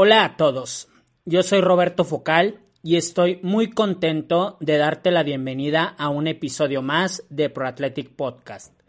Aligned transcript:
Hola 0.00 0.24
a 0.24 0.36
todos, 0.36 0.86
yo 1.24 1.42
soy 1.42 1.60
Roberto 1.60 2.04
Focal 2.04 2.60
y 2.84 2.94
estoy 2.94 3.40
muy 3.42 3.68
contento 3.68 4.56
de 4.60 4.76
darte 4.76 5.10
la 5.10 5.24
bienvenida 5.24 5.96
a 5.98 6.08
un 6.08 6.28
episodio 6.28 6.82
más 6.82 7.24
de 7.30 7.50
ProAthletic 7.50 8.14
Podcast, 8.14 8.80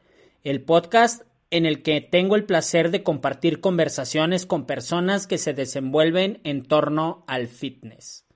el 0.44 0.62
podcast 0.62 1.24
en 1.50 1.66
el 1.66 1.82
que 1.82 2.00
tengo 2.02 2.36
el 2.36 2.46
placer 2.46 2.92
de 2.92 3.02
compartir 3.02 3.60
conversaciones 3.60 4.46
con 4.46 4.68
personas 4.68 5.26
que 5.26 5.40
se 5.40 5.56
desenvuelven 5.56 6.42
en 6.44 6.62
torno 6.62 7.24
al 7.26 7.48
fitness. 7.48 8.28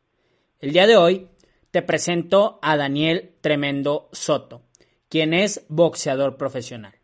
El 0.60 0.74
día 0.74 0.88
de 0.88 0.98
hoy 0.98 1.28
te 1.70 1.84
presento 1.84 2.58
a 2.64 2.76
Daniel 2.76 3.36
Tremendo 3.42 4.10
Soto, 4.14 4.64
quien 5.10 5.36
es 5.36 5.64
boxeador 5.70 6.38
profesional, 6.38 6.96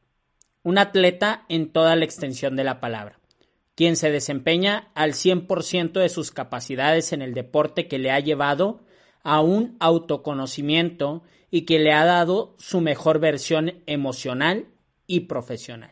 un 0.64 0.80
atleta 0.80 1.46
en 1.48 1.72
toda 1.72 1.96
la 1.96 2.06
extensión 2.06 2.56
de 2.56 2.64
la 2.64 2.80
palabra 2.80 3.19
quien 3.80 3.96
se 3.96 4.12
desempeña 4.12 4.92
al 4.94 5.14
100% 5.14 6.02
de 6.02 6.10
sus 6.10 6.32
capacidades 6.32 7.14
en 7.14 7.22
el 7.22 7.34
deporte 7.34 7.88
que 7.88 7.98
le 7.98 8.12
ha 8.12 8.20
llevado 8.20 8.82
a 9.24 9.40
un 9.40 9.78
autoconocimiento 9.80 11.24
y 11.50 11.62
que 11.62 11.80
le 11.80 11.94
ha 11.94 12.04
dado 12.04 12.58
su 12.58 12.82
mejor 12.82 13.20
versión 13.20 13.82
emocional 13.86 14.68
y 15.08 15.22
profesional. 15.22 15.92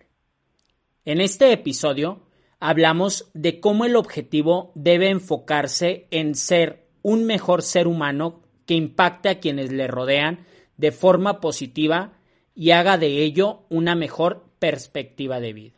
En 1.05 1.21
este 1.21 1.53
episodio 1.53 2.27
hablamos 2.59 3.31
de 3.34 3.61
cómo 3.61 3.85
el 3.85 3.95
objetivo 3.95 4.73
debe 4.75 5.09
enfocarse 5.09 6.09
en 6.11 6.35
ser 6.35 6.89
un 7.03 7.23
mejor 7.23 7.61
ser 7.61 7.88
humano 7.88 8.41
que 8.66 8.73
impacte 8.73 9.30
a 9.30 9.39
quienes 9.39 9.72
le 9.72 9.88
rodean 9.88 10.45
de 10.75 10.91
forma 10.91 11.39
positiva 11.39 12.19
y 12.53 12.72
haga 12.72 12.97
de 12.97 13.23
ello 13.23 13.61
una 13.69 13.95
mejor 13.95 14.44
perspectiva 14.59 15.39
de 15.39 15.53
vida. 15.53 15.77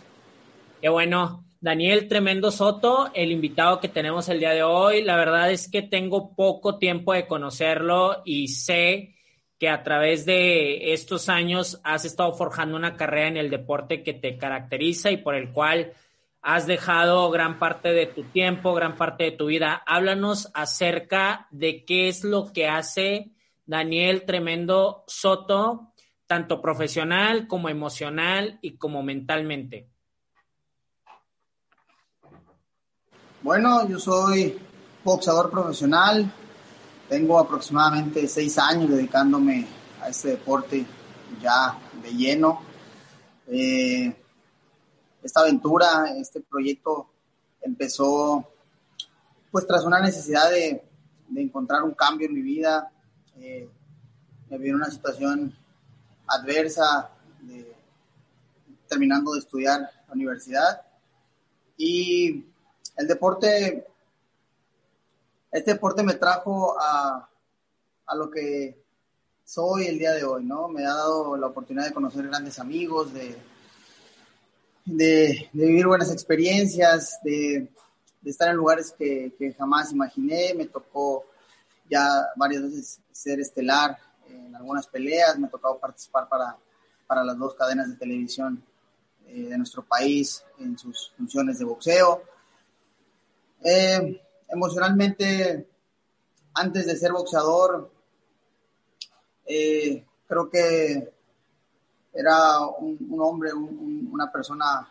Qué 0.82 0.90
bueno. 0.90 1.46
Daniel 1.62 2.08
Tremendo 2.08 2.50
Soto, 2.50 3.12
el 3.14 3.32
invitado 3.32 3.80
que 3.80 3.88
tenemos 3.88 4.28
el 4.30 4.40
día 4.40 4.50
de 4.50 4.64
hoy. 4.64 5.04
La 5.04 5.16
verdad 5.16 5.52
es 5.52 5.70
que 5.70 5.84
tengo 5.84 6.36
poco 6.36 6.80
tiempo 6.80 7.14
de 7.14 7.28
conocerlo 7.28 8.24
y 8.26 8.48
sé 8.48 9.14
que 9.60 9.70
a 9.70 9.84
través 9.84 10.26
de 10.26 10.92
estos 10.94 11.30
años 11.30 11.80
has 11.84 12.04
estado 12.04 12.34
forjando 12.34 12.78
una 12.78 12.96
carrera 12.96 13.28
en 13.28 13.38
el 13.38 13.52
deporte 13.52 14.02
que 14.02 14.16
te 14.16 14.36
caracteriza 14.36 15.12
y 15.12 15.18
por 15.18 15.36
el 15.36 15.52
cual 15.52 15.94
has 16.42 16.66
dejado 16.66 17.30
gran 17.30 17.60
parte 17.60 17.90
de 17.90 18.08
tu 18.08 18.24
tiempo, 18.24 18.74
gran 18.74 18.96
parte 18.96 19.26
de 19.26 19.32
tu 19.34 19.46
vida. 19.46 19.84
Háblanos 19.86 20.50
acerca 20.56 21.48
de 21.52 21.86
qué 21.86 22.08
es 22.08 22.24
lo 22.24 22.52
que 22.52 22.68
hace 22.68 23.34
Daniel 23.68 24.24
Tremendo 24.26 25.04
Soto 25.06 25.93
tanto 26.34 26.60
profesional 26.60 27.48
como 27.48 27.70
emocional 27.70 28.58
y 28.60 28.76
como 28.76 29.04
mentalmente? 29.04 29.88
Bueno, 33.44 33.88
yo 33.88 34.00
soy 34.00 34.58
boxeador 35.04 35.52
profesional, 35.52 36.34
tengo 37.08 37.38
aproximadamente 37.38 38.28
seis 38.28 38.58
años 38.58 38.90
dedicándome 38.90 39.68
a 40.02 40.10
este 40.10 40.30
deporte 40.30 40.84
ya 41.40 41.78
de 42.02 42.10
lleno. 42.16 42.62
Eh, 43.46 44.16
esta 45.22 45.42
aventura, 45.42 46.16
este 46.18 46.42
proyecto 46.42 47.12
empezó 47.62 48.44
pues 49.52 49.68
tras 49.68 49.86
una 49.86 50.02
necesidad 50.02 50.50
de, 50.50 50.84
encontrar 51.36 51.84
un 51.84 51.94
cambio 51.94 52.28
en 52.28 52.34
mi 52.34 52.42
vida. 52.42 52.92
Eh, 53.38 53.70
me 54.50 54.58
vi 54.58 54.70
en 54.70 54.76
una 54.78 54.90
situación 54.90 55.54
adversa 56.28 57.10
terminando 58.88 59.34
de 59.34 59.40
estudiar 59.40 59.82
la 59.82 60.14
universidad. 60.14 60.82
Y 61.78 62.46
el 62.96 63.08
deporte, 63.08 63.88
este 65.52 65.74
deporte 65.74 66.04
me 66.04 66.14
trajo 66.14 66.80
a, 66.80 67.28
a 68.06 68.16
lo 68.16 68.30
que 68.30 68.84
soy 69.44 69.88
el 69.88 70.00
día 70.00 70.14
de 70.14 70.24
hoy, 70.24 70.44
¿no? 70.44 70.68
Me 70.68 70.86
ha 70.86 70.94
dado 70.94 71.36
la 71.38 71.48
oportunidad 71.48 71.86
de 71.86 71.94
conocer 71.94 72.28
grandes 72.28 72.60
amigos, 72.60 73.14
de, 73.14 73.36
de, 74.86 75.50
vivir 75.54 75.88
buenas 75.88 76.12
experiencias, 76.12 77.20
de, 77.24 77.68
de 78.22 78.32
estar 78.32 78.50
en 78.50 78.58
lugares 78.58 78.94
que, 78.98 79.56
jamás 79.58 79.92
imaginé. 79.92 80.54
Me 80.54 80.66
tocó 80.66 81.26
ya 81.90 82.28
varias 82.36 82.64
veces 82.64 83.00
ser 83.12 83.40
estelar 83.40 83.98
en 84.34 84.56
algunas 84.56 84.88
peleas, 84.88 85.38
me 85.38 85.48
ha 85.48 85.52
tocado 85.52 85.80
participar 85.80 86.28
para, 86.28 86.58
para 87.08 87.24
las 87.24 87.38
dos 87.38 87.56
cadenas 87.56 87.90
de 87.90 87.96
televisión 87.96 88.64
eh, 89.28 89.48
de 89.50 89.58
nuestro 89.58 89.84
país 89.84 90.44
en 90.60 90.78
sus 90.78 91.12
funciones 91.18 91.58
de 91.58 91.66
boxeo. 91.66 92.24
Eh, 93.64 94.22
emocionalmente, 94.50 95.68
antes 96.54 96.86
de 96.86 96.96
ser 96.96 97.12
boxeador, 97.12 97.90
eh, 99.46 100.06
creo 100.28 100.50
que 100.50 101.14
era 102.14 102.60
un, 102.68 103.18
hombre, 103.20 103.54
una 103.54 104.32
persona 104.32 104.90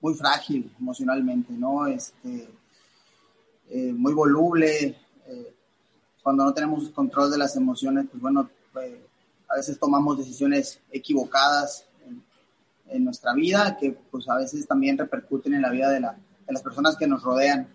muy 0.00 0.14
frágil 0.14 0.74
emocionalmente, 0.78 1.52
¿no? 1.52 1.86
Este, 1.86 2.48
muy 3.92 4.12
voluble, 4.12 4.96
cuando 6.26 6.44
no 6.44 6.52
tenemos 6.52 6.90
control 6.90 7.30
de 7.30 7.38
las 7.38 7.54
emociones, 7.54 8.06
pues 8.10 8.20
bueno, 8.20 8.50
pues, 8.72 8.94
a 9.48 9.54
veces 9.54 9.78
tomamos 9.78 10.18
decisiones 10.18 10.80
equivocadas 10.90 11.86
en, 12.90 13.04
nuestra 13.04 13.32
vida, 13.32 13.76
que 13.78 13.92
pues 14.10 14.28
a 14.28 14.34
veces 14.34 14.66
también 14.66 14.98
repercuten 14.98 15.54
en 15.54 15.62
la 15.62 15.70
vida 15.70 15.88
de, 15.88 16.00
las 16.00 16.62
personas 16.64 16.96
que 16.96 17.06
nos 17.06 17.22
rodean. 17.22 17.68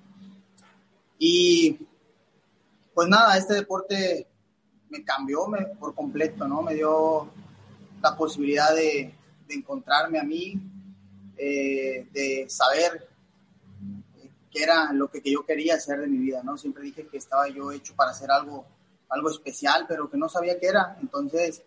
Y 1.18 1.80
pues 2.94 3.08
nada, 3.08 3.38
este 3.38 3.54
deporte 3.54 4.28
me 4.90 5.02
cambió 5.06 5.46
por 5.80 5.96
completo, 5.96 6.46
¿no? 6.46 6.62
Me 6.62 6.74
dio 6.74 7.32
la 8.04 8.18
posibilidad 8.18 8.76
de, 8.76 9.16
encontrarme 9.48 10.20
a 10.20 10.24
mí, 10.24 10.62
eh, 11.38 12.06
de 12.12 12.50
saber 12.50 13.11
que 14.52 14.62
era 14.62 14.92
lo 14.92 15.10
que, 15.10 15.22
yo 15.24 15.46
quería 15.46 15.76
hacer 15.76 16.00
de 16.00 16.08
mi 16.08 16.18
vida, 16.18 16.44
¿no? 16.44 16.58
Siempre 16.58 16.84
dije 16.84 17.08
que 17.08 17.18
estaba 17.18 17.48
yo 17.48 17.72
hecho 17.72 17.96
para 17.96 18.12
hacer 18.12 18.30
algo, 18.30 18.66
algo 19.10 19.30
especial, 19.30 19.86
pero 19.88 20.10
que 20.10 20.18
no 20.18 20.28
sabía 20.28 20.60
qué 20.60 20.68
era. 20.68 20.98
Entonces, 21.02 21.64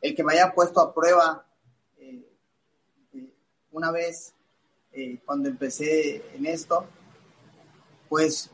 el 0.00 0.14
que 0.14 0.22
me 0.22 0.34
haya 0.34 0.54
puesto 0.54 0.80
a 0.80 0.94
prueba 0.94 1.44
eh, 1.98 2.24
eh, 3.14 3.34
una 3.72 3.90
vez 3.90 4.32
eh, 4.92 5.20
cuando 5.24 5.48
empecé 5.48 6.34
en 6.34 6.46
esto, 6.46 6.86
pues 8.08 8.50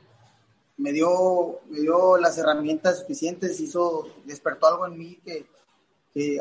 me 0.78 0.92
dio, 0.92 1.60
me 1.68 1.80
dio 1.80 2.16
las 2.16 2.38
herramientas 2.38 3.00
suficientes, 3.00 3.60
hizo, 3.60 4.08
despertó 4.24 4.68
algo 4.68 4.86
en 4.86 4.98
mí 4.98 5.20
que, 5.24 5.46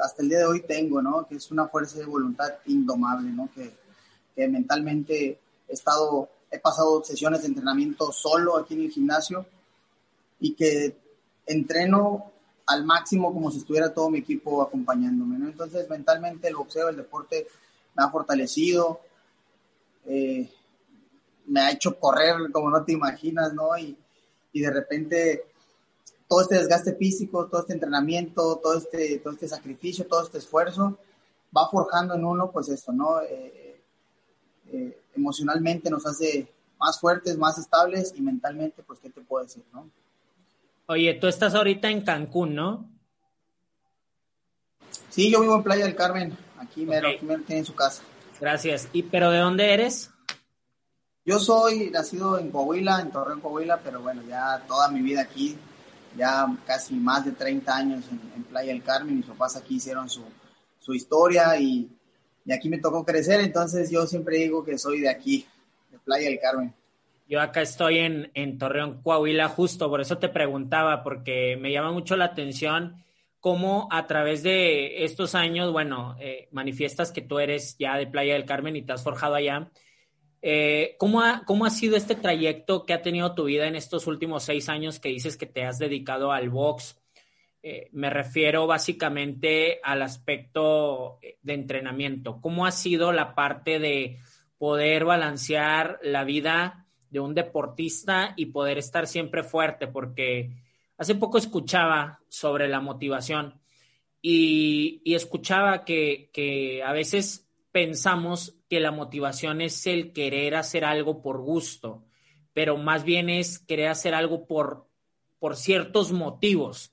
hasta 0.03 0.21
el 0.21 0.29
día 0.29 0.37
de 0.37 0.45
hoy 0.45 0.61
tengo, 0.61 1.01
¿no? 1.01 1.27
Que 1.27 1.35
es 1.35 1.49
una 1.49 1.67
fuerza 1.67 1.97
de 1.97 2.05
voluntad 2.05 2.53
indomable, 2.67 3.31
¿no? 3.31 3.49
Que, 3.55 3.75
que 4.35 4.47
mentalmente 4.47 5.39
he 5.67 5.73
estado 5.73 6.29
he 6.53 6.59
pasado 6.59 7.03
sesiones 7.03 7.41
de 7.41 7.47
entrenamiento 7.47 8.11
solo 8.11 8.57
aquí 8.57 8.75
en 8.75 8.81
el 8.81 8.91
gimnasio 8.91 9.43
y 10.39 10.53
que 10.53 10.95
entreno 11.47 12.31
al 12.67 12.85
máximo 12.85 13.33
como 13.33 13.49
si 13.49 13.57
estuviera 13.57 13.91
todo 13.91 14.11
mi 14.11 14.19
equipo 14.19 14.61
acompañándome. 14.61 15.39
¿no? 15.39 15.47
Entonces, 15.47 15.89
mentalmente 15.89 16.47
el 16.47 16.55
boxeo, 16.55 16.89
el 16.89 16.97
deporte 16.97 17.47
me 17.95 18.03
ha 18.03 18.09
fortalecido, 18.09 19.01
eh, 20.05 20.47
me 21.47 21.59
ha 21.59 21.71
hecho 21.71 21.99
correr 21.99 22.35
como 22.51 22.69
no 22.69 22.83
te 22.85 22.93
imaginas, 22.93 23.53
¿no? 23.53 23.75
Y, 23.77 23.97
y, 24.53 24.61
de 24.61 24.71
repente 24.71 25.45
todo 26.27 26.41
este 26.41 26.55
desgaste 26.55 26.95
físico, 26.95 27.47
todo 27.47 27.61
este 27.61 27.73
entrenamiento, 27.73 28.59
todo 28.61 28.77
este, 28.77 29.19
todo 29.19 29.33
este 29.33 29.47
sacrificio, 29.47 30.05
todo 30.07 30.23
este 30.23 30.37
esfuerzo 30.37 30.97
va 31.55 31.67
forjando 31.69 32.15
en 32.15 32.25
uno, 32.25 32.51
pues 32.51 32.69
esto, 32.69 32.91
¿no? 32.91 33.21
Eh, 33.21 33.62
eh, 34.71 34.97
emocionalmente 35.15 35.89
nos 35.89 36.05
hace 36.05 36.47
más 36.79 36.99
fuertes, 36.99 37.37
más 37.37 37.57
estables 37.57 38.13
y 38.15 38.21
mentalmente, 38.21 38.83
pues, 38.83 38.99
¿qué 38.99 39.09
te 39.09 39.21
puedo 39.21 39.43
decir, 39.43 39.63
no? 39.73 39.89
Oye, 40.87 41.13
tú 41.13 41.27
estás 41.27 41.55
ahorita 41.55 41.89
en 41.89 42.01
Cancún, 42.01 42.55
¿no? 42.55 42.89
Sí, 45.09 45.31
yo 45.31 45.41
vivo 45.41 45.55
en 45.55 45.63
Playa 45.63 45.85
del 45.85 45.95
Carmen, 45.95 46.37
aquí 46.57 46.85
mero, 46.85 47.09
aquí 47.09 47.25
mero 47.25 47.43
tiene 47.45 47.63
su 47.63 47.73
casa. 47.73 48.03
Gracias. 48.39 48.89
¿Y 48.91 49.03
pero 49.03 49.31
de 49.31 49.39
dónde 49.39 49.73
eres? 49.73 50.11
Yo 51.25 51.39
soy 51.39 51.89
nacido 51.89 52.37
en 52.37 52.51
Coahuila, 52.51 52.99
en 52.99 53.11
Torreón, 53.11 53.39
Coahuila, 53.39 53.79
pero 53.81 54.01
bueno, 54.01 54.21
ya 54.27 54.61
toda 54.67 54.89
mi 54.89 55.01
vida 55.01 55.21
aquí, 55.21 55.57
ya 56.17 56.45
casi 56.65 56.95
más 56.95 57.23
de 57.23 57.31
30 57.31 57.75
años 57.75 58.03
en, 58.11 58.43
Playa 58.43 58.73
del 58.73 58.83
Carmen. 58.83 59.15
Mis 59.17 59.25
papás 59.25 59.55
aquí 59.55 59.75
hicieron 59.75 60.09
su, 60.09 60.23
su 60.79 60.93
historia 60.93 61.57
y, 61.57 61.89
y, 62.45 62.51
aquí 62.51 62.69
me 62.69 62.79
tocó 62.79 63.05
crecer, 63.05 63.41
entonces 63.41 63.89
yo 63.91 64.05
siempre 64.05 64.37
digo 64.37 64.63
que 64.63 64.77
soy 64.77 65.01
de 65.01 65.09
aquí, 65.09 65.45
de 65.91 65.99
Playa 65.99 66.29
del 66.29 66.39
Carmen. 66.39 66.73
Yo 67.27 67.41
acá 67.41 67.61
estoy 67.61 67.99
en, 67.99 68.31
en 68.33 68.57
Torreón, 68.57 69.01
Coahuila, 69.01 69.49
justo, 69.49 69.89
por 69.89 70.01
eso 70.01 70.17
te 70.17 70.29
preguntaba, 70.29 71.03
porque 71.03 71.57
me 71.59 71.71
llama 71.71 71.91
mucho 71.91 72.15
la 72.15 72.25
atención 72.25 73.03
cómo 73.39 73.87
a 73.91 74.07
través 74.07 74.43
de 74.43 75.03
estos 75.03 75.35
años, 75.35 75.71
bueno, 75.71 76.15
eh, 76.19 76.47
manifiestas 76.51 77.11
que 77.11 77.21
tú 77.21 77.39
eres 77.39 77.77
ya 77.77 77.97
de 77.97 78.07
Playa 78.07 78.33
del 78.33 78.45
Carmen 78.45 78.75
y 78.75 78.81
te 78.81 78.93
has 78.93 79.03
forjado 79.03 79.35
allá 79.35 79.69
eh, 80.45 80.97
¿cómo, 80.99 81.21
ha, 81.21 81.45
¿Cómo 81.45 81.65
ha 81.65 81.69
sido 81.69 81.95
este 81.95 82.15
trayecto 82.15 82.85
que 82.85 82.93
ha 82.93 83.01
tenido 83.01 83.33
tu 83.33 83.45
vida 83.45 83.65
en 83.65 83.77
estos 83.77 84.07
últimos 84.07 84.43
seis 84.43 84.67
años 84.67 84.99
que 84.99 85.07
dices 85.07 85.37
que 85.37 85.45
te 85.45 85.63
has 85.63 85.79
dedicado 85.79 86.33
al 86.33 86.49
box? 86.49 87.01
Eh, 87.65 87.87
me 87.93 88.09
refiero 88.09 88.67
básicamente 88.67 89.79
al 89.81 90.01
aspecto 90.01 91.19
de 91.41 91.53
entrenamiento. 91.53 92.41
¿Cómo 92.41 92.65
ha 92.65 92.71
sido 92.71 93.13
la 93.13 93.35
parte 93.35 93.79
de 93.79 94.19
poder 94.57 95.05
balancear 95.05 95.97
la 96.03 96.25
vida 96.25 96.87
de 97.09 97.21
un 97.21 97.33
deportista 97.33 98.33
y 98.35 98.47
poder 98.47 98.77
estar 98.77 99.07
siempre 99.07 99.43
fuerte? 99.43 99.87
Porque 99.87 100.51
hace 100.97 101.15
poco 101.15 101.37
escuchaba 101.37 102.19
sobre 102.27 102.67
la 102.67 102.81
motivación 102.81 103.61
y, 104.21 105.01
y 105.05 105.15
escuchaba 105.15 105.85
que, 105.85 106.31
que 106.33 106.83
a 106.83 106.91
veces 106.91 107.49
pensamos 107.71 108.57
que 108.69 108.81
la 108.81 108.91
motivación 108.91 109.61
es 109.61 109.87
el 109.87 110.11
querer 110.11 110.55
hacer 110.55 110.83
algo 110.83 111.21
por 111.21 111.39
gusto, 111.39 112.03
pero 112.51 112.75
más 112.75 113.05
bien 113.05 113.29
es 113.29 113.57
querer 113.57 113.87
hacer 113.87 114.13
algo 114.13 114.47
por, 114.47 114.89
por 115.39 115.55
ciertos 115.55 116.11
motivos. 116.11 116.92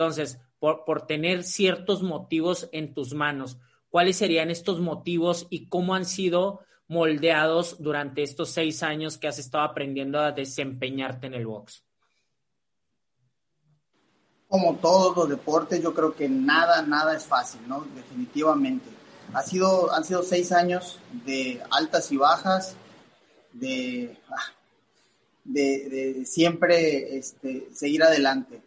Entonces, 0.00 0.40
por, 0.58 0.86
por 0.86 1.06
tener 1.06 1.44
ciertos 1.44 2.02
motivos 2.02 2.70
en 2.72 2.94
tus 2.94 3.12
manos, 3.12 3.58
¿cuáles 3.90 4.16
serían 4.16 4.50
estos 4.50 4.80
motivos 4.80 5.46
y 5.50 5.68
cómo 5.68 5.94
han 5.94 6.06
sido 6.06 6.60
moldeados 6.88 7.76
durante 7.82 8.22
estos 8.22 8.48
seis 8.48 8.82
años 8.82 9.18
que 9.18 9.28
has 9.28 9.38
estado 9.38 9.62
aprendiendo 9.62 10.18
a 10.18 10.32
desempeñarte 10.32 11.26
en 11.26 11.34
el 11.34 11.46
box? 11.46 11.84
Como 14.48 14.76
todos 14.76 15.14
los 15.14 15.28
deportes, 15.28 15.82
yo 15.82 15.92
creo 15.92 16.14
que 16.14 16.30
nada, 16.30 16.80
nada 16.80 17.14
es 17.14 17.26
fácil, 17.26 17.60
¿no? 17.68 17.86
Definitivamente 17.94 18.88
ha 19.34 19.42
sido, 19.42 19.92
han 19.92 20.04
sido 20.04 20.22
seis 20.22 20.50
años 20.50 20.98
de 21.26 21.62
altas 21.70 22.10
y 22.10 22.16
bajas, 22.16 22.74
de, 23.52 24.16
de, 25.44 26.24
siempre 26.24 27.18
este, 27.18 27.68
seguir 27.74 28.02
adelante. 28.02 28.62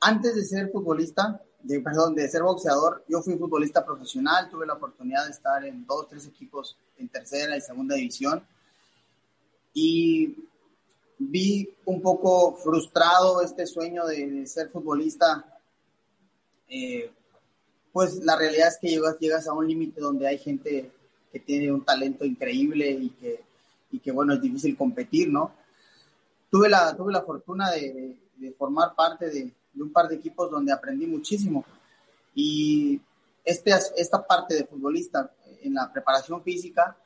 Antes 0.00 0.34
de 0.34 0.44
ser 0.44 0.70
futbolista, 0.70 1.42
de, 1.62 1.80
perdón, 1.80 2.14
de 2.14 2.28
ser 2.28 2.42
boxeador, 2.42 3.04
yo 3.06 3.20
fui 3.20 3.36
futbolista 3.36 3.84
profesional, 3.84 4.48
tuve 4.48 4.66
la 4.66 4.74
oportunidad 4.74 5.26
de 5.26 5.32
estar 5.32 5.64
en 5.64 5.86
dos, 5.86 6.08
tres 6.08 6.26
equipos 6.26 6.76
en 6.98 7.08
tercera 7.08 7.56
y 7.56 7.60
segunda 7.60 7.94
división 7.96 8.42
y 9.74 10.36
vi 11.18 11.68
un 11.84 12.00
poco 12.00 12.56
frustrado 12.56 13.42
este 13.42 13.66
sueño 13.66 14.06
de, 14.06 14.46
ser 14.46 14.70
futbolista 14.70 15.44
eh, 16.68 17.10
pues 17.92 18.16
la 18.24 18.36
realidad 18.36 18.68
es 18.68 18.78
que 18.80 18.88
llegas, 18.88 19.18
llegas 19.18 19.46
a 19.46 19.52
un 19.52 19.68
límite 19.68 20.00
donde 20.00 20.26
hay 20.26 20.38
gente 20.38 20.90
que 21.30 21.40
tiene 21.40 21.70
un 21.70 21.84
talento 21.84 22.24
increíble 22.24 22.90
y 22.90 23.10
que, 23.10 23.42
y 23.90 23.98
que 23.98 24.12
bueno, 24.12 24.32
es 24.34 24.40
difícil 24.40 24.76
competir, 24.76 25.28
¿no? 25.28 25.52
Tuve 26.50 26.68
la, 26.68 26.96
tuve 26.96 27.12
la 27.12 27.22
fortuna 27.22 27.70
de, 27.70 28.16
de 28.36 28.52
formar 28.52 28.94
parte 28.94 29.28
de, 29.28 29.52
de, 29.72 29.82
un 29.82 29.92
par 29.92 30.08
de 30.08 30.16
equipos 30.16 30.50
donde 30.50 30.72
aprendí 30.72 31.06
muchísimo. 31.06 31.64
Y 32.34 33.00
este, 33.44 33.72
esta 33.96 34.26
parte 34.26 34.54
de 34.54 34.64
futbolista 34.64 35.32
en 35.62 35.74
la 35.74 35.92
preparación 35.92 36.42
física 36.42 36.96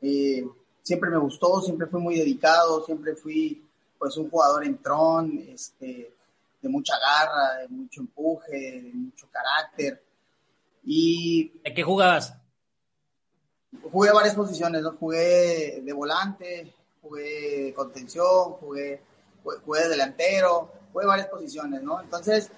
eh, 0.00 0.46
siempre 0.82 1.10
me 1.10 1.18
gustó, 1.18 1.60
siempre 1.60 1.86
fui 1.86 2.00
muy 2.00 2.16
dedicado, 2.16 2.84
siempre 2.84 3.14
fui 3.14 3.64
pues 3.98 4.16
un 4.16 4.30
jugador 4.30 4.64
en 4.64 4.78
tron, 4.78 5.38
este, 5.48 6.14
de 6.62 6.68
mucha 6.68 6.94
garra, 6.98 7.58
de 7.58 7.68
mucho 7.68 8.00
empuje, 8.00 8.80
de 8.82 8.92
mucho 8.94 9.28
carácter. 9.30 10.02
Y 10.84 11.52
¿De 11.64 11.74
qué 11.74 11.82
jugabas? 11.82 12.34
Jugué 13.92 14.12
varias 14.12 14.34
posiciones, 14.34 14.82
¿no? 14.82 14.92
Jugué 14.92 15.82
de 15.82 15.92
volante, 15.92 16.72
jugué 17.02 17.64
de 17.64 17.74
contención, 17.74 18.52
jugué, 18.54 19.02
jugué 19.42 19.82
de 19.82 19.88
delantero, 19.90 20.72
jugué 20.98 21.06
varias 21.06 21.28
posiciones, 21.28 21.82
¿no? 21.82 22.00
Entonces, 22.00 22.50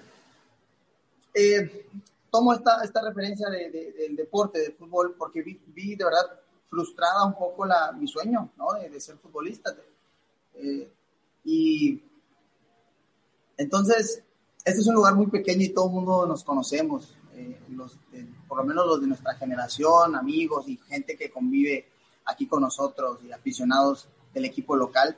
eh, 1.33 1.87
tomo 2.31 2.53
esta, 2.53 2.83
esta 2.83 3.01
referencia 3.01 3.49
del 3.49 4.15
deporte, 4.15 4.59
del 4.59 4.73
fútbol, 4.73 5.15
porque 5.17 5.43
vi, 5.43 5.95
de 5.95 6.03
verdad 6.03 6.39
frustrada 6.69 7.25
un 7.25 7.35
poco 7.35 7.65
la, 7.65 7.91
mi 7.91 8.07
sueño, 8.07 8.51
¿no? 8.57 8.73
De, 8.73 8.99
ser 8.99 9.17
futbolista. 9.17 9.75
Eh, 10.55 10.91
y 11.43 12.01
entonces, 13.57 14.23
este 14.65 14.79
es 14.79 14.87
un 14.87 14.95
lugar 14.95 15.13
muy 15.13 15.27
pequeño 15.27 15.61
y 15.61 15.69
todo 15.69 15.87
el 15.87 15.91
mundo 15.91 16.25
nos 16.25 16.43
conocemos, 16.43 17.15
eh, 17.35 17.59
por 18.47 18.57
lo 18.57 18.63
menos 18.63 18.87
los 18.87 19.01
de 19.01 19.07
nuestra 19.07 19.35
generación, 19.35 20.15
amigos 20.15 20.67
y 20.67 20.77
gente 20.77 21.15
que 21.15 21.29
convive 21.29 21.85
aquí 22.25 22.47
con 22.47 22.61
nosotros 22.61 23.19
y 23.23 23.31
aficionados 23.31 24.07
del 24.33 24.45
equipo 24.45 24.75
local. 24.75 25.15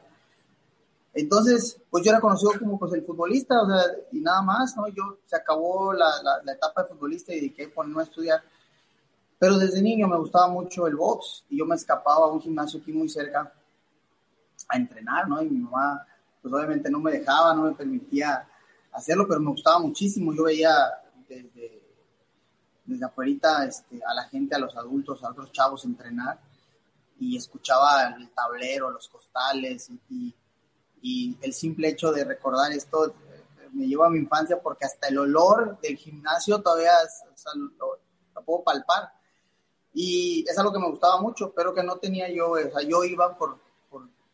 Entonces, 1.13 1.79
pues 1.89 2.03
yo 2.03 2.11
era 2.11 2.19
conocido 2.19 2.53
como 2.57 2.79
pues 2.79 2.91
el 2.93 3.03
futbolista, 3.03 3.61
o 3.61 3.67
sea, 3.67 3.83
y 4.11 4.19
nada 4.19 4.41
más, 4.41 4.75
¿no? 4.75 4.87
Yo 4.87 5.19
se 5.25 5.35
acabó 5.35 5.93
la, 5.93 6.11
etapa 6.51 6.83
de 6.83 6.89
futbolista 6.89 7.31
y 7.31 7.35
dediqué 7.35 7.65
a 7.65 7.73
ponerme 7.73 8.01
a 8.01 8.05
estudiar. 8.05 8.41
Pero 9.37 9.57
desde 9.57 9.81
niño 9.81 10.07
me 10.07 10.17
gustaba 10.17 10.47
mucho 10.47 10.87
el 10.87 10.95
box 10.95 11.45
y 11.49 11.57
yo 11.59 11.65
me 11.65 11.75
escapaba 11.75 12.25
a 12.25 12.31
un 12.31 12.41
gimnasio 12.41 12.79
aquí 12.79 12.91
muy 12.91 13.09
cerca 13.09 13.53
a 14.69 14.77
entrenar, 14.77 15.27
¿no? 15.27 15.41
Y 15.41 15.49
mi 15.49 15.59
mamá 15.59 16.07
pues 16.41 16.53
obviamente 16.53 16.89
no 16.89 16.99
me 16.99 17.11
dejaba, 17.11 17.53
no 17.53 17.63
me 17.63 17.73
permitía 17.73 18.47
hacerlo, 18.91 19.25
pero 19.27 19.39
me 19.39 19.51
gustaba 19.51 19.79
muchísimo. 19.79 20.33
Yo 20.33 20.43
veía 20.43 20.75
desde, 21.27 21.83
desde 22.85 23.05
afuera 23.05 23.65
este, 23.65 24.01
a 24.05 24.13
la 24.13 24.23
gente, 24.25 24.55
a 24.55 24.59
los 24.59 24.75
adultos, 24.75 25.23
a 25.23 25.29
otros 25.29 25.51
chavos 25.51 25.85
entrenar 25.85 26.39
y 27.19 27.37
escuchaba 27.37 28.07
el 28.17 28.29
tablero, 28.31 28.91
los 28.91 29.07
costales 29.07 29.89
y, 30.09 30.33
el 31.41 31.53
simple 31.53 31.89
hecho 31.89 32.11
de 32.11 32.23
recordar 32.23 32.71
esto 32.71 33.07
eh, 33.07 33.69
me 33.73 33.87
lleva 33.87 34.07
a 34.07 34.09
mi 34.09 34.19
infancia 34.19 34.61
porque 34.61 34.85
hasta 34.85 35.09
el 35.09 35.17
olor 35.17 35.79
del 35.81 35.97
gimnasio 35.97 36.61
todavía 36.61 36.93
lo, 37.55 37.99
puedo 38.45 38.63
palpar. 38.63 39.11
Y 39.93 40.45
es 40.47 40.57
algo 40.57 40.71
que 40.73 40.79
me 40.79 40.89
gustaba 40.89 41.21
mucho, 41.21 41.53
pero 41.53 41.73
que 41.73 41.83
no 41.83 41.97
tenía 41.97 42.31
yo, 42.31 42.51
o 42.51 42.57
sea, 42.57 42.81
yo 42.87 43.03
iba 43.03 43.37
por, 43.37 43.59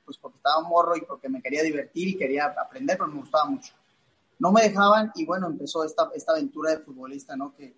pues 0.06 0.18
porque 0.18 0.38
estaba 0.38 0.62
morro 0.62 0.96
y 0.96 1.02
porque 1.02 1.28
me 1.28 1.42
quería 1.42 1.64
divertir 1.64 2.08
y 2.08 2.18
quería 2.18 2.46
aprender, 2.46 2.98
pero 2.98 3.10
me 3.10 3.20
gustaba 3.20 3.46
mucho. 3.46 3.74
No 4.38 4.52
me 4.52 4.62
dejaban 4.62 5.12
y 5.16 5.26
bueno, 5.26 5.48
empezó 5.48 5.84
esta, 5.84 6.10
esta 6.16 6.32
aventura 6.32 6.72
de 6.72 6.80
futbolista, 6.80 7.36
¿no? 7.36 7.54
Que, 7.56 7.76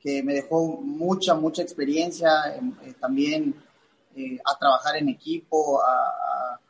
que 0.00 0.22
me 0.22 0.34
dejó 0.34 0.64
mucha, 0.80 1.34
mucha 1.34 1.62
experiencia, 1.62 2.56
eh, 2.56 2.94
también 3.00 3.54
eh, 4.14 4.38
a 4.44 4.56
trabajar 4.56 4.96
en 4.96 5.08
equipo, 5.08 5.82
a, 5.82 6.60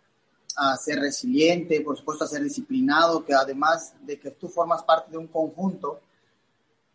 ser 0.78 1.00
resiliente, 1.00 1.82
por 1.82 1.96
supuesto 1.96 2.24
a 2.24 2.28
ser 2.28 2.42
disciplinado, 2.42 3.24
que 3.24 3.34
además 3.34 3.94
de 4.02 4.18
que 4.18 4.30
tú 4.30 4.48
formas 4.48 4.82
parte 4.82 5.10
de 5.10 5.18
un 5.18 5.26
conjunto, 5.26 6.00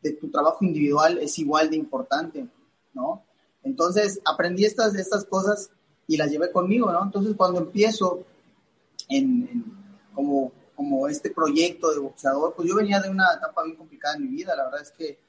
de 0.01 0.13
tu 0.13 0.31
trabajo 0.31 0.65
individual 0.65 1.19
es 1.19 1.37
igual 1.37 1.69
de 1.69 1.77
importante, 1.77 2.47
¿no? 2.93 3.23
Entonces 3.63 4.19
aprendí 4.25 4.65
estas, 4.65 4.95
estas 4.95 5.25
cosas 5.25 5.69
y 6.07 6.17
la 6.17 6.25
llevé 6.25 6.51
conmigo, 6.51 6.91
¿no? 6.91 7.03
Entonces 7.03 7.35
cuando 7.37 7.59
empiezo 7.59 8.23
en, 9.07 9.63
como, 10.15 10.51
como 10.75 11.07
este 11.07 11.29
proyecto 11.29 11.91
de 11.91 11.99
boxeador, 11.99 12.55
pues 12.55 12.67
yo 12.67 12.75
venía 12.75 12.99
de 12.99 13.09
una 13.09 13.35
etapa 13.35 13.63
bien 13.63 13.77
complicada 13.77 14.15
en 14.15 14.23
mi 14.23 14.29
vida, 14.29 14.55
la 14.55 14.65
verdad 14.65 14.81
es 14.81 14.91
que 14.91 15.19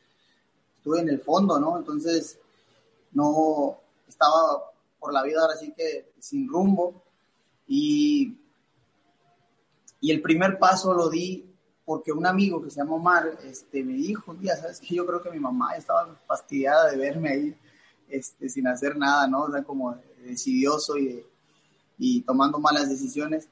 estuve 0.79 1.01
en 1.01 1.11
el 1.11 1.21
fondo, 1.21 1.61
¿no? 1.61 1.77
Entonces 1.77 2.39
no 3.13 3.77
estaba 4.09 4.71
por 4.99 5.13
la 5.13 5.23
vida 5.23 5.43
ahora 5.43 5.57
sí 5.57 5.75
que 5.77 6.13
sin 6.19 6.49
rumbo 6.49 7.03
y, 7.75 8.37
y 9.99 10.11
el 10.11 10.21
primer 10.21 10.59
paso 10.59 10.93
lo 10.93 11.09
di 11.09 11.43
porque 11.87 12.13
un 12.13 12.27
amigo 12.27 12.63
que 12.63 12.71
se 12.71 12.81
llama 12.81 12.97
Omar 12.97 13.39
este, 13.45 13.83
me 13.83 13.95
dijo 13.95 14.33
un 14.33 14.41
día, 14.41 14.55
¿sabes 14.57 14.79
que 14.79 14.95
Yo 14.95 15.07
creo 15.07 15.23
que 15.23 15.31
mi 15.31 15.41
mamá 15.41 15.75
estaba 15.75 16.15
fastidiada 16.27 16.91
de 16.91 16.99
verme 16.99 17.31
ahí 17.31 17.57
este, 18.11 18.51
sin 18.51 18.67
hacer 18.69 18.95
nada, 18.99 19.27
¿no? 19.27 19.45
O 19.45 19.51
sea, 19.51 19.63
como 19.63 19.97
decidioso 20.23 20.99
y, 20.99 21.25
y 21.97 22.21
tomando 22.21 22.59
malas 22.59 22.91
decisiones. 22.91 23.49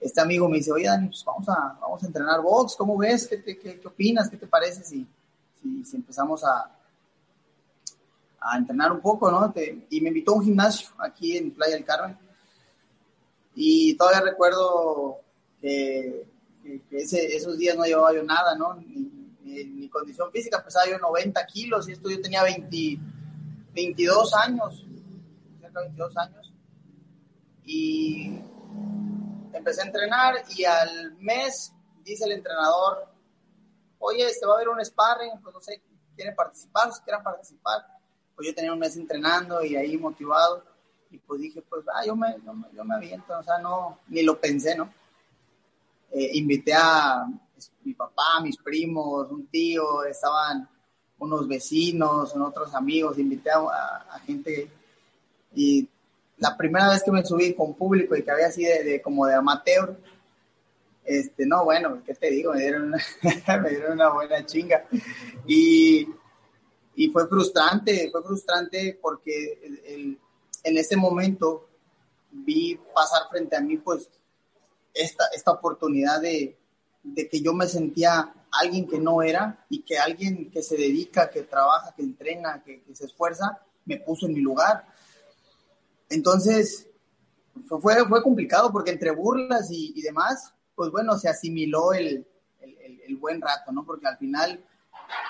Este 0.00 0.20
amigo 0.20 0.48
me 0.48 0.56
dice, 0.56 0.72
oye 0.72 0.86
Dani, 0.86 1.06
pues 1.06 1.24
vamos 1.24 1.48
a, 1.48 1.78
vamos 1.80 2.02
a 2.02 2.06
entrenar 2.08 2.42
box, 2.42 2.74
¿cómo 2.76 2.98
ves? 2.98 3.28
¿Qué, 3.28 3.40
qué, 3.40 3.78
qué 3.78 3.86
opinas? 3.86 4.28
¿Qué 4.28 4.36
te 4.36 4.48
parece 4.48 4.82
si, 4.82 5.06
si, 5.62 5.84
si 5.84 5.96
empezamos 5.96 6.42
a, 6.42 6.76
a 8.40 8.58
entrenar 8.58 8.90
un 8.90 9.00
poco, 9.00 9.30
¿no? 9.30 9.54
y 9.90 10.00
me 10.00 10.08
invitó 10.08 10.32
a 10.32 10.38
un 10.38 10.44
gimnasio 10.44 10.88
aquí 10.98 11.36
en 11.36 11.52
Playa 11.52 11.76
del 11.76 11.84
Carmen. 11.84 12.27
Y 13.60 13.96
todavía 13.96 14.20
recuerdo 14.20 15.20
que, 15.60 16.24
esos 16.92 17.58
días 17.58 17.76
no 17.76 17.84
llevaba 17.84 18.14
yo 18.14 18.22
nada, 18.22 18.54
¿no? 18.54 18.74
Ni, 18.74 19.10
ni, 19.42 19.88
condición 19.88 20.30
física, 20.30 20.62
pesaba 20.62 20.86
yo 20.86 20.98
90 20.98 21.44
kilos 21.46 21.88
y 21.88 21.92
esto 21.92 22.08
yo 22.08 22.20
tenía 22.20 22.42
20, 22.42 22.98
22 23.72 24.34
años, 24.34 24.86
cerca 25.60 25.80
de 25.80 25.86
22 25.86 26.16
años. 26.18 26.52
Y 27.64 28.38
empecé 29.52 29.82
a 29.82 29.86
entrenar 29.86 30.34
y 30.56 30.64
al 30.64 31.16
mes 31.16 31.72
dice 32.04 32.26
el 32.26 32.32
entrenador, 32.32 33.08
oye, 33.98 34.24
este 34.24 34.46
va 34.46 34.52
a 34.52 34.56
haber 34.56 34.68
un 34.68 34.84
sparring, 34.84 35.40
pues 35.42 35.52
no 35.52 35.60
sé, 35.60 35.82
¿quieren 36.14 36.36
participar? 36.36 36.92
Si 36.92 37.00
quieren 37.00 37.24
participar 37.24 37.98
pues 38.38 38.46
yo 38.46 38.54
tenía 38.54 38.72
un 38.72 38.78
mes 38.78 38.96
entrenando 38.96 39.64
y 39.64 39.74
ahí 39.74 39.96
motivado, 39.96 40.62
y 41.10 41.18
pues 41.18 41.40
dije, 41.40 41.62
pues, 41.68 41.84
ah, 41.94 42.04
yo 42.04 42.14
me, 42.14 42.36
yo 42.74 42.84
me, 42.84 42.94
aviento, 42.94 43.38
o 43.38 43.42
sea, 43.42 43.58
no, 43.58 43.98
ni 44.08 44.22
lo 44.22 44.38
pensé, 44.40 44.76
¿no? 44.76 44.92
Eh, 46.10 46.30
invité 46.34 46.74
a 46.74 47.26
mi 47.84 47.94
papá, 47.94 48.40
mis 48.42 48.56
primos, 48.56 49.30
un 49.30 49.46
tío, 49.46 50.04
estaban 50.04 50.68
unos 51.18 51.48
vecinos, 51.48 52.34
otros 52.36 52.74
amigos, 52.74 53.18
invité 53.18 53.50
a, 53.50 54.20
gente 54.24 54.70
y 55.54 55.88
la 56.36 56.56
primera 56.56 56.90
vez 56.90 57.02
que 57.02 57.10
me 57.10 57.24
subí 57.24 57.54
con 57.54 57.74
público 57.74 58.14
y 58.14 58.22
que 58.22 58.30
había 58.30 58.46
así 58.46 58.64
de, 58.64 59.02
como 59.02 59.26
de 59.26 59.34
amateur, 59.34 59.98
este, 61.04 61.46
no, 61.46 61.64
bueno, 61.64 62.02
¿qué 62.04 62.14
te 62.14 62.30
digo? 62.30 62.52
Me 62.52 62.60
dieron 62.60 62.84
una, 62.84 62.98
me 63.62 63.70
dieron 63.70 63.92
una 63.92 64.10
buena 64.10 64.44
chinga. 64.44 64.84
Y 65.46 66.06
y 66.98 67.10
fue 67.10 67.28
frustrante, 67.28 68.10
fue 68.10 68.24
frustrante 68.24 68.98
porque 69.00 70.18
en 70.68 70.78
ese 70.78 70.96
momento 70.96 71.68
vi 72.30 72.78
pasar 72.94 73.22
frente 73.30 73.56
a 73.56 73.60
mí 73.60 73.78
pues 73.78 74.08
esta, 74.94 75.24
esta 75.34 75.52
oportunidad 75.52 76.20
de, 76.20 76.58
de, 77.02 77.28
que 77.28 77.40
yo 77.40 77.54
me 77.54 77.66
sentía 77.66 78.32
alguien 78.52 78.86
que 78.86 78.98
no 78.98 79.22
era 79.22 79.64
y 79.68 79.82
que 79.82 79.98
alguien 79.98 80.50
que 80.50 80.62
se 80.62 80.76
dedica, 80.76 81.30
que 81.30 81.42
trabaja, 81.42 81.94
que 81.94 82.02
entrena, 82.02 82.62
que, 82.64 82.82
se 82.92 83.06
esfuerza, 83.06 83.60
me 83.84 83.98
puso 83.98 84.26
en 84.26 84.34
mi 84.34 84.40
lugar. 84.40 84.86
Entonces, 86.10 86.86
fue, 87.66 88.06
fue 88.06 88.22
complicado 88.22 88.72
porque 88.72 88.90
entre 88.90 89.10
burlas 89.10 89.68
y, 89.70 90.00
demás, 90.02 90.52
pues 90.74 90.90
bueno, 90.90 91.18
se 91.18 91.28
asimiló 91.28 91.92
el, 91.92 92.26
el, 92.60 93.16
buen 93.16 93.40
rato, 93.40 93.72
¿no? 93.72 93.84
Porque 93.84 94.06
al 94.06 94.16
final 94.16 94.64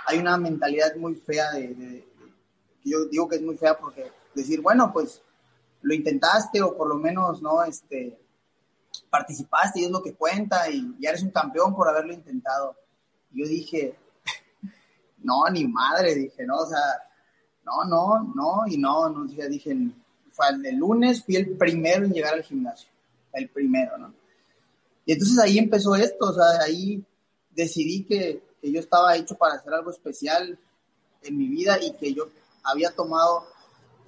hay 0.06 0.18
una 0.18 0.36
mentalidad 0.36 0.94
muy 0.96 1.14
fea 1.14 1.52
de, 1.52 2.06
yo 2.84 3.06
digo 3.06 3.28
que 3.28 3.36
es 3.36 3.42
muy 3.42 3.56
fea 3.56 3.78
porque 3.78 4.10
decir, 4.34 4.60
bueno, 4.60 4.92
pues 4.92 5.22
lo 5.82 5.94
intentaste 5.94 6.60
o 6.62 6.76
por 6.76 6.88
lo 6.88 6.96
menos, 6.96 7.40
¿no? 7.42 7.62
Este, 7.64 8.18
participaste 9.10 9.80
y 9.80 9.84
es 9.84 9.90
lo 9.90 10.02
que 10.02 10.14
cuenta 10.14 10.68
y 10.70 10.96
ya 10.98 11.10
eres 11.10 11.22
un 11.22 11.30
campeón 11.30 11.74
por 11.74 11.88
haberlo 11.88 12.12
intentado. 12.12 12.76
yo 13.30 13.46
dije, 13.46 13.96
no, 15.18 15.44
ni 15.50 15.66
madre, 15.66 16.14
dije, 16.14 16.44
no, 16.44 16.56
o 16.56 16.66
sea, 16.66 16.80
no, 17.64 17.84
no, 17.84 18.32
no, 18.34 18.66
y 18.66 18.78
no, 18.78 19.08
no, 19.10 19.24
dije, 19.24 19.76
fue 20.32 20.46
el 20.64 20.76
lunes, 20.76 21.24
fui 21.24 21.36
el 21.36 21.56
primero 21.56 22.04
en 22.04 22.12
llegar 22.12 22.34
al 22.34 22.42
gimnasio, 22.42 22.88
el 23.32 23.48
primero, 23.48 23.98
¿no? 23.98 24.14
Y 25.04 25.12
entonces 25.12 25.38
ahí 25.38 25.58
empezó 25.58 25.94
esto, 25.94 26.26
o 26.26 26.34
sea, 26.34 26.62
ahí 26.62 27.02
decidí 27.50 28.04
que, 28.04 28.42
que 28.60 28.70
yo 28.70 28.80
estaba 28.80 29.16
hecho 29.16 29.36
para 29.36 29.54
hacer 29.54 29.72
algo 29.72 29.90
especial 29.90 30.58
en 31.22 31.36
mi 31.36 31.48
vida 31.48 31.78
y 31.82 31.92
que 31.92 32.12
yo 32.12 32.28
había 32.62 32.90
tomado 32.90 33.46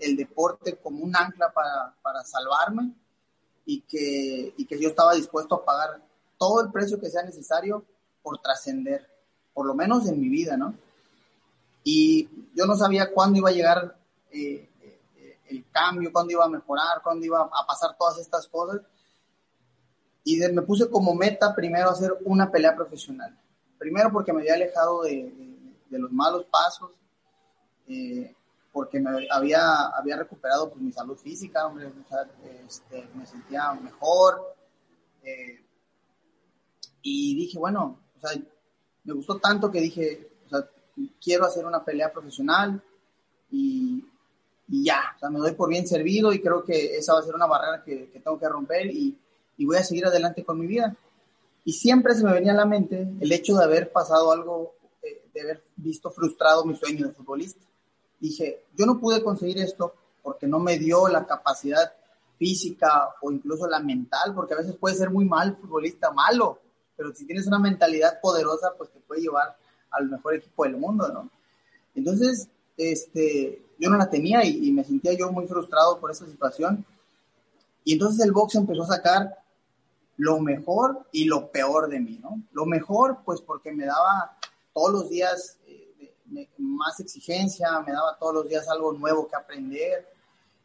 el 0.01 0.17
deporte 0.17 0.77
como 0.77 1.05
un 1.05 1.15
ancla 1.15 1.53
para, 1.53 1.95
para 2.03 2.25
salvarme 2.25 2.93
y 3.65 3.83
que, 3.83 4.55
y 4.57 4.65
que 4.65 4.81
yo 4.81 4.89
estaba 4.89 5.15
dispuesto 5.15 5.55
a 5.55 5.65
pagar 5.65 6.03
todo 6.39 6.63
el 6.63 6.73
precio 6.73 6.99
que 6.99 7.11
sea 7.11 7.23
necesario 7.23 7.85
por 8.23 8.39
trascender, 8.39 9.07
por 9.53 9.67
lo 9.67 9.75
menos 9.75 10.09
en 10.09 10.21
mi 10.21 10.29
vida, 10.29 10.57
¿no? 10.57 10.75
Y 11.85 12.29
yo 12.55 12.67
no 12.67 12.77
sabía 12.77 13.13
cuándo 13.13 13.39
iba 13.39 13.51
a 13.51 13.53
llegar 13.53 13.97
eh, 14.31 14.69
eh, 14.83 15.39
el 15.49 15.65
cambio, 15.71 16.13
cuándo 16.13 16.33
iba 16.33 16.45
a 16.45 16.49
mejorar, 16.49 17.03
cuándo 17.03 17.25
iba 17.25 17.41
a 17.41 17.67
pasar 17.67 17.97
todas 17.99 18.19
estas 18.19 18.47
cosas. 18.49 18.81
Y 20.25 20.39
me 20.39 20.63
puse 20.63 20.91
como 20.91 21.15
meta 21.15 21.55
primero 21.55 21.91
hacer 21.91 22.17
una 22.25 22.51
pelea 22.51 22.77
profesional. 22.77 23.39
Primero 23.79 24.13
porque 24.13 24.33
me 24.33 24.41
había 24.41 24.55
alejado 24.55 25.03
de, 25.03 25.33
los 25.91 26.13
malos 26.13 26.45
pasos, 26.45 26.91
eh, 27.89 28.35
porque 28.73 29.01
me 29.01 29.27
había, 29.31 29.87
había 29.89 30.17
recuperado 30.17 30.71
pues, 30.71 30.81
mi 30.81 30.93
salud 30.93 31.17
física, 31.17 31.67
hombre, 31.67 31.93
este, 32.67 33.09
me 33.15 33.27
sentía 33.27 33.73
mejor. 33.75 34.55
Eh, 35.23 35.65
y 37.03 37.35
dije, 37.35 37.59
bueno, 37.59 37.99
o 38.17 38.21
sea, 38.21 38.41
me 39.05 39.15
gustó 39.15 39.39
tanto 39.39 39.71
que 39.71 39.81
dije, 39.81 40.31
o 40.47 40.49
sea, 40.49 40.69
quiero 41.21 41.47
hacer 41.47 41.65
una 41.65 41.85
pelea 41.85 42.13
profesional 42.13 42.83
y, 43.51 44.05
ya, 44.69 45.15
o 45.17 45.19
sea, 45.19 45.31
me 45.31 45.41
doy 45.41 45.53
por 45.53 45.69
bien 45.69 45.87
servido 45.87 46.33
y 46.33 46.41
creo 46.41 46.65
que 46.65 46.97
esa 46.97 47.15
va 47.15 47.21
a 47.21 47.25
ser 47.25 47.35
una 47.35 47.47
barrera 47.47 47.83
que, 47.83 48.21
tengo 48.23 48.39
que 48.39 48.49
romper 48.49 48.87
y, 48.87 49.19
y 49.57 49.67
voy 49.67 49.79
a 49.79 49.85
seguir 49.85 50.07
adelante 50.07 50.45
con 50.45 50.59
mi 50.59 50.67
vida. 50.67 50.97
Y 51.65 51.73
siempre 51.73 52.15
se 52.15 52.25
me 52.25 52.33
venía 52.33 52.53
a 52.53 52.57
la 52.57 52.67
mente 52.67 53.09
el 53.21 53.33
hecho 53.33 53.57
de 53.57 53.65
haber 53.65 53.91
pasado 53.91 54.31
algo, 54.33 54.75
eh, 55.03 55.23
de 55.35 55.41
haber 55.41 55.65
visto 55.77 56.11
frustrado 56.11 56.65
mi 56.65 56.77
sueño 56.77 57.09
de 57.09 57.15
futbolista. 57.15 57.70
Dije, 58.21 58.67
yo 58.77 58.87
no 58.87 59.01
pude 59.01 59.25
conseguir 59.25 59.59
esto 59.59 59.95
porque 60.23 60.47
no 60.47 60.59
me 60.61 60.79
dio 60.79 61.09
la 61.09 61.27
capacidad 61.27 61.93
física 62.39 63.15
o 63.21 63.33
incluso 63.33 63.67
la 63.67 63.81
mental, 63.81 64.35
porque 64.35 64.55
a 64.55 64.59
veces 64.59 64.77
puede 64.77 64.95
ser 64.95 65.11
muy 65.11 65.25
mal 65.25 65.57
futbolista, 65.57 66.11
malo, 66.11 66.59
pero 66.97 67.15
si 67.15 67.27
tienes 67.27 67.47
una 67.47 67.59
mentalidad 67.59 68.21
poderosa, 68.21 68.73
pues 68.77 68.91
te 68.91 69.01
puede 69.01 69.23
llevar 69.23 69.57
al 69.91 70.09
mejor 70.09 70.35
equipo 70.35 70.65
del 70.65 70.77
mundo, 70.77 71.09
¿no? 71.09 71.31
Entonces, 71.95 72.49
este, 72.77 73.63
yo 73.79 73.91
no 73.91 73.97
la 73.97 74.09
tenía 74.09 74.45
y, 74.45 74.69
y 74.69 74.73
me 74.73 74.85
sentía 74.85 75.13
yo 75.15 75.33
muy 75.33 75.47
frustrado 75.47 75.99
por 75.99 76.11
esa 76.11 76.27
situación. 76.27 76.85
Y 77.85 77.95
entonces 77.95 78.25
el 78.25 78.33
box 78.33 78.55
empezó 78.55 78.83
a 78.85 78.97
sacar 78.97 79.39
lo 80.17 80.39
mejor 80.41 81.07
y 81.13 81.25
lo 81.25 81.51
peor 81.51 81.89
de 81.89 82.01
mí, 82.01 82.21
¿no? 82.23 82.43
Lo 82.53 82.67
mejor, 82.67 83.21
pues 83.25 83.41
porque 83.41 83.73
me 83.73 83.87
daba 83.87 84.37
todos 84.75 84.93
los 84.93 85.09
días 85.09 85.59
eh, 86.37 86.49
más 86.59 87.01
exigencia, 87.01 87.81
me 87.81 87.93
daba 87.93 88.17
todos 88.19 88.35
los 88.35 88.49
días 88.49 88.69
algo 88.69 88.93
nuevo 88.93 89.29
que 89.29 89.37
aprender 89.37 90.09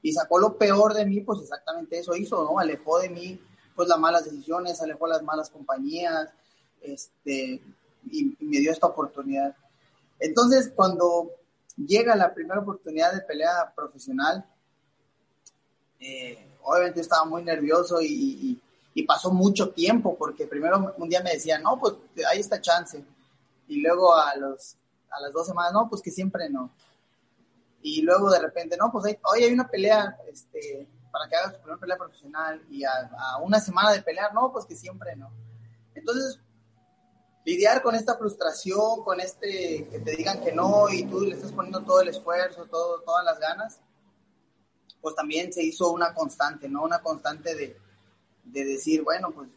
y 0.01 0.11
sacó 0.13 0.39
lo 0.39 0.57
peor 0.57 0.93
de 0.93 1.05
mí, 1.05 1.21
pues 1.21 1.41
exactamente 1.41 1.99
eso 1.99 2.15
hizo, 2.15 2.43
¿no? 2.43 2.59
Alejó 2.59 2.99
de 2.99 3.09
mí, 3.09 3.39
pues 3.75 3.89
las 3.89 3.99
malas 3.99 4.25
decisiones, 4.25 4.81
alejó 4.81 5.07
las 5.07 5.23
malas 5.23 5.49
compañías, 5.49 6.29
este, 6.81 7.61
y, 8.11 8.37
me 8.39 8.59
dio 8.59 8.71
esta 8.71 8.87
oportunidad. 8.87 9.55
Entonces, 10.19 10.71
cuando 10.75 11.31
llega 11.75 12.15
la 12.15 12.33
primera 12.33 12.61
oportunidad 12.61 13.13
de 13.13 13.21
pelea 13.21 13.73
profesional, 13.75 14.45
eh, 15.99 16.47
obviamente 16.63 17.01
estaba 17.01 17.25
muy 17.25 17.43
nervioso 17.43 18.01
y, 18.01 18.61
y 18.97 19.03
pasó 19.03 19.29
mucho 19.29 19.69
tiempo, 19.71 20.15
porque 20.17 20.47
primero 20.47 20.95
un 20.97 21.09
día 21.09 21.21
me 21.21 21.33
decían, 21.33 21.61
no, 21.61 21.77
pues 21.77 21.95
hay 22.31 22.39
esta 22.39 22.61
chance. 22.61 23.03
Y 23.67 23.81
luego 23.81 24.15
a, 24.15 24.35
los, 24.37 24.77
a 25.15 25.21
las 25.21 25.33
dos 25.33 25.47
semanas, 25.47 25.73
no, 25.73 25.89
pues 25.89 26.01
que 26.01 26.11
siempre 26.11 26.49
no. 26.49 26.71
Y 27.81 28.01
luego 28.01 28.31
de 28.31 28.39
repente, 28.39 28.77
no, 28.77 28.91
pues 28.91 29.17
hoy 29.23 29.43
hay 29.43 29.53
una 29.53 29.67
pelea 29.67 30.17
este, 30.27 30.87
para 31.11 31.29
que 31.29 31.35
hagas 31.35 31.53
tu 31.53 31.59
primera 31.59 31.79
pelea 31.79 31.97
profesional. 31.97 32.65
Y 32.69 32.83
a, 32.83 33.37
una 33.41 33.59
semana 33.59 33.91
de 33.91 34.01
pelear, 34.01 34.33
no, 34.33 34.51
pues 34.51 34.65
que 34.65 34.75
siempre 34.75 35.15
no. 35.15 35.31
Entonces, 35.93 36.39
lidiar 37.45 37.81
con 37.81 37.95
esta 37.95 38.17
frustración, 38.17 39.03
con 39.03 39.19
este 39.19 39.87
que 39.89 39.99
te 39.99 40.15
digan 40.15 40.41
que 40.41 40.51
no 40.51 40.89
y 40.89 41.05
tú 41.05 41.21
le 41.21 41.35
estás 41.35 41.51
poniendo 41.51 41.83
todo 41.83 42.01
el 42.01 42.09
esfuerzo, 42.09 42.65
todo, 42.65 43.01
todas 43.01 43.23
las 43.23 43.39
ganas, 43.39 43.79
pues 44.99 45.15
también 45.15 45.53
se 45.53 45.63
hizo 45.63 45.91
una 45.91 46.13
constante, 46.13 46.67
¿no? 46.67 46.83
Una 46.83 46.99
constante 46.99 47.53
de, 47.53 47.77
de 48.43 48.65
decir, 48.65 49.03
bueno, 49.03 49.31
pues 49.31 49.49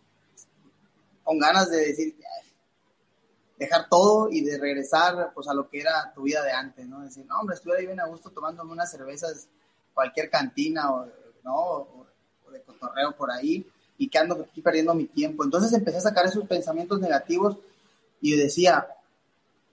con 1.25 1.39
ganas 1.39 1.71
de 1.71 1.79
decir, 1.79 2.17
dejar 3.59 3.89
todo 3.89 4.31
y 4.31 4.43
de 4.43 4.59
regresar 4.59 5.33
pues 5.35 5.49
a 5.49 5.55
lo 5.55 5.69
que 5.69 5.81
era 5.81 6.13
tu 6.15 6.23
vida 6.23 6.43
de 6.45 6.53
antes, 6.53 6.87
¿no? 6.87 7.01
Decir, 7.01 7.27
no, 7.27 7.41
hombre, 7.41 7.57
estuve 7.57 7.79
ahí 7.79 7.87
bien 7.87 8.01
a 8.01 8.07
gusto 8.07 8.31
tomándome 8.31 8.73
unas 8.73 8.91
cervezas, 8.91 9.49
cualquier 9.93 10.31
cantina 10.31 10.93
o, 10.93 11.07
¿no? 11.43 11.55
O, 11.55 12.07
de 12.53 12.63
cotorreo 12.63 13.15
por 13.15 13.31
ahí 13.31 13.67
y 13.99 14.09
que 14.09 14.19
ando 14.19 14.35
aquí 14.37 14.63
perdiendo 14.63 14.95
mi 14.95 15.07
tiempo. 15.07 15.45
Entonces 15.45 15.73
empecé 15.73 15.99
a 15.99 16.03
sacar 16.03 16.25
esos 16.25 16.47
pensamientos 16.47 17.01
negativos 17.01 17.59
y 18.21 18.37
decía, 18.37 18.87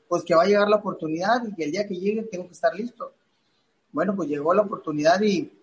pues 0.09 0.23
que 0.23 0.35
va 0.35 0.43
a 0.43 0.47
llegar 0.47 0.67
la 0.67 0.77
oportunidad 0.77 1.45
y 1.47 1.53
que 1.53 1.63
el 1.63 1.71
día 1.71 1.87
que 1.87 1.95
llegue 1.95 2.23
tengo 2.23 2.47
que 2.47 2.53
estar 2.53 2.75
listo. 2.75 3.13
Bueno, 3.91 4.13
pues 4.15 4.27
llegó 4.27 4.53
la 4.53 4.63
oportunidad 4.63 5.21
y, 5.21 5.53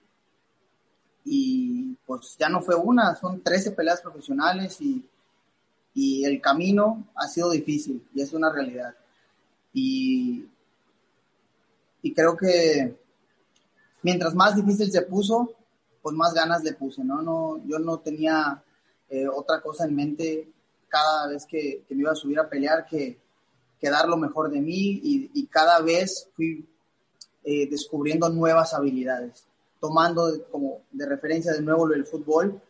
y 1.25 1.95
pues 2.07 2.37
ya 2.39 2.49
no 2.49 2.63
fue 2.63 2.77
una, 2.77 3.15
son 3.15 3.43
13 3.43 3.73
peleas 3.73 4.01
profesionales 4.01 4.81
y, 4.81 5.05
y 5.95 6.25
el 6.25 6.41
camino 6.41 7.09
ha 7.15 7.29
sido 7.29 7.51
difícil 7.51 8.07
y 8.15 8.23
es 8.23 8.33
una 8.33 8.51
realidad. 8.51 8.95
Y, 9.73 10.47
y 12.03 12.13
creo 12.15 12.37
que 12.37 12.97
mientras 14.03 14.35
más 14.35 14.57
difícil 14.57 14.91
se 14.91 15.03
puso, 15.03 15.55
pues 16.03 16.17
más 16.17 16.35
ganas 16.35 16.63
le 16.65 16.73
puse, 16.73 17.05
¿no? 17.05 17.23
no 17.23 17.63
yo 17.67 17.79
no 17.79 17.99
tenía 17.99 18.63
eh, 19.09 19.29
otra 19.29 19.61
cosa 19.61 19.85
en 19.85 19.95
mente 19.95 20.49
cada 20.89 21.29
vez 21.29 21.47
que, 21.47 21.85
me 21.89 22.01
iba 22.01 22.13
a 22.13 22.17
subir 22.17 22.39
a 22.39 22.49
pelear 22.49 22.85
que, 22.87 23.19
que 23.81 23.91
dar 23.91 24.09
lo 24.09 24.17
mejor 24.17 24.51
de 24.51 24.61
mí 24.61 25.01
y, 25.03 25.47
cada 25.47 25.81
vez 25.81 26.29
fui 26.35 26.67
eh, 27.45 27.69
descubriendo 27.69 28.29
nuevas 28.29 28.73
habilidades. 28.73 29.45
Tomando 29.81 30.31
como 30.51 30.83
de 30.93 31.07
referencia 31.07 31.53
de 31.53 31.61
nuevo 31.61 31.89
del 31.89 32.07
fútbol, 32.07 32.61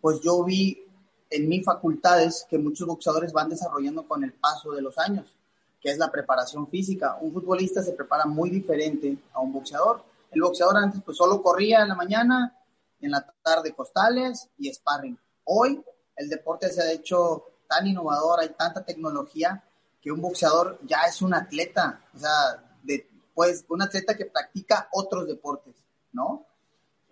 pues 0.00 0.20
yo 0.20 0.44
vi 0.44 0.87
en 1.30 1.48
mis 1.48 1.64
facultades 1.64 2.46
que 2.48 2.58
muchos 2.58 2.86
boxeadores 2.86 3.32
van 3.32 3.48
desarrollando 3.48 4.06
con 4.06 4.24
el 4.24 4.32
paso 4.32 4.72
de 4.72 4.82
los 4.82 4.98
años, 4.98 5.34
que 5.80 5.90
es 5.90 5.98
la 5.98 6.10
preparación 6.10 6.66
física. 6.68 7.18
Un 7.20 7.32
futbolista 7.32 7.82
se 7.82 7.92
prepara 7.92 8.26
muy 8.26 8.50
diferente 8.50 9.18
a 9.32 9.40
un 9.40 9.52
boxeador. 9.52 10.02
El 10.30 10.42
boxeador 10.42 10.76
antes 10.78 11.00
pues 11.04 11.16
solo 11.16 11.42
corría 11.42 11.82
en 11.82 11.88
la 11.88 11.94
mañana, 11.94 12.56
en 13.00 13.10
la 13.10 13.26
tarde 13.42 13.72
costales 13.72 14.48
y 14.58 14.72
sparring. 14.72 15.18
Hoy 15.44 15.82
el 16.16 16.28
deporte 16.28 16.70
se 16.70 16.82
ha 16.82 16.92
hecho 16.92 17.44
tan 17.68 17.86
innovador, 17.86 18.40
hay 18.40 18.50
tanta 18.50 18.84
tecnología 18.84 19.62
que 20.00 20.10
un 20.10 20.20
boxeador 20.20 20.78
ya 20.84 21.02
es 21.08 21.20
un 21.22 21.34
atleta, 21.34 22.02
o 22.14 22.18
sea, 22.18 22.78
de, 22.82 23.08
pues 23.34 23.64
un 23.68 23.82
atleta 23.82 24.16
que 24.16 24.26
practica 24.26 24.88
otros 24.92 25.26
deportes, 25.26 25.74
¿no? 26.12 26.44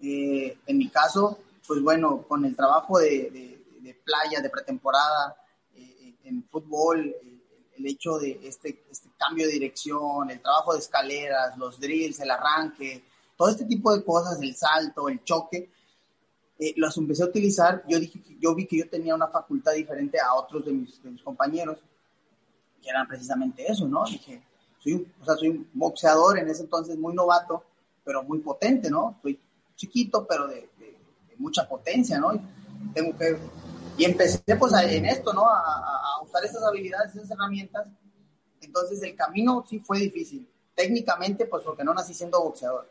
Eh, 0.00 0.58
en 0.66 0.78
mi 0.78 0.88
caso, 0.88 1.38
pues 1.66 1.82
bueno, 1.82 2.22
con 2.26 2.44
el 2.44 2.54
trabajo 2.54 2.98
de 2.98 3.30
de 3.30 3.55
playa, 3.94 4.40
de 4.40 4.50
pretemporada, 4.50 5.36
eh, 5.74 6.16
en 6.24 6.44
fútbol, 6.48 7.06
eh, 7.06 7.36
el 7.78 7.86
hecho 7.86 8.18
de 8.18 8.40
este, 8.42 8.84
este 8.90 9.10
cambio 9.18 9.46
de 9.46 9.52
dirección, 9.52 10.30
el 10.30 10.40
trabajo 10.40 10.72
de 10.72 10.80
escaleras, 10.80 11.56
los 11.58 11.78
drills, 11.78 12.20
el 12.20 12.30
arranque, 12.30 13.04
todo 13.36 13.48
este 13.48 13.64
tipo 13.64 13.94
de 13.94 14.04
cosas, 14.04 14.40
el 14.40 14.54
salto, 14.56 15.08
el 15.08 15.22
choque, 15.24 15.70
eh, 16.58 16.72
los 16.76 16.96
empecé 16.96 17.22
a 17.22 17.26
utilizar. 17.26 17.84
Yo, 17.86 18.00
dije, 18.00 18.20
yo 18.40 18.54
vi 18.54 18.66
que 18.66 18.78
yo 18.78 18.88
tenía 18.88 19.14
una 19.14 19.28
facultad 19.28 19.72
diferente 19.72 20.18
a 20.18 20.34
otros 20.34 20.64
de 20.64 20.72
mis, 20.72 21.02
de 21.02 21.10
mis 21.10 21.22
compañeros, 21.22 21.78
que 22.82 22.88
eran 22.88 23.06
precisamente 23.06 23.70
eso, 23.70 23.86
¿no? 23.86 24.04
Dije, 24.04 24.42
soy 24.78 24.94
un, 24.94 25.12
o 25.20 25.24
sea, 25.24 25.34
soy 25.36 25.48
un 25.48 25.68
boxeador 25.74 26.38
en 26.38 26.48
ese 26.48 26.62
entonces 26.62 26.96
muy 26.96 27.14
novato, 27.14 27.64
pero 28.04 28.22
muy 28.22 28.38
potente, 28.38 28.90
¿no? 28.90 29.18
Soy 29.20 29.38
chiquito, 29.74 30.26
pero 30.26 30.46
de, 30.46 30.70
de 30.78 30.96
mucha 31.36 31.68
potencia, 31.68 32.18
¿no? 32.18 32.32
Tengo 32.94 33.16
que 33.18 33.36
y 33.96 34.04
empecé 34.04 34.56
pues 34.56 34.72
en 34.74 35.06
esto, 35.06 35.32
¿no? 35.32 35.48
A, 35.48 36.22
usar 36.22 36.44
esas 36.44 36.62
habilidades, 36.62 37.14
esas 37.14 37.30
herramientas. 37.30 37.88
Entonces 38.60 39.02
el 39.02 39.14
camino 39.14 39.64
sí 39.68 39.78
fue 39.78 39.98
difícil. 39.98 40.48
Técnicamente, 40.74 41.46
pues 41.46 41.62
porque 41.64 41.84
no 41.84 41.94
nací 41.94 42.12
siendo 42.12 42.42
boxeador. 42.42 42.90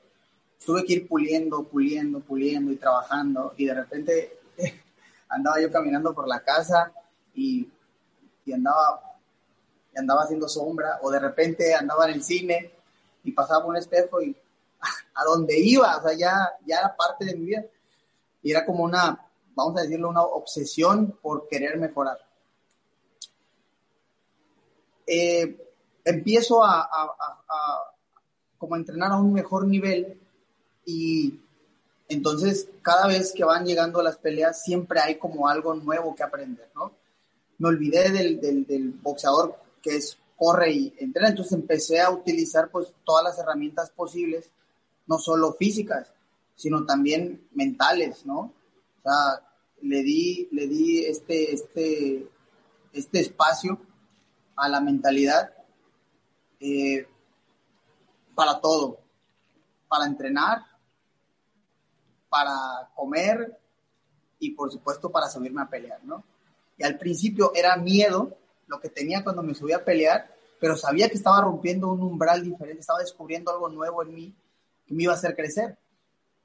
Tuve 0.65 0.83
que 0.83 0.93
ir 0.93 1.07
puliendo, 1.07 1.63
puliendo, 1.63 2.21
puliendo 2.21 2.71
y 2.71 2.77
trabajando. 2.77 3.53
Y 3.57 3.65
de 3.65 3.73
repente 3.73 4.39
andaba 5.29 5.61
yo 5.61 5.71
caminando 5.71 6.13
por 6.13 6.27
la 6.27 6.43
casa 6.43 6.91
y, 7.33 7.69
y 8.45 8.53
andaba, 8.53 9.01
y 9.93 9.99
andaba 9.99 10.23
haciendo 10.23 10.47
sombra. 10.47 10.99
O 11.03 11.11
de 11.11 11.19
repente 11.19 11.75
andaba 11.75 12.07
en 12.07 12.15
el 12.15 12.23
cine 12.23 12.71
y 13.23 13.31
pasaba 13.31 13.65
un 13.65 13.77
espejo 13.77 14.21
y 14.21 14.35
a 15.13 15.23
donde 15.23 15.59
iba, 15.59 15.97
o 15.97 16.01
sea, 16.01 16.17
ya, 16.17 16.53
ya 16.65 16.79
era 16.79 16.95
parte 16.95 17.25
de 17.25 17.35
mi 17.35 17.45
vida. 17.45 17.63
Y 18.41 18.51
era 18.51 18.65
como 18.65 18.83
una, 18.83 19.24
vamos 19.55 19.77
a 19.77 19.83
decirlo, 19.83 20.09
una 20.09 20.23
obsesión 20.23 21.17
por 21.21 21.47
querer 21.47 21.77
mejorar. 21.77 22.17
Eh, 25.07 25.57
empiezo 26.03 26.63
a, 26.63 26.89
como 28.57 28.75
a 28.75 28.77
entrenar 28.77 29.11
a 29.11 29.17
un 29.17 29.33
mejor 29.33 29.67
nivel 29.67 30.19
y 30.85 31.39
entonces 32.07 32.69
cada 32.81 33.07
vez 33.07 33.33
que 33.33 33.43
van 33.43 33.65
llegando 33.65 34.01
las 34.01 34.17
peleas 34.17 34.63
siempre 34.63 34.99
hay 34.99 35.17
como 35.17 35.47
algo 35.47 35.73
nuevo 35.73 36.15
que 36.15 36.23
aprender, 36.23 36.69
¿no? 36.75 36.91
Me 37.57 37.69
olvidé 37.69 38.11
del, 38.11 38.39
del 38.39 38.91
boxeador 38.91 39.55
que 39.81 39.97
es 39.97 40.17
corre 40.35 40.71
y 40.71 40.93
entrena, 40.99 41.29
entonces 41.29 41.53
empecé 41.53 42.01
a 42.01 42.11
utilizar 42.11 42.69
pues 42.69 42.93
todas 43.03 43.23
las 43.23 43.39
herramientas 43.39 43.89
posibles, 43.91 44.49
no 45.07 45.17
solo 45.17 45.53
físicas, 45.53 46.11
sino 46.55 46.85
también 46.85 47.47
mentales, 47.53 48.25
¿no? 48.25 48.39
O 48.39 49.01
sea, 49.03 49.44
le 49.85 50.01
di, 50.01 50.47
le 50.51 50.67
di 50.67 51.05
este, 51.05 51.53
este, 51.53 52.27
este 52.91 53.19
espacio 53.19 53.79
a 54.55 54.67
la 54.67 54.81
mentalidad 54.81 55.53
eh, 56.59 57.07
para 58.33 58.59
todo, 58.59 58.99
para 59.87 60.05
entrenar, 60.05 60.65
para 62.29 62.89
comer 62.95 63.57
y 64.39 64.51
por 64.51 64.71
supuesto 64.71 65.11
para 65.11 65.29
subirme 65.29 65.61
a 65.61 65.69
pelear, 65.69 66.03
¿no? 66.03 66.23
Y 66.77 66.83
al 66.83 66.97
principio 66.97 67.51
era 67.53 67.77
miedo 67.77 68.35
lo 68.67 68.79
que 68.79 68.89
tenía 68.89 69.23
cuando 69.23 69.43
me 69.43 69.53
subí 69.53 69.71
a 69.73 69.85
pelear, 69.85 70.35
pero 70.59 70.75
sabía 70.75 71.09
que 71.09 71.15
estaba 71.15 71.41
rompiendo 71.41 71.91
un 71.91 72.01
umbral 72.01 72.43
diferente, 72.43 72.81
estaba 72.81 72.99
descubriendo 72.99 73.51
algo 73.51 73.69
nuevo 73.69 74.01
en 74.01 74.13
mí 74.13 74.35
que 74.87 74.93
me 74.95 75.03
iba 75.03 75.13
a 75.13 75.15
hacer 75.15 75.35
crecer. 75.35 75.77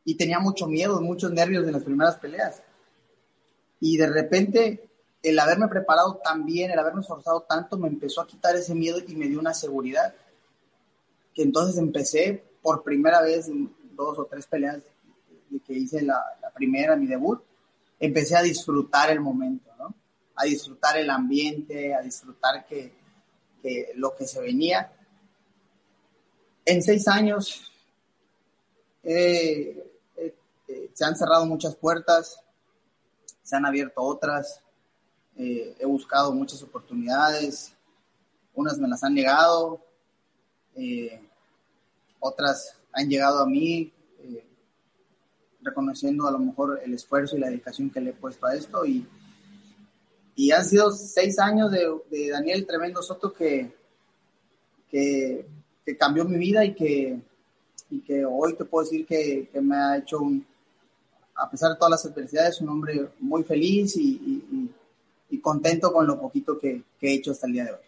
Y 0.04 0.14
tenía 0.16 0.38
mucho 0.38 0.66
miedo, 0.66 1.00
muchos 1.00 1.30
nervios 1.30 1.66
en 1.66 1.72
las 1.72 1.82
primeras 1.82 2.16
peleas. 2.16 2.62
Y 3.80 3.96
de 3.96 4.06
repente, 4.06 4.88
el 5.22 5.38
haberme 5.38 5.68
preparado 5.68 6.20
tan 6.22 6.44
bien, 6.44 6.70
el 6.70 6.78
haberme 6.78 7.00
esforzado 7.00 7.42
tanto, 7.42 7.78
me 7.78 7.88
empezó 7.88 8.20
a 8.20 8.26
quitar 8.26 8.54
ese 8.54 8.74
miedo 8.74 8.98
y 9.06 9.16
me 9.16 9.26
dio 9.26 9.40
una 9.40 9.54
seguridad. 9.54 10.14
Que 11.34 11.42
entonces 11.42 11.78
empecé 11.78 12.44
por 12.62 12.82
primera 12.82 13.22
vez 13.22 13.48
en 13.48 13.74
dos 13.94 14.18
o 14.18 14.26
tres 14.26 14.46
peleas 14.46 14.78
de 15.48 15.60
que 15.60 15.72
hice 15.72 16.02
la, 16.02 16.22
primera, 16.54 16.96
mi 16.96 17.06
debut, 17.06 17.42
empecé 17.98 18.36
a 18.36 18.42
disfrutar 18.42 19.10
el 19.10 19.20
momento, 19.20 19.70
¿no? 19.78 19.94
A 20.36 20.44
disfrutar 20.44 20.98
el 20.98 21.08
ambiente, 21.08 21.94
a 21.94 22.02
disfrutar 22.02 22.64
que, 22.66 22.92
que 23.62 23.92
lo 23.94 24.14
que 24.14 24.26
se 24.26 24.40
venía. 24.40 24.92
En 26.64 26.82
seis 26.82 27.08
años 27.08 27.70
eh, 29.02 29.82
eh, 30.16 30.34
eh, 30.68 30.90
se 30.92 31.04
han 31.04 31.16
cerrado 31.16 31.46
muchas 31.46 31.74
puertas, 31.76 32.42
se 33.50 33.56
han 33.56 33.66
abierto 33.66 34.00
otras, 34.00 34.62
eh, 35.36 35.74
he 35.80 35.84
buscado 35.84 36.32
muchas 36.32 36.62
oportunidades, 36.62 37.74
unas 38.54 38.78
me 38.78 38.86
las 38.86 39.02
han 39.02 39.12
negado, 39.12 39.84
eh, 40.76 41.20
otras 42.20 42.76
han 42.92 43.08
llegado 43.08 43.40
a 43.40 43.46
mí 43.46 43.92
eh, 44.20 44.46
reconociendo 45.62 46.28
a 46.28 46.30
lo 46.30 46.38
mejor 46.38 46.80
el 46.84 46.94
esfuerzo 46.94 47.36
y 47.36 47.40
la 47.40 47.48
dedicación 47.48 47.90
que 47.90 48.00
le 48.00 48.10
he 48.10 48.12
puesto 48.12 48.46
a 48.46 48.54
esto. 48.54 48.86
Y, 48.86 49.04
y 50.36 50.52
han 50.52 50.64
sido 50.64 50.92
seis 50.92 51.40
años 51.40 51.72
de, 51.72 52.30
Daniel 52.30 52.64
Tremendo 52.64 53.02
Soto 53.02 53.32
que, 53.32 53.74
que, 54.88 55.44
cambió 55.98 56.24
mi 56.24 56.38
vida 56.38 56.64
y 56.64 56.72
que, 56.72 57.20
y 57.90 58.00
que 58.02 58.24
hoy 58.24 58.54
te 58.54 58.64
puedo 58.64 58.84
decir 58.84 59.04
que, 59.04 59.48
que 59.52 59.60
me 59.60 59.74
ha 59.74 59.96
hecho 59.96 60.20
un, 60.20 60.46
a 61.40 61.50
pesar 61.50 61.70
de 61.70 61.76
todas 61.76 61.90
las 61.90 62.06
adversidades, 62.06 62.60
un 62.60 62.68
hombre 62.68 63.08
muy 63.18 63.42
feliz 63.42 63.96
y, 63.96 64.70
contento 65.42 65.90
con 65.90 66.06
lo 66.06 66.20
poquito 66.20 66.58
que, 66.58 66.82
he 67.00 67.14
hecho 67.14 67.30
hasta 67.30 67.46
el 67.46 67.54
día 67.54 67.64
de 67.64 67.72
hoy. 67.72 67.78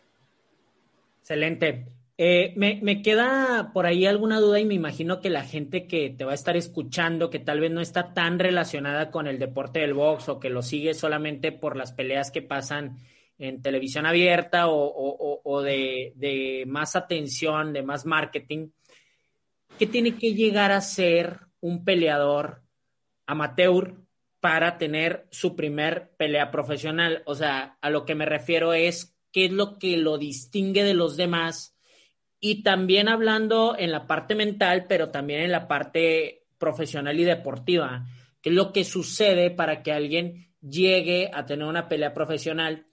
Excelente. 1.21 1.87
Eh, 2.17 2.55
me, 2.57 3.03
queda 3.03 3.73
por 3.75 3.85
ahí 3.85 4.07
alguna 4.07 4.41
duda 4.41 4.59
y 4.59 4.65
me 4.65 4.75
imagino 4.75 5.21
que 5.21 5.29
la 5.29 5.45
gente 5.45 5.87
que 5.87 6.09
te 6.09 6.25
va 6.25 6.33
a 6.33 6.37
estar 6.37 6.57
escuchando, 6.57 7.29
que 7.29 7.41
tal 7.41 7.61
vez 7.61 7.71
no 7.71 7.83
está 7.83 8.15
tan 8.15 8.39
relacionada 8.39 9.11
con 9.11 9.27
el 9.27 9.39
deporte 9.39 9.81
del 9.81 9.93
box 9.93 10.31
o 10.31 10.41
que 10.41 10.49
lo 10.49 10.63
sigue 10.63 10.95
solamente 10.95 11.53
por 11.53 11.77
las 11.77 11.93
peleas 11.93 12.31
que 12.31 12.41
pasan 12.41 12.97
en 13.39 13.61
televisión 13.61 14.07
abierta 14.07 14.69
o, 14.69 15.63
de, 15.63 16.13
de, 16.15 16.65
más 16.67 16.97
atención, 16.97 17.73
de 17.73 17.83
más 17.83 18.07
marketing, 18.07 18.69
¿qué 19.79 19.87
tiene 19.87 20.17
que 20.17 20.33
llegar 20.33 20.71
a 20.71 20.81
ser 20.81 21.41
un 21.61 21.85
peleador 21.85 22.62
amateur 23.33 23.97
para 24.41 24.79
tener 24.79 25.27
su 25.31 25.55
primer 25.55 26.11
pelea 26.17 26.51
profesional. 26.51 27.23
O 27.27 27.35
sea, 27.35 27.79
a 27.81 27.91
lo 27.91 28.05
que 28.05 28.15
me 28.15 28.27
refiero 28.27 28.73
es 28.73 29.17
qué 29.31 29.47
es 29.47 29.53
lo 29.53 29.79
que 29.79 29.97
lo 29.97 30.19
distingue 30.19 30.85
de 30.85 30.95
los 30.95 31.17
demás 31.17 31.77
y 32.41 32.65
también 32.65 33.09
hablando 33.09 33.77
en 33.79 33.93
la 33.93 34.09
parte 34.09 34.35
mental, 34.35 34.87
pero 34.89 35.11
también 35.11 35.43
en 35.43 35.53
la 35.53 35.69
parte 35.69 36.45
profesional 36.59 37.19
y 37.21 37.25
deportiva, 37.25 38.05
qué 38.41 38.51
es 38.51 38.55
lo 38.57 38.73
que 38.73 38.85
sucede 38.85 39.51
para 39.51 39.83
que 39.83 39.93
alguien 39.93 40.49
llegue 40.61 41.31
a 41.33 41.47
tener 41.47 41.67
una 41.67 41.89
pelea 41.89 42.13
profesional 42.13 42.87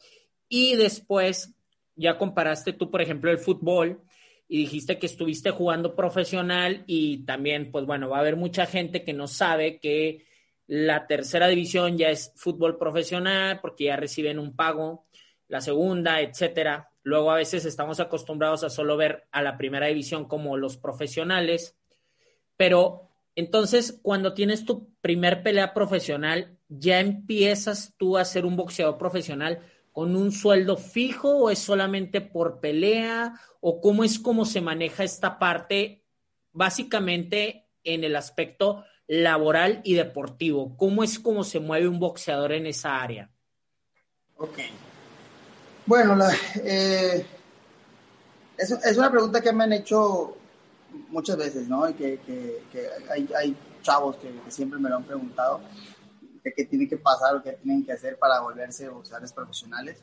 y 0.47 0.75
después 0.75 1.55
ya 1.95 2.17
comparaste 2.19 2.73
tú, 2.73 2.91
por 2.91 3.01
ejemplo, 3.01 3.31
el 3.31 3.39
fútbol 3.39 4.01
y 4.47 4.59
dijiste 4.59 4.99
que 4.99 5.07
estuviste 5.07 5.49
jugando 5.49 5.95
profesional 5.95 6.83
y 6.85 7.25
también, 7.25 7.71
pues 7.71 7.85
bueno, 7.85 8.09
va 8.09 8.17
a 8.17 8.21
haber 8.21 8.35
mucha 8.35 8.67
gente 8.67 9.03
que 9.03 9.13
no 9.13 9.27
sabe 9.27 9.79
que 9.79 10.28
la 10.71 11.07
tercera 11.07 11.47
división 11.47 11.97
ya 11.97 12.09
es 12.09 12.31
fútbol 12.35 12.77
profesional 12.77 13.59
porque 13.59 13.85
ya 13.85 13.95
reciben 13.95 14.37
un 14.37 14.55
pago, 14.55 15.07
la 15.47 15.61
segunda, 15.61 16.21
etcétera. 16.21 16.91
Luego 17.01 17.31
a 17.31 17.37
veces 17.37 17.65
estamos 17.65 17.99
acostumbrados 17.99 18.63
a 18.63 18.69
solo 18.69 18.95
ver 18.95 19.27
a 19.31 19.41
la 19.41 19.57
primera 19.57 19.87
división 19.87 20.25
como 20.25 20.57
los 20.57 20.77
profesionales, 20.77 21.75
pero 22.55 23.09
Entonces, 23.39 23.97
cuando 24.01 24.33
tienes 24.33 24.65
tu 24.65 24.93
primer 24.99 25.43
pelea 25.43 25.73
profesional, 25.73 26.57
¿ya 26.67 26.99
empiezas 26.99 27.93
tú 27.95 28.17
a 28.17 28.25
ser 28.25 28.45
un 28.45 28.57
boxeador 28.57 28.97
profesional 28.97 29.59
con 29.93 30.17
un 30.17 30.33
sueldo 30.33 30.75
fijo 30.75 31.37
o 31.37 31.49
es 31.49 31.59
solamente 31.59 32.19
por 32.19 32.59
pelea? 32.59 33.39
¿O 33.61 33.79
cómo 33.79 34.03
es 34.03 34.19
cómo 34.19 34.43
se 34.43 34.59
maneja 34.59 35.05
esta 35.05 35.39
parte 35.39 36.03
básicamente 36.51 37.69
en 37.85 38.03
el 38.03 38.17
aspecto 38.17 38.83
laboral 39.09 39.81
y 39.83 39.95
deportivo? 39.95 40.77
¿Cómo 40.77 41.03
es 41.03 41.19
cómo 41.19 41.43
se 41.43 41.59
mueve 41.59 41.87
un 41.87 41.99
boxeador 41.99 42.53
en 42.53 42.67
esa 42.67 43.01
área? 43.01 43.29
Ok. 44.37 44.59
Bueno, 45.85 46.15
eh, 46.63 47.25
es, 48.55 48.97
una 48.97 49.09
pregunta 49.09 49.41
que 49.41 49.51
me 49.51 49.63
han 49.63 49.73
hecho 49.73 50.37
muchas 51.09 51.35
veces, 51.37 51.67
¿no? 51.67 51.89
Y 51.89 51.93
que, 51.95 52.61
hay, 53.09 53.57
chavos 53.81 54.17
que, 54.17 54.31
siempre 54.49 54.79
me 54.79 54.89
lo 54.89 54.97
han 54.97 55.03
preguntado, 55.03 55.59
que 56.43 56.53
qué 56.53 56.65
tiene 56.65 56.87
que 56.87 56.97
pasar 56.97 57.35
o 57.35 57.41
qué 57.41 57.53
tienen 57.53 57.83
que 57.83 57.93
hacer 57.93 58.19
para 58.19 58.41
volverse 58.41 58.87
boxeadores 58.89 59.33
profesionales. 59.33 59.97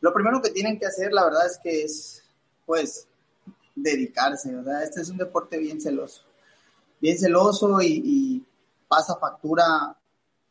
Lo 0.00 0.14
primero 0.14 0.40
que 0.40 0.50
tienen 0.50 0.78
que 0.78 0.86
hacer, 0.86 1.12
la 1.12 1.24
verdad 1.24 1.46
es 1.46 1.58
que 1.62 1.82
es, 1.82 2.24
pues, 2.64 3.06
dedicarse, 3.74 4.54
¿verdad? 4.54 4.82
Este 4.82 5.02
es 5.02 5.10
un 5.10 5.18
deporte 5.18 5.58
bien 5.58 5.78
celoso, 5.80 6.22
bien 7.00 7.18
celoso 7.18 7.80
y, 7.80 8.02
y 8.04 8.46
pasa 8.88 9.16
factura 9.16 9.96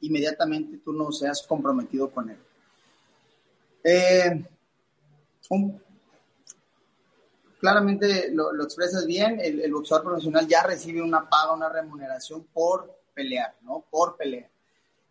inmediatamente 0.02 0.78
tú 0.84 0.94
no 0.94 1.12
seas 1.12 1.44
comprometido 1.48 2.10
con 2.10 2.30
él. 2.30 2.38
Eh, 3.84 4.44
claramente 7.60 8.32
lo, 8.32 8.52
lo, 8.52 8.64
expresas 8.64 9.06
bien, 9.06 9.40
el, 9.42 9.72
boxeador 9.72 10.06
profesional 10.06 10.48
ya 10.48 10.64
recibe 10.64 11.02
una 11.02 11.30
paga, 11.30 11.54
una 11.54 11.70
remuneración 11.70 12.46
por 12.54 13.00
pelear, 13.14 13.56
¿no? 13.62 13.84
Por 13.90 14.18
pelear. 14.18 14.50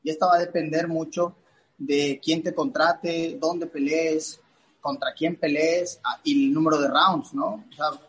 Y 0.02 0.10
esto 0.10 0.26
va 0.26 0.36
a 0.36 0.40
depender 0.40 0.88
mucho 0.88 1.36
de 1.78 2.20
quién 2.22 2.42
te 2.42 2.54
contrate, 2.54 3.38
dónde 3.40 3.66
pelees, 3.66 4.40
contra 4.80 5.14
quién 5.14 5.36
pelees 5.36 5.98
ah, 6.04 6.20
y 6.22 6.48
el 6.48 6.52
número 6.52 6.78
de 6.78 6.88
rounds, 6.88 7.32
¿no? 7.32 7.64
O 7.68 7.72
sea, 7.74 8.00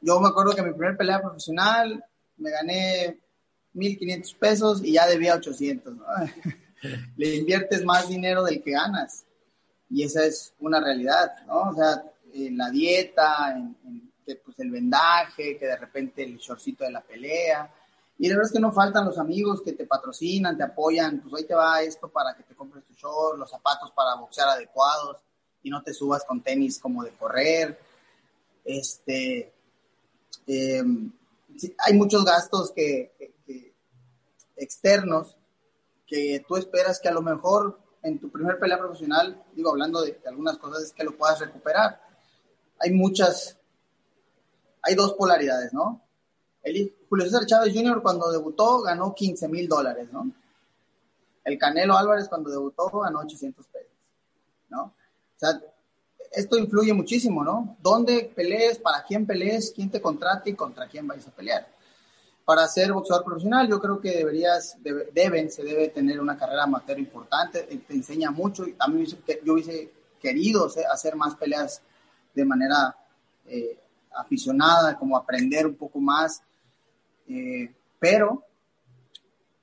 yo 0.00 0.20
me 0.20 0.28
acuerdo 0.28 0.54
que 0.54 0.62
mi 0.62 0.72
primer 0.72 0.96
pelea 0.96 1.20
profesional 1.20 2.04
me 2.36 2.50
gané 2.50 3.20
1.500 3.74 4.36
pesos 4.38 4.84
y 4.84 4.92
ya 4.92 5.06
debía 5.06 5.34
800, 5.34 5.96
¿no? 5.96 6.04
Le 7.16 7.36
inviertes 7.36 7.84
más 7.84 8.08
dinero 8.08 8.42
del 8.42 8.62
que 8.62 8.72
ganas 8.72 9.24
y 9.90 10.04
esa 10.04 10.24
es 10.24 10.54
una 10.60 10.80
realidad, 10.80 11.44
¿no? 11.46 11.70
O 11.70 11.74
sea, 11.74 12.02
en 12.32 12.56
la 12.56 12.70
dieta, 12.70 13.52
en, 13.54 13.76
en 13.84 14.12
pues, 14.44 14.58
el 14.60 14.70
vendaje, 14.70 15.58
que 15.58 15.66
de 15.66 15.76
repente 15.76 16.22
el 16.22 16.38
shortcito 16.38 16.84
de 16.84 16.92
la 16.92 17.00
pelea. 17.00 17.74
Y 18.18 18.28
la 18.28 18.36
verdad 18.36 18.48
es 18.48 18.52
que 18.52 18.60
no 18.60 18.72
faltan 18.72 19.06
los 19.06 19.18
amigos 19.18 19.62
que 19.62 19.72
te 19.72 19.86
patrocinan, 19.86 20.56
te 20.56 20.62
apoyan, 20.62 21.20
pues 21.20 21.34
ahí 21.34 21.46
te 21.46 21.54
va 21.54 21.82
esto 21.82 22.08
para 22.08 22.34
que 22.36 22.44
te 22.44 22.54
compres 22.54 22.84
tu 22.84 22.94
short, 22.94 23.38
los 23.38 23.50
zapatos 23.50 23.90
para 23.92 24.14
boxear 24.14 24.48
adecuados 24.48 25.18
y 25.62 25.70
no 25.70 25.82
te 25.82 25.92
subas 25.92 26.24
con 26.24 26.42
tenis 26.42 26.78
como 26.78 27.02
de 27.02 27.10
correr. 27.12 27.78
Este, 28.64 29.52
eh, 30.46 30.82
hay 31.78 31.94
muchos 31.94 32.24
gastos 32.24 32.72
que, 32.72 33.12
que, 33.18 33.34
que, 33.46 33.74
externos 34.56 35.36
que 36.06 36.44
tú 36.46 36.56
esperas 36.56 37.00
que 37.00 37.08
a 37.08 37.12
lo 37.12 37.22
mejor 37.22 37.78
en 38.02 38.18
tu 38.18 38.30
primer 38.30 38.58
pelea 38.58 38.78
profesional, 38.78 39.44
digo, 39.54 39.70
hablando 39.70 40.02
de, 40.02 40.12
de 40.12 40.28
algunas 40.28 40.58
cosas, 40.58 40.84
es 40.84 40.92
que 40.92 41.04
lo 41.04 41.16
puedas 41.16 41.38
recuperar 41.40 42.00
hay 42.80 42.92
muchas, 42.92 43.58
hay 44.82 44.94
dos 44.94 45.12
polaridades, 45.14 45.72
¿no? 45.72 46.02
El, 46.62 46.94
Julio 47.08 47.26
César 47.26 47.46
Chávez 47.46 47.74
Jr. 47.74 48.02
cuando 48.02 48.30
debutó 48.30 48.80
ganó 48.80 49.14
15 49.14 49.48
mil 49.48 49.68
dólares, 49.68 50.08
¿no? 50.12 50.30
El 51.44 51.58
Canelo 51.58 51.96
Álvarez 51.96 52.28
cuando 52.28 52.50
debutó 52.50 52.88
ganó 53.00 53.20
800 53.20 53.66
pesos, 53.66 53.92
¿no? 54.68 54.82
O 54.84 54.94
sea, 55.36 55.60
esto 56.30 56.58
influye 56.58 56.92
muchísimo, 56.92 57.42
¿no? 57.42 57.76
¿Dónde 57.82 58.32
pelees, 58.34 58.78
para 58.78 59.02
quién 59.02 59.26
pelees, 59.26 59.72
quién 59.74 59.90
te 59.90 60.00
contrate 60.00 60.50
y 60.50 60.54
contra 60.54 60.86
quién 60.86 61.06
vais 61.06 61.26
a 61.26 61.30
pelear? 61.30 61.68
Para 62.44 62.66
ser 62.68 62.92
boxeador 62.92 63.24
profesional, 63.24 63.68
yo 63.68 63.80
creo 63.80 64.00
que 64.00 64.10
deberías, 64.10 64.76
debe, 64.80 65.10
deben, 65.12 65.50
se 65.50 65.62
debe 65.62 65.88
tener 65.88 66.20
una 66.20 66.36
carrera 66.36 66.64
amateur 66.64 66.98
importante, 66.98 67.62
te 67.62 67.94
enseña 67.94 68.30
mucho. 68.30 68.64
A 68.78 68.88
mí 68.88 69.04
yo 69.44 69.52
hubiese 69.52 69.92
querido 70.20 70.68
hacer 70.90 71.16
más 71.16 71.34
peleas 71.34 71.82
de 72.34 72.44
manera 72.44 72.96
eh, 73.46 73.78
aficionada, 74.12 74.96
como 74.98 75.16
aprender 75.16 75.66
un 75.66 75.74
poco 75.74 76.00
más, 76.00 76.42
eh, 77.28 77.72
pero 77.98 78.44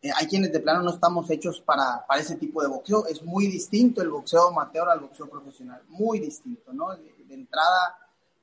eh, 0.01 0.12
hay 0.15 0.27
quienes 0.27 0.51
de 0.51 0.60
plano 0.60 0.83
no 0.83 0.91
estamos 0.91 1.29
hechos 1.31 1.62
para, 1.62 2.05
para, 2.05 2.21
ese 2.21 2.36
tipo 2.36 2.62
de 2.62 2.67
boxeo. 2.67 3.07
Es 3.07 3.23
muy 3.23 3.47
distinto 3.47 4.01
el 4.01 4.10
boxeo 4.10 4.49
amateur 4.49 4.88
al 4.89 4.99
boxeo 4.99 5.27
profesional, 5.27 5.81
muy 5.88 6.19
distinto, 6.19 6.71
¿no? 6.73 6.95
De, 6.95 7.15
entrada, 7.29 7.97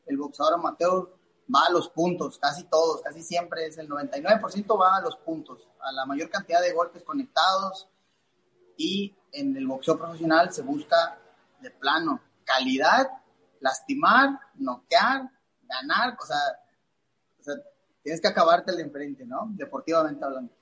el 0.07 0.17
boxeador 0.17 0.55
amateur 0.55 1.17
va 1.55 1.67
a 1.67 1.71
los 1.71 1.89
puntos, 1.89 2.39
casi 2.39 2.65
todos, 2.65 3.03
casi 3.03 3.23
siempre 3.23 3.67
es 3.67 3.79
el 3.79 3.89
99% 3.89 4.81
va 4.81 4.97
a 4.97 5.01
los 5.01 5.17
puntos, 5.17 5.69
a 5.81 5.91
la 5.93 6.07
mayor 6.07 6.29
cantidad 6.31 6.61
de 6.61 6.73
golpes 6.73 7.03
conectados 7.03 7.89
y 8.77 9.15
en 9.33 9.57
el 9.57 9.67
boxeo 9.67 9.99
profesional 9.99 10.53
se 10.53 10.63
busca 10.63 11.19
de 11.61 11.71
plano 11.71 12.21
calidad 12.45 13.09
lastimar, 13.61 14.39
noquear, 14.57 15.31
ganar, 15.63 16.17
o 16.21 16.27
sea, 16.27 16.37
o 17.41 17.43
sea 17.43 17.55
tienes 18.03 18.21
que 18.21 18.29
acabarte 18.29 18.71
el 18.71 18.77
de 18.77 18.83
enfrente, 18.83 19.25
¿no? 19.25 19.49
Deportivamente 19.51 20.25
hablando. 20.25 20.53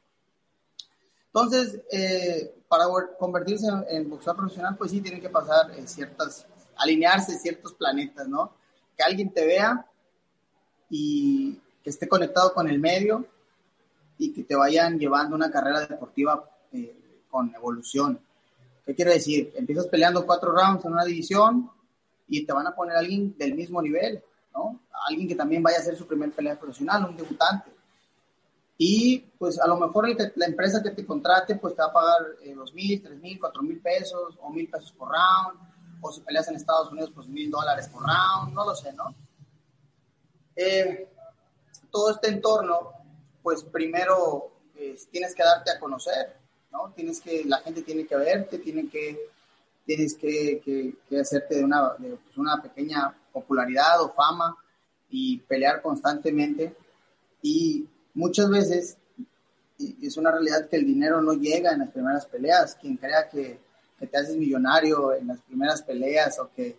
Entonces, 1.35 1.81
eh, 1.90 2.55
para 2.68 2.85
convertirse 3.18 3.66
en, 3.66 3.85
en, 3.88 4.11
boxeador 4.11 4.42
profesional, 4.42 4.77
pues 4.77 4.90
sí, 4.90 5.01
tienen 5.01 5.21
que 5.21 5.31
pasar 5.31 5.71
eh, 5.73 5.87
ciertas, 5.87 6.47
alinearse 6.77 7.38
ciertos 7.38 7.73
planetas, 7.75 8.29
¿no? 8.29 8.53
Que 8.97 9.03
alguien 9.03 9.33
te 9.33 9.47
vea 9.47 9.87
y 10.90 11.59
que 11.83 11.90
esté 11.90 12.07
conectado 12.07 12.53
con 12.53 12.68
el 12.68 12.79
medio 12.79 13.27
y 14.18 14.33
que 14.33 14.45
te 14.45 14.55
vayan 14.55 14.99
llevando 14.99 15.35
una 15.35 15.51
carrera 15.51 15.87
deportiva 15.87 16.45
eh, 16.73 17.25
con 17.31 17.55
evolución. 17.55 18.21
¿Qué 18.85 18.95
quiere 18.95 19.14
decir? 19.14 19.53
Empiezas 19.57 19.87
peleando 19.87 20.27
cuatro 20.27 20.53
rounds 20.53 20.85
en 20.85 20.92
una 20.92 21.05
división, 21.05 21.71
y 22.29 22.47
te 22.47 22.53
van 22.53 22.66
a 22.66 22.75
poner 22.75 22.97
alguien 22.97 23.37
del 23.37 23.55
mismo 23.55 23.83
nivel, 23.83 24.23
¿no? 24.55 24.81
Alguien 25.07 25.29
que 25.29 25.35
también 25.35 25.62
vaya 25.62 25.77
a 25.77 25.81
hacer 25.81 25.97
su 25.97 26.07
primer 26.07 26.33
pelea 26.33 26.59
profesional, 26.59 27.05
un 27.05 27.16
debutante. 27.16 27.71
Y 28.85 29.21
pues 29.38 29.61
a 29.61 29.68
lo 29.68 29.77
mejor 29.77 30.09
la 30.35 30.47
empresa 30.47 30.83
que 30.83 30.90
te 30.90 31.07
contrate 31.07 31.55
pues 31.55 31.77
te 31.77 31.83
va 31.83 31.87
a 31.87 31.92
pagar 31.92 32.27
eh, 32.42 32.53
dos 32.53 32.75
mil, 32.75 33.01
tres 33.01 33.16
mil, 33.21 33.38
cuatro 33.38 33.62
mil 33.62 33.81
pesos 33.81 34.37
o 34.42 34.51
mil 34.51 34.68
pesos 34.68 34.90
por 34.90 35.09
round, 35.09 35.57
o 36.01 36.11
si 36.11 36.21
peleas 36.21 36.49
en 36.49 36.57
Estados 36.57 36.90
Unidos 36.90 37.12
pues 37.14 37.29
mil 37.29 37.49
dólares 37.49 37.87
por 37.87 38.03
round, 38.03 38.53
no 38.53 38.66
lo 38.66 38.75
sé, 38.75 38.92
¿no? 38.92 39.14
Eh, 40.57 41.09
todo 41.92 42.11
este 42.11 42.31
entorno 42.31 42.90
pues 43.40 43.62
primero 43.62 44.51
eh, 44.75 44.99
tienes 45.12 45.33
que 45.33 45.45
darte 45.45 45.71
a 45.71 45.79
conocer, 45.79 46.37
¿no? 46.73 46.92
Tienes 46.92 47.21
que, 47.21 47.45
la 47.45 47.59
gente 47.59 47.83
tiene 47.83 48.05
que 48.05 48.16
verte, 48.16 48.59
tiene 48.59 48.88
que 48.88 49.16
tienes 49.87 50.16
que, 50.16 50.61
que, 50.64 50.97
que 51.09 51.21
hacerte 51.21 51.55
de 51.55 51.62
una, 51.62 51.95
de 51.99 52.16
pues, 52.16 52.37
una 52.37 52.61
pequeña 52.61 53.16
popularidad 53.33 54.03
o 54.03 54.12
fama 54.12 54.57
y 55.09 55.38
pelear 55.38 55.83
constantemente. 55.83 56.77
Y 57.42 57.88
muchas 58.14 58.51
veces 58.51 58.98
es 59.79 60.16
una 60.16 60.31
realidad 60.31 60.68
que 60.68 60.77
el 60.77 60.87
dinero 60.87 61.20
no 61.20 61.33
llega 61.33 61.72
en 61.72 61.81
las 61.81 61.90
primeras 61.90 62.27
peleas. 62.27 62.77
Quien 62.77 62.96
crea 62.96 63.29
que, 63.29 63.61
te 63.98 64.18
haces 64.18 64.37
millonario 64.37 65.14
en 65.14 65.29
las 65.29 65.40
primeras 65.42 65.81
peleas 65.83 66.37
o 66.40 66.51
que, 66.53 66.77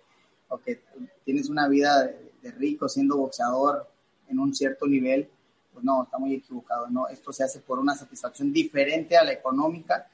o 0.50 0.58
que 0.58 0.82
tienes 1.24 1.50
una 1.50 1.70
vida 1.70 2.04
de, 2.04 2.34
de, 2.42 2.52
rico 2.52 2.90
siendo 2.90 3.16
boxeador 3.16 3.88
en 4.28 4.40
un 4.40 4.54
cierto 4.54 4.86
nivel, 4.86 5.30
pues 5.72 5.86
no, 5.86 6.04
está 6.04 6.18
muy 6.18 6.34
equivocado. 6.34 6.90
No, 6.90 7.08
esto 7.08 7.32
se 7.32 7.46
hace 7.46 7.62
por 7.62 7.80
una 7.80 7.96
satisfacción 7.96 8.52
diferente 8.52 9.16
a 9.16 9.24
la 9.24 9.32
económica, 9.32 10.06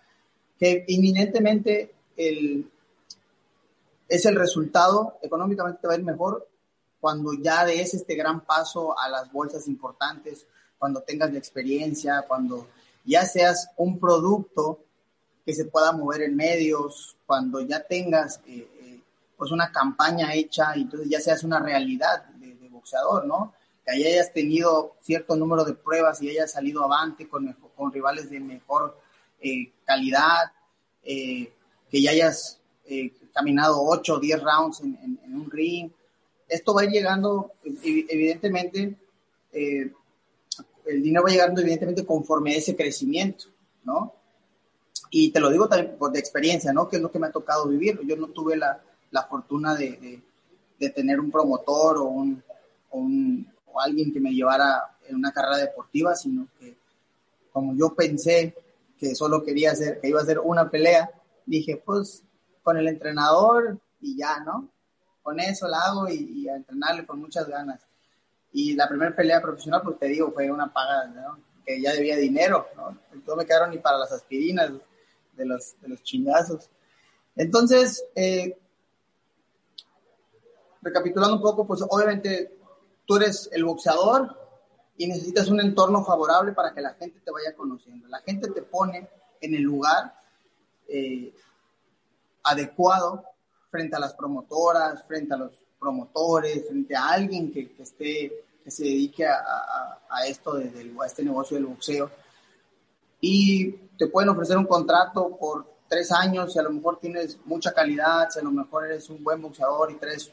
que 0.59 0.85
inminentemente 0.87 1.95
el, 2.15 2.69
es 4.07 4.25
el 4.25 4.35
resultado, 4.35 5.17
económicamente 5.21 5.81
te 5.81 5.87
va 5.87 5.93
a 5.93 5.97
ir 5.97 6.03
mejor 6.03 6.47
cuando 6.99 7.31
ya 7.33 7.65
des 7.65 7.93
este 7.93 8.15
gran 8.15 8.41
paso 8.41 8.97
a 8.99 9.07
las 9.07 9.31
bolsas 9.31 9.67
importantes, 9.67 10.45
cuando 10.79 11.01
tengas 11.01 11.31
la 11.31 11.37
experiencia, 11.37 12.23
cuando 12.27 12.67
ya 13.03 13.25
seas 13.25 13.69
un 13.77 13.99
producto 13.99 14.79
que 15.45 15.53
se 15.53 15.65
pueda 15.65 15.91
mover 15.91 16.23
en 16.23 16.35
medios, 16.35 17.17
cuando 17.25 17.61
ya 17.61 17.81
tengas 17.81 18.41
eh, 18.47 18.67
eh, 18.81 19.01
pues 19.37 19.51
una 19.51 19.71
campaña 19.71 20.33
hecha 20.33 20.75
y 20.75 20.81
entonces 20.81 21.09
ya 21.09 21.19
seas 21.19 21.43
una 21.43 21.59
realidad 21.59 22.25
de, 22.35 22.55
de, 22.55 22.69
boxeador, 22.69 23.25
¿no? 23.25 23.53
Que 23.85 23.91
hayas 23.91 24.31
tenido 24.33 24.95
cierto 25.01 25.35
número 25.35 25.63
de 25.65 25.73
pruebas 25.73 26.21
y 26.21 26.29
hayas 26.29 26.51
salido 26.51 26.83
avante 26.83 27.27
con, 27.27 27.51
con 27.75 27.91
rivales 27.91 28.29
de 28.29 28.39
mejor 28.39 28.97
eh, 29.41 29.71
calidad, 29.85 30.51
eh, 31.03 31.51
que 31.89 32.01
ya 32.01 32.11
hayas 32.11 32.59
eh, 32.85 33.11
caminado 33.33 33.83
8 33.83 34.15
o 34.15 34.19
10 34.19 34.43
rounds 34.43 34.81
en, 34.81 34.97
en, 35.01 35.19
en, 35.23 35.35
un 35.35 35.49
ring. 35.49 35.91
Esto 36.47 36.73
va 36.73 36.81
a 36.81 36.85
ir 36.85 36.91
llegando, 36.91 37.53
evidentemente, 37.63 38.95
eh, 39.51 39.91
el 40.89 41.03
dinero 41.03 41.23
va 41.23 41.29
llegando 41.29 41.61
evidentemente 41.61 42.05
conforme 42.05 42.53
a 42.53 42.57
ese 42.57 42.75
crecimiento, 42.75 43.45
¿no? 43.83 44.13
Y 45.11 45.31
te 45.31 45.39
lo 45.39 45.49
digo 45.49 45.67
también 45.67 45.97
por 45.97 46.15
experiencia, 46.17 46.71
¿no? 46.73 46.87
Que 46.87 46.97
es 46.97 47.01
lo 47.01 47.11
que 47.11 47.19
me 47.19 47.27
ha 47.27 47.31
tocado 47.31 47.67
vivir. 47.67 47.99
Yo 48.05 48.15
no 48.15 48.27
tuve 48.27 48.57
la, 48.57 48.81
la 49.11 49.23
fortuna 49.23 49.75
de, 49.75 49.91
de, 49.97 50.23
de, 50.79 50.89
tener 50.91 51.19
un 51.19 51.31
promotor 51.31 51.97
o, 51.97 52.05
un, 52.05 52.43
o, 52.89 52.99
un, 52.99 53.51
o 53.65 53.79
alguien 53.81 54.13
que 54.13 54.19
me 54.19 54.31
llevara 54.31 54.97
en 55.07 55.15
una 55.15 55.31
carrera 55.31 55.57
deportiva, 55.57 56.15
sino 56.15 56.47
que 56.59 56.77
como 57.51 57.75
yo 57.75 57.95
pensé 57.95 58.55
que 58.97 59.15
solo 59.15 59.43
quería 59.43 59.71
hacer, 59.71 59.99
que 59.99 60.09
iba 60.09 60.19
a 60.19 60.23
hacer 60.23 60.39
una 60.39 60.69
pelea, 60.69 61.09
dije, 61.45 61.81
pues 61.83 62.23
con 62.61 62.77
el 62.77 62.87
entrenador 62.87 63.79
y 64.01 64.17
ya, 64.17 64.39
¿no? 64.41 64.69
Con 65.23 65.39
eso 65.39 65.67
la 65.67 65.79
hago 65.79 66.07
y, 66.09 66.43
y 66.43 66.49
a 66.49 66.55
entrenarle 66.55 67.05
con 67.05 67.19
muchas 67.19 67.47
ganas. 67.47 67.88
Y 68.51 68.73
la 68.75 68.87
primera 68.87 69.15
pelea 69.15 69.41
profesional, 69.41 69.81
pues 69.83 69.99
te 69.99 70.07
digo, 70.07 70.31
fue 70.31 70.49
una 70.49 70.71
paga. 70.71 71.37
Que 71.65 71.81
ya 71.81 71.93
debía 71.93 72.15
dinero, 72.17 72.67
¿no? 72.75 72.97
No 73.27 73.35
me 73.35 73.45
quedaron 73.45 73.69
ni 73.69 73.77
para 73.77 73.99
las 73.99 74.11
aspirinas 74.11 74.71
de 75.33 75.45
los, 75.45 75.79
de 75.81 75.87
los 75.89 76.01
chingazos. 76.01 76.69
Entonces, 77.35 78.03
eh, 78.15 78.57
recapitulando 80.81 81.35
un 81.35 81.41
poco, 81.41 81.67
pues 81.67 81.83
obviamente 81.87 82.57
tú 83.05 83.17
eres 83.17 83.49
el 83.51 83.65
boxeador 83.65 84.35
y 84.97 85.07
necesitas 85.07 85.47
un 85.49 85.61
entorno 85.61 86.03
favorable 86.03 86.51
para 86.53 86.73
que 86.73 86.81
la 86.81 86.93
gente 86.93 87.19
te 87.21 87.31
vaya 87.31 87.55
conociendo. 87.55 88.07
La 88.07 88.19
gente 88.21 88.49
te 88.49 88.61
pone 88.61 89.07
en 89.39 89.55
el 89.55 89.61
lugar 89.61 90.13
eh, 90.87 91.33
adecuado 92.43 93.23
frente 93.69 93.95
a 93.95 93.99
las 93.99 94.13
promotoras, 94.13 95.05
frente 95.07 95.33
a 95.33 95.37
los 95.37 95.63
promotores, 95.79 96.67
frente 96.67 96.95
a 96.95 97.09
alguien 97.09 97.51
que, 97.51 97.71
que 97.71 97.83
esté 97.83 98.33
que 98.63 98.71
se 98.71 98.83
dedique 98.83 99.25
a, 99.25 99.35
a, 99.35 99.99
a 100.09 100.27
esto 100.27 100.55
de, 100.55 100.69
de, 100.69 100.93
a 101.01 101.05
este 101.05 101.23
negocio 101.23 101.55
del 101.55 101.65
boxeo. 101.65 102.11
Y 103.21 103.71
te 103.97 104.07
pueden 104.07 104.29
ofrecer 104.29 104.57
un 104.57 104.65
contrato 104.65 105.35
por 105.37 105.65
tres 105.87 106.11
años 106.11 106.53
si 106.53 106.59
a 106.59 106.63
lo 106.63 106.71
mejor 106.71 106.99
tienes 106.99 107.37
mucha 107.45 107.73
calidad, 107.73 108.29
si 108.29 108.39
a 108.39 108.43
lo 108.43 108.51
mejor 108.51 108.85
eres 108.85 109.09
un 109.09 109.23
buen 109.23 109.41
boxeador 109.41 109.91
y 109.91 109.95
traes 109.95 110.31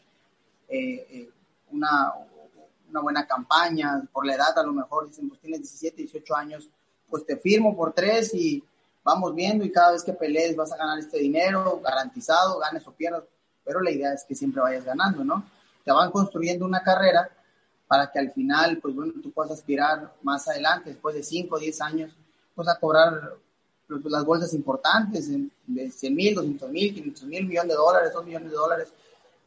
eh, 0.69 1.07
eh, 1.11 1.31
una, 1.73 2.13
una 2.91 3.01
buena 3.01 3.27
campaña, 3.27 4.03
por 4.13 4.27
la 4.27 4.35
edad 4.35 4.59
a 4.59 4.63
lo 4.63 4.73
mejor 4.73 5.09
dicen, 5.09 5.29
pues 5.29 5.41
tienes 5.41 5.61
17, 5.61 5.97
18 6.03 6.37
años, 6.37 6.69
pues 7.09 7.25
te 7.25 7.37
firmo 7.37 7.77
por 7.77 7.93
tres 7.93 8.35
y 8.35 8.63
vamos 9.03 9.35
viendo 9.35 9.65
y 9.65 9.73
cada 9.73 9.93
vez 9.93 10.05
que 10.05 10.13
pelees 10.13 10.57
vas 10.57 10.73
a 10.73 10.77
ganar 10.77 10.99
este 10.99 11.19
dinero 11.19 11.81
garantizado, 11.83 12.59
ganes 12.59 12.87
o 12.87 12.93
pierdas, 12.93 13.23
pero 13.67 13.81
la 13.81 13.91
idea 13.91 14.15
es 14.15 14.25
que 14.25 14.35
siempre 14.35 14.63
vayas 14.63 14.85
ganando, 14.85 15.25
¿no? 15.25 15.45
Te 15.85 15.91
van 15.91 16.11
construyendo 16.13 16.65
una 16.65 16.83
carrera 16.83 17.29
para 17.89 18.11
que 18.11 18.19
al 18.19 18.31
final, 18.31 18.79
pues 18.79 18.95
bueno, 18.95 19.13
tú 19.23 19.33
puedas 19.33 19.53
aspirar 19.53 20.15
más 20.23 20.49
adelante, 20.49 20.91
después 20.91 21.15
de 21.15 21.23
5 21.23 21.55
o 21.55 21.59
10 21.59 21.81
años, 21.83 22.17
pues 22.55 22.69
a 22.69 22.79
cobrar 22.79 23.35
las 23.89 24.25
bolsas 24.25 24.55
importantes 24.55 25.29
de 25.67 25.91
100 25.91 26.15
mil, 26.15 26.35
200 26.35 26.71
mil, 26.71 26.95
500 26.95 27.25
mil, 27.25 27.47
millones 27.47 27.71
de 27.71 27.75
dólares, 27.75 28.11
2 28.15 28.25
millones 28.25 28.51
de 28.51 28.57
dólares. 28.57 28.89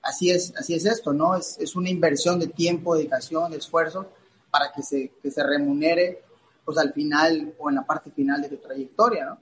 Así 0.01 0.29
es, 0.29 0.53
así 0.55 0.75
es 0.75 0.85
esto, 0.85 1.11
¿no? 1.11 1.35
Es, 1.35 1.57
es 1.59 1.75
una 1.75 1.89
inversión 1.89 2.39
de 2.39 2.47
tiempo, 2.47 2.95
dedicación, 2.95 3.51
de 3.51 3.57
esfuerzo 3.57 4.07
para 4.51 4.71
que 4.71 4.81
se, 4.81 5.11
que 5.21 5.31
se 5.31 5.43
remunere 5.43 6.23
pues 6.63 6.77
al 6.77 6.93
final 6.93 7.53
o 7.57 7.69
en 7.69 7.75
la 7.75 7.85
parte 7.85 8.11
final 8.11 8.41
de 8.41 8.49
tu 8.49 8.57
trayectoria, 8.57 9.25
¿no? 9.25 9.39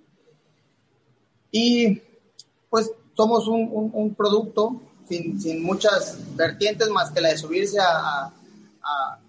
Y 1.51 2.01
pues 2.69 2.91
somos 3.17 3.47
un, 3.47 3.89
un, 3.93 4.13
producto 4.13 4.79
sin, 5.09 5.41
sin, 5.41 5.63
muchas 5.63 6.19
vertientes 6.35 6.87
más 6.89 7.09
que 7.11 7.19
la 7.19 7.29
de 7.29 7.37
subirse 7.37 7.79
a, 7.79 8.31
a, 8.83 9.19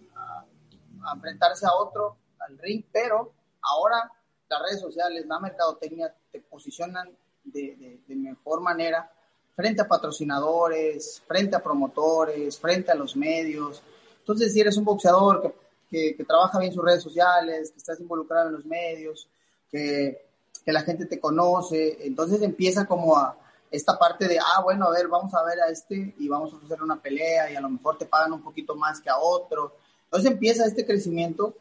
enfrentarse 1.14 1.64
a 1.64 1.74
otro, 1.74 2.18
al 2.38 2.58
ring, 2.58 2.84
pero 2.92 3.32
ahora 3.62 4.12
las 4.46 4.60
redes 4.60 4.80
sociales, 4.80 5.24
la 5.26 5.40
mercadotecnia 5.40 6.14
te 6.30 6.40
posicionan 6.40 7.08
de, 7.44 8.02
de, 8.06 8.14
mejor 8.14 8.60
manera 8.60 9.10
frente 9.56 9.80
a 9.80 9.88
patrocinadores, 9.88 11.22
frente 11.26 11.56
a 11.56 11.62
promotores, 11.62 12.58
frente 12.58 12.92
a 12.92 12.94
los 12.94 13.16
medios. 13.16 13.82
Entonces, 14.18 14.52
si 14.52 14.60
eres 14.60 14.76
un 14.76 14.84
boxeador 14.84 15.40
que, 15.40 15.54
que, 15.90 16.14
que 16.14 16.24
trabaja 16.24 16.58
bien 16.58 16.74
sus 16.74 16.84
redes 16.84 17.02
sociales, 17.02 17.70
que 17.70 17.78
estás 17.78 17.98
involucrado 18.00 18.48
en 18.48 18.54
los 18.54 18.66
medios, 18.66 19.28
que, 19.70 20.26
que 20.62 20.72
la 20.72 20.82
gente 20.82 21.06
te 21.06 21.18
conoce, 21.18 22.06
entonces 22.06 22.42
empieza 22.42 22.86
como 22.86 23.16
a 23.16 23.36
esta 23.70 23.98
parte 23.98 24.26
de, 24.28 24.38
ah, 24.38 24.62
bueno, 24.62 24.86
a 24.86 24.90
ver, 24.90 25.08
vamos 25.08 25.34
a 25.34 25.44
ver 25.44 25.60
a 25.60 25.68
este 25.68 26.14
y 26.18 26.28
vamos 26.28 26.54
a 26.54 26.64
hacer 26.64 26.82
una 26.82 27.00
pelea 27.00 27.50
y 27.50 27.56
a 27.56 27.60
lo 27.60 27.68
mejor 27.68 27.98
te 27.98 28.06
pagan 28.06 28.32
un 28.32 28.42
poquito 28.42 28.74
más 28.74 29.00
que 29.00 29.10
a 29.10 29.18
otro. 29.18 29.76
Entonces 30.04 30.30
empieza 30.30 30.64
este 30.64 30.86
crecimiento 30.86 31.54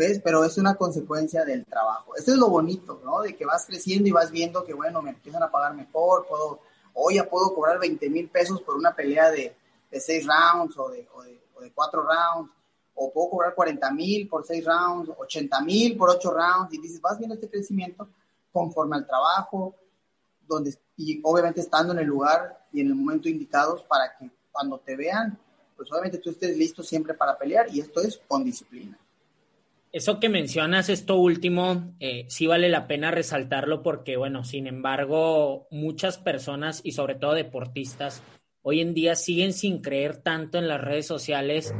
¿ves? 0.00 0.18
Pero 0.24 0.42
es 0.44 0.56
una 0.56 0.76
consecuencia 0.76 1.44
del 1.44 1.66
trabajo. 1.66 2.16
Eso 2.16 2.32
es 2.32 2.38
lo 2.38 2.48
bonito, 2.48 3.02
¿no? 3.04 3.20
De 3.20 3.36
que 3.36 3.44
vas 3.44 3.66
creciendo 3.66 4.08
y 4.08 4.12
vas 4.12 4.30
viendo 4.30 4.64
que, 4.64 4.72
bueno, 4.72 5.02
me 5.02 5.10
empiezan 5.10 5.42
a 5.42 5.50
pagar 5.50 5.74
mejor, 5.74 6.26
puedo, 6.26 6.60
hoy 6.94 7.16
ya 7.16 7.28
puedo 7.28 7.54
cobrar 7.54 7.78
20 7.78 8.08
mil 8.08 8.30
pesos 8.30 8.62
por 8.62 8.76
una 8.76 8.94
pelea 8.94 9.30
de, 9.30 9.54
de 9.90 10.00
seis 10.00 10.26
rounds 10.26 10.78
o 10.78 10.88
de, 10.88 11.06
o, 11.14 11.22
de, 11.22 11.38
o 11.54 11.60
de 11.60 11.70
cuatro 11.72 12.02
rounds, 12.02 12.50
o 12.94 13.12
puedo 13.12 13.28
cobrar 13.28 13.54
40 13.54 13.90
mil 13.90 14.26
por 14.26 14.42
seis 14.46 14.64
rounds, 14.64 15.10
80 15.18 15.60
mil 15.60 15.98
por 15.98 16.08
ocho 16.08 16.30
rounds, 16.30 16.72
y 16.72 16.80
dices, 16.80 16.98
vas 17.02 17.18
viendo 17.18 17.34
este 17.34 17.50
crecimiento 17.50 18.08
conforme 18.50 18.96
al 18.96 19.06
trabajo, 19.06 19.74
donde, 20.54 20.74
y 20.96 21.20
obviamente 21.22 21.60
estando 21.60 21.92
en 21.92 22.00
el 22.00 22.06
lugar 22.06 22.66
y 22.72 22.80
en 22.80 22.88
el 22.88 22.94
momento 22.94 23.28
indicados 23.28 23.82
para 23.84 24.16
que 24.18 24.30
cuando 24.50 24.78
te 24.78 24.96
vean, 24.96 25.38
pues 25.76 25.90
obviamente 25.90 26.18
tú 26.18 26.30
estés 26.30 26.56
listo 26.56 26.82
siempre 26.82 27.14
para 27.14 27.38
pelear, 27.38 27.66
y 27.72 27.80
esto 27.80 28.00
es 28.00 28.20
con 28.28 28.44
disciplina. 28.44 28.98
Eso 29.92 30.20
que 30.20 30.28
mencionas, 30.28 30.88
esto 30.88 31.16
último, 31.16 31.94
eh, 31.98 32.26
sí 32.28 32.46
vale 32.46 32.68
la 32.68 32.86
pena 32.86 33.10
resaltarlo 33.10 33.82
porque, 33.82 34.16
bueno, 34.16 34.44
sin 34.44 34.66
embargo, 34.66 35.66
muchas 35.70 36.18
personas 36.18 36.80
y 36.84 36.92
sobre 36.92 37.16
todo 37.16 37.32
deportistas 37.32 38.22
hoy 38.62 38.80
en 38.80 38.94
día 38.94 39.14
siguen 39.14 39.52
sin 39.52 39.80
creer 39.80 40.18
tanto 40.18 40.58
en 40.58 40.68
las 40.68 40.80
redes 40.80 41.06
sociales 41.06 41.74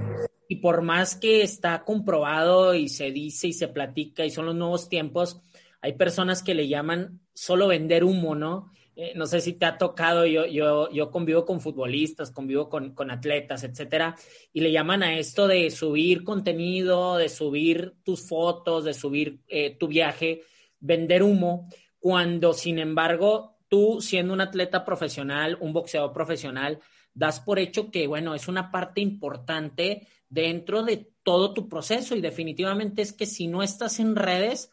y 0.49 0.57
por 0.57 0.83
más 0.83 1.15
que 1.15 1.43
está 1.43 1.85
comprobado 1.85 2.75
y 2.75 2.89
se 2.89 3.11
dice 3.13 3.49
y 3.49 3.53
se 3.53 3.69
platica 3.69 4.25
y 4.25 4.31
son 4.31 4.47
los 4.47 4.55
nuevos 4.55 4.89
tiempos, 4.89 5.41
hay 5.81 5.93
personas 5.95 6.43
que 6.43 6.55
le 6.55 6.69
llaman 6.69 7.21
solo 7.41 7.69
vender 7.69 8.05
humo, 8.05 8.35
¿no? 8.35 8.71
Eh, 8.95 9.15
no 9.17 9.25
sé 9.25 9.41
si 9.41 9.55
te 9.55 9.65
ha 9.65 9.79
tocado, 9.79 10.27
yo, 10.27 10.45
yo, 10.45 10.91
yo 10.91 11.11
convivo 11.11 11.47
con 11.47 11.59
futbolistas, 11.59 12.31
convivo 12.31 12.69
con, 12.69 12.93
con, 12.95 13.11
atletas, 13.11 13.65
etcétera, 13.65 14.15
y 14.53 14.61
le 14.61 14.71
llaman 14.73 15.03
a 15.03 15.19
esto 15.19 15.49
de 15.49 15.71
subir 15.71 16.23
contenido, 16.23 17.17
de 17.17 17.31
subir 17.31 17.95
tus 18.05 18.29
fotos, 18.29 18.85
de 18.85 18.93
subir 18.93 19.41
eh, 19.49 19.75
tu 19.79 19.89
viaje, 19.89 20.43
vender 20.81 21.23
humo, 21.23 21.71
cuando 21.99 22.53
sin 22.53 22.79
embargo 22.79 23.57
tú 23.69 24.03
siendo 24.03 24.35
un 24.35 24.43
atleta 24.43 24.85
profesional, 24.85 25.57
un 25.63 25.73
boxeador 25.73 26.13
profesional, 26.13 26.79
das 27.15 27.41
por 27.41 27.59
hecho 27.59 27.91
que, 27.91 28.07
bueno, 28.07 28.35
es 28.35 28.49
una 28.49 28.71
parte 28.71 29.01
importante 29.01 30.07
dentro 30.29 30.83
de 30.83 31.11
todo 31.23 31.55
tu 31.55 31.71
proceso 31.71 32.15
y 32.15 32.21
definitivamente 32.21 33.01
es 33.01 33.15
que 33.15 33.25
si 33.25 33.47
no 33.47 33.63
estás 33.63 33.99
en 33.99 34.15
redes, 34.15 34.71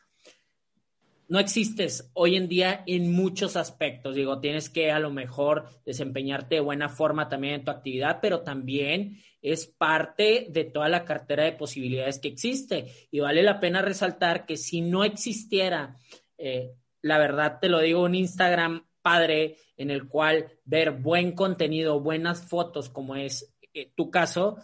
no 1.30 1.40
existes 1.40 2.10
hoy 2.14 2.36
en 2.36 2.48
día 2.48 2.84
en 2.88 3.12
muchos 3.12 3.56
aspectos. 3.56 4.16
Digo, 4.16 4.40
tienes 4.40 4.70
que 4.70 4.92
a 4.92 5.00
lo 5.00 5.10
mejor 5.10 5.66
desempeñarte 5.86 6.56
de 6.56 6.62
buena 6.62 6.90
forma 6.90 7.28
también 7.28 7.56
en 7.56 7.66
tu 7.66 7.72
actividad, 7.72 8.20
pero 8.22 8.42
también 8.42 9.18
es 9.42 9.68
parte 9.68 10.48
de 10.50 10.64
toda 10.64 10.90
la 10.90 11.06
cartera 11.06 11.44
de 11.44 11.52
posibilidades 11.52 12.20
que 12.20 12.30
existe. 12.30 13.08
Y 13.12 13.20
vale 13.20 13.44
la 13.44 13.60
pena 13.60 13.82
resaltar 13.82 14.46
que 14.46 14.58
si 14.58 14.82
no 14.82 15.04
existiera, 15.04 15.98
eh, 16.38 16.72
la 17.02 17.18
verdad 17.18 17.60
te 17.62 17.70
lo 17.70 17.80
digo, 17.80 18.04
un 18.04 18.16
Instagram 18.16 18.86
padre 19.02 19.58
en 19.78 19.92
el 19.92 20.08
cual 20.08 20.48
ver 20.66 20.92
buen 20.92 21.32
contenido, 21.34 22.00
buenas 22.00 22.46
fotos, 22.46 22.90
como 22.90 23.16
es 23.16 23.54
eh, 23.74 23.92
tu 23.96 24.10
caso, 24.12 24.58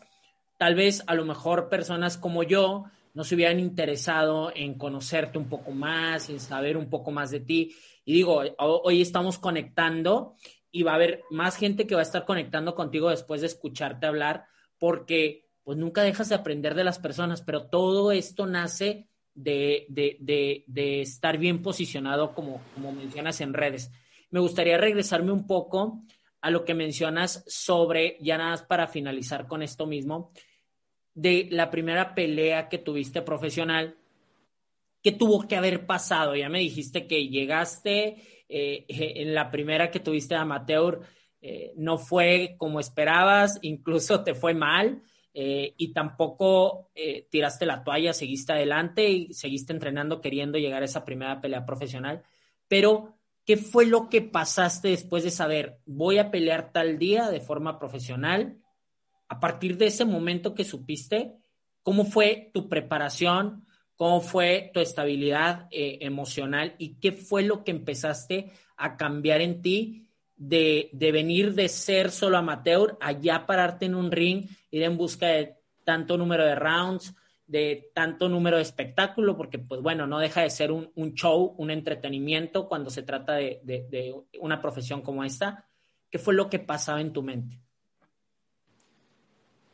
tal 0.58 0.76
vez 0.76 1.04
a 1.08 1.16
lo 1.16 1.26
mejor 1.26 1.70
personas 1.70 2.18
como 2.18 2.44
yo, 2.44 2.86
no 3.14 3.24
se 3.24 3.36
hubieran 3.36 3.60
interesado 3.60 4.52
en 4.56 4.78
conocerte 4.78 5.38
un 5.38 5.48
poco 5.48 5.72
más, 5.72 6.30
en 6.30 6.40
saber 6.40 6.78
un 6.78 6.90
poco 6.90 7.12
más 7.12 7.32
de 7.32 7.40
ti. 7.40 7.76
Y 8.06 8.14
digo, 8.14 8.42
hoy 8.58 9.02
estamos 9.02 9.38
conectando 9.38 10.36
y 10.72 10.84
va 10.84 10.94
a 10.94 10.96
haber 10.96 11.24
más 11.30 11.56
gente 11.56 11.86
que 11.86 11.96
va 11.96 12.02
a 12.02 12.04
estar 12.04 12.26
conectando 12.26 12.74
contigo 12.74 13.10
después 13.10 13.42
de 13.42 13.48
escucharte 13.48 14.08
hablar, 14.08 14.46
porque 14.80 15.48
pues 15.64 15.78
nunca 15.78 16.02
dejas 16.02 16.30
de 16.30 16.36
aprender 16.36 16.76
de 16.76 16.84
las 16.84 17.00
personas, 17.00 17.42
pero 17.42 17.68
todo 17.68 18.12
esto 18.12 18.48
nace 18.48 19.08
de, 19.36 19.86
de, 19.90 20.66
de, 20.68 21.02
estar 21.02 21.38
bien 21.38 21.62
posicionado, 21.62 22.34
como, 22.34 22.62
como 22.74 22.92
mencionas 22.92 23.40
en 23.42 23.54
redes. 23.54 23.92
Me 24.30 24.40
gustaría 24.40 24.78
regresarme 24.78 25.32
un 25.32 25.48
poco 25.48 26.02
a 26.42 26.50
lo 26.50 26.66
que 26.66 26.74
mencionas 26.74 27.44
sobre, 27.48 28.18
ya 28.20 28.38
nada 28.38 28.52
más 28.52 28.64
para 28.64 28.88
finalizar 28.88 29.48
con 29.48 29.62
esto 29.62 29.86
mismo, 29.86 30.32
de 31.14 31.48
la 31.52 31.70
primera 31.70 32.16
pelea 32.16 32.70
que 32.70 32.78
tuviste 32.78 33.22
profesional, 33.22 33.96
¿qué 35.02 35.12
tuvo 35.12 35.48
que 35.48 35.56
haber 35.56 35.86
pasado? 35.86 36.36
Ya 36.36 36.50
me 36.50 36.60
dijiste 36.60 37.08
que 37.08 37.28
llegaste 37.28 38.46
eh, 38.50 38.86
en 38.88 39.36
la 39.36 39.52
primera 39.52 39.92
que 39.92 40.00
tuviste 40.00 40.36
amateur, 40.36 41.02
eh, 41.42 41.74
no 41.76 41.98
fue 41.98 42.56
como 42.58 42.80
esperabas, 42.80 43.60
incluso 43.62 44.24
te 44.24 44.34
fue 44.34 44.54
mal. 44.54 45.02
eh, 45.36 45.74
y 45.78 45.94
tampoco 45.94 46.92
tiraste 47.32 47.66
la 47.66 47.84
toalla, 47.84 48.14
seguiste 48.14 48.54
adelante 48.54 49.10
y 49.10 49.34
seguiste 49.34 49.74
entrenando 49.74 50.22
queriendo 50.22 50.60
llegar 50.60 50.84
a 50.84 50.86
esa 50.86 51.04
primera 51.06 51.42
pelea 51.42 51.66
profesional. 51.66 52.22
Pero, 52.68 53.16
¿qué 53.44 53.58
fue 53.58 53.88
lo 53.88 54.10
que 54.10 54.22
pasaste 54.22 54.90
después 54.90 55.24
de 55.24 55.32
saber, 55.32 55.80
voy 55.88 56.20
a 56.20 56.30
pelear 56.30 56.72
tal 56.72 57.00
día 57.00 57.32
de 57.32 57.40
forma 57.40 57.80
profesional? 57.80 58.63
A 59.34 59.40
partir 59.40 59.78
de 59.78 59.88
ese 59.88 60.06
momento 60.06 60.54
que 60.54 60.64
supiste, 60.64 61.34
¿cómo 61.82 62.06
fue 62.06 62.52
tu 62.54 62.70
preparación? 62.70 63.66
¿Cómo 63.96 64.22
fue 64.22 64.70
tu 64.76 64.80
estabilidad 64.80 65.68
eh, 65.72 65.98
emocional? 66.02 66.76
¿Y 66.78 67.00
qué 67.00 67.14
fue 67.14 67.42
lo 67.42 67.64
que 67.64 67.72
empezaste 67.72 68.52
a 68.78 68.96
cambiar 68.96 69.42
en 69.42 69.64
ti 69.64 70.08
de, 70.36 70.92
venir 70.94 71.56
de 71.56 71.68
ser 71.68 72.12
solo 72.12 72.38
amateur 72.38 72.96
a 73.02 73.14
ya 73.14 73.48
pararte 73.48 73.88
en 73.88 73.96
un 73.96 74.12
ring, 74.12 74.46
ir 74.70 74.84
en 74.84 74.98
busca 74.98 75.26
de 75.30 75.56
tanto 75.84 76.16
número 76.16 76.46
de 76.46 76.54
rounds, 76.54 77.16
de 77.48 77.90
tanto 77.96 78.30
número 78.30 78.58
de 78.58 78.64
espectáculo, 78.64 79.36
porque 79.36 79.58
pues 79.58 79.82
bueno, 79.82 80.06
no 80.06 80.20
deja 80.20 80.42
de 80.42 80.52
ser 80.52 80.72
un, 80.72 80.92
show, 81.16 81.56
un 81.58 81.72
entretenimiento 81.72 82.68
cuando 82.68 82.92
se 82.92 83.02
trata 83.02 83.34
de, 83.34 84.14
una 84.40 84.62
profesión 84.62 85.02
como 85.02 85.24
esta. 85.24 85.66
¿Qué 86.12 86.20
fue 86.20 86.36
lo 86.36 86.52
que 86.52 86.60
pasaba 86.60 87.02
en 87.02 87.12
tu 87.12 87.24
mente? 87.24 87.63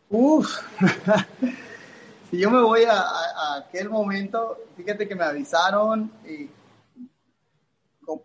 Uf, 0.09 0.47
si 2.31 2.39
yo 2.39 2.49
me 2.49 2.61
voy 2.61 2.83
a, 2.83 3.57
aquel 3.57 3.89
momento, 3.89 4.57
fíjate 4.75 5.07
que 5.07 5.15
me 5.15 5.23
avisaron 5.23 6.11
y 6.27 6.49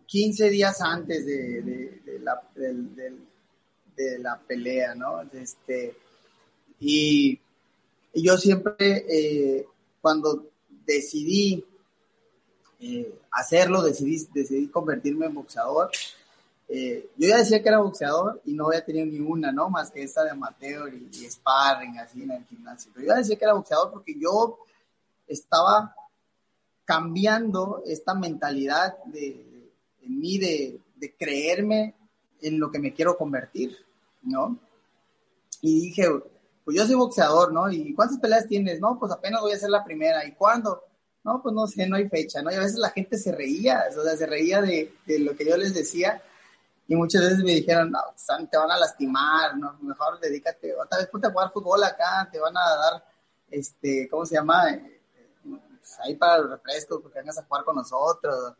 15 0.07 0.49
días 0.49 0.81
antes 0.81 1.27
de, 1.27 2.01
la, 2.23 2.43
de, 2.55 4.19
la, 4.19 4.39
pelea, 4.39 4.95
¿no? 4.95 5.21
Este, 5.33 5.95
y, 6.81 7.39
yo 8.15 8.39
siempre, 8.39 9.05
eh, 9.07 9.67
cuando 10.01 10.47
decidí 10.87 11.65
eh, 12.81 13.15
hacerlo, 13.33 13.83
decidí, 13.83 14.27
decidí 14.33 14.69
convertirme 14.69 15.27
en 15.27 15.35
boxeador, 15.35 15.91
eh, 16.69 17.11
yo 17.17 17.29
ya 17.29 17.39
decía 17.39 17.63
que 17.63 17.69
era 17.69 17.79
boxeador 17.79 18.41
y 18.45 18.55
no 18.55 18.67
había 18.67 18.85
tenido 18.85 19.07
ni 19.07 19.21
una, 19.21 19.53
¿no? 19.53 19.69
Más 19.71 19.91
que 19.91 20.03
esta 20.03 20.25
de 20.25 20.31
amateur 20.31 20.93
y, 20.93 21.09
y, 21.13 21.31
sparring, 21.31 21.99
así 21.99 22.23
en 22.23 22.31
el 22.33 22.45
gimnasio. 22.45 22.91
Pero 22.95 23.07
yo 23.07 23.13
ya 23.13 23.19
decía 23.19 23.37
que 23.37 23.45
era 23.45 23.55
boxeador 23.55 23.93
porque 23.93 24.15
yo 24.19 24.59
estaba 25.27 25.95
cambiando 26.85 27.83
esta 27.87 28.15
mentalidad 28.15 28.97
de, 29.05 29.71
en 30.03 30.21
mí 30.21 30.39
de, 30.39 30.81
creerme 31.19 31.95
en 32.41 32.59
lo 32.59 32.71
que 32.71 32.79
me 32.79 32.95
quiero 32.95 33.19
convertir, 33.19 33.77
¿no? 34.23 34.59
Y 35.61 35.83
dije, 35.83 36.09
pues 36.65 36.79
yo 36.79 36.87
soy 36.87 36.95
boxeador, 36.95 37.53
¿no? 37.53 37.71
¿Y 37.71 37.93
cuántas 37.93 38.19
peleas 38.19 38.49
tienes? 38.49 38.81
No, 38.81 38.99
pues 38.99 39.13
apenas 39.13 39.43
voy 39.43 39.53
a 39.53 39.57
hacer 39.57 39.69
la 39.69 39.85
primera. 39.85 40.25
¿Y 40.25 40.33
cuándo? 40.33 40.83
No, 41.23 41.43
pues 41.43 41.55
no 41.55 41.67
sé, 41.67 41.87
no 41.87 41.97
hay 41.97 42.09
fecha, 42.09 42.41
¿no? 42.41 42.51
Y 42.51 42.55
a 42.55 42.61
veces 42.61 42.79
la 42.79 42.89
gente 42.89 43.19
se 43.19 43.33
reía, 43.33 43.85
o 43.91 44.03
sea, 44.03 44.17
se 44.17 44.25
reía 44.25 44.63
de, 44.63 44.95
lo 45.19 45.37
que 45.37 45.45
yo 45.45 45.59
les 45.59 45.75
decía. 45.75 46.23
Y 46.87 46.95
muchas 46.97 47.23
veces 47.23 47.39
me 47.39 47.53
dijeron, 47.53 47.91
no, 47.91 48.01
te 48.51 48.57
van 48.59 48.71
a 48.71 48.79
lastimar, 48.79 49.57
¿no? 49.57 49.79
Mejor 49.81 50.21
dedícate, 50.21 50.75
otra 50.75 50.99
vez 50.99 51.09
ponte 51.09 51.29
a 51.29 51.31
jugar 51.31 51.51
fútbol 51.51 51.83
acá, 51.83 52.29
te 52.31 52.39
van 52.39 52.57
a 52.57 52.61
dar, 52.61 53.05
este, 53.51 54.09
¿cómo 54.11 54.27
se 54.27 54.35
llama? 54.35 54.71
Eh, 54.71 55.01
pues 55.43 55.99
ahí 56.01 56.15
para 56.15 56.39
los 56.39 56.51
refrescos, 56.51 57.01
porque 57.01 57.19
vengas 57.19 57.39
a 57.39 57.45
jugar 57.45 57.65
con 57.65 57.77
nosotros. 57.77 58.55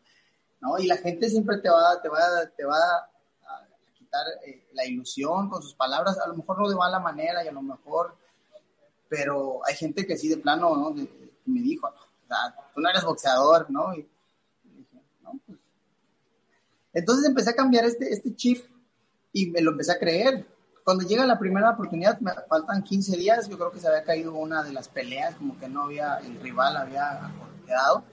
¿no? 0.59 0.77
Y 0.79 0.87
la 0.87 0.97
gente 0.97 1.29
siempre 1.29 1.57
te 1.59 1.69
va, 1.69 2.01
te 2.01 2.09
va, 2.09 2.19
te 2.55 2.65
va 2.65 2.77
a 2.77 3.67
quitar 3.93 4.25
eh, 4.45 4.67
la 4.73 4.85
ilusión 4.85 5.49
con 5.49 5.61
sus 5.61 5.75
palabras, 5.75 6.17
a 6.17 6.27
lo 6.27 6.35
mejor 6.35 6.59
no 6.59 6.69
de 6.69 6.75
mala 6.75 6.99
manera 6.99 7.43
y 7.43 7.47
a 7.47 7.51
lo 7.51 7.61
mejor, 7.61 8.15
pero 9.07 9.59
hay 9.65 9.75
gente 9.75 10.05
que 10.05 10.17
sí 10.17 10.29
de 10.29 10.37
plano, 10.37 10.75
¿no? 10.75 10.95
me 11.45 11.61
dijo, 11.61 11.87
o 11.87 12.27
sea, 12.27 12.55
tú 12.73 12.81
no 12.81 12.89
eres 12.89 13.03
boxeador, 13.03 13.69
¿no? 13.69 13.93
Y, 13.93 14.07
no, 15.21 15.39
pues. 15.45 15.54
Entonces 16.95 17.27
empecé 17.27 17.51
a 17.51 17.55
cambiar 17.55 17.85
este, 17.85 18.11
este 18.11 18.35
chip 18.35 18.65
y 19.31 19.51
me 19.51 19.61
lo 19.61 19.71
empecé 19.71 19.91
a 19.91 19.99
creer. 19.99 20.47
Cuando 20.83 21.03
llega 21.05 21.25
la 21.27 21.37
primera 21.37 21.69
oportunidad, 21.69 22.19
me 22.21 22.31
faltan 22.49 22.83
15 22.83 23.17
días, 23.17 23.47
yo 23.47 23.57
creo 23.57 23.71
que 23.71 23.79
se 23.79 23.87
había 23.87 24.03
caído 24.03 24.33
una 24.33 24.63
de 24.63 24.73
las 24.73 24.87
peleas, 24.87 25.35
como 25.35 25.59
que 25.59 25.69
no 25.69 25.83
había, 25.83 26.17
el 26.17 26.39
rival 26.41 26.77
había 26.77 27.31
quedado 27.65 28.03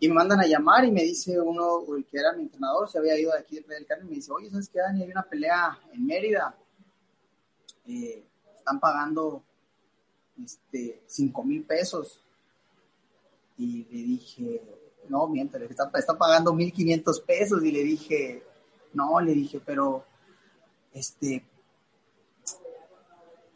y 0.00 0.08
me 0.08 0.14
mandan 0.14 0.40
a 0.40 0.46
llamar 0.46 0.84
y 0.84 0.92
me 0.92 1.02
dice 1.02 1.40
uno, 1.40 1.84
que 2.08 2.18
era 2.18 2.32
mi 2.32 2.42
entrenador, 2.42 2.88
se 2.88 2.98
había 2.98 3.18
ido 3.18 3.32
de 3.32 3.38
aquí 3.38 3.56
de 3.56 3.62
Playa 3.62 3.80
del 3.80 3.86
Carmen, 3.86 4.08
me 4.08 4.14
dice, 4.16 4.30
oye, 4.30 4.50
¿sabes 4.50 4.68
qué, 4.68 4.78
Dani? 4.78 5.02
Hay 5.02 5.10
una 5.10 5.22
pelea 5.22 5.78
en 5.92 6.06
Mérida. 6.06 6.56
Eh, 7.86 8.24
están 8.56 8.78
pagando 8.78 9.42
este, 10.42 11.02
5 11.06 11.44
mil 11.44 11.64
pesos. 11.64 12.22
Y 13.56 13.84
le 13.90 14.02
dije, 14.04 14.62
no, 15.08 15.26
miento, 15.28 15.58
está, 15.58 15.90
está 15.94 16.16
pagando 16.16 16.52
1.500 16.52 17.24
pesos. 17.24 17.62
Y 17.64 17.72
le 17.72 17.82
dije, 17.82 18.42
no, 18.94 19.20
le 19.20 19.32
dije, 19.32 19.60
pero, 19.64 20.04
este, 20.92 21.44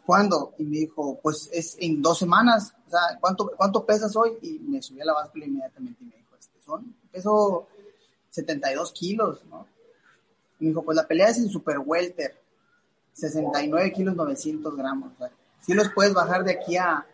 ¿cuándo? 0.05 0.55
Y 0.59 0.65
me 0.65 0.79
dijo, 0.79 1.19
pues 1.23 1.49
es 1.53 1.77
en 1.79 2.03
dos 2.03 2.19
semanas. 2.19 2.75
O 2.87 2.91
sea, 2.91 3.19
¿cuánto, 3.21 3.51
cuánto 3.57 3.85
pesas 3.85 4.15
hoy? 4.17 4.33
Y 4.43 4.59
me 4.61 4.83
subí 4.83 5.01
a 5.01 5.05
la 5.07 5.15
báscula 5.15 5.47
inmediatamente 5.47 6.03
y 6.03 6.07
me 6.07 6.23
son, 6.65 6.95
peso 7.11 7.67
72 8.31 8.93
kilos, 8.93 9.45
¿no? 9.47 9.67
me 10.59 10.69
dijo, 10.69 10.83
pues 10.83 10.97
la 10.97 11.07
pelea 11.07 11.29
es 11.29 11.39
en 11.39 11.49
super 11.49 11.79
welter, 11.85 12.41
69 13.15 13.93
kilos 13.93 14.15
900 14.15 14.77
gramos. 14.77 15.13
O 15.19 15.29
si 15.61 15.75
los 15.75 15.89
puedes 15.91 16.15
bajar 16.15 16.45
de 16.45 16.53
aquí 16.53 16.77
a, 16.77 17.05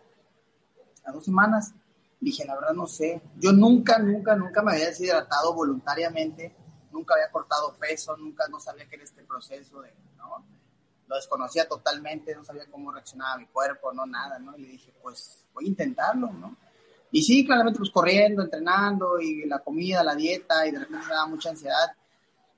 a 1.03 1.11
dos 1.11 1.25
semanas. 1.25 1.73
Dije, 2.19 2.45
la 2.45 2.55
verdad 2.55 2.73
no 2.73 2.87
sé. 2.87 3.21
Yo 3.37 3.51
nunca, 3.51 3.99
nunca, 3.99 4.35
nunca 4.35 4.61
me 4.61 4.73
había 4.73 4.87
deshidratado 4.87 5.53
voluntariamente. 5.53 6.53
Nunca 6.91 7.13
había 7.13 7.31
cortado 7.31 7.75
peso, 7.79 8.17
nunca 8.17 8.47
no 8.49 8.59
sabía 8.59 8.87
qué 8.87 8.95
era 8.95 9.03
este 9.03 9.23
proceso 9.23 9.81
de, 9.81 9.93
¿no? 10.17 10.43
Lo 11.07 11.15
desconocía 11.15 11.67
totalmente, 11.67 12.35
no 12.35 12.43
sabía 12.43 12.65
cómo 12.69 12.91
reaccionaba 12.91 13.37
mi 13.37 13.45
cuerpo, 13.47 13.93
no 13.93 14.05
nada, 14.05 14.39
¿no? 14.39 14.57
Y 14.57 14.61
le 14.61 14.67
dije, 14.69 14.93
pues 15.01 15.45
voy 15.53 15.65
a 15.65 15.67
intentarlo, 15.67 16.31
¿no? 16.31 16.55
Y 17.11 17.23
sí, 17.23 17.45
claramente, 17.45 17.79
pues 17.79 17.91
corriendo, 17.91 18.43
entrenando 18.43 19.19
y 19.19 19.45
la 19.45 19.59
comida, 19.59 20.03
la 20.03 20.15
dieta, 20.15 20.67
y 20.67 20.71
de 20.71 20.79
repente 20.79 21.05
me 21.07 21.13
daba 21.13 21.27
mucha 21.27 21.49
ansiedad. 21.49 21.91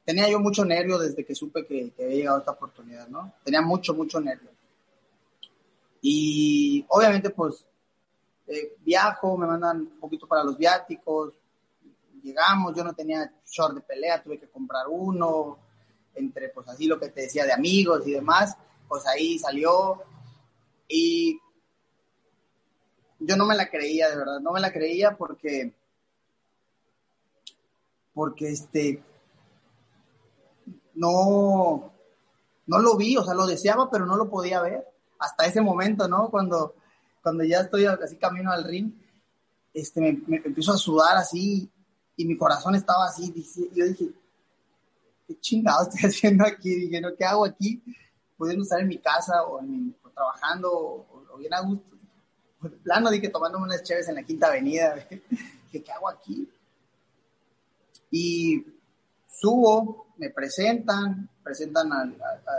Tenía 0.04 0.30
yo 0.30 0.39
mucho 0.39 0.65
nervio 0.65 0.97
desde 0.97 1.26
que 1.26 1.36
supe 1.36 1.65
que, 1.65 1.93
había 1.97 2.15
llegado 2.15 2.39
esta 2.39 2.52
oportunidad, 2.52 3.08
¿no? 3.08 3.34
Tenía 3.43 3.62
mucho, 3.62 3.93
mucho 3.93 4.19
nervio. 4.19 4.50
Y 6.02 6.86
obviamente, 6.89 7.30
pues, 7.30 7.65
eh, 8.52 8.76
viajo, 8.80 9.38
me 9.38 9.48
mandan 9.48 9.80
un 9.80 10.00
poquito 10.00 10.28
para 10.28 10.44
los 10.44 10.58
viáticos, 10.58 11.34
llegamos, 12.22 12.76
yo 12.76 12.84
no 12.84 12.94
tenía 12.94 13.32
short 13.46 13.76
de 13.76 13.82
pelea, 13.82 14.22
tuve 14.22 14.40
que 14.40 14.50
comprar 14.50 14.86
uno, 14.90 15.58
entre, 16.16 16.50
pues, 16.50 16.68
así 16.68 16.88
lo 16.88 17.00
que 17.00 17.10
te 17.10 17.22
decía 17.22 17.46
de 17.46 17.54
amigos 17.54 18.06
y 18.06 18.12
demás, 18.12 18.58
pues 18.88 19.08
ahí 19.08 19.40
salió. 19.40 20.04
Y 20.88 21.40
yo 23.20 23.38
no 23.38 23.46
me 23.46 23.56
la 23.56 23.70
creía, 23.70 24.10
de 24.10 24.18
verdad, 24.18 24.40
no 24.40 24.52
me 24.52 24.60
la 24.60 24.74
creía 24.74 25.16
porque, 25.16 25.74
porque 28.14 28.50
este, 28.50 29.02
no, 30.94 31.94
no 32.68 32.80
lo 32.80 32.98
vi, 32.98 33.16
o 33.18 33.24
sea, 33.24 33.34
lo 33.34 33.46
deseaba, 33.46 33.90
pero 33.90 34.06
no 34.06 34.18
lo 34.18 34.30
podía 34.30 34.62
ver. 34.62 34.86
Hasta 35.20 35.46
ese 35.46 35.62
momento, 35.62 36.08
¿no? 36.08 36.30
Cuando, 36.30 36.76
cuando 37.22 37.44
ya 37.44 37.62
estoy 37.62 37.86
así 37.86 38.18
camino 38.18 38.52
al 38.52 38.64
ring, 38.64 38.92
este, 39.74 40.02
me, 40.02 40.22
me 40.28 40.38
empiezo 40.38 40.74
a 40.74 40.78
sudar 40.78 41.18
así 41.18 41.70
y 42.16 42.26
mi 42.26 42.38
corazón 42.38 42.76
estaba 42.76 43.06
así. 43.06 43.34
yo 43.74 43.86
dije, 43.86 44.10
¿qué 45.28 45.40
chingado 45.40 45.84
estoy 45.84 46.02
haciendo 46.10 46.45
aquí? 46.45 46.76
Dije, 46.76 47.02
¿no? 47.02 47.16
¿qué 47.16 47.26
hago 47.26 47.45
aquí? 47.45 47.82
Pudiendo 48.38 48.64
estar 48.64 48.80
en 48.80 48.88
mi 48.88 48.98
casa 48.98 49.43
o, 49.43 49.62
trabajando 50.14 50.72
o, 50.72 51.26
o 51.34 51.38
bien 51.38 51.54
a 51.54 51.62
gusto 51.62 51.91
de 52.70 52.78
plano 52.78 53.10
dije 53.10 53.30
tomándome 53.30 53.66
unas 53.66 53.84
chéves 53.84 54.08
en 54.10 54.16
la 54.16 54.24
Quinta 54.24 54.48
Avenida. 54.48 54.95
Dije, 55.10 55.84
¿qué 55.84 55.91
hago 55.91 56.10
aquí? 56.10 56.50
Y 58.12 58.66
subo, 59.28 60.08
me 60.18 60.30
presentan, 60.30 61.30
presentan 61.41 61.91
a, 61.93 62.14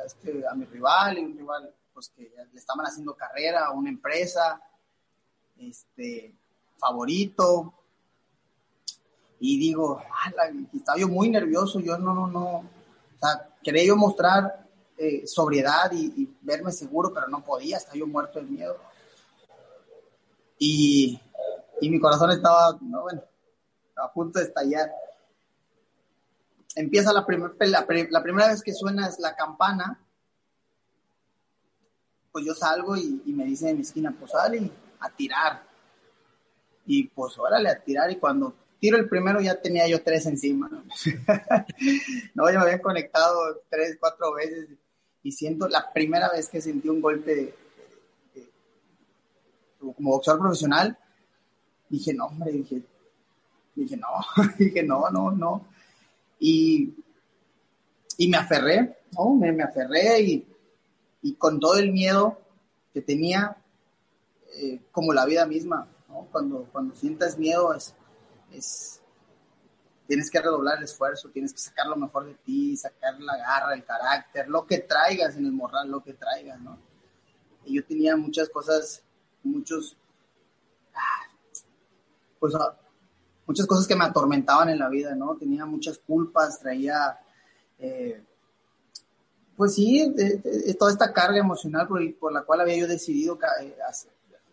este, 0.06 0.46
a 0.48 0.54
mi 0.54 0.64
rival, 0.64 1.18
y 1.18 1.24
un 1.24 1.36
rival 1.36 1.74
pues 2.10 2.12
que 2.16 2.34
le 2.52 2.58
estaban 2.58 2.86
haciendo 2.86 3.14
carrera 3.14 3.66
a 3.66 3.72
una 3.72 3.90
empresa, 3.90 4.60
este, 5.56 6.34
favorito. 6.78 7.74
Y 9.40 9.58
digo, 9.58 10.02
estaba 10.72 10.98
yo 10.98 11.08
muy 11.08 11.30
nervioso, 11.30 11.80
yo 11.80 11.98
no, 11.98 12.14
no, 12.14 12.26
no, 12.26 12.44
o 12.58 13.18
sea, 13.20 13.48
quería 13.62 13.84
yo 13.84 13.96
mostrar 13.96 14.68
eh, 14.96 15.26
sobriedad 15.26 15.90
y, 15.92 16.12
y, 16.22 16.36
verme 16.42 16.70
seguro, 16.70 17.12
pero 17.12 17.26
no 17.28 17.44
podía, 17.44 17.76
estaba 17.76 17.96
yo 17.96 18.06
muerto 18.06 18.38
de 18.38 18.46
miedo 18.46 18.78
y, 20.64 21.20
mi 21.80 21.98
corazón 21.98 22.30
estaba, 22.30 22.78
bueno, 22.80 23.24
a 23.96 24.12
punto 24.12 24.38
de 24.38 24.44
estallar. 24.44 24.92
Empieza 26.76 27.12
la, 27.12 27.26
la, 27.58 27.86
primera 28.22 28.48
vez 28.48 28.62
que 28.62 28.72
suena 28.72 29.08
es 29.08 29.18
la 29.18 29.34
campana 29.34 29.98
pues 32.32 32.46
yo 32.46 32.54
salgo 32.54 32.96
y, 32.96 33.20
me 33.26 33.44
dice 33.44 33.68
en 33.68 33.76
mi 33.76 33.82
esquina, 33.82 34.14
pues 34.18 34.32
sale 34.32 34.70
a 34.98 35.10
tirar. 35.10 35.62
Y 36.86 37.04
pues 37.08 37.38
órale 37.38 37.68
a 37.68 37.78
tirar 37.78 38.10
y 38.10 38.16
cuando 38.16 38.54
tiro 38.80 38.96
el 38.96 39.08
primero 39.08 39.40
ya 39.40 39.60
tenía 39.60 39.86
yo 39.86 40.02
tres 40.02 40.26
encima. 40.26 40.68
No, 42.34 42.44
no 42.44 42.50
yo 42.50 42.58
me 42.58 42.64
había 42.64 42.82
conectado 42.82 43.62
tres, 43.68 43.96
cuatro 44.00 44.32
veces 44.34 44.68
y 45.22 45.30
siento 45.30 45.68
la 45.68 45.92
primera 45.92 46.30
vez 46.30 46.48
que 46.48 46.60
sentí 46.60 46.88
un 46.88 47.00
golpe 47.00 47.54
como 49.78 50.12
boxeador 50.12 50.40
profesional, 50.40 50.96
dije, 51.88 52.14
no, 52.14 52.26
hombre, 52.26 52.52
dije, 52.52 52.82
dije, 53.74 53.96
no, 53.96 54.08
dije, 54.58 54.82
no, 54.82 55.10
no, 55.10 55.30
no. 55.30 55.66
Y, 56.38 56.94
y 58.16 58.28
me 58.28 58.36
aferré, 58.36 58.98
¿no? 59.12 59.34
Me, 59.34 59.52
me 59.52 59.64
aferré 59.64 60.20
y, 60.20 60.51
y, 61.22 61.34
con 61.34 61.60
todo 61.60 61.76
el 61.76 61.92
miedo 61.92 62.40
que 62.92 63.00
tenía, 63.00 63.56
eh, 64.54 64.82
como 64.90 65.12
la 65.12 65.24
vida 65.24 65.46
misma, 65.46 65.88
¿no? 66.08 66.28
Cuando, 66.30 66.68
cuando 66.72 66.94
sientas 66.94 67.38
miedo 67.38 67.72
es, 67.74 67.94
es, 68.50 69.00
tienes 70.06 70.30
que 70.30 70.40
redoblar 70.40 70.78
el 70.78 70.84
esfuerzo, 70.84 71.30
tienes 71.30 71.52
que 71.52 71.60
sacar 71.60 71.86
lo 71.86 71.96
mejor 71.96 72.26
de 72.26 72.34
ti, 72.34 72.76
sacar 72.76 73.18
la 73.20 73.36
garra, 73.36 73.74
el 73.74 73.84
carácter, 73.84 74.48
lo 74.48 74.66
que 74.66 74.78
traigas 74.78 75.36
en 75.36 75.46
el 75.46 75.52
morral, 75.52 75.90
lo 75.90 76.02
que 76.02 76.14
traigas, 76.14 76.60
¿no? 76.60 76.78
Y 77.64 77.76
yo 77.76 77.84
tenía 77.84 78.16
muchas 78.16 78.48
cosas, 78.48 79.02
muchos, 79.42 79.96
ah, 80.94 81.26
pues 82.38 82.54
ah, 82.54 82.76
muchas 83.46 83.66
cosas 83.66 83.86
que 83.86 83.96
me 83.96 84.04
atormentaban 84.04 84.68
en 84.68 84.78
la 84.78 84.88
vida, 84.88 85.14
¿no? 85.14 85.36
Tenía 85.36 85.64
muchas 85.64 85.98
culpas, 85.98 86.58
traía, 86.60 87.18
eh, 87.78 88.22
pues 89.56 89.74
sí, 89.74 90.14
toda 90.78 90.92
esta 90.92 91.12
carga 91.12 91.38
emocional 91.38 91.86
por, 92.18 92.32
la 92.32 92.42
cual 92.42 92.60
había 92.60 92.76
yo 92.76 92.86
decidido 92.86 93.38
eh, 93.60 93.74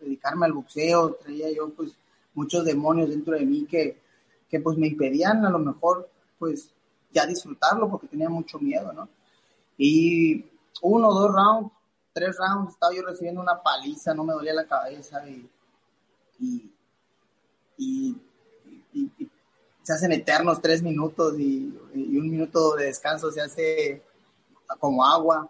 dedicarme 0.00 0.46
al 0.46 0.52
boxeo, 0.52 1.14
traía 1.14 1.50
yo 1.50 1.70
pues 1.70 1.92
muchos 2.34 2.64
demonios 2.64 3.10
dentro 3.10 3.34
de 3.34 3.44
mí 3.44 3.66
que, 3.66 3.98
que 4.48 4.60
pues 4.60 4.76
me 4.76 4.88
impedían 4.88 5.44
a 5.44 5.50
lo 5.50 5.58
mejor 5.58 6.08
pues 6.38 6.70
ya 7.12 7.26
disfrutarlo 7.26 7.90
porque 7.90 8.06
tenía 8.06 8.28
mucho 8.28 8.58
miedo, 8.58 8.92
¿no? 8.92 9.08
Y 9.76 10.44
uno, 10.82 11.12
dos 11.12 11.32
rounds, 11.32 11.72
tres 12.12 12.36
rounds, 12.36 12.72
estaba 12.74 12.94
yo 12.94 13.02
recibiendo 13.02 13.40
una 13.40 13.60
paliza, 13.62 14.14
no 14.14 14.24
me 14.24 14.32
dolía 14.32 14.54
la 14.54 14.66
cabeza 14.66 15.26
y 15.28 15.48
y, 17.80 18.16
se 19.82 19.92
hacen 19.94 20.12
eternos 20.12 20.60
tres 20.60 20.82
minutos 20.82 21.38
y, 21.38 21.74
un 21.94 22.30
minuto 22.30 22.76
de 22.76 22.86
descanso 22.86 23.32
se 23.32 23.40
hace 23.40 24.02
como 24.78 25.04
agua. 25.04 25.48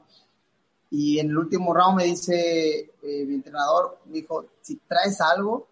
Y 0.91 1.19
en 1.21 1.31
el 1.31 1.39
último 1.39 1.73
round 1.73 1.99
me 1.99 2.05
dice 2.05 2.93
eh, 3.03 3.25
mi 3.27 3.35
entrenador, 3.35 3.99
me 4.07 4.15
dijo, 4.15 4.47
si 4.61 4.77
traes 4.77 5.21
algo, 5.21 5.69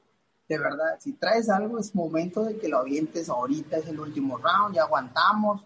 de 0.48 0.58
verdad, 0.58 0.96
si 1.00 1.12
traes 1.12 1.50
algo 1.50 1.78
es 1.78 1.94
momento 1.94 2.44
de 2.44 2.56
que 2.56 2.68
lo 2.68 2.78
avientes 2.78 3.28
ahorita, 3.28 3.78
es 3.78 3.88
el 3.88 4.00
último 4.00 4.38
round, 4.38 4.74
ya 4.74 4.84
aguantamos. 4.84 5.62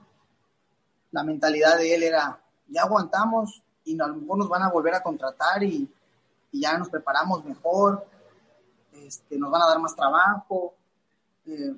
La 1.10 1.22
mentalidad 1.22 1.76
de 1.76 1.94
él 1.94 2.02
era, 2.02 2.40
ya 2.68 2.82
aguantamos 2.82 3.62
y 3.84 4.00
a 4.00 4.06
lo 4.06 4.16
mejor 4.16 4.38
nos 4.38 4.48
van 4.48 4.62
a 4.62 4.70
volver 4.70 4.94
a 4.94 5.02
contratar 5.02 5.62
y, 5.62 5.88
ya 6.54 6.76
nos 6.76 6.90
preparamos 6.90 7.44
mejor, 7.46 8.06
este, 8.92 9.38
nos 9.38 9.50
van 9.50 9.62
a 9.62 9.68
dar 9.68 9.78
más 9.78 9.96
trabajo. 9.96 10.74
Eh, 11.46 11.74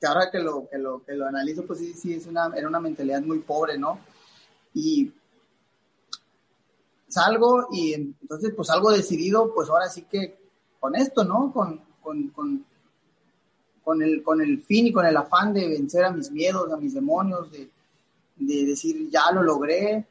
que 0.00 0.06
ahora 0.06 0.30
que 0.30 0.38
lo, 0.38 0.68
que 0.68 0.78
lo, 0.78 1.04
que 1.04 1.12
lo 1.14 1.26
analizo, 1.26 1.66
pues 1.66 1.80
sí, 1.80 1.92
sí, 1.92 2.14
es 2.14 2.26
una, 2.26 2.50
era 2.54 2.68
una 2.68 2.80
mentalidad 2.80 3.20
muy 3.20 3.40
pobre, 3.40 3.76
¿no? 3.76 3.98
Y 4.74 5.12
salgo 7.08 7.68
y 7.72 7.94
entonces 7.94 8.52
pues 8.54 8.70
algo 8.70 8.90
decidido, 8.90 9.52
pues 9.54 9.68
ahora 9.68 9.88
sí 9.88 10.02
que 10.02 10.38
con 10.78 10.94
esto, 10.94 11.24
¿no? 11.24 11.52
Con, 11.52 11.80
con, 12.02 12.28
con, 12.28 12.64
con, 13.82 14.02
el, 14.02 14.22
con 14.22 14.40
el 14.40 14.62
fin 14.62 14.86
y 14.86 14.92
con 14.92 15.04
el 15.06 15.16
afán 15.16 15.52
de 15.52 15.68
vencer 15.68 16.04
a 16.04 16.12
mis 16.12 16.30
miedos, 16.30 16.72
a 16.72 16.76
mis 16.76 16.94
demonios, 16.94 17.50
de, 17.50 17.70
de 18.36 18.66
decir, 18.66 19.10
ya 19.10 19.30
lo 19.32 19.42
logré. 19.42 20.06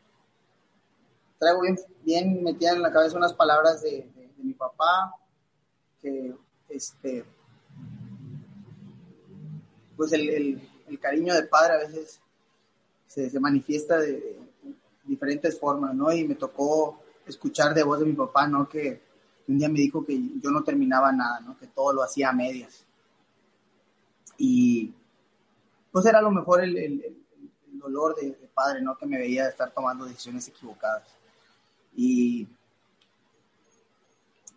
Traigo 1.37 1.61
bien, 1.61 1.79
bien 2.03 2.43
metida 2.43 2.71
en 2.71 2.81
la 2.81 2.91
cabeza 2.91 3.17
unas 3.17 3.33
palabras 3.33 3.81
de, 3.81 4.09
de, 4.15 4.29
de 4.37 4.43
mi 4.43 4.53
papá, 4.53 5.15
que 6.01 6.35
este 6.67 7.25
pues 9.99 10.13
el, 10.13 10.61
cariño 11.01 11.33
de 11.33 11.43
padre 11.43 11.73
a 11.73 11.77
veces 11.79 12.21
se, 13.05 13.37
manifiesta 13.37 13.99
de, 13.99 14.39
diferentes 15.09 15.59
formas, 15.59 15.93
¿no? 15.93 16.11
Y 16.11 16.27
me 16.27 16.35
tocó 16.35 17.01
escuchar 17.25 17.73
de 17.73 17.83
voz 17.83 17.99
de 17.99 18.05
mi 18.05 18.13
papá, 18.13 18.47
¿no? 18.47 18.67
Que 18.69 19.01
un 19.47 19.57
día 19.57 19.67
me 19.67 19.79
dijo 19.79 20.05
que 20.05 20.17
yo 20.41 20.51
no 20.51 20.63
terminaba 20.63 21.11
nada, 21.11 21.39
¿no? 21.41 21.57
Que 21.57 21.67
todo 21.67 21.93
lo 21.93 22.03
hacía 22.03 22.29
a 22.29 22.33
medias. 22.33 22.85
Y 24.37 24.93
pues 25.91 26.05
era 26.05 26.19
a 26.19 26.21
lo 26.21 26.31
mejor 26.31 26.63
el, 26.63 27.15
dolor 27.73 28.15
de, 28.15 28.31
padre, 28.53 28.81
¿no? 28.81 28.97
Que 28.97 29.05
me 29.05 29.17
veía 29.17 29.49
estar 29.49 29.71
tomando 29.71 30.05
decisiones 30.05 30.47
equivocadas. 30.47 31.07
Y, 31.95 32.47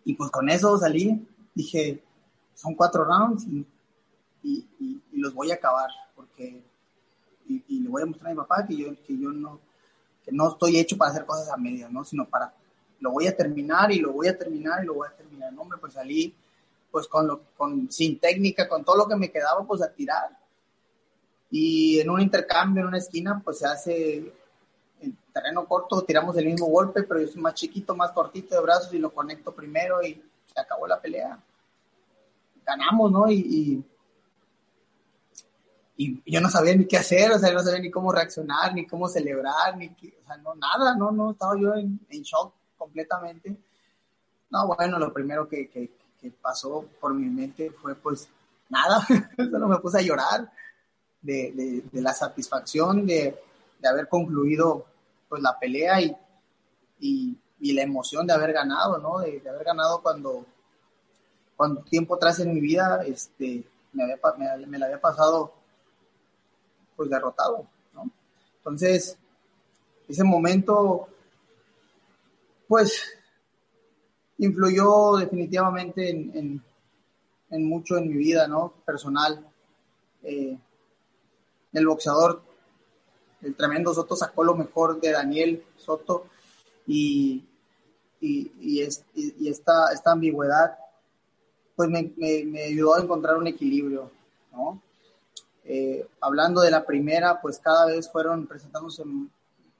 y 0.05 0.13
pues 0.13 0.29
con 0.29 0.49
eso 0.49 0.77
salí, 0.77 1.27
dije, 1.53 2.03
son 2.53 2.75
cuatro 2.75 3.03
rounds 3.05 3.45
y 3.47 3.65
y, 4.43 4.99
los 5.13 5.33
voy 5.33 5.51
a 5.51 5.55
acabar, 5.55 5.89
porque, 6.15 6.63
y, 7.47 7.79
le 7.79 7.89
voy 7.89 8.01
a 8.01 8.05
mostrar 8.05 8.31
a 8.31 8.33
mi 8.33 8.37
papá 8.37 8.65
que 8.67 8.75
yo, 8.75 9.03
que 9.03 9.17
yo 9.17 9.31
no, 9.31 9.59
que 10.23 10.31
no 10.31 10.49
estoy 10.49 10.77
hecho 10.77 10.97
para 10.97 11.11
hacer 11.11 11.25
cosas 11.25 11.49
a 11.49 11.57
medias, 11.57 11.91
¿no? 11.91 12.03
Sino 12.03 12.25
para, 12.25 12.53
lo 12.99 13.11
voy 13.11 13.27
a 13.27 13.35
terminar 13.35 13.91
y 13.91 13.99
lo 13.99 14.13
voy 14.13 14.27
a 14.27 14.37
terminar 14.37 14.83
y 14.83 14.87
lo 14.87 14.95
voy 14.95 15.07
a 15.07 15.15
terminar. 15.15 15.51
No, 15.53 15.61
hombre, 15.61 15.77
pues 15.79 15.93
salí, 15.93 16.33
pues 16.91 17.07
con 17.07 17.27
lo, 17.27 17.41
con, 17.57 17.91
sin 17.91 18.19
técnica, 18.19 18.67
con 18.67 18.83
todo 18.83 18.97
lo 18.97 19.07
que 19.07 19.15
me 19.15 19.31
quedaba, 19.31 19.65
pues 19.65 19.81
a 19.81 19.91
tirar. 19.91 20.37
Y 21.51 21.99
en 21.99 22.09
un 22.09 22.21
intercambio, 22.21 22.81
en 22.81 22.87
una 22.87 22.97
esquina, 22.97 23.41
pues 23.43 23.59
se 23.59 23.67
hace 23.67 24.33
en 25.01 25.17
terreno 25.33 25.65
corto, 25.67 26.03
tiramos 26.03 26.37
el 26.37 26.45
mismo 26.45 26.67
golpe, 26.67 27.03
pero 27.03 27.19
yo 27.19 27.27
soy 27.27 27.41
más 27.41 27.55
chiquito, 27.55 27.95
más 27.95 28.11
cortito 28.11 28.55
de 28.55 28.61
brazos 28.61 28.93
y 28.93 28.99
lo 28.99 29.13
conecto 29.13 29.53
primero 29.53 30.01
y 30.01 30.21
se 30.53 30.59
acabó 30.59 30.87
la 30.87 31.01
pelea. 31.01 31.37
Ganamos, 32.65 33.11
¿no? 33.11 33.29
y 33.29 33.35
y 33.35 33.83
yo 35.97 36.41
no 36.41 36.49
sabía 36.49 36.75
ni 36.75 36.85
qué 36.85 36.97
hacer, 36.97 37.31
o 37.31 37.39
sea, 37.39 37.49
yo 37.49 37.55
no 37.55 37.63
sabía 37.63 37.79
ni 37.79 37.91
cómo 37.91 38.11
reaccionar, 38.11 38.73
ni 38.73 38.87
cómo 38.87 39.07
celebrar, 39.07 39.77
ni 39.77 39.87
o 39.87 40.25
sea, 40.25 40.37
no, 40.37 40.55
nada, 40.55 40.95
no, 40.95 41.11
no, 41.11 41.31
estaba 41.31 41.59
yo 41.59 41.73
en, 41.75 41.99
shock 42.09 42.53
completamente. 42.77 43.55
No, 44.49 44.67
bueno, 44.67 44.97
lo 44.97 45.13
primero 45.13 45.47
que, 45.47 45.69
que, 45.69 45.89
pasó 46.41 46.85
por 47.01 47.13
mi 47.13 47.25
mente 47.25 47.69
fue 47.71 47.95
pues 47.95 48.29
nada, 48.69 49.05
solo 49.37 49.67
me 49.67 49.77
puse 49.79 49.97
a 49.97 50.01
llorar 50.01 50.49
de, 51.21 51.83
de, 51.91 52.01
la 52.01 52.13
satisfacción 52.13 53.05
de, 53.05 53.37
de, 53.77 53.87
haber 53.89 54.07
concluido 54.07 54.85
pues 55.27 55.41
la 55.41 55.59
pelea 55.59 55.99
y, 55.99 56.15
y, 57.01 57.37
y, 57.59 57.73
la 57.73 57.81
emoción 57.81 58.25
de 58.25 58.31
haber 58.31 58.53
ganado, 58.53 58.99
¿no? 58.99 59.19
De, 59.19 59.41
haber 59.49 59.65
ganado 59.65 60.01
cuando, 60.01 60.45
cuando 61.57 61.81
tiempo 61.81 62.15
atrás 62.15 62.39
en 62.39 62.53
mi 62.53 62.61
vida 62.61 63.03
este, 63.05 63.65
me, 63.91 64.03
había, 64.03 64.17
me, 64.37 64.65
me 64.65 64.79
la 64.79 64.85
había 64.85 65.01
pasado 65.01 65.53
pues 66.95 67.09
derrotado, 67.09 67.67
¿no? 67.93 68.09
Entonces, 68.57 69.17
ese 70.07 70.23
momento, 70.23 71.07
pues, 72.67 73.01
influyó 74.37 75.17
definitivamente 75.17 76.09
en, 76.09 76.61
mucho 77.49 77.97
en 77.97 78.09
mi 78.09 78.15
vida, 78.15 78.47
¿no? 78.47 78.73
Personal. 78.85 79.45
Eh, 80.23 80.57
el 81.73 81.87
boxeador, 81.87 82.41
el 83.41 83.55
tremendo 83.55 83.93
Soto 83.93 84.15
sacó 84.15 84.43
lo 84.43 84.55
mejor 84.55 84.99
de 85.01 85.11
Daniel 85.11 85.65
Soto 85.75 86.27
y, 86.87 87.43
y, 88.21 88.81
esta, 88.81 89.91
esta 89.91 90.11
ambigüedad, 90.11 90.77
pues 91.75 91.89
me, 91.89 92.13
me 92.17 92.63
ayudó 92.63 92.95
a 92.95 93.01
encontrar 93.01 93.37
un 93.37 93.47
equilibrio, 93.47 94.11
¿no? 94.51 94.81
Eh, 95.65 96.05
hablando 96.19 96.61
de 96.61 96.71
la 96.71 96.85
primera, 96.85 97.39
pues 97.41 97.57
cada 97.59 97.85
vez 97.85 98.11
fueron 98.11 98.45
presentándose 98.47 99.03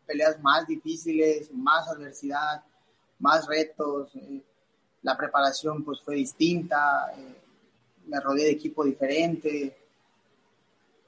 peleas 0.06 0.42
más 0.42 0.66
difíciles, 0.66 1.52
más 1.54 1.88
adversidad, 1.88 2.64
más 3.20 3.46
retos. 3.48 4.16
Eh, 4.16 4.42
la 5.02 5.18
preparación 5.18 5.84
pues 5.84 6.00
fue 6.02 6.16
distinta, 6.16 7.12
eh, 7.18 7.42
me 8.08 8.20
rodeé 8.20 8.46
de 8.46 8.52
equipo 8.52 8.86
diferente, 8.86 9.78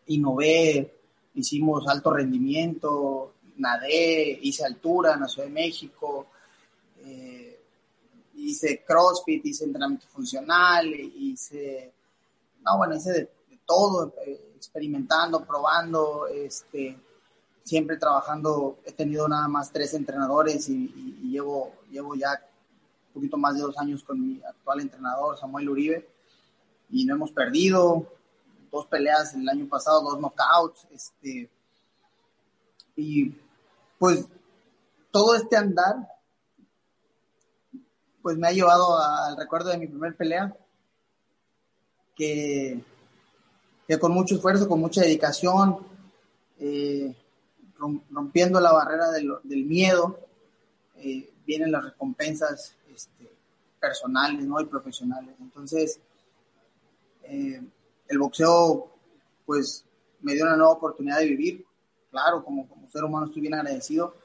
innové, 0.08 0.94
hicimos 1.36 1.88
alto 1.88 2.12
rendimiento, 2.12 3.34
nadé, 3.58 4.40
hice 4.42 4.66
altura 4.66 5.14
en 5.14 5.22
la 5.22 5.28
Ciudad 5.28 5.48
de 5.48 5.54
México, 5.54 6.28
hice 8.36 8.84
CrossFit, 8.86 9.46
hice 9.46 9.66
entrenamiento 9.66 10.08
funcional, 10.08 10.88
hice, 10.94 11.94
no, 12.64 12.78
bueno, 12.78 12.96
hice 12.96 13.12
de, 13.12 13.30
todo, 13.66 14.14
experimentando, 14.66 15.46
probando, 15.46 16.28
este, 16.28 16.98
siempre 17.64 17.98
trabajando. 17.98 18.80
He 18.86 18.92
tenido 18.92 19.28
nada 19.28 19.48
más 19.48 19.72
tres 19.72 19.94
entrenadores 19.94 20.68
y, 20.70 20.88
llevo, 21.30 21.74
llevo 21.90 22.16
ya 22.16 22.40
poquito 23.14 23.38
más 23.38 23.56
de 23.56 23.62
dos 23.62 23.78
años 23.78 24.04
con 24.04 24.20
mi 24.20 24.42
actual 24.44 24.82
entrenador, 24.82 25.38
Samuel 25.38 25.70
Uribe, 25.70 26.10
y 26.90 27.06
no 27.06 27.16
hemos 27.16 27.32
perdido. 27.32 28.12
Dos 28.72 28.88
peleas 28.88 29.34
el 29.36 29.48
año 29.48 29.70
pasado, 29.70 30.02
dos 30.02 30.20
knockouts. 30.20 30.88
Este, 30.92 31.50
y 32.98 33.34
pues 33.98 34.26
todo 35.12 35.36
este 35.36 35.56
andar, 35.56 35.96
pues 38.22 38.38
me 38.38 38.48
ha 38.48 38.52
llevado 38.52 38.98
al 39.00 39.38
recuerdo 39.38 39.70
de 39.70 39.78
mi 39.78 39.88
primer 39.88 40.18
pelea, 40.18 40.54
que, 42.16 42.84
que 43.88 44.00
con 44.00 44.12
mucho 44.12 44.36
esfuerzo, 44.36 44.68
con 44.68 44.80
mucha 44.80 45.02
dedicación, 45.02 45.78
eh, 46.58 47.16
rompiendo 48.10 48.60
la 48.60 48.72
barrera 48.72 49.12
del, 49.12 49.66
miedo, 49.66 50.20
eh, 50.96 51.32
vienen 51.46 51.72
las 51.72 51.84
recompensas 51.84 52.76
este, 52.94 53.30
personales 53.80 54.44
y 54.44 54.66
profesionales. 54.66 55.36
Entonces, 55.40 56.00
eh, 57.24 57.62
el 58.08 58.20
boxeo, 58.20 58.92
pues, 59.46 59.86
me 60.22 60.34
dio 60.34 60.46
una 60.46 60.56
nueva 60.56 60.74
oportunidad 60.74 61.20
de 61.20 61.28
vivir. 61.28 61.66
Claro, 62.10 62.44
como, 62.44 62.68
ser 62.92 63.04
humano 63.04 63.28
estoy 63.28 63.42
bien 63.42 63.54
agradecido. 63.54 64.16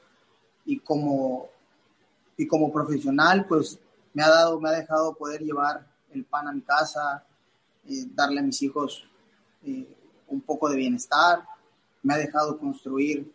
Y 0.65 0.79
como, 0.79 1.49
y 2.37 2.47
como 2.47 2.71
profesional, 2.71 3.45
pues, 3.45 3.77
me 4.13 4.23
ha 4.23 4.29
dado, 4.29 4.59
me 4.59 4.69
ha 4.69 4.73
dejado 4.73 5.13
poder 5.13 5.41
llevar 5.41 5.85
el 6.11 6.25
pan 6.25 6.47
a 6.47 6.53
mi 6.53 6.61
casa, 6.61 7.25
darle 8.15 8.39
a 8.39 8.43
mis 8.43 8.61
hijos 8.61 9.07
un 9.63 10.41
poco 10.41 10.69
de 10.69 10.77
bienestar, 10.77 11.43
me 12.03 12.13
ha 12.13 12.17
dejado 12.17 12.57
construir 12.57 13.31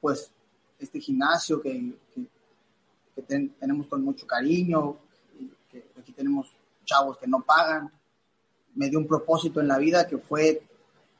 pues 0.00 0.30
este 0.78 1.00
gimnasio 1.00 1.60
que, 1.60 1.94
tenemos 3.26 3.86
con 3.86 4.02
mucho 4.02 4.26
cariño, 4.26 4.96
que 5.70 5.84
aquí 5.98 6.12
tenemos 6.12 6.52
chavos 6.84 7.18
que 7.18 7.26
no 7.26 7.40
pagan, 7.42 7.90
me 8.74 8.88
dio 8.88 8.98
un 8.98 9.06
propósito 9.06 9.60
en 9.60 9.68
la 9.68 9.78
vida 9.78 10.06
que 10.06 10.18
fue 10.18 10.62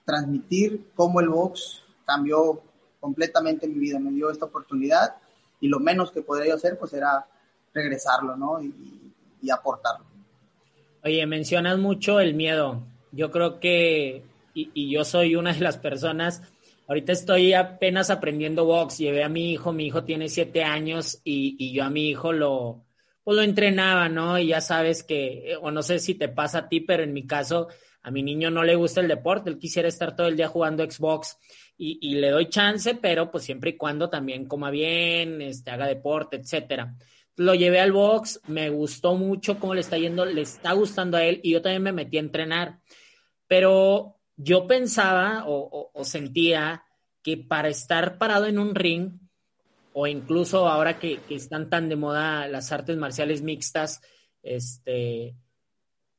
transmitir 0.05 0.91
cómo 0.95 1.21
el 1.21 1.29
box 1.29 1.83
cambió 2.05 2.61
completamente 3.01 3.69
mi 3.69 3.79
vida, 3.79 3.99
me 3.99 4.11
dio 4.11 4.31
esta 4.31 4.47
oportunidad 4.47 5.17
y 5.61 5.69
lo 5.69 5.79
menos 5.79 6.11
que 6.11 6.23
podría 6.23 6.55
hacer 6.55 6.79
pues 6.79 6.93
era 6.93 7.27
regresarlo, 7.73 8.37
¿no? 8.37 8.63
Y, 8.63 8.99
aportarlo. 9.51 10.07
Oye, 11.03 11.27
mencionas 11.27 11.77
mucho 11.77 12.21
el 12.21 12.35
miedo. 12.35 12.81
Yo 13.11 13.33
creo 13.33 13.59
que, 13.59 14.23
y, 14.55 14.71
y 14.75 14.91
yo 14.91 15.05
soy 15.05 15.37
una 15.37 15.53
de 15.53 15.61
las 15.61 15.79
personas 15.79 16.43
Ahorita 16.93 17.13
estoy 17.13 17.55
apenas 17.55 18.11
aprendiendo 18.11 18.67
box. 18.67 18.99
Llevé 18.99 19.23
a 19.25 19.29
mi 19.29 19.53
hijo, 19.53 19.73
mi 19.73 19.87
hijo 19.87 20.05
tiene 20.05 20.29
siete 20.29 20.65
años 20.65 21.21
y, 21.25 21.73
yo 21.73 21.85
a 21.85 21.91
mi 21.91 22.09
hijo 22.09 22.33
lo, 22.33 22.85
pues 23.25 23.37
lo 23.37 23.43
entrenaba, 23.43 24.09
¿no? 24.09 24.39
Y 24.39 24.49
ya 24.49 24.61
sabes 24.61 25.03
que, 25.03 25.57
o 25.61 25.71
no 25.71 25.83
sé 25.83 25.99
si 26.01 26.15
te 26.15 26.29
pasa 26.29 26.59
a 26.59 26.69
ti, 26.69 26.81
pero 26.81 27.03
en 27.03 27.13
mi 27.13 27.27
caso, 27.27 27.69
a 28.03 28.11
mi 28.11 28.23
niño 28.23 28.51
no 28.51 28.65
le 28.65 28.75
gusta 28.75 29.01
el 29.01 29.09
deporte. 29.09 29.49
Él 29.49 29.59
quisiera 29.59 29.89
estar 29.89 30.17
todo 30.17 30.27
el 30.27 30.37
día 30.37 30.49
jugando 30.49 30.85
Xbox 30.85 31.39
y, 31.79 32.15
le 32.17 32.31
doy 32.31 32.49
chance, 32.49 32.95
pero 32.97 33.31
pues 33.31 33.45
siempre 33.45 33.71
y 33.71 33.77
cuando 33.77 34.11
también 34.11 34.47
coma 34.47 34.71
bien, 34.71 35.41
este, 35.41 35.71
haga 35.71 35.87
deporte, 35.87 36.37
etcétera. 36.37 36.95
Lo 37.37 37.55
llevé 37.55 37.81
al 37.81 37.93
box, 37.93 38.41
me 38.49 38.69
gustó 38.69 39.15
mucho 39.15 39.59
cómo 39.59 39.75
le 39.75 39.81
está 39.81 39.97
yendo, 39.97 40.27
le 40.27 40.43
está 40.43 40.73
gustando 40.73 41.17
a 41.17 41.25
él 41.25 41.41
y 41.43 41.53
yo 41.53 41.63
también 41.63 41.83
me 41.83 41.93
metí 41.93 42.19
a 42.19 42.21
entrenar. 42.21 42.81
Pero 43.47 44.19
yo 44.37 44.67
pensaba 44.67 45.45
o, 45.47 45.91
sentía 46.05 46.85
que 47.23 47.37
para 47.37 47.69
estar 47.69 48.19
parado 48.19 48.47
en 48.47 48.59
un 48.59 48.75
ring, 48.75 49.19
o 49.93 50.07
incluso 50.07 50.69
ahora 50.69 50.99
que, 50.99 51.21
están 51.31 51.69
tan 51.71 51.89
de 51.89 51.97
moda 51.97 52.49
las 52.49 52.73
artes 52.73 52.97
marciales 52.97 53.43
mixtas, 53.43 54.01
este, 54.43 55.37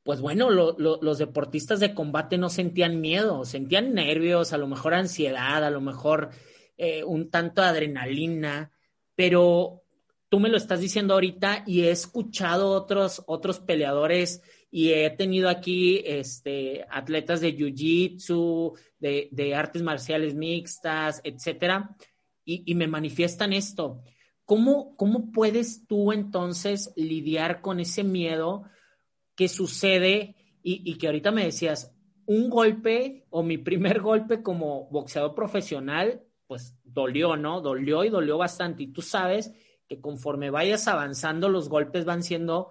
pues 0.02 0.20
bueno, 0.20 0.50
los 0.50 1.18
deportistas 1.18 1.80
de 1.80 1.94
combate 1.94 2.38
no 2.38 2.48
sentían 2.48 3.00
miedo, 3.00 3.44
sentían 3.44 3.94
nervios, 3.94 4.52
a 4.52 4.58
lo 4.58 4.66
mejor 4.66 4.94
ansiedad, 4.94 5.64
a 5.64 5.70
lo 5.70 5.80
mejor 5.80 6.30
eh, 6.76 7.04
un 7.04 7.30
tanto 7.30 7.62
adrenalina, 7.62 8.72
pero 9.14 9.82
tú 10.28 10.40
me 10.40 10.48
lo 10.48 10.56
estás 10.56 10.80
diciendo 10.80 11.14
ahorita 11.14 11.64
y 11.66 11.82
he 11.82 11.90
escuchado 11.90 12.70
otros, 12.70 13.22
otros 13.26 13.60
peleadores 13.60 14.42
y 14.76 14.90
he 14.90 15.08
tenido 15.10 15.48
aquí 15.48 16.02
este, 16.04 16.84
atletas 16.90 17.40
de 17.40 17.56
jiu-jitsu, 17.56 18.76
de, 18.98 19.54
artes 19.54 19.82
marciales 19.82 20.34
mixtas, 20.34 21.20
etcétera, 21.22 21.96
y, 22.44 22.74
me 22.74 22.88
manifiestan 22.88 23.52
esto. 23.52 24.02
¿Cómo, 24.44 24.96
¿Cómo 24.96 25.30
puedes 25.30 25.86
tú 25.86 26.10
entonces 26.10 26.92
lidiar 26.96 27.60
con 27.60 27.78
ese 27.78 28.02
miedo 28.02 28.64
que 29.36 29.46
sucede 29.46 30.34
y, 30.60 30.82
y 30.84 30.98
que 30.98 31.06
ahorita 31.06 31.30
me 31.30 31.44
decías, 31.44 31.94
un 32.26 32.50
golpe 32.50 33.26
o 33.30 33.44
mi 33.44 33.58
primer 33.58 34.00
golpe 34.00 34.42
como 34.42 34.88
boxeador 34.90 35.36
profesional, 35.36 36.24
pues 36.48 36.76
dolió, 36.82 37.36
¿no? 37.36 37.60
Dolió 37.60 38.02
y 38.02 38.08
dolió 38.08 38.38
bastante. 38.38 38.82
Y 38.82 38.86
tú 38.88 39.02
sabes 39.02 39.52
que 39.86 40.00
conforme 40.00 40.50
vayas 40.50 40.88
avanzando, 40.88 41.48
los 41.48 41.68
golpes 41.68 42.04
van 42.04 42.24
siendo 42.24 42.70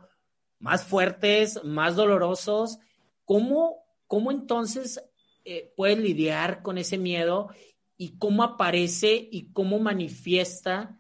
más 0.64 0.86
fuertes, 0.86 1.62
más 1.66 1.98
dolorosos. 1.98 2.80
¿Cómo, 3.26 3.86
cómo 4.08 4.32
entonces 4.32 5.04
eh, 5.44 5.74
puedes 5.76 6.00
lidiar 6.00 6.64
con 6.64 6.78
ese 6.78 6.98
miedo 6.98 7.50
y 7.98 8.18
cómo 8.18 8.44
aparece 8.44 9.28
y 9.30 9.52
cómo 9.52 9.78
manifiesta 9.80 10.98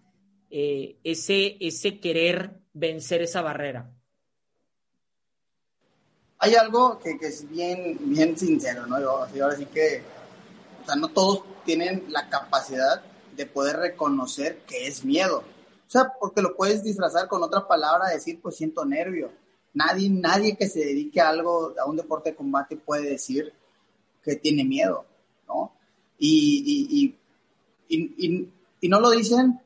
eh, 0.50 1.00
ese, 1.06 1.56
ese 1.62 2.02
querer 2.02 2.60
vencer 2.74 3.22
esa 3.22 3.42
barrera? 3.42 3.90
Hay 6.40 6.56
algo 6.56 7.00
que, 7.00 7.18
es 7.22 7.50
bien, 7.50 7.98
bien 8.02 8.38
sincero, 8.38 8.86
¿no? 8.86 9.00
Yo, 9.00 9.44
ahora 9.44 9.56
sí 9.56 9.66
que, 9.68 10.04
o 10.82 10.86
sea, 10.86 10.98
no 10.98 11.08
todos 11.08 11.44
tienen 11.64 12.04
la 12.10 12.28
capacidad 12.28 13.02
de 13.34 13.46
poder 13.46 13.78
reconocer 13.78 14.58
que 14.68 14.88
es 14.88 15.06
miedo. 15.06 15.42
O 15.88 15.90
sea, 15.90 16.12
porque 16.20 16.42
lo 16.42 16.54
puedes 16.58 16.84
disfrazar 16.84 17.30
con 17.30 17.42
otra 17.44 17.66
palabra, 17.66 18.10
decir, 18.10 18.42
pues 18.42 18.58
siento 18.58 18.84
nervio 18.84 19.32
Nadie, 19.74 20.10
nadie 20.10 20.56
que 20.56 20.68
se 20.68 20.80
dedique 20.80 21.20
a 21.20 21.30
algo, 21.30 21.74
a 21.80 21.86
un 21.86 21.98
deporte 21.98 22.32
de 22.32 22.36
combate 22.36 22.78
puede 22.78 23.10
decir 23.10 23.52
que 24.24 24.36
tiene 24.36 24.64
miedo, 24.64 25.06
¿no? 25.48 25.74
Y, 26.18 27.16
y, 27.90 28.90
no 28.90 29.00
lo 29.00 29.10
dicen 29.12 29.60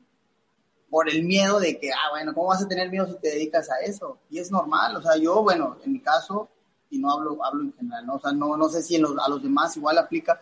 por 0.88 1.10
el 1.10 1.24
miedo 1.24 1.60
de 1.60 1.78
que, 1.78 1.90
ah, 1.92 2.10
bueno, 2.10 2.32
¿cómo 2.32 2.48
vas 2.48 2.62
a 2.62 2.68
tener 2.68 2.90
miedo 2.90 3.06
si 3.06 3.18
te 3.18 3.28
dedicas 3.28 3.68
a 3.70 3.80
eso? 3.80 4.18
Y 4.30 4.38
es 4.38 4.50
normal, 4.50 4.96
o 4.96 5.02
sea, 5.02 5.16
yo, 5.16 5.42
bueno, 5.42 5.76
en 5.84 5.92
mi 5.92 6.00
caso, 6.00 6.48
y 6.90 6.98
no 6.98 7.12
hablo, 7.12 7.44
hablo 7.44 7.64
en 7.64 7.74
general, 7.74 8.06
¿no? 8.06 8.14
O 8.14 8.20
sea, 8.20 8.32
no, 8.32 8.56
no 8.56 8.68
sé 8.68 8.82
si 8.82 8.96
a 8.96 9.28
los 9.28 9.42
demás 9.42 9.76
igual 9.76 9.98
aplica, 9.98 10.40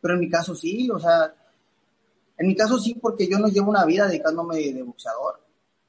pero 0.00 0.14
en 0.14 0.20
mi 0.20 0.28
caso 0.28 0.54
sí, 0.54 0.90
o 0.90 0.98
sea, 0.98 1.32
en 2.36 2.46
mi 2.46 2.56
caso 2.56 2.78
sí, 2.78 2.94
porque 2.94 3.28
yo 3.28 3.38
no 3.38 3.48
llevo 3.48 3.70
una 3.70 3.84
vida 3.84 4.08
dedicándome 4.08 4.56
de, 4.56 4.72
de 4.72 4.82
boxeador. 4.82 5.40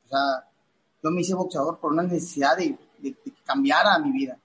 O 0.05 0.07
sea, 0.07 0.47
yo 1.03 1.09
me 1.09 1.21
hice 1.21 1.34
boxeador 1.34 1.80
por 1.80 1.91
una 1.91 2.03
necesidad 2.03 2.55
de, 2.57 2.78
de, 3.00 3.14
que 3.14 3.34
cambiara 3.43 3.98
mi 4.00 4.12
vida. 4.12 4.38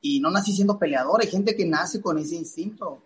Y 0.00 0.20
no 0.20 0.30
nací 0.30 0.52
siendo 0.52 0.78
peleador, 0.78 1.20
hay 1.20 1.28
gente 1.28 1.54
que 1.54 1.66
nace 1.66 2.00
con 2.00 2.18
ese 2.18 2.36
instinto. 2.36 3.02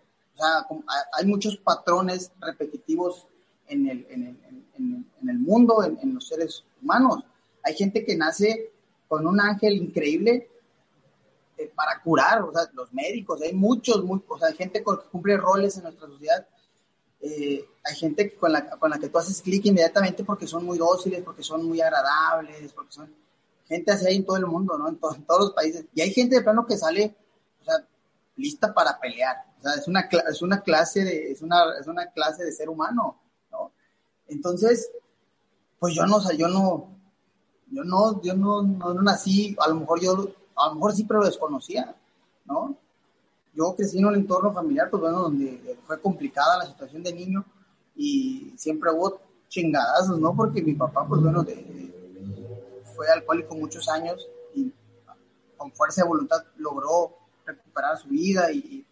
Hay 1.17 1.25
muchos 1.25 1.57
patrones 1.57 2.31
repetitivos 2.39 3.27
en 3.67 3.87
el, 3.87 4.07
en 4.09 4.27
el, 4.27 4.37
en, 4.77 5.29
el 5.29 5.39
mundo, 5.39 5.83
en, 5.83 6.13
los 6.13 6.27
seres 6.27 6.63
humanos. 6.81 7.23
Hay 7.63 7.73
gente 7.75 8.03
que 8.03 8.15
nace 8.15 8.71
con 9.07 9.25
un 9.25 9.39
ángel 9.39 9.73
increíble 9.73 10.49
eh, 11.57 11.71
para 11.73 12.01
curar, 12.01 12.45
los 12.73 12.93
médicos, 12.93 13.41
hay 13.41 13.53
muchos, 13.53 14.03
muy, 14.03 14.21
hay 14.41 14.55
gente 14.55 14.79
que 14.79 14.91
cumple 15.11 15.37
roles 15.37 15.77
en 15.77 15.83
nuestra 15.83 16.07
sociedad. 16.07 16.47
Eh, 17.21 17.65
hay 17.83 17.95
gente 17.95 18.35
con 18.35 18.51
la, 18.51 18.69
con 18.69 18.89
la 18.89 18.99
que 18.99 19.09
tú 19.09 19.17
haces 19.17 19.41
clic 19.41 19.65
inmediatamente 19.65 20.23
porque 20.23 20.47
son 20.47 20.65
muy 20.65 20.77
dóciles, 20.77 21.23
porque 21.23 21.43
son 21.43 21.65
muy 21.65 21.81
agradables, 21.81 22.71
porque 22.73 22.91
son 22.91 23.13
gente 23.67 23.91
así 23.91 24.07
hay 24.07 24.15
en 24.17 24.25
todo 24.25 24.37
el 24.37 24.45
mundo, 24.45 24.77
¿no? 24.77 24.87
En, 24.87 24.97
todos 24.97 25.39
los 25.39 25.53
países. 25.53 25.85
Y 25.93 26.01
hay 26.01 26.11
gente 26.11 26.35
de 26.35 26.41
plano 26.41 26.65
que 26.65 26.77
sale, 26.77 27.15
o 27.61 27.63
sea, 27.63 27.75
lista 28.35 28.73
para 28.73 28.99
pelear. 28.99 29.35
O 29.59 29.61
sea, 29.61 29.73
es 29.73 29.87
una, 29.87 30.07
es 30.29 30.41
una 30.41 30.61
clase 30.61 31.03
de, 31.03 31.31
es 31.31 31.41
una, 31.41 31.63
es 31.79 31.87
una 31.87 32.07
clase 32.07 32.43
de 32.43 32.51
ser 32.51 32.69
humano, 32.69 33.17
¿no? 33.51 33.71
Entonces, 34.27 34.89
pues 35.79 35.95
yo 35.95 36.05
no, 36.05 36.17
o 36.17 36.21
sea, 36.21 36.35
yo 36.35 36.47
no, 36.47 36.89
yo 37.71 37.83
no, 37.83 38.21
yo 38.21 38.35
no, 38.35 38.61
no, 38.61 38.93
nací, 39.01 39.55
a 39.59 39.67
lo 39.69 39.75
mejor 39.75 40.01
yo, 40.01 40.29
a 40.55 40.69
lo 40.69 40.75
mejor 40.75 40.93
sí, 40.93 41.03
pero 41.03 41.19
lo 41.19 41.25
desconocía, 41.25 41.95
¿no? 42.45 42.77
Yo 43.53 43.75
crecí 43.75 43.97
en 43.97 44.05
un 44.05 44.15
entorno 44.15 44.53
familiar, 44.53 44.89
pues 44.89 45.01
bueno, 45.01 45.23
donde 45.23 45.77
fue 45.85 45.99
complicada 46.01 46.57
la 46.57 46.65
situación 46.65 47.01
de 47.03 47.13
niño 47.13 47.45
y 47.95 48.53
siempre 48.57 48.91
hubo 48.91 49.19
chingadazos, 49.47 50.19
¿no? 50.19 50.35
Porque 50.35 50.61
mi 50.61 50.73
papá, 50.73 51.07
pues 51.07 51.21
bueno, 51.21 51.41
de, 51.43 51.95
fue 52.95 53.07
alcohólico 53.09 53.55
muchos 53.55 53.89
años 53.89 54.27
y 54.53 54.71
con 55.57 55.71
fuerza 55.71 56.01
de 56.01 56.07
voluntad 56.07 56.43
logró 56.57 57.17
recuperar 57.45 57.97
su 57.97 58.09
vida 58.09 58.51
y, 58.51 58.85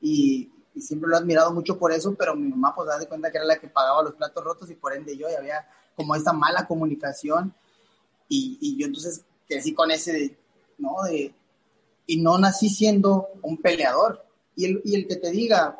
y, 0.00 0.52
siempre 0.78 1.08
lo 1.08 1.16
he 1.16 1.18
admirado 1.18 1.52
mucho 1.54 1.78
por 1.78 1.90
eso, 1.90 2.14
pero 2.14 2.36
mi 2.36 2.48
mamá 2.48 2.74
pues 2.74 2.86
da 2.86 2.98
de 2.98 3.08
cuenta 3.08 3.30
que 3.30 3.38
era 3.38 3.46
la 3.46 3.58
que 3.58 3.66
pagaba 3.66 4.02
los 4.02 4.14
platos 4.14 4.44
rotos 4.44 4.70
y 4.70 4.74
por 4.74 4.92
ende 4.92 5.16
yo 5.16 5.26
y 5.30 5.34
había 5.34 5.66
como 5.96 6.14
esta 6.14 6.34
mala 6.34 6.66
comunicación 6.66 7.54
y, 8.28 8.58
y 8.60 8.76
yo 8.78 8.86
entonces 8.86 9.24
crecí 9.48 9.72
con 9.72 9.90
ese, 9.90 10.36
¿no? 10.76 11.02
De, 11.04 11.34
y 12.06 12.20
no 12.20 12.38
nací 12.38 12.68
siendo 12.68 13.28
un 13.42 13.58
peleador. 13.58 14.24
Y 14.54 14.64
el, 14.64 14.82
y 14.84 14.94
el 14.94 15.06
que 15.06 15.16
te 15.16 15.30
diga, 15.30 15.78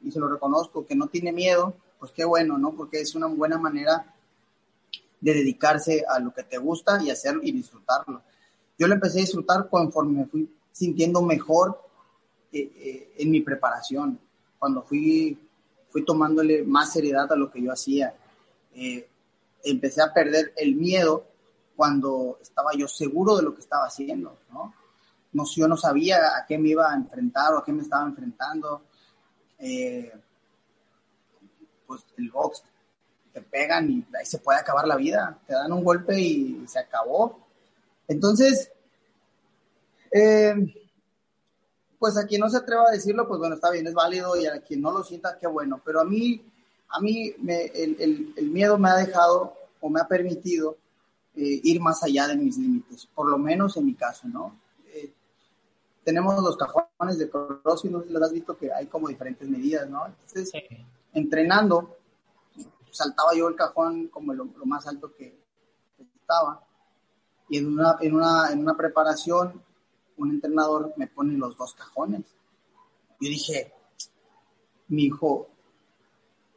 y 0.00 0.10
se 0.10 0.18
lo 0.18 0.28
reconozco, 0.28 0.86
que 0.86 0.94
no 0.94 1.08
tiene 1.08 1.32
miedo, 1.32 1.74
pues 1.98 2.12
qué 2.12 2.24
bueno, 2.24 2.58
¿no? 2.58 2.74
Porque 2.74 3.00
es 3.00 3.14
una 3.14 3.26
buena 3.26 3.58
manera 3.58 4.14
de 5.26 5.34
dedicarse 5.34 6.04
a 6.08 6.20
lo 6.20 6.32
que 6.32 6.44
te 6.44 6.56
gusta 6.56 7.02
y 7.02 7.10
hacerlo 7.10 7.40
y 7.42 7.50
disfrutarlo. 7.50 8.22
Yo 8.78 8.86
lo 8.86 8.94
empecé 8.94 9.18
a 9.18 9.22
disfrutar 9.22 9.68
conforme 9.68 10.20
me 10.20 10.26
fui 10.26 10.48
sintiendo 10.70 11.20
mejor 11.20 11.82
eh, 12.52 12.70
eh, 12.76 13.12
en 13.18 13.32
mi 13.32 13.40
preparación, 13.40 14.20
cuando 14.56 14.84
fui, 14.84 15.36
fui 15.88 16.04
tomándole 16.04 16.62
más 16.62 16.92
seriedad 16.92 17.32
a 17.32 17.34
lo 17.34 17.50
que 17.50 17.60
yo 17.60 17.72
hacía. 17.72 18.14
Eh, 18.72 19.08
empecé 19.64 20.00
a 20.00 20.14
perder 20.14 20.52
el 20.56 20.76
miedo 20.76 21.26
cuando 21.74 22.38
estaba 22.40 22.70
yo 22.76 22.86
seguro 22.86 23.36
de 23.36 23.42
lo 23.42 23.52
que 23.52 23.62
estaba 23.62 23.86
haciendo, 23.86 24.38
¿no? 24.52 24.74
no 25.32 25.44
yo 25.56 25.66
no 25.66 25.76
sabía 25.76 26.18
a 26.38 26.46
qué 26.46 26.56
me 26.56 26.68
iba 26.68 26.92
a 26.92 26.94
enfrentar 26.94 27.52
o 27.52 27.58
a 27.58 27.64
qué 27.64 27.72
me 27.72 27.82
estaba 27.82 28.06
enfrentando. 28.06 28.82
pues 31.84 32.04
el 32.16 32.30
box 32.30 32.62
te 33.36 33.42
pegan 33.42 33.90
y 33.90 34.06
ahí 34.18 34.24
se 34.24 34.38
puede 34.38 34.58
acabar 34.58 34.88
la 34.88 34.96
vida, 34.96 35.38
te 35.46 35.52
dan 35.52 35.70
un 35.70 35.84
golpe 35.84 36.18
y 36.18 36.64
se 36.66 36.78
acabó. 36.78 37.38
Entonces, 38.08 38.72
eh, 40.10 40.54
pues 41.98 42.16
a 42.16 42.26
quien 42.26 42.40
no 42.40 42.48
se 42.48 42.56
atreva 42.56 42.84
a 42.88 42.92
decirlo, 42.92 43.28
pues 43.28 43.38
bueno, 43.38 43.56
está 43.56 43.70
bien, 43.70 43.86
es 43.86 43.92
válido 43.92 44.40
y 44.40 44.46
a 44.46 44.58
quien 44.62 44.80
no 44.80 44.90
lo 44.90 45.04
sienta, 45.04 45.36
qué 45.38 45.46
bueno, 45.46 45.82
pero 45.84 46.00
a 46.00 46.04
mí, 46.06 46.42
a 46.88 46.98
mí 46.98 47.34
el, 47.46 48.50
miedo 48.50 48.78
me 48.78 48.88
ha 48.88 48.96
dejado 48.96 49.52
o 49.82 49.90
me 49.90 50.00
ha 50.00 50.08
permitido 50.08 50.78
eh, 51.34 51.60
ir 51.62 51.78
más 51.78 52.02
allá 52.02 52.28
de 52.28 52.36
mis 52.36 52.56
límites, 52.56 53.06
por 53.14 53.28
lo 53.28 53.36
menos 53.36 53.76
en 53.76 53.84
mi 53.84 53.92
caso, 53.92 54.26
¿no? 54.28 54.58
Eh, 54.94 55.12
tenemos 56.04 56.42
los 56.42 56.56
cajones 56.56 57.18
de 57.18 57.28
CrossFit, 57.28 57.90
no 57.90 58.00
sé 58.00 58.08
si 58.08 58.16
has 58.16 58.32
visto 58.32 58.56
que 58.56 58.72
hay 58.72 58.86
como 58.86 59.08
diferentes 59.08 59.46
medidas, 59.46 59.90
¿no? 59.90 60.06
Entonces, 60.06 60.50
entrenando, 61.12 61.95
saltaba 62.96 63.34
yo 63.34 63.48
el 63.48 63.56
cajón 63.56 64.08
como 64.08 64.32
lo, 64.34 64.46
más 64.64 64.86
alto 64.86 65.12
que, 65.14 65.44
estaba 66.20 66.60
y 67.48 67.58
en 67.58 67.68
una, 67.68 67.96
en 68.00 68.14
una, 68.14 68.50
en 68.50 68.58
una 68.58 68.76
preparación 68.76 69.62
un 70.16 70.30
entrenador 70.30 70.92
me 70.96 71.06
pone 71.06 71.36
los 71.36 71.56
dos 71.56 71.74
cajones. 71.74 72.22
Yo 73.20 73.28
dije, 73.28 73.72
mi 74.88 75.04
hijo, 75.04 75.48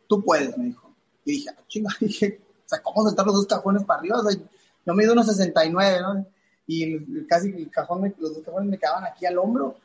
tú 0.07 0.23
puedes, 0.23 0.57
me 0.57 0.65
dijo. 0.65 0.93
Y 1.25 1.31
dije, 1.31 1.49
ah, 1.49 1.61
chinga, 1.67 1.89
dije, 1.99 2.41
o 2.65 2.69
sea, 2.69 2.81
¿cómo 2.81 3.03
saltar 3.03 3.25
los 3.25 3.35
dos 3.35 3.47
cajones 3.47 3.83
para 3.83 3.99
arriba? 3.99 4.19
O 4.19 4.23
sea, 4.29 4.39
yo 4.85 4.93
mido 4.93 5.13
unos 5.13 5.27
69, 5.27 6.01
¿no? 6.01 6.25
Y 6.67 7.25
casi 7.25 7.49
el 7.49 7.71
cajón, 7.71 8.13
los 8.19 8.35
dos 8.35 8.43
cajones 8.43 8.69
me 8.69 8.77
quedaban 8.77 9.03
aquí 9.03 9.25
al 9.25 9.37
hombro. 9.37 9.75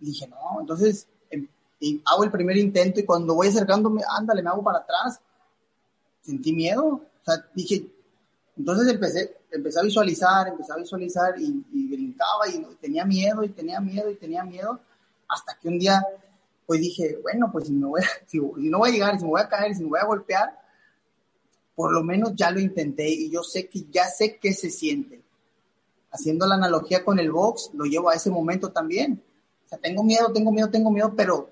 Y 0.00 0.06
dije, 0.06 0.26
no, 0.26 0.60
entonces 0.60 1.06
em, 1.30 1.48
hago 2.04 2.24
el 2.24 2.30
primer 2.30 2.56
intento 2.56 3.00
y 3.00 3.04
cuando 3.04 3.34
voy 3.34 3.48
acercándome, 3.48 4.02
ándale, 4.08 4.42
me 4.42 4.50
hago 4.50 4.62
para 4.62 4.78
atrás. 4.78 5.20
Sentí 6.26 6.52
miedo. 6.52 6.86
O 6.86 7.24
sea, 7.24 7.46
dije, 7.54 7.86
entonces 8.56 8.88
empecé, 8.88 9.36
empecé 9.50 9.78
a 9.78 9.84
visualizar, 9.84 10.48
empecé 10.48 10.72
a 10.72 10.76
visualizar 10.76 11.34
y, 11.38 11.64
brincaba 11.88 12.48
y 12.48 12.62
tenía 12.80 13.04
miedo 13.04 13.44
y 13.44 13.50
tenía 13.50 13.80
miedo 13.80 14.10
y 14.10 14.16
tenía 14.16 14.42
miedo 14.42 14.80
hasta 15.28 15.56
que 15.58 15.68
un 15.68 15.78
día 15.78 16.02
pues 16.66 16.80
dije, 16.80 17.18
bueno, 17.22 17.48
pues 17.52 17.66
si, 17.66 17.72
me 17.72 17.86
voy 17.86 18.02
si, 18.26 18.38
no 18.38 18.78
voy 18.78 18.90
a 18.90 18.92
llegar, 18.92 19.18
si 19.18 19.24
me 19.24 19.30
voy 19.30 19.40
a 19.40 19.48
caer, 19.48 19.74
si 19.74 19.82
me 19.84 19.90
voy 19.90 20.00
a 20.00 20.06
golpear, 20.06 20.58
por 21.76 21.92
lo 21.92 22.02
menos 22.02 22.34
ya 22.34 22.50
lo 22.50 22.58
intenté 22.58 23.08
y 23.08 23.30
yo 23.30 23.42
sé 23.42 23.68
que 23.68 23.86
ya 23.90 24.06
sé 24.06 24.38
qué 24.38 24.52
se 24.52 24.70
siente. 24.70 25.22
Haciendo 26.10 26.46
la 26.46 26.56
analogía 26.56 27.04
con 27.04 27.18
el 27.18 27.30
box, 27.30 27.70
lo 27.74 27.84
llevo 27.84 28.08
a 28.08 28.14
ese 28.14 28.30
momento 28.30 28.72
también. 28.72 29.22
O 29.66 29.68
sea, 29.68 29.78
tengo 29.78 30.02
miedo, 30.02 30.32
tengo 30.32 30.50
miedo, 30.50 30.70
tengo 30.70 30.90
miedo, 30.90 31.12
pero 31.14 31.50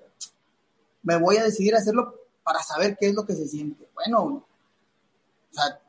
me 1.03 1.17
voy 1.17 1.37
a 1.37 1.43
decidir 1.43 1.75
a 1.75 1.77
hacerlo 1.77 2.15
para 2.43 2.61
saber 2.63 2.97
qué 2.99 3.07
es 3.07 3.15
lo 3.15 3.25
que 3.25 3.35
se 3.35 3.47
siente. 3.47 3.87
Bueno, 3.93 4.44
o 5.55 5.61
sea, 5.61 5.79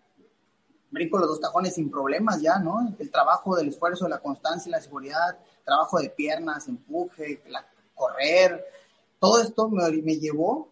brinco 0.91 1.19
los 1.19 1.29
dos 1.29 1.41
cajones 1.41 1.75
sin 1.75 1.91
problemas 1.91 2.41
ya, 2.41 2.59
¿no? 2.59 2.95
El 2.99 3.11
trabajo 3.11 3.57
del 3.57 3.69
esfuerzo, 3.69 4.09
la 4.09 4.21
constancia 4.21 4.71
la 4.71 4.81
seguridad, 4.81 5.39
trabajo 5.65 5.99
de 5.99 6.11
piernas, 6.11 6.69
empuje, 6.69 7.43
correr, 7.95 8.65
todo 9.19 9.43
esto 9.43 9.69
me, 9.69 9.91
me 10.03 10.17
llevó 10.19 10.69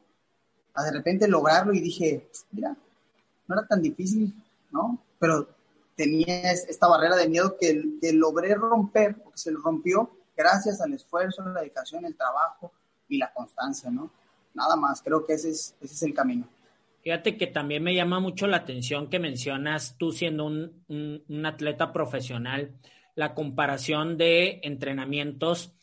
a 0.74 0.84
de 0.84 0.92
repente 0.92 1.28
lograrlo 1.28 1.72
y 1.72 1.80
dije, 1.80 2.28
mira, 2.52 2.76
no 3.46 3.58
era 3.58 3.66
tan 3.66 3.82
difícil, 3.82 4.34
¿no? 4.70 4.98
Pero 5.18 5.48
tenía 5.96 6.52
esta 6.52 6.88
barrera 6.88 7.16
de 7.16 7.28
miedo 7.28 7.56
que, 7.58 7.98
que 8.00 8.12
logré 8.12 8.54
romper, 8.54 9.16
porque 9.22 9.38
se 9.38 9.50
rompió 9.52 10.10
gracias 10.36 10.80
al 10.80 10.92
esfuerzo, 10.92 11.44
la 11.44 11.60
dedicación, 11.60 12.04
el 12.04 12.16
trabajo 12.16 12.72
y 13.08 13.18
la 13.18 13.32
constancia, 13.32 13.90
¿no? 13.90 14.10
Nada 14.52 14.76
más, 14.76 15.02
creo 15.02 15.24
que 15.24 15.34
ese 15.34 15.50
es, 15.50 15.74
ese 15.80 15.94
es 15.94 16.02
el 16.02 16.14
camino. 16.14 16.46
Fíjate 17.04 17.36
que 17.36 17.46
también 17.46 17.82
me 17.82 17.94
llama 17.94 18.18
mucho 18.18 18.46
la 18.46 18.56
atención 18.56 19.10
que 19.10 19.18
mencionas 19.18 19.98
tú 19.98 20.10
siendo 20.10 20.46
un, 20.46 21.44
atleta 21.44 21.92
profesional, 21.92 22.80
la 23.14 23.34
comparación 23.34 24.16
de 24.16 24.60
entrenamientos 24.62 25.74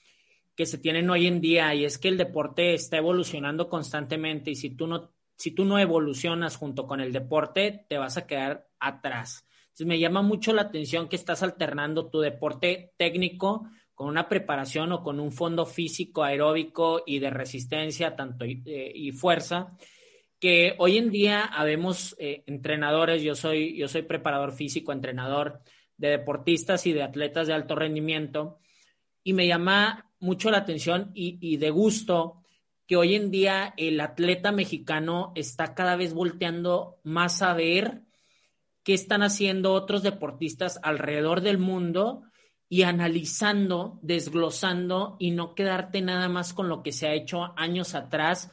que 0.56 0.66
se 0.66 0.80
tienen 0.80 1.12
hoy 1.12 1.28
en 1.28 1.40
día 1.40 1.76
y 1.76 1.86
es 1.86 2.00
que 2.00 2.08
el 2.08 2.18
deporte 2.18 2.74
está 2.74 2.98
evolucionando 2.98 3.70
constantemente 3.70 4.50
y 4.50 4.56
si 4.56 4.72
tú 4.72 4.88
no, 4.88 5.14
si 5.38 5.52
tú 5.52 5.64
no 5.64 5.78
evolucionas 5.78 6.58
junto 6.58 6.88
con 6.88 7.02
el 7.02 7.14
deporte, 7.14 7.86
te 7.88 8.00
vas 8.00 8.18
a 8.18 8.26
quedar 8.26 8.68
atrás. 8.80 9.48
Entonces 9.66 9.86
me 9.86 10.00
llama 10.00 10.24
mucho 10.24 10.54
la 10.54 10.64
atención 10.64 11.08
que 11.08 11.18
estás 11.18 11.44
alternando 11.44 12.10
tu 12.10 12.20
deporte 12.20 12.94
técnico 12.98 13.68
con 13.94 14.08
una 14.08 14.28
preparación 14.28 14.92
o 14.92 15.04
con 15.04 15.20
un 15.20 15.32
fondo 15.32 15.68
físico, 15.68 16.24
aeróbico 16.24 17.04
y 17.06 17.20
de 17.20 17.30
resistencia, 17.30 18.16
tanto 18.16 18.44
y 18.44 18.64
eh, 18.66 19.14
fuerza 19.14 19.78
que 20.42 20.74
hoy 20.80 20.98
en 20.98 21.12
día 21.12 21.44
habemos 21.44 22.16
eh, 22.18 22.44
entrenadores, 22.48 23.22
yo 23.22 23.36
soy, 23.36 23.78
yo 23.78 23.88
soy 23.88 24.02
preparador 24.02 24.54
físico, 24.54 24.92
entrenador 24.92 25.62
de 25.98 26.10
deportistas 26.10 26.88
y 26.88 26.94
de 26.94 27.04
atletas 27.04 27.46
de 27.46 27.54
alto 27.54 27.76
rendimiento, 27.76 28.58
y 29.24 29.34
me 29.34 29.46
llama 29.46 30.12
mucho 30.20 30.50
la 30.50 30.58
atención 30.58 31.12
y, 31.14 31.38
y 31.40 31.58
de 31.58 31.70
gusto 31.70 32.42
que 32.88 32.98
hoy 32.98 33.14
en 33.14 33.30
día 33.30 33.76
el 33.78 34.02
atleta 34.02 34.52
mexicano 34.52 35.32
está 35.36 35.76
cada 35.76 35.96
vez 35.96 36.16
volteando 36.16 36.98
más 37.04 37.44
a 37.44 37.54
ver 37.54 38.02
qué 38.84 38.96
están 38.96 39.22
haciendo 39.22 39.74
otros 39.74 40.02
deportistas 40.02 40.80
alrededor 40.82 41.42
del 41.42 41.60
mundo 41.60 42.24
y 42.68 42.82
analizando, 42.82 44.00
desglosando 44.02 45.18
y 45.20 45.32
no 45.32 45.54
quedarte 45.54 46.02
nada 46.02 46.30
más 46.30 46.56
con 46.56 46.68
lo 46.68 46.82
que 46.82 46.94
se 46.94 47.08
ha 47.08 47.14
hecho 47.14 47.54
años 47.58 47.94
atrás 47.94 48.52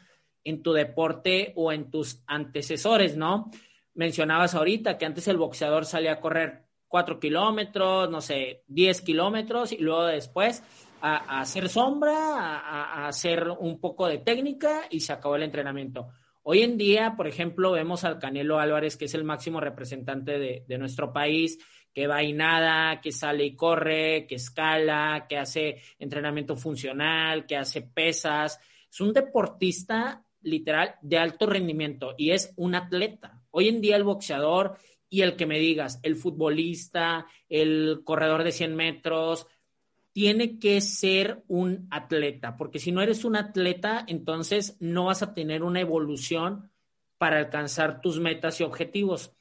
en 0.48 0.62
tu 0.62 0.72
deporte 0.72 1.52
o 1.56 1.72
en 1.72 1.90
tus 1.90 2.22
antecesores, 2.26 3.18
¿no? 3.18 3.50
Mencionabas 3.92 4.54
ahorita 4.54 4.96
que 4.96 5.04
antes 5.04 5.28
el 5.28 5.36
boxeador 5.36 5.84
salía 5.84 6.12
a 6.12 6.20
correr 6.20 6.64
cuatro 6.86 7.20
kilómetros, 7.20 8.08
no 8.08 8.22
sé, 8.22 8.62
diez 8.66 9.02
kilómetros 9.02 9.72
y 9.72 9.76
luego 9.76 10.06
después 10.06 10.62
a, 11.02 11.40
hacer 11.40 11.68
sombra, 11.68 12.60
a, 12.60 13.08
hacer 13.08 13.46
un 13.58 13.78
poco 13.78 14.08
de 14.08 14.18
técnica 14.18 14.84
y 14.88 15.00
se 15.00 15.12
acabó 15.12 15.36
el 15.36 15.42
entrenamiento. 15.42 16.08
Hoy 16.44 16.62
en 16.62 16.78
día, 16.78 17.12
por 17.14 17.26
ejemplo, 17.26 17.72
vemos 17.72 18.04
al 18.04 18.18
Canelo 18.18 18.58
Álvarez, 18.58 18.96
que 18.96 19.04
es 19.04 19.12
el 19.12 19.24
máximo 19.24 19.60
representante 19.60 20.38
de, 20.38 20.64
de 20.66 20.78
nuestro 20.78 21.12
país, 21.12 21.58
que 21.92 22.06
va 22.06 22.22
y 22.22 22.32
nada, 22.32 23.02
que 23.02 23.12
sale 23.12 23.44
y 23.44 23.54
corre, 23.54 24.26
que 24.26 24.36
escala, 24.36 25.26
que 25.28 25.36
hace 25.36 25.82
entrenamiento 25.98 26.56
funcional, 26.56 27.44
que 27.44 27.58
hace 27.58 27.82
pesas. 27.82 28.58
Es 28.90 29.00
un 29.02 29.12
deportista 29.12 30.24
literal 30.42 30.96
de 31.02 31.18
alto 31.18 31.46
rendimiento 31.46 32.14
y 32.16 32.30
es 32.30 32.52
un 32.56 32.74
atleta. 32.74 33.40
Hoy 33.50 33.68
en 33.68 33.80
día 33.80 33.96
el 33.96 34.04
boxeador 34.04 34.76
y 35.08 35.22
el 35.22 35.36
que 35.36 35.46
me 35.46 35.58
digas, 35.58 36.00
el 36.02 36.16
futbolista, 36.16 37.26
el 37.48 38.02
corredor 38.04 38.44
de 38.44 38.52
100 38.52 38.76
metros, 38.76 39.46
tiene 40.12 40.58
que 40.58 40.80
ser 40.80 41.44
un 41.46 41.86
atleta, 41.90 42.56
porque 42.56 42.78
si 42.78 42.90
no 42.92 43.02
eres 43.02 43.24
un 43.24 43.36
atleta, 43.36 44.04
entonces 44.06 44.76
no 44.80 45.04
vas 45.04 45.22
a 45.22 45.32
tener 45.32 45.62
una 45.62 45.80
evolución 45.80 46.70
para 47.18 47.38
alcanzar 47.38 48.00
tus 48.00 48.18
metas 48.18 48.60
y 48.60 48.64
objetivos. 48.64 49.32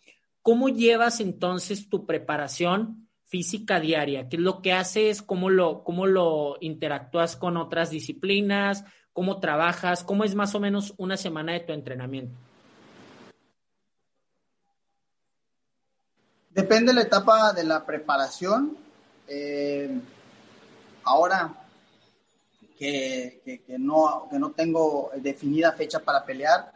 ¿Cómo 0.42 0.70
llevas 0.70 1.20
entonces 1.20 1.90
tu 1.90 2.06
preparación 2.06 3.10
física 3.24 3.80
diaria? 3.80 4.30
¿Qué 4.30 4.38
es 4.38 4.42
lo 4.42 4.62
que 4.62 4.74
haces? 4.74 5.22
¿Cómo 5.22 5.50
lo, 5.50 5.84
cómo 5.84 6.06
lo 6.06 6.58
interactúas 6.62 7.36
con 7.36 7.58
otras 7.58 7.90
disciplinas? 7.90 8.86
Cómo 9.18 9.40
trabajas, 9.40 10.04
cómo 10.04 10.24
es 10.26 10.36
más 10.36 10.54
o 10.54 10.60
menos 10.60 10.94
una 10.96 11.18
semana 11.18 11.54
de 11.54 11.62
tu 11.62 11.74
entrenamiento. 11.74 12.36
Depende 16.52 16.92
de 16.92 16.98
la 16.98 17.02
etapa 17.02 17.52
de 17.52 17.64
la 17.64 17.84
preparación. 17.84 18.78
Eh, 19.28 20.00
ahora 21.04 21.52
que, 22.78 23.64
no, 23.80 24.30
no 24.34 24.52
tengo 24.52 25.10
definida 25.16 25.72
fecha 25.72 25.98
para 25.98 26.24
pelear, 26.24 26.72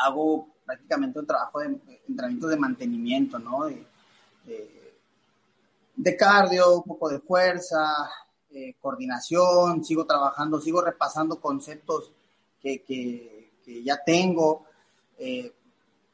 hago 0.00 0.48
prácticamente 0.66 1.20
un 1.20 1.28
trabajo 1.28 1.60
de 1.60 1.78
entrenamiento 2.08 2.48
de 2.48 2.56
mantenimiento, 2.56 3.38
¿no? 3.38 3.68
de 5.94 6.16
cardio, 6.16 6.78
un 6.78 6.82
poco 6.82 7.08
de 7.08 7.20
fuerza, 7.20 8.10
eh, 8.52 8.74
coordinación, 8.80 9.84
sigo 9.84 10.06
trabajando, 10.06 10.60
sigo 10.60 10.82
repasando 10.82 11.40
conceptos 11.40 12.12
que, 12.60 12.82
que, 12.82 13.50
ya 13.84 14.02
tengo, 14.04 14.66
eh, 15.18 15.52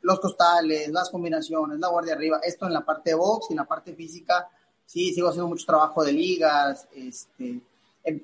los 0.03 0.21
costales, 0.21 0.89
las 0.89 1.09
combinaciones, 1.09 1.79
la 1.79 1.89
guardia 1.89 2.15
arriba, 2.15 2.39
esto 2.43 2.67
en 2.67 2.75
la 2.75 2.85
parte 2.85 3.11
de 3.11 3.17
box 3.17 3.47
y 3.49 3.55
en 3.55 3.59
la 3.59 3.65
parte 3.65 3.95
física, 3.95 4.49
sí, 4.85 5.15
sigo 5.15 5.29
haciendo 5.29 5.49
mucho 5.49 5.65
trabajo 5.65 6.05
de 6.05 6.13
ligas, 6.13 6.87
este, 6.95 7.61
em, 8.05 8.23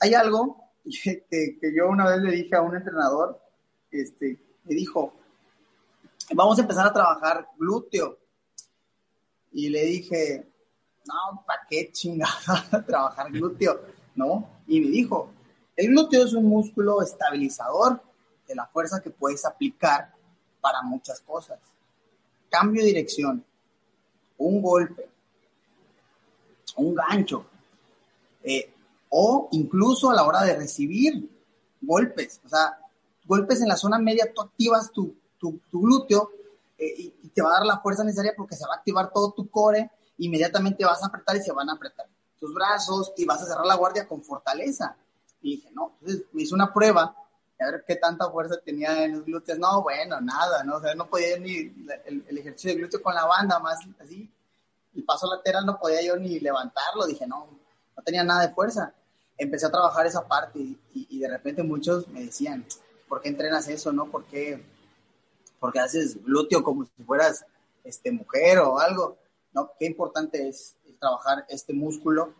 hay 0.00 0.14
algo 0.14 0.58
que, 0.84 1.24
que, 1.58 1.74
yo 1.74 1.88
una 1.88 2.10
vez 2.10 2.20
le 2.20 2.32
dije 2.32 2.54
a 2.54 2.60
un 2.60 2.76
entrenador, 2.76 3.40
este, 3.90 4.38
me 4.64 4.74
dijo, 4.74 5.14
vamos 6.34 6.58
a 6.58 6.62
empezar 6.62 6.86
a 6.86 6.92
trabajar 6.92 7.48
glúteo. 7.58 8.18
Y 9.52 9.68
le 9.68 9.84
dije, 9.84 10.46
no, 11.06 11.42
¿para 11.46 11.66
qué 11.68 11.90
chingada 11.92 12.84
trabajar 12.86 13.30
glúteo? 13.30 13.80
¿No? 14.14 14.48
Y 14.66 14.80
me 14.80 14.88
dijo, 14.88 15.30
el 15.76 15.88
glúteo 15.88 16.24
es 16.24 16.32
un 16.32 16.46
músculo 16.46 17.02
estabilizador 17.02 18.00
de 18.46 18.54
la 18.54 18.66
fuerza 18.66 19.00
que 19.02 19.10
puedes 19.10 19.44
aplicar 19.44 20.12
para 20.60 20.82
muchas 20.82 21.20
cosas. 21.20 21.58
Cambio 22.48 22.82
de 22.82 22.88
dirección, 22.88 23.44
un 24.38 24.62
golpe, 24.62 25.08
un 26.76 26.94
gancho, 26.94 27.46
eh, 28.42 28.72
o 29.10 29.48
incluso 29.52 30.10
a 30.10 30.14
la 30.14 30.24
hora 30.24 30.42
de 30.42 30.56
recibir 30.56 31.28
golpes, 31.80 32.40
o 32.44 32.48
sea, 32.48 32.78
golpes 33.26 33.60
en 33.60 33.68
la 33.68 33.76
zona 33.76 33.98
media, 33.98 34.32
tú 34.32 34.42
activas 34.42 34.90
tu, 34.92 35.14
tu, 35.38 35.60
glúteo 35.72 36.30
eh, 36.78 36.94
y, 36.96 37.14
y, 37.22 37.28
te 37.28 37.42
va 37.42 37.50
a 37.50 37.58
dar 37.58 37.66
la 37.66 37.80
fuerza 37.80 38.04
necesaria 38.04 38.32
porque 38.36 38.56
se 38.56 38.66
va 38.66 38.74
a 38.74 38.76
activar 38.78 39.12
todo 39.12 39.32
tu 39.32 39.48
core, 39.48 39.90
inmediatamente 40.18 40.84
vas 40.84 41.02
a 41.02 41.06
apretar 41.06 41.36
y 41.36 41.40
se 41.40 41.52
van 41.52 41.68
a 41.70 41.74
apretar 41.74 42.06
tus 42.38 42.52
brazos 42.52 43.12
y 43.16 43.24
vas 43.24 43.42
a 43.42 43.46
cerrar 43.46 43.66
la 43.66 43.76
guardia 43.76 44.06
con 44.06 44.22
fortaleza. 44.22 44.96
Y 45.40 45.56
dije, 45.56 45.70
no, 45.72 45.96
entonces 46.00 46.26
me 46.32 46.42
hice 46.42 46.54
una 46.54 46.72
prueba 46.72 47.14
a 47.60 47.70
ver 47.70 47.84
qué 47.86 47.96
tanta 47.96 48.30
fuerza 48.30 48.56
tenía 48.64 49.04
en 49.04 49.12
los 49.12 49.24
glúteos. 49.24 49.58
No, 49.58 49.82
bueno, 49.82 50.20
nada, 50.20 50.62
¿no? 50.64 50.76
O 50.76 50.80
sea, 50.80 50.94
no 50.94 51.06
podía 51.06 51.38
ni 51.38 51.72
el, 52.04 52.38
ejercicio 52.38 52.70
de 52.70 52.76
glúteo 52.76 53.02
con 53.02 53.14
la 53.14 53.24
banda, 53.24 53.58
más 53.58 53.78
así, 54.00 54.30
el 54.94 55.04
paso 55.04 55.28
lateral 55.32 55.66
no 55.66 55.78
podía 55.78 56.02
yo 56.02 56.16
ni 56.16 56.40
levantarlo. 56.40 57.06
Dije, 57.06 57.26
no, 57.26 57.48
no 57.96 58.02
tenía 58.02 58.24
nada 58.24 58.46
de 58.46 58.54
fuerza. 58.54 58.92
Empecé 59.36 59.66
a 59.66 59.70
trabajar 59.70 60.06
esa 60.06 60.26
parte 60.26 60.58
y, 60.58 60.78
y, 60.92 61.18
de 61.18 61.28
repente 61.28 61.62
muchos 61.62 62.06
me 62.08 62.24
decían, 62.24 62.64
¿por 63.08 63.20
qué 63.20 63.28
entrenas 63.28 63.66
eso, 63.68 63.92
no? 63.92 64.06
¿Por 64.06 64.24
qué, 64.26 64.64
porque 65.58 65.80
haces 65.80 66.22
glúteo 66.22 66.62
como 66.62 66.84
si 66.84 67.02
fueras 67.02 67.44
este, 67.82 68.12
mujer 68.12 68.58
o 68.58 68.78
algo? 68.78 69.16
¿No? 69.54 69.70
Qué 69.78 69.86
importante 69.86 70.48
es, 70.48 70.76
trabajar 70.98 71.44
este 71.48 71.74
músculo 71.74 72.34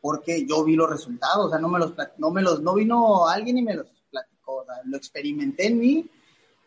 porque 0.00 0.46
yo 0.46 0.64
vi 0.64 0.76
los 0.76 0.88
resultados, 0.88 1.46
o 1.46 1.50
sea, 1.50 1.58
no 1.58 1.68
me 1.68 1.78
los, 1.78 1.92
no 2.18 2.30
me 2.30 2.42
los, 2.42 2.62
no 2.62 2.74
vino 2.74 3.26
alguien 3.26 3.58
y 3.58 3.62
me 3.62 3.74
los 3.74 3.86
platicó, 4.10 4.58
o 4.58 4.64
sea, 4.64 4.76
lo 4.84 4.96
experimenté 4.96 5.66
en 5.66 5.78
mí, 5.78 6.10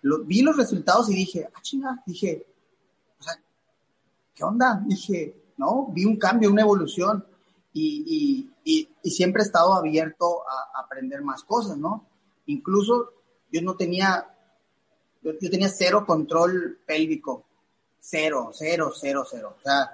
lo, 0.02 0.24
vi 0.26 0.41
los 0.41 0.58
resultados 0.58 1.10
y 1.10 1.16
dije, 1.16 1.50
ah, 1.54 1.62
chinga, 1.62 2.04
dije, 2.06 2.45
o 3.18 3.24
sea, 3.24 3.41
¿qué 4.36 4.43
onda? 4.43 4.84
Dije, 4.86 5.54
no, 5.58 5.88
vi 5.91 6.06
un 6.06 6.18
cambio, 6.18 6.52
una 6.52 6.62
evolución 6.62 7.26
y, 7.74 8.50
y, 8.64 8.89
y, 9.02 9.10
siempre 9.10 9.41
he 9.41 9.45
estado 9.45 9.74
abierto 9.74 10.41
a, 10.47 10.78
a, 10.78 10.84
aprender 10.84 11.22
más 11.22 11.43
cosas, 11.43 11.78
¿no? 11.78 12.08
Incluso 12.47 13.14
yo 13.52 13.62
no 13.62 13.76
tenía, 13.76 14.28
yo, 15.22 15.32
yo 15.39 15.50
tenía 15.50 15.70
cero 15.70 16.04
control 16.06 16.80
pélvico, 16.86 17.45
cero, 18.00 18.52
cero, 18.54 18.91
cero, 18.95 19.26
cero, 19.30 19.56
o 19.60 19.62
sea, 19.62 19.91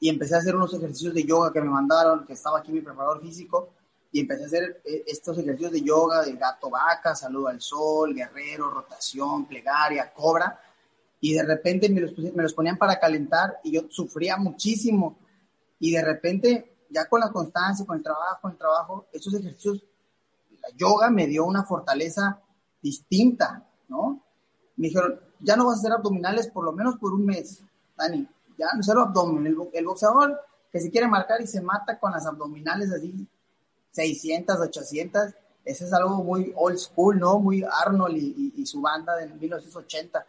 y 0.00 0.08
empecé 0.08 0.34
a 0.34 0.38
hacer 0.38 0.56
unos 0.56 0.74
ejercicios 0.74 1.14
de 1.14 1.24
yoga 1.24 1.52
que 1.52 1.60
me 1.60 1.68
mandaron, 1.68 2.26
que 2.26 2.32
estaba 2.32 2.58
aquí 2.58 2.72
mi 2.72 2.80
preparador 2.80 3.20
físico, 3.20 3.70
y 4.10 4.20
empecé 4.20 4.42
a 4.42 4.46
hacer 4.46 4.82
eh, 4.84 5.04
estos 5.06 5.38
ejercicios 5.38 5.72
de 5.72 5.82
yoga 5.82 6.22
de 6.22 6.32
gato 6.32 6.68
vaca, 6.68 7.14
saludo 7.14 7.48
al 7.48 7.60
sol, 7.60 8.14
guerrero, 8.14 8.70
rotación, 8.70 9.46
plegaria, 9.46 10.12
cobra, 10.12 10.60
y 11.20 11.34
de 11.34 11.44
repente 11.44 11.88
me 11.88 12.00
los, 12.00 12.18
me 12.18 12.42
los 12.42 12.52
ponían 12.52 12.76
para 12.76 12.98
calentar 12.98 13.60
y 13.62 13.72
yo 13.72 13.82
sufría 13.88 14.36
muchísimo, 14.36 15.16
y 15.78 15.92
de 15.92 16.02
repente, 16.02 16.76
ya 16.90 17.08
con 17.08 17.20
la 17.20 17.30
constancia, 17.30 17.86
con 17.86 17.96
el 17.96 18.02
trabajo, 18.02 18.38
con 18.42 18.52
el 18.52 18.58
trabajo, 18.58 19.06
esos 19.12 19.34
ejercicios, 19.34 19.84
la 20.60 20.76
yoga 20.76 21.10
me 21.10 21.26
dio 21.26 21.44
una 21.44 21.64
fortaleza 21.64 22.40
distinta, 22.80 23.66
¿no? 23.88 24.22
Me 24.76 24.88
dijeron, 24.88 25.20
ya 25.42 25.56
no 25.56 25.66
vas 25.66 25.76
a 25.76 25.78
hacer 25.80 25.92
abdominales 25.92 26.48
por 26.48 26.64
lo 26.64 26.72
menos 26.72 26.96
por 26.98 27.12
un 27.12 27.26
mes, 27.26 27.62
Dani, 27.96 28.26
ya 28.58 28.68
no 28.76 28.82
solo 28.82 29.02
abdomen, 29.02 29.46
el, 29.46 29.56
el, 29.72 29.84
boxeador 29.84 30.40
que 30.70 30.80
se 30.80 30.90
quiere 30.90 31.08
marcar 31.08 31.40
y 31.40 31.46
se 31.46 31.60
mata 31.60 31.98
con 31.98 32.12
las 32.12 32.26
abdominales 32.26 32.90
así 32.92 33.26
600, 33.92 34.58
800, 34.58 35.34
ese 35.64 35.84
es 35.84 35.92
algo 35.92 36.24
muy 36.24 36.52
old 36.56 36.78
school, 36.78 37.18
¿no? 37.18 37.38
Muy 37.38 37.62
Arnold 37.62 38.16
y 38.16 38.66
su 38.66 38.80
banda 38.80 39.14
de 39.16 39.28
1980. 39.28 40.26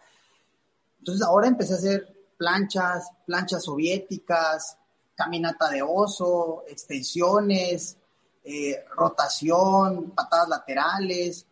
Entonces 1.00 1.26
ahora 1.26 1.48
empecé 1.48 1.74
a 1.74 1.78
hacer 1.78 2.14
planchas, 2.38 3.10
planchas 3.26 3.64
soviéticas, 3.64 4.78
caminata 5.16 5.70
de 5.70 5.82
oso, 5.82 6.64
extensiones, 6.68 7.98
eh, 8.44 8.84
rotación, 8.96 10.12
patadas 10.12 10.50
laterales, 10.50 11.46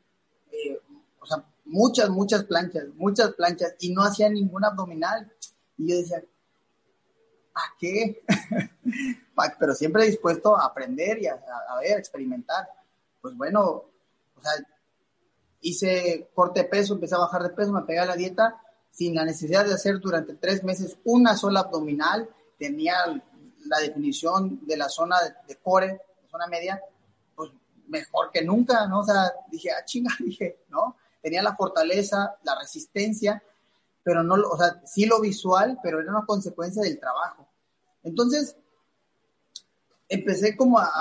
eh, 0.52 0.80
o 1.20 1.26
sea, 1.26 1.44
muchas, 1.72 2.10
muchas 2.10 2.44
planchas, 2.44 2.86
muchas 2.96 3.34
planchas, 3.34 3.76
y 3.80 3.94
no 3.94 4.04
hacía 4.04 4.30
ningún 4.30 4.64
abdominal. 4.64 5.32
Y 5.78 5.90
yo 5.90 5.96
decía, 5.98 6.24
¿a 7.56 7.62
qué? 7.80 8.24
Pero 9.60 9.74
siempre 9.74 10.06
dispuesto 10.06 10.56
a 10.56 10.66
aprender 10.66 11.20
y 11.22 11.28
a, 11.28 11.36
ver, 11.82 11.96
a 11.96 12.00
experimentar. 12.00 12.68
Pues 13.22 13.36
bueno, 13.36 13.62
o 13.62 14.42
sea, 14.42 14.52
hice 15.62 16.30
corte 16.36 16.62
de 16.62 16.70
peso, 16.70 16.94
empecé 16.94 17.16
a 17.16 17.20
bajar 17.20 17.44
de 17.44 17.50
peso, 17.50 17.72
me 17.72 17.82
pegué 17.84 18.00
a 18.00 18.06
la 18.06 18.16
dieta 18.16 18.62
sin 18.92 19.16
la 19.16 19.24
necesidad 19.24 19.66
de 19.66 19.74
hacer 19.74 20.00
durante 20.00 20.36
tres 20.36 20.64
meses 20.64 20.98
una 21.06 21.36
sola 21.38 21.62
abdominal, 21.62 22.30
tenía 22.60 22.96
la 23.66 23.80
definición 23.80 24.66
de 24.66 24.78
la 24.78 24.90
zona 24.90 25.16
de, 25.48 25.56
core, 25.58 26.02
zona 26.30 26.48
media, 26.48 26.82
pues 27.36 27.52
mejor 27.88 28.32
que 28.32 28.44
nunca, 28.44 28.86
¿no? 28.88 29.00
O 29.00 29.04
sea, 29.04 29.32
dije, 29.50 29.72
ah, 29.72 29.86
chinga, 29.86 30.12
dije, 30.20 30.66
¿no? 30.70 30.98
Tenía 31.22 31.44
la 31.44 31.56
fortaleza, 31.56 32.36
la 32.44 32.58
resistencia, 32.60 33.44
pero 34.04 34.24
no, 34.24 34.36
o 34.36 34.58
sea, 34.58 34.82
sí 34.86 35.06
lo 35.06 35.20
visual, 35.20 35.80
pero 35.84 36.00
era 36.00 36.12
una 36.12 36.26
consecuencia 36.26 36.82
del 36.82 37.00
trabajo. 37.00 37.48
Entonces, 38.04 38.56
empecé 40.10 40.56
como 40.58 40.80
a, 40.80 40.92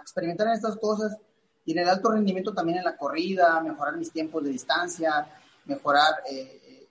experimentar 0.00 0.48
en 0.48 0.54
estas 0.54 0.76
cosas 0.76 1.16
y 1.64 1.72
en 1.72 1.78
el 1.78 1.88
alto 1.88 2.10
rendimiento 2.10 2.54
también 2.54 2.78
en 2.78 2.84
la 2.84 2.96
corrida, 2.96 3.60
mejorar 3.60 3.96
mis 3.96 4.10
tiempos 4.10 4.42
de 4.44 4.50
distancia, 4.50 5.28
mejorar 5.64 6.22
eh, 6.30 6.88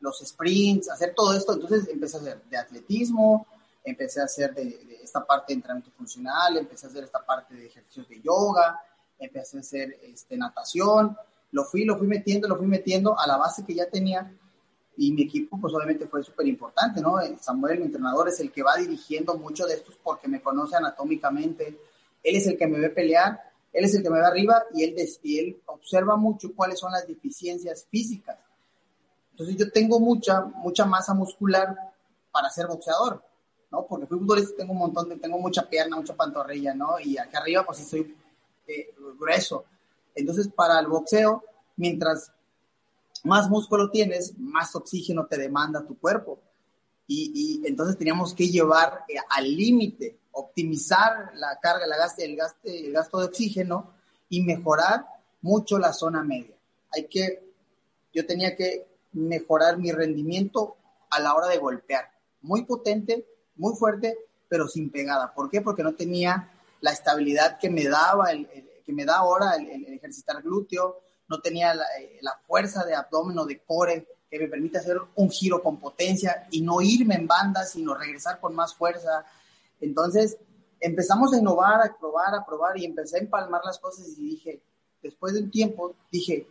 los 0.00 0.18
sprints, 0.18 0.90
hacer 0.90 1.14
todo 1.14 1.34
esto. 1.34 1.54
Entonces 1.54 1.88
empecé 1.88 2.16
a 2.16 2.20
hacer 2.20 2.42
de 2.44 2.56
atletismo, 2.56 3.46
empecé 3.84 4.20
a 4.20 4.24
hacer 4.24 4.54
de, 4.54 4.64
de, 4.64 5.00
esta 5.02 5.24
parte 5.24 5.52
de 5.52 5.54
entrenamiento 5.54 5.90
funcional, 5.96 6.56
empecé 6.56 6.86
a 6.86 6.90
hacer 6.90 7.04
esta 7.04 7.24
parte 7.24 7.54
de 7.54 7.66
ejercicios 7.66 8.08
de 8.08 8.20
yoga, 8.20 8.80
empecé 9.18 9.56
a 9.56 9.60
hacer 9.60 9.98
este, 10.02 10.36
natación, 10.36 11.16
lo 11.52 11.64
fui, 11.64 11.84
lo 11.84 11.96
fui 11.96 12.06
metiendo, 12.06 12.48
lo 12.48 12.56
fui 12.56 12.66
metiendo 12.66 13.18
a 13.18 13.26
la 13.26 13.36
base 13.36 13.64
que 13.64 13.74
ya 13.74 13.88
tenía 13.88 14.32
y 14.96 15.12
mi 15.12 15.22
equipo 15.22 15.58
pues 15.60 15.74
obviamente 15.74 16.06
fue 16.06 16.22
súper 16.22 16.46
importante, 16.46 17.00
¿no? 17.00 17.20
Eh, 17.20 17.36
Samuel, 17.40 17.78
mi 17.78 17.86
entrenador, 17.86 18.28
es 18.28 18.40
el 18.40 18.50
que 18.50 18.62
va 18.62 18.76
dirigiendo 18.76 19.36
mucho 19.36 19.66
de 19.66 19.74
estos 19.74 19.96
porque 20.02 20.28
me 20.28 20.40
conoce 20.40 20.76
anatómicamente, 20.76 21.78
él 22.22 22.36
es 22.36 22.46
el 22.46 22.56
que 22.56 22.66
me 22.66 22.78
ve 22.78 22.90
pelear, 22.90 23.40
él 23.72 23.84
es 23.84 23.94
el 23.94 24.02
que 24.02 24.10
me 24.10 24.18
ve 24.18 24.26
arriba 24.26 24.64
y 24.72 24.84
él, 24.84 24.96
y 25.22 25.38
él 25.38 25.60
observa 25.66 26.16
mucho 26.16 26.52
cuáles 26.54 26.78
son 26.78 26.92
las 26.92 27.06
deficiencias 27.06 27.86
físicas. 27.90 28.38
Entonces 29.32 29.56
yo 29.56 29.70
tengo 29.70 30.00
mucha, 30.00 30.40
mucha 30.40 30.86
masa 30.86 31.12
muscular 31.12 31.76
para 32.32 32.48
ser 32.48 32.66
boxeador, 32.66 33.22
¿no? 33.70 33.86
Porque 33.86 34.06
fui 34.06 34.18
futbolista, 34.18 34.56
tengo 34.56 34.72
un 34.72 34.78
montón 34.78 35.20
tengo 35.20 35.38
mucha 35.38 35.68
pierna, 35.68 35.96
mucha 35.96 36.14
pantorrilla, 36.14 36.72
¿no? 36.72 36.98
Y 36.98 37.18
acá 37.18 37.40
arriba 37.40 37.64
pues 37.66 37.78
sí 37.78 37.84
soy 37.84 38.16
eh, 38.66 38.94
grueso. 39.18 39.66
Entonces 40.16 40.48
para 40.48 40.80
el 40.80 40.88
boxeo, 40.88 41.44
mientras 41.76 42.32
más 43.22 43.48
músculo 43.50 43.90
tienes, 43.90 44.36
más 44.38 44.74
oxígeno 44.74 45.26
te 45.26 45.36
demanda 45.36 45.86
tu 45.86 45.98
cuerpo. 45.98 46.40
Y, 47.06 47.62
entonces 47.64 47.96
teníamos 47.96 48.34
que 48.34 48.48
llevar 48.48 49.04
eh, 49.08 49.14
al 49.30 49.44
límite, 49.44 50.18
optimizar 50.32 51.32
la 51.34 51.58
carga, 51.60 51.86
la 51.86 51.96
gaste, 51.96 52.24
el, 52.24 52.34
gaste, 52.34 52.86
el 52.86 52.92
gasto 52.92 53.20
de 53.20 53.26
oxígeno 53.26 53.92
y 54.28 54.42
mejorar 54.42 55.06
mucho 55.42 55.78
la 55.78 55.92
zona 55.92 56.24
media. 56.24 56.56
Hay 56.92 57.06
que, 57.06 57.52
yo 58.12 58.26
tenía 58.26 58.56
que 58.56 58.88
mejorar 59.12 59.78
mi 59.78 59.92
rendimiento 59.92 60.76
a 61.10 61.20
la 61.20 61.34
hora 61.34 61.46
de 61.46 61.58
golpear. 61.58 62.10
Muy 62.42 62.64
potente, 62.64 63.24
muy 63.54 63.76
fuerte, 63.76 64.16
pero 64.48 64.66
sin 64.66 64.90
pegada. 64.90 65.32
¿Por 65.32 65.48
qué? 65.48 65.60
Porque 65.60 65.84
no 65.84 65.94
tenía 65.94 66.52
la 66.80 66.90
estabilidad 66.90 67.58
que 67.58 67.70
me 67.70 67.84
daba, 67.84 68.32
el 68.32 68.48
que 68.86 68.92
me 68.92 69.04
da 69.04 69.16
ahora 69.16 69.56
el, 69.56 69.68
el 69.68 69.94
ejercitar 69.94 70.40
glúteo, 70.42 71.00
no 71.28 71.40
tenía 71.40 71.74
la, 71.74 71.84
eh, 71.98 72.18
la, 72.22 72.38
fuerza 72.46 72.84
de 72.84 72.94
abdomen 72.94 73.38
o 73.38 73.44
de 73.44 73.58
core 73.58 74.06
que 74.30 74.38
me 74.38 74.48
permite 74.48 74.78
hacer 74.78 74.98
un 75.16 75.28
giro 75.28 75.62
con 75.62 75.78
potencia 75.78 76.46
y 76.50 76.62
no 76.62 76.80
irme 76.80 77.16
en 77.16 77.26
banda, 77.26 77.64
sino 77.64 77.94
regresar 77.94 78.40
con 78.40 78.54
más 78.54 78.74
fuerza. 78.74 79.24
Entonces, 79.80 80.38
empezamos 80.80 81.32
a 81.32 81.38
innovar, 81.38 81.80
a 81.82 81.96
probar, 81.96 82.34
a 82.34 82.44
probar 82.44 82.78
y 82.78 82.84
empecé 82.84 83.16
a 83.16 83.20
empalmar 83.20 83.62
las 83.64 83.78
cosas 83.78 84.06
y 84.16 84.22
dije, 84.22 84.62
después 85.02 85.34
de 85.34 85.40
un 85.40 85.50
tiempo, 85.50 85.94
dije, 86.10 86.46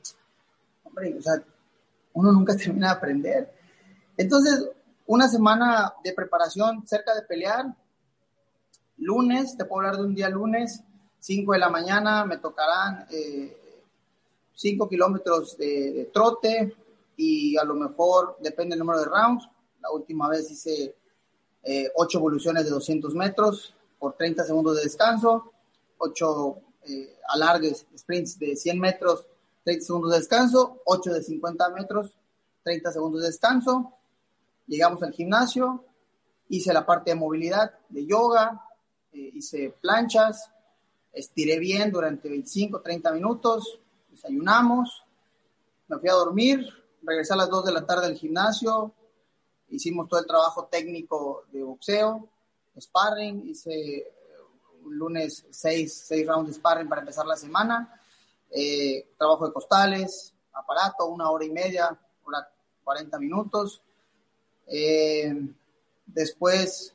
hombre, 0.84 1.16
o 1.18 1.22
sea, 1.22 1.42
uno 2.14 2.32
nunca 2.32 2.56
termina 2.58 2.88
de 2.88 2.94
aprender. 2.94 3.54
Entonces, 4.18 4.70
una 5.08 5.28
semana 5.28 5.94
de 6.04 6.14
preparación 6.14 6.86
cerca 6.88 7.14
de 7.14 7.22
pelear, 7.22 7.76
lunes, 8.98 9.58
te 9.58 9.66
puedo 9.66 9.82
hablar 9.82 10.02
de 10.02 10.08
un 10.08 10.16
día 10.16 10.30
lunes, 10.30 10.82
5 11.26 11.54
de 11.54 11.58
la 11.58 11.70
mañana, 11.72 12.24
me 12.24 12.38
tocarán 12.38 13.08
5 13.10 14.86
eh, 14.86 14.88
kilómetros 14.88 15.58
de, 15.58 16.12
trote 16.14 16.76
y 17.18 17.58
a 17.58 17.64
lo 17.64 17.74
mejor, 17.74 18.38
depende 18.42 18.76
del 18.76 18.86
número 18.86 19.00
de 19.00 19.06
rounds, 19.06 19.50
la 19.82 19.90
última 19.90 20.30
vez 20.30 20.52
hice 20.52 20.96
8 21.64 21.64
eh, 21.64 22.20
evoluciones 22.20 22.66
de 22.66 22.70
200 22.70 23.16
metros 23.16 23.74
por 23.98 24.14
30 24.14 24.44
segundos 24.44 24.78
de 24.78 24.84
descanso, 24.84 25.52
8 25.98 26.58
eh, 26.90 27.18
alargues, 27.30 27.88
sprints 27.98 28.38
de 28.38 28.56
100 28.56 28.80
metros, 28.80 29.26
30 29.64 29.84
segundos 29.84 30.12
de 30.12 30.20
descanso, 30.20 30.80
8 30.86 31.12
de 31.12 31.24
50 31.24 31.70
metros, 31.72 32.14
30 32.62 32.92
segundos 32.92 33.22
de 33.22 33.28
descanso. 33.30 33.94
Llegamos 34.68 35.02
al 35.02 35.12
gimnasio, 35.12 35.86
hice 36.50 36.72
la 36.72 36.86
parte 36.86 37.10
de 37.10 37.16
movilidad, 37.16 37.80
de 37.90 38.06
yoga, 38.06 38.62
eh, 39.12 39.32
hice 39.34 39.76
planchas, 39.82 40.52
estiré 41.16 41.58
bien 41.58 41.92
durante 41.92 42.30
25, 42.30 42.82
30 42.82 43.12
minutos, 43.14 43.80
desayunamos, 44.12 45.04
me 45.88 45.98
fui 45.98 46.10
a 46.10 46.14
dormir, 46.14 46.68
regresé 47.02 47.34
a 47.34 47.38
las 47.38 47.50
2 47.50 47.66
de 47.66 47.72
la 47.72 47.86
tarde 47.86 48.08
al 48.08 48.16
gimnasio, 48.16 48.94
hicimos 49.70 50.08
todo 50.08 50.20
el 50.20 50.28
trabajo 50.28 50.66
técnico 50.66 51.46
de 51.52 51.64
boxeo, 51.64 52.28
sparring, 52.80 53.48
hice 53.48 54.12
un 54.84 54.98
lunes 54.98 55.46
6, 55.50 56.12
rounds 56.28 56.50
de 56.50 56.54
sparring 56.54 56.90
para 56.90 57.02
empezar 57.02 57.26
la 57.26 57.38
semana, 57.38 58.00
eh, 58.52 59.14
trabajo 59.18 59.48
de 59.48 59.54
costales, 59.54 60.34
aparato, 60.54 61.08
una 61.08 61.30
hora 61.30 61.46
y 61.46 61.50
media, 61.50 61.98
hora 62.24 62.50
40 62.84 63.20
minutos. 63.20 63.82
Eh, 64.68 65.34
después 66.06 66.94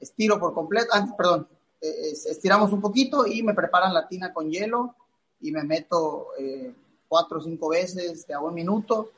estiro 0.00 0.38
por 0.38 0.54
completo, 0.54 0.92
antes, 0.92 1.14
perdón, 1.14 1.48
estiramos 1.82 2.72
un 2.72 2.80
poquito 2.80 3.26
y 3.26 3.42
me 3.42 3.54
preparan 3.54 3.92
la 3.92 4.06
tina 4.06 4.32
con 4.32 4.48
hielo 4.48 4.94
y 5.40 5.50
me 5.50 5.64
meto 5.64 6.28
cuatro 7.08 7.38
o 7.38 7.42
cinco 7.42 7.68
veces 7.70 8.26
de 8.26 8.34
a 8.34 8.40
un 8.40 8.54
minuto, 8.54 9.10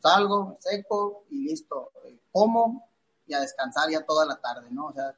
salgo, 0.00 0.56
seco 0.60 1.24
y 1.30 1.48
listo. 1.48 1.90
como 2.30 2.88
y 3.26 3.34
a 3.34 3.40
descansar 3.40 3.90
ya 3.90 4.04
toda 4.04 4.24
la 4.24 4.36
tarde, 4.36 4.68
¿no? 4.70 4.86
O 4.86 4.92
sea, 4.92 5.14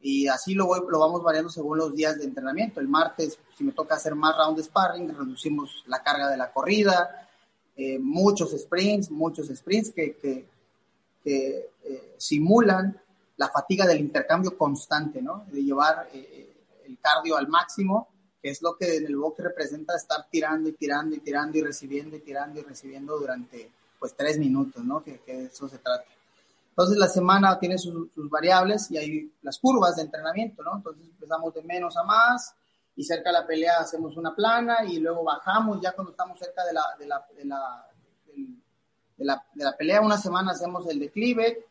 y 0.00 0.28
así 0.28 0.54
lo, 0.54 0.66
voy, 0.66 0.80
lo 0.88 1.00
vamos 1.00 1.22
variando 1.22 1.50
según 1.50 1.78
los 1.78 1.94
días 1.94 2.18
de 2.18 2.24
entrenamiento. 2.24 2.78
El 2.78 2.88
martes, 2.88 3.38
si 3.56 3.64
me 3.64 3.72
toca 3.72 3.96
hacer 3.96 4.14
más 4.14 4.36
round 4.36 4.56
de 4.56 4.62
sparring, 4.62 5.08
reducimos 5.08 5.82
la 5.86 6.02
carga 6.02 6.28
de 6.28 6.36
la 6.36 6.52
corrida, 6.52 7.28
eh, 7.76 7.98
muchos 7.98 8.50
sprints, 8.50 9.10
muchos 9.10 9.48
sprints 9.48 9.90
que, 9.90 10.16
que, 10.16 10.46
eh, 11.24 12.14
simulan 12.16 13.00
la 13.38 13.48
fatiga 13.48 13.86
del 13.86 14.00
intercambio 14.00 14.56
constante, 14.56 15.22
¿no? 15.22 15.46
De 15.50 15.62
llevar 15.62 16.08
eh, 16.12 16.64
el 16.84 16.98
cardio 17.00 17.36
al 17.36 17.48
máximo, 17.48 18.08
que 18.42 18.50
es 18.50 18.60
lo 18.60 18.76
que 18.76 18.96
en 18.96 19.06
el 19.06 19.16
box 19.16 19.42
representa 19.42 19.96
estar 19.96 20.26
tirando 20.30 20.68
y 20.68 20.72
tirando 20.72 21.16
y 21.16 21.20
tirando 21.20 21.56
y 21.56 21.62
recibiendo 21.62 22.16
y 22.16 22.20
tirando 22.20 22.60
y 22.60 22.62
recibiendo 22.62 23.18
durante, 23.18 23.70
pues, 23.98 24.14
tres 24.14 24.38
minutos, 24.38 24.84
¿no? 24.84 25.02
Que, 25.02 25.20
que 25.20 25.46
eso 25.46 25.68
se 25.68 25.78
trata. 25.78 26.04
Entonces 26.70 26.96
la 26.96 27.08
semana 27.08 27.58
tiene 27.58 27.76
sus, 27.76 28.08
variables 28.30 28.90
y 28.90 28.98
hay 28.98 29.32
las 29.42 29.58
curvas 29.58 29.96
de 29.96 30.02
entrenamiento, 30.02 30.62
¿no? 30.62 30.76
Entonces 30.76 31.08
empezamos 31.08 31.52
de 31.54 31.62
menos 31.62 31.96
a 31.96 32.04
más 32.04 32.54
y 32.94 33.02
cerca 33.02 33.30
de 33.30 33.32
la 33.32 33.46
pelea 33.46 33.78
hacemos 33.80 34.16
una 34.16 34.32
plana 34.34 34.84
y 34.84 34.98
luego 34.98 35.24
bajamos 35.24 35.80
ya 35.80 35.92
cuando 35.92 36.12
estamos 36.12 36.38
cerca 36.38 36.64
de 36.64 36.72
la, 36.72 36.82
de 36.96 37.06
la, 37.06 37.26
de 37.36 37.44
la, 39.24 39.44
de 39.54 39.64
la 39.64 39.76
pelea. 39.76 40.00
Una 40.00 40.18
semana 40.18 40.52
hacemos 40.52 40.88
el 40.88 41.00
declive 41.00 41.66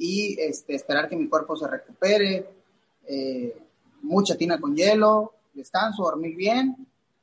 y 0.00 0.34
este, 0.40 0.74
esperar 0.74 1.10
que 1.10 1.16
mi 1.16 1.28
cuerpo 1.28 1.54
se 1.54 1.68
recupere, 1.68 2.48
eh, 3.06 3.54
mucha 4.00 4.34
tina 4.34 4.58
con 4.58 4.74
hielo, 4.74 5.34
descanso, 5.52 6.04
dormir 6.04 6.34
bien 6.34 6.74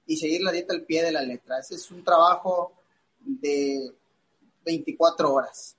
y 0.06 0.16
seguir 0.16 0.42
la 0.42 0.52
dieta 0.52 0.76
al 0.76 0.84
pie 0.84 1.04
de 1.04 1.12
la 1.12 1.24
letra. 1.24 1.58
Ese 1.58 1.74
es 1.74 1.90
un 1.90 2.04
trabajo 2.04 2.74
de 3.20 3.92
24 4.64 5.34
horas. 5.34 5.76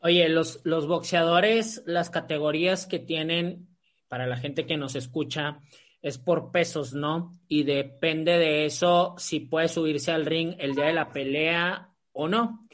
Oye, 0.00 0.28
los, 0.28 0.60
los 0.62 0.86
boxeadores, 0.86 1.82
las 1.86 2.08
categorías 2.08 2.86
que 2.86 3.00
tienen, 3.00 3.66
para 4.06 4.28
la 4.28 4.36
gente 4.36 4.64
que 4.64 4.76
nos 4.76 4.94
escucha, 4.94 5.60
es 6.02 6.18
por 6.18 6.52
pesos, 6.52 6.94
¿no? 6.94 7.32
Y 7.48 7.64
depende 7.64 8.38
de 8.38 8.64
eso 8.64 9.16
si 9.18 9.40
puede 9.40 9.66
subirse 9.66 10.12
al 10.12 10.24
ring 10.24 10.54
el 10.60 10.76
día 10.76 10.84
de 10.84 10.92
la 10.92 11.10
pelea 11.10 11.90
o 12.12 12.28
no. 12.28 12.68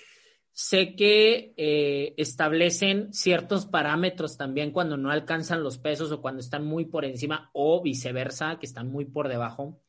Sé 0.55 0.95
que 0.97 1.55
eh, 1.57 2.15
establecen 2.19 3.13
ciertos 3.15 3.65
parámetros 3.65 4.37
también 4.37 4.71
cuando 4.71 4.99
no 4.99 5.11
alcanzan 5.11 5.63
los 5.63 5.79
pesos 5.79 6.13
o 6.13 6.21
cuando 6.21 6.41
están 6.41 6.67
muy 6.67 6.85
por 6.85 7.07
encima 7.07 7.51
o 7.55 7.83
viceversa, 7.83 8.59
que 8.59 8.67
están 8.67 8.91
muy 8.91 9.07
por 9.07 9.29
debajo. 9.29 9.81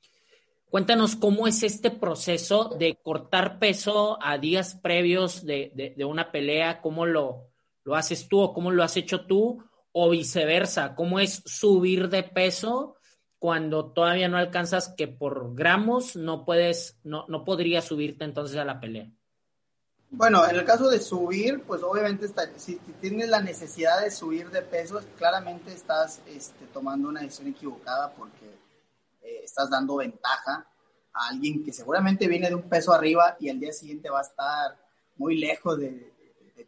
Cuéntanos 0.70 1.16
cómo 1.18 1.48
es 1.48 1.64
este 1.64 1.92
proceso 1.92 2.76
de 2.80 2.96
cortar 2.96 3.60
peso 3.60 4.18
a 4.22 4.38
días 4.38 4.74
previos 4.74 5.46
de, 5.46 5.94
una 6.08 6.32
pelea, 6.32 6.82
cómo 6.82 7.06
lo, 7.06 7.50
lo 7.84 7.96
haces 7.96 8.28
tú 8.28 8.40
o 8.40 8.54
cómo 8.54 8.72
lo 8.72 8.84
has 8.84 8.98
hecho 8.98 9.26
tú, 9.26 9.64
o 9.92 10.10
viceversa, 10.10 10.96
cómo 10.96 11.20
es 11.20 11.44
subir 11.46 12.10
de 12.10 12.24
peso 12.24 12.96
cuando 13.38 13.92
todavía 13.92 14.30
no 14.30 14.38
alcanzas 14.38 14.94
que 14.98 15.08
por 15.08 15.54
gramos 15.54 16.16
no 16.16 16.46
puedes, 16.46 17.00
no, 17.04 17.26
no 17.28 17.44
podrías 17.44 17.86
subirte 17.86 18.24
entonces 18.24 18.58
a 18.58 18.66
la 18.66 18.80
pelea. 18.80 19.12
Bueno, 20.16 20.48
en 20.48 20.56
el 20.56 20.64
caso 20.64 20.92
de 20.92 21.00
subir, 21.00 21.64
pues 21.64 21.82
obviamente 21.82 22.28
está, 22.28 22.48
si 22.60 22.76
tienes 23.02 23.30
la 23.30 23.42
necesidad 23.42 24.00
de 24.04 24.12
subir 24.12 24.52
de 24.52 24.62
peso, 24.62 25.02
claramente 25.18 25.74
estás 25.74 26.22
este, 26.28 26.68
tomando 26.68 27.10
una 27.10 27.22
decisión 27.22 27.48
equivocada 27.48 28.14
porque 28.14 28.46
eh, 29.24 29.42
estás 29.44 29.72
dando 29.72 29.96
ventaja 29.96 30.68
a 31.12 31.30
alguien 31.30 31.64
que 31.64 31.74
seguramente 31.74 32.28
viene 32.28 32.48
de 32.48 32.54
un 32.54 32.70
peso 32.70 32.94
arriba 32.94 33.36
y 33.40 33.50
al 33.50 33.60
día 33.60 33.74
siguiente 33.74 34.12
va 34.12 34.20
a 34.20 34.22
estar 34.22 34.78
muy 35.18 35.36
lejos 35.36 35.80
de, 35.80 36.14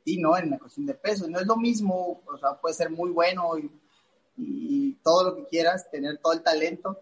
ti, 0.04 0.18
¿no? 0.18 0.36
En 0.36 0.50
la 0.50 0.58
cuestión 0.58 0.88
de 0.88 0.96
peso. 0.96 1.28
No 1.28 1.40
es 1.40 1.46
lo 1.46 1.56
mismo, 1.56 2.24
o 2.26 2.38
sea, 2.40 2.56
puede 2.60 2.74
ser 2.74 2.90
muy 2.90 3.12
bueno 3.12 3.52
y, 3.60 3.72
todo 5.04 5.24
lo 5.24 5.36
que 5.36 5.46
quieras, 5.46 5.92
tener 5.92 6.18
todo 6.18 6.34
el 6.34 6.42
talento, 6.42 7.00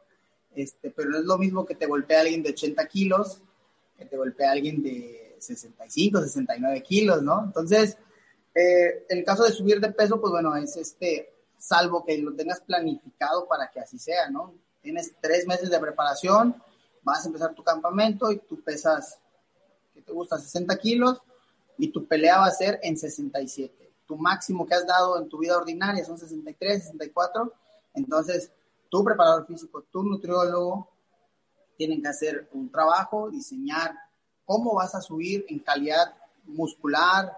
este, 0.54 0.90
pero 0.90 1.10
no 1.10 1.20
es 1.20 1.24
lo 1.24 1.38
mismo 1.38 1.66
que 1.66 1.74
te 1.74 1.86
golpee 1.86 2.18
alguien 2.18 2.44
de 2.44 2.50
80 2.50 2.86
kilos, 2.88 3.42
que 3.98 4.04
te 4.04 4.18
golpee 4.18 4.46
alguien 4.46 4.84
de 4.84 5.23
65, 5.46 6.22
69 6.22 6.84
kilos, 6.84 7.22
¿no? 7.22 7.44
Entonces, 7.46 7.98
eh, 8.56 9.06
en 9.10 9.20
el 9.20 9.26
caso 9.26 9.44
de 9.44 9.52
subir 9.52 9.80
de 9.80 9.92
peso, 9.92 10.20
pues 10.20 10.32
bueno, 10.32 10.56
es 10.56 10.76
este, 10.78 11.34
salvo 11.58 12.04
que 12.06 12.18
lo 12.18 12.34
tengas 12.36 12.62
planificado 12.62 13.48
para 13.48 13.70
que 13.70 13.80
así 13.80 13.98
sea, 13.98 14.30
¿no? 14.30 14.54
tienes 14.84 15.16
tres 15.22 15.48
meses 15.48 15.72
de 15.72 15.80
preparación, 15.80 16.62
vas 17.02 17.24
a 17.24 17.28
empezar 17.28 17.56
tu 17.56 17.64
campamento 17.64 18.32
y 18.32 18.38
tú 18.38 18.62
pesas, 18.62 19.18
¿qué 19.94 20.02
te 20.02 20.12
gusta? 20.12 20.38
60 20.38 20.78
kilos 20.78 21.22
y 21.78 21.88
tu 21.88 22.06
pelea 22.06 22.40
va 22.40 22.46
a 22.46 22.52
ser 22.52 22.80
en 22.84 22.98
67. 22.98 23.92
Tu 24.06 24.18
máximo 24.18 24.68
que 24.68 24.76
has 24.76 24.86
dado 24.86 25.18
en 25.18 25.30
tu 25.30 25.40
vida 25.40 25.58
ordinaria 25.58 26.04
son 26.06 26.18
63, 26.18 26.84
64. 26.84 27.52
Entonces, 27.96 28.52
tu 28.90 29.04
preparador 29.04 29.48
físico, 29.48 29.84
tu 29.90 30.04
nutriólogo, 30.04 30.90
tienen 31.78 32.02
que 32.02 32.10
hacer 32.10 32.50
un 32.52 32.70
trabajo, 32.70 33.32
diseñar 33.32 33.96
cómo 34.46 34.76
vas 34.76 34.96
a 34.96 35.02
subir 35.02 35.46
en 35.50 35.60
calidad 35.60 36.14
muscular, 36.46 37.38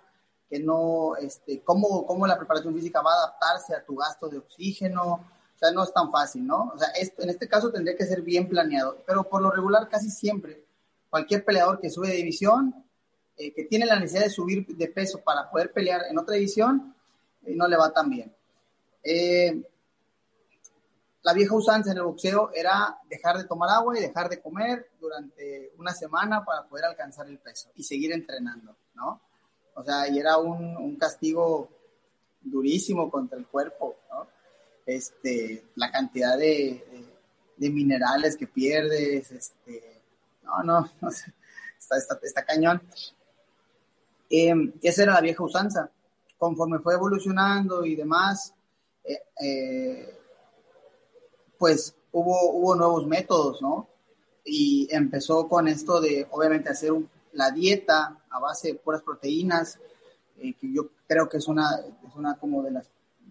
que 0.50 0.60
no, 0.60 1.16
este, 1.18 1.62
cómo, 1.62 2.06
cómo 2.06 2.28
la 2.28 2.38
preparación 2.38 2.74
física 2.74 3.02
va 3.02 3.12
a 3.12 3.18
adaptarse 3.18 3.76
a 3.76 3.84
tu 3.84 3.96
gasto 3.96 4.30
de 4.30 4.38
oxígeno, 4.38 5.14
o 5.14 5.58
sea, 5.58 5.72
no 5.72 5.84
es 5.84 5.94
tan 5.94 6.12
fácil, 6.12 6.46
¿no? 6.46 6.72
O 6.76 6.78
sea, 6.78 6.90
en 6.96 7.30
este 7.30 7.48
caso 7.48 7.72
tendría 7.72 7.96
que 7.96 8.06
ser 8.06 8.22
bien 8.22 8.48
planeado, 8.50 9.04
pero 9.06 9.24
por 9.24 9.42
lo 9.42 9.52
regular 9.52 9.88
casi 9.88 10.10
siempre 10.10 10.64
cualquier 11.10 11.46
peleador 11.46 11.80
que 11.80 11.90
sube 11.90 12.10
de 12.10 12.18
división, 12.18 12.76
eh, 13.38 13.54
que 13.54 13.64
tiene 13.64 13.86
la 13.86 13.96
necesidad 13.96 14.24
de 14.24 14.30
subir 14.30 14.66
de 14.68 14.88
peso 14.88 15.22
para 15.22 15.50
poder 15.50 15.72
pelear 15.72 16.02
en 16.10 16.18
otra 16.18 16.36
división, 16.36 16.94
eh, 17.46 17.56
no 17.56 17.68
le 17.68 17.78
va 17.78 17.94
tan 17.94 18.10
bien. 18.10 18.34
Eh, 19.02 19.64
la 21.26 21.34
vieja 21.34 21.56
usanza 21.56 21.92
en 21.92 21.98
el 21.98 22.04
boxeo 22.04 22.52
era 22.54 22.98
dejar 23.10 23.38
de 23.38 23.44
tomar 23.44 23.70
agua 23.72 23.98
y 23.98 24.02
dejar 24.02 24.30
de 24.30 24.40
comer 24.42 24.92
durante 25.00 25.74
una 25.78 25.92
semana 25.94 26.46
para 26.46 26.64
poder 26.64 26.86
alcanzar 26.86 27.28
el 27.28 27.40
peso 27.40 27.70
y 27.76 27.84
seguir 27.84 28.14
entrenando, 28.14 28.78
¿no? 28.94 29.20
O 29.74 29.84
sea, 29.84 30.08
y 30.08 30.18
era 30.18 30.38
un, 30.38 30.78
un 30.78 30.96
castigo 30.96 31.68
durísimo 32.42 33.12
contra 33.12 33.38
el 33.38 33.46
cuerpo, 33.48 33.98
¿no? 34.10 34.28
este, 34.86 35.66
la 35.76 35.92
cantidad 35.92 36.38
de, 36.38 36.84
minerales 37.58 38.38
que 38.38 38.48
pierdes, 38.48 39.32
este, 39.32 40.02
no, 40.44 40.64
no, 40.64 40.90
está, 41.80 42.20
está, 42.22 42.46
cañón. 42.46 42.82
Em, 44.30 44.74
esa 44.82 45.04
era 45.04 45.14
la 45.14 45.22
vieja 45.22 45.44
usanza. 45.44 45.90
Conforme 46.38 46.80
fue 46.80 46.94
evolucionando 46.94 47.86
y 47.86 47.96
demás, 47.96 48.54
eh, 49.04 49.22
eh, 49.42 50.20
pues 51.66 51.96
hubo, 52.12 52.52
hubo 52.52 52.76
nuevos 52.76 53.08
métodos, 53.08 53.60
¿no? 53.60 53.90
Y 54.44 54.88
empezó 54.92 55.50
con 55.50 55.68
esto 55.68 56.00
de, 56.00 56.28
obviamente, 56.30 56.70
hacer 56.70 56.92
la 57.34 57.50
dieta 57.50 58.24
a 58.30 58.40
base 58.40 58.68
de 58.68 58.76
puras 58.76 59.02
proteínas, 59.02 59.80
eh, 60.38 60.54
que 60.54 60.72
yo 60.72 60.90
creo 61.08 61.28
que 61.28 61.38
es 61.38 61.48
una, 61.48 61.80
es 62.08 62.16
una 62.16 62.38
como 62.38 62.62
de 62.62 62.70
las, 62.70 62.88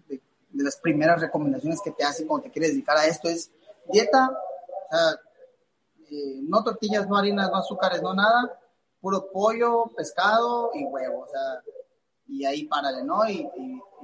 de, 0.09 0.19
las 0.51 0.75
primeras 0.75 1.21
recomendaciones 1.21 1.79
que 1.81 1.91
te 1.91 2.03
hacen 2.03 2.27
cuando 2.27 2.43
te 2.43 2.51
quieres 2.51 2.71
dedicar 2.71 2.97
a 2.97 3.05
esto, 3.05 3.29
es 3.29 3.51
dieta, 3.89 4.29
o 4.29 4.89
sea, 4.89 5.17
no 6.41 6.61
tortillas, 6.61 7.07
no 7.07 7.15
harinas, 7.15 7.49
no 7.49 7.55
azúcares, 7.55 8.01
no 8.01 8.13
nada, 8.13 8.59
puro 8.99 9.31
pollo, 9.31 9.85
pescado 9.95 10.71
y 10.73 10.83
huevo, 10.83 11.21
o 11.21 11.27
sea, 11.29 11.63
y 12.27 12.43
ahí 12.43 12.65
párale, 12.65 13.01
¿no? 13.01 13.29
Y, 13.29 13.49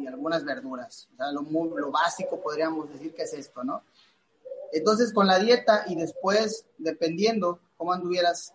algunas 0.08 0.44
verduras, 0.44 1.10
o 1.14 1.18
sea, 1.18 1.32
lo, 1.32 1.42
lo 1.44 1.92
básico 1.92 2.42
podríamos 2.42 2.92
decir 2.92 3.14
que 3.14 3.22
es 3.22 3.34
esto, 3.34 3.64
¿no? 3.64 3.84
Entonces, 4.72 5.14
con 5.14 5.28
la 5.28 5.40
dieta 5.40 5.84
y 5.88 5.96
después, 5.96 6.66
dependiendo 6.78 7.60
cómo 7.78 7.94
anduvieras, 7.94 8.54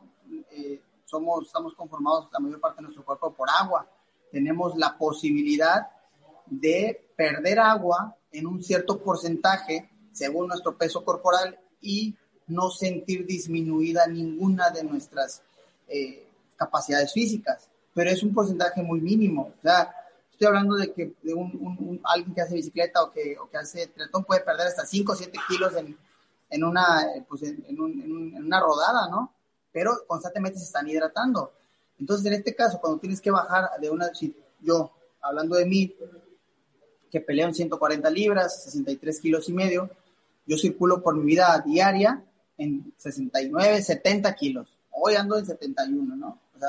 eh, 0.51 0.81
somos, 1.05 1.47
estamos 1.47 1.75
conformados 1.75 2.29
la 2.33 2.39
mayor 2.39 2.61
parte 2.61 2.77
de 2.79 2.85
nuestro 2.85 3.05
cuerpo 3.05 3.33
por 3.33 3.49
agua. 3.51 3.87
Tenemos 4.31 4.77
la 4.77 4.97
posibilidad 4.97 5.89
de 6.47 7.11
perder 7.17 7.59
agua 7.59 8.17
en 8.33 8.47
un 8.47 8.63
cierto 8.63 8.99
porcentaje 8.99 9.91
según 10.13 10.49
nuestro 10.49 10.77
peso 10.77 11.05
corporal 11.05 11.59
y 11.81 12.17
no 12.47 12.71
sentir 12.71 13.27
disminuida 13.27 14.07
ninguna 14.07 14.71
de 14.71 14.85
nuestras 14.85 15.43
eh, 15.89 16.27
capacidades 16.57 17.13
físicas, 17.13 17.69
pero 17.93 18.11
es 18.11 18.23
un 18.23 18.33
porcentaje 18.33 18.83
muy 18.83 19.01
mínimo. 19.01 19.53
O 19.59 19.63
sea, 19.63 19.95
estoy 20.31 20.47
hablando 20.47 20.77
de 20.77 20.93
que 20.93 21.13
de 21.23 21.35
un, 21.35 22.01
alguien 22.05 22.35
que 22.35 22.41
hace 22.41 22.55
bicicleta 22.55 23.03
o 23.03 23.11
que, 23.11 23.37
o 23.39 23.49
que 23.49 23.57
hace 23.59 23.87
triatlón 23.89 24.25
puede 24.25 24.41
perder 24.41 24.69
hasta 24.69 24.87
5 24.87 25.13
o 25.13 25.17
7 25.17 25.39
kilos 25.49 25.77
en, 25.77 25.97
en 26.51 26.65
una, 26.65 27.15
eh, 27.15 27.25
pues 27.29 27.43
en, 27.43 27.81
una 27.81 28.61
rodada, 28.61 29.09
¿no? 29.11 29.33
Pero 29.73 29.93
constantemente 30.07 30.59
se 30.59 30.65
están 30.65 30.89
hidratando. 30.89 31.53
Entonces, 31.99 32.27
en 32.27 32.35
este 32.35 32.55
caso, 32.55 32.81
cuando 32.81 32.99
tienes 32.99 33.21
que 33.21 33.31
bajar 33.31 33.71
de 33.81 33.91
una, 33.91 34.15
si 34.15 34.35
yo, 34.61 34.91
hablando 35.21 35.57
de 35.57 35.67
mí, 35.67 35.95
que 37.11 37.21
peleo 37.21 37.49
en 37.49 37.55
140 37.55 38.11
libras, 38.11 38.65
63 38.65 39.21
kilos 39.21 39.49
y 39.49 39.53
medio, 39.53 39.91
yo 40.47 40.57
circulo 40.57 41.03
por 41.03 41.17
mi 41.17 41.25
vida 41.25 41.63
diaria 41.65 42.23
en 42.59 42.93
69, 42.97 43.83
70 43.83 44.35
kilos. 44.35 44.77
Hoy 44.91 45.15
ando 45.15 45.39
en 45.39 45.47
71, 45.47 46.17
¿no? 46.17 46.39
O 46.55 46.59
sea, 46.59 46.69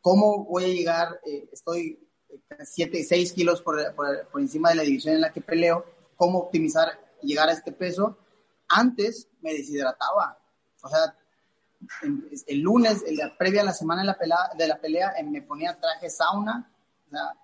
¿cómo 0.00 0.44
voy 0.44 0.64
a 0.64 0.68
llegar? 0.68 1.20
Eh, 1.24 1.48
estoy 1.52 1.98
7, 2.62 3.00
eh, 3.00 3.04
6 3.04 3.32
kilos 3.32 3.62
por, 3.62 3.78
encima 4.34 4.70
de 4.70 4.76
la 4.76 4.82
división 4.82 5.14
en 5.14 5.20
la 5.20 5.32
que 5.32 5.40
peleo. 5.40 5.84
¿Cómo 6.16 6.38
optimizar 6.38 6.88
llegar 7.22 7.48
a 7.48 7.52
este 7.52 7.72
peso? 7.72 8.16
Antes 8.68 9.28
me 9.40 9.52
deshidrataba. 9.52 10.38
O 10.82 10.88
sea, 10.88 11.16
el 12.46 12.60
lunes, 12.60 13.04
el 13.06 13.18
previa 13.38 13.62
a 13.62 13.64
la 13.64 13.72
semana 13.72 14.02
de 14.02 14.06
la, 14.06 14.18
pelea, 14.18 14.50
de 14.56 14.66
la 14.66 14.80
pelea, 14.80 15.12
eh, 15.18 15.24
me 15.24 15.42
ponía 15.42 15.78
traje 15.78 16.10
sauna, 16.10 16.70
o 17.06 17.10
sea, 17.10 17.34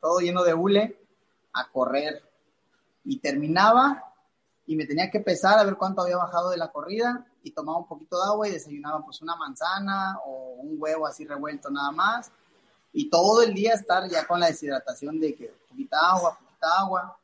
todo 0.00 0.20
lleno 0.20 0.42
de 0.42 0.54
hule, 0.54 0.98
a 1.52 1.70
correr. 1.70 2.22
Y 3.04 3.18
terminaba 3.18 4.12
y 4.66 4.76
me 4.76 4.86
tenía 4.86 5.10
que 5.10 5.20
pesar 5.20 5.58
a 5.58 5.64
ver 5.64 5.76
cuánto 5.76 6.02
había 6.02 6.16
bajado 6.16 6.50
de 6.50 6.56
la 6.56 6.70
corrida 6.70 7.26
y 7.42 7.50
tomaba 7.50 7.78
un 7.78 7.88
poquito 7.88 8.16
de 8.16 8.24
agua 8.24 8.48
y 8.48 8.52
desayunaba 8.52 9.04
pues 9.04 9.20
una 9.20 9.34
manzana 9.34 10.18
o 10.24 10.54
un 10.60 10.76
huevo 10.80 11.06
así 11.06 11.24
revuelto 11.24 11.68
nada 11.68 11.90
más 11.90 12.30
y 12.92 13.08
todo 13.08 13.42
el 13.42 13.54
día 13.54 13.74
estar 13.74 14.08
ya 14.08 14.26
con 14.26 14.38
la 14.38 14.46
deshidratación 14.46 15.18
de 15.18 15.34
que 15.34 15.46
poquita 15.68 15.98
agua, 16.10 16.38
poquita 16.38 16.78
agua. 16.78 17.18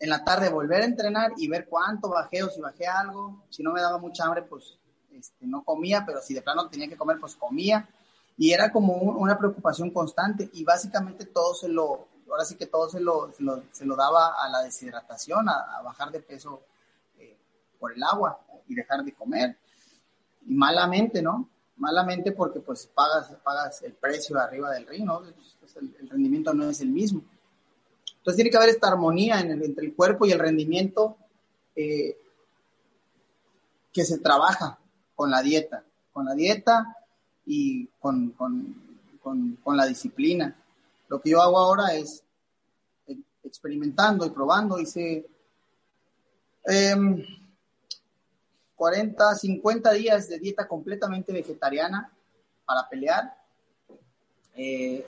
En 0.00 0.08
la 0.08 0.24
tarde 0.24 0.48
volver 0.48 0.82
a 0.82 0.86
entrenar 0.86 1.32
y 1.36 1.46
ver 1.46 1.68
cuánto 1.68 2.08
bajé 2.08 2.42
o 2.42 2.50
si 2.50 2.60
bajé 2.60 2.86
algo. 2.86 3.44
Si 3.50 3.62
no 3.62 3.70
me 3.72 3.80
daba 3.80 3.98
mucha 3.98 4.24
hambre, 4.24 4.42
pues 4.42 4.78
este, 5.12 5.46
no 5.46 5.62
comía, 5.62 6.04
pero 6.06 6.20
si 6.22 6.34
de 6.34 6.42
plano 6.42 6.68
tenía 6.68 6.88
que 6.88 6.96
comer, 6.96 7.18
pues 7.20 7.36
comía. 7.36 7.88
Y 8.38 8.52
era 8.52 8.72
como 8.72 8.94
una 8.94 9.36
preocupación 9.36 9.90
constante 9.90 10.48
y 10.54 10.64
básicamente 10.64 11.26
todo 11.26 11.54
se 11.54 11.68
lo, 11.68 12.08
ahora 12.30 12.44
sí 12.44 12.54
que 12.54 12.66
todo 12.66 12.88
se 12.88 13.00
lo, 13.00 13.30
se 13.72 13.84
lo, 13.84 13.96
daba 13.96 14.42
a 14.42 14.48
la 14.48 14.62
deshidratación, 14.62 15.48
a, 15.48 15.82
bajar 15.82 16.10
de 16.10 16.20
peso 16.20 16.62
eh, 17.18 17.36
por 17.78 17.92
el 17.92 18.02
agua 18.02 18.40
y 18.66 18.74
dejar 18.74 19.04
de 19.04 19.12
comer. 19.12 19.58
Y 20.46 20.54
malamente, 20.54 21.20
¿no? 21.20 21.50
Malamente 21.76 22.32
porque 22.32 22.60
pues 22.60 22.86
pagas, 22.86 23.30
pagas 23.42 23.82
el 23.82 23.92
precio 23.92 24.38
arriba 24.38 24.70
del 24.70 24.86
ring, 24.86 25.04
¿no? 25.04 25.22
el, 25.22 26.08
rendimiento 26.08 26.54
no 26.54 26.70
es 26.70 26.80
el 26.80 26.88
mismo. 26.88 27.22
Entonces 28.20 28.36
tiene 28.36 28.50
que 28.50 28.58
haber 28.58 28.68
esta 28.68 28.88
armonía 28.88 29.40
entre 29.40 29.86
el 29.86 29.94
cuerpo 29.94 30.26
y 30.26 30.32
el 30.32 30.38
rendimiento 30.38 31.16
eh, 31.74 32.18
que 33.90 34.04
se 34.04 34.18
trabaja 34.18 34.78
con 35.14 35.30
la 35.30 35.40
dieta, 35.40 35.82
con 36.12 36.26
la 36.26 36.34
dieta 36.34 36.98
y 37.46 37.86
con, 37.98 38.34
la 39.64 39.86
disciplina. 39.86 40.54
Lo 41.08 41.22
que 41.22 41.30
yo 41.30 41.40
hago 41.40 41.56
ahora 41.56 41.94
es 41.94 42.22
eh, 43.06 43.16
experimentando 43.42 44.26
y 44.26 44.30
probando, 44.30 44.78
hice 44.78 45.26
40, 48.76 49.30
em, 49.32 49.36
50 49.38 49.92
días 49.92 50.28
de 50.28 50.38
dieta 50.38 50.68
completamente 50.68 51.32
vegetariana 51.32 52.12
para 52.66 52.86
pelear. 52.86 53.34
Eh, 54.56 55.06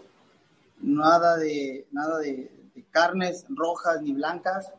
nada 0.81 1.37
de, 1.37 1.87
nada 1.93 2.19
de, 2.19 2.62
carnes 2.91 3.47
rojas 3.49 4.03
ni 4.03 4.13
blancas. 4.13 4.73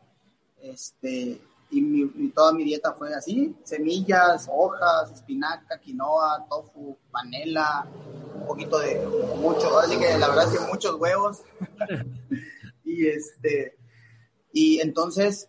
Este, 0.60 1.40
y, 1.70 2.28
toda 2.30 2.52
mi 2.52 2.64
dieta 2.64 2.92
fue 2.92 3.14
así, 3.14 3.56
semillas, 3.64 4.48
hojas, 4.50 5.12
espinaca, 5.12 5.78
quinoa, 5.78 6.44
tofu, 6.48 6.98
panela, 7.10 7.86
un 8.34 8.46
poquito 8.46 8.78
de 8.78 9.06
mucho, 9.36 9.78
así 9.78 9.98
que 9.98 10.16
la 10.18 10.28
verdad 10.28 10.52
es 10.52 10.58
que 10.58 10.66
muchos 10.66 11.00
huevos. 11.00 11.42
y 12.84 13.06
este, 13.08 13.78
y 14.52 14.80
entonces, 14.80 15.48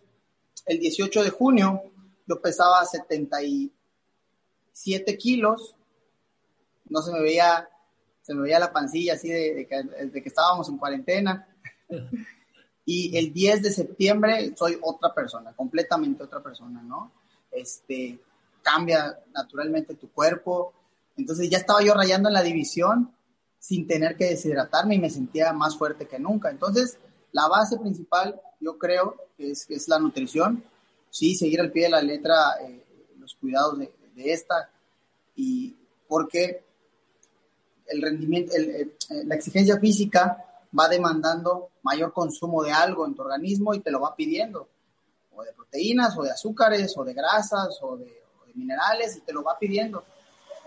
el 0.66 0.78
18 0.80 1.24
de 1.24 1.30
junio, 1.30 1.82
yo 2.26 2.40
pesaba 2.40 2.84
77 2.84 5.18
kilos, 5.18 5.76
no 6.88 7.02
se 7.02 7.12
me 7.12 7.20
veía, 7.20 7.68
se 8.22 8.34
me 8.34 8.42
veía 8.42 8.58
la 8.58 8.72
pancilla 8.72 9.14
así 9.14 9.28
de 9.28 9.68
que 9.68 10.22
estábamos 10.24 10.68
en 10.68 10.78
cuarentena. 10.78 11.48
y 12.88 13.16
el 13.18 13.32
10 13.32 13.62
de 13.62 13.72
septiembre 13.72 14.54
soy 14.56 14.78
otra 14.80 15.12
persona, 15.12 15.52
completamente 15.52 16.22
otra 16.22 16.40
persona, 16.40 16.80
¿no? 16.82 17.10
Este, 17.50 18.18
cambia 18.62 19.18
naturalmente 19.34 19.96
tu 19.96 20.08
cuerpo, 20.12 20.72
entonces 21.16 21.50
ya 21.50 21.58
estaba 21.58 21.82
yo 21.82 21.94
rayando 21.94 22.28
en 22.28 22.34
la 22.34 22.42
división 22.42 23.12
sin 23.58 23.88
tener 23.88 24.16
que 24.16 24.26
deshidratarme 24.26 24.94
y 24.94 25.00
me 25.00 25.10
sentía 25.10 25.52
más 25.52 25.76
fuerte 25.76 26.06
que 26.06 26.20
nunca. 26.20 26.50
Entonces, 26.50 26.98
la 27.32 27.48
base 27.48 27.76
principal, 27.78 28.40
yo 28.60 28.78
creo, 28.78 29.16
es, 29.36 29.68
es 29.68 29.88
la 29.88 29.98
nutrición. 29.98 30.62
Sí, 31.10 31.34
seguir 31.34 31.60
al 31.60 31.72
pie 31.72 31.84
de 31.84 31.90
la 31.90 32.02
letra 32.02 32.36
eh, 32.62 32.84
los 33.18 33.34
cuidados 33.34 33.78
de, 33.78 33.90
esta 34.16 34.70
y 35.34 35.74
porque 36.08 36.64
el 37.86 38.00
rendimiento, 38.00 38.52
la 39.24 39.34
exigencia 39.34 39.78
física 39.78 40.45
va 40.78 40.88
demandando 40.88 41.70
mayor 41.82 42.12
consumo 42.12 42.62
de 42.62 42.72
algo 42.72 43.06
en 43.06 43.14
tu 43.14 43.22
organismo 43.22 43.74
y 43.74 43.80
te 43.80 43.90
lo 43.90 44.00
va 44.00 44.14
pidiendo, 44.14 44.68
o 45.34 45.42
de 45.42 45.52
proteínas, 45.52 46.16
o 46.18 46.22
de 46.22 46.30
azúcares, 46.30 46.96
o 46.96 47.04
de 47.04 47.14
grasas, 47.14 47.78
o 47.82 47.96
de, 47.96 48.04
de 48.04 48.54
minerales, 48.54 49.16
y 49.16 49.20
te 49.20 49.32
lo 49.32 49.42
va 49.42 49.58
pidiendo 49.58 50.04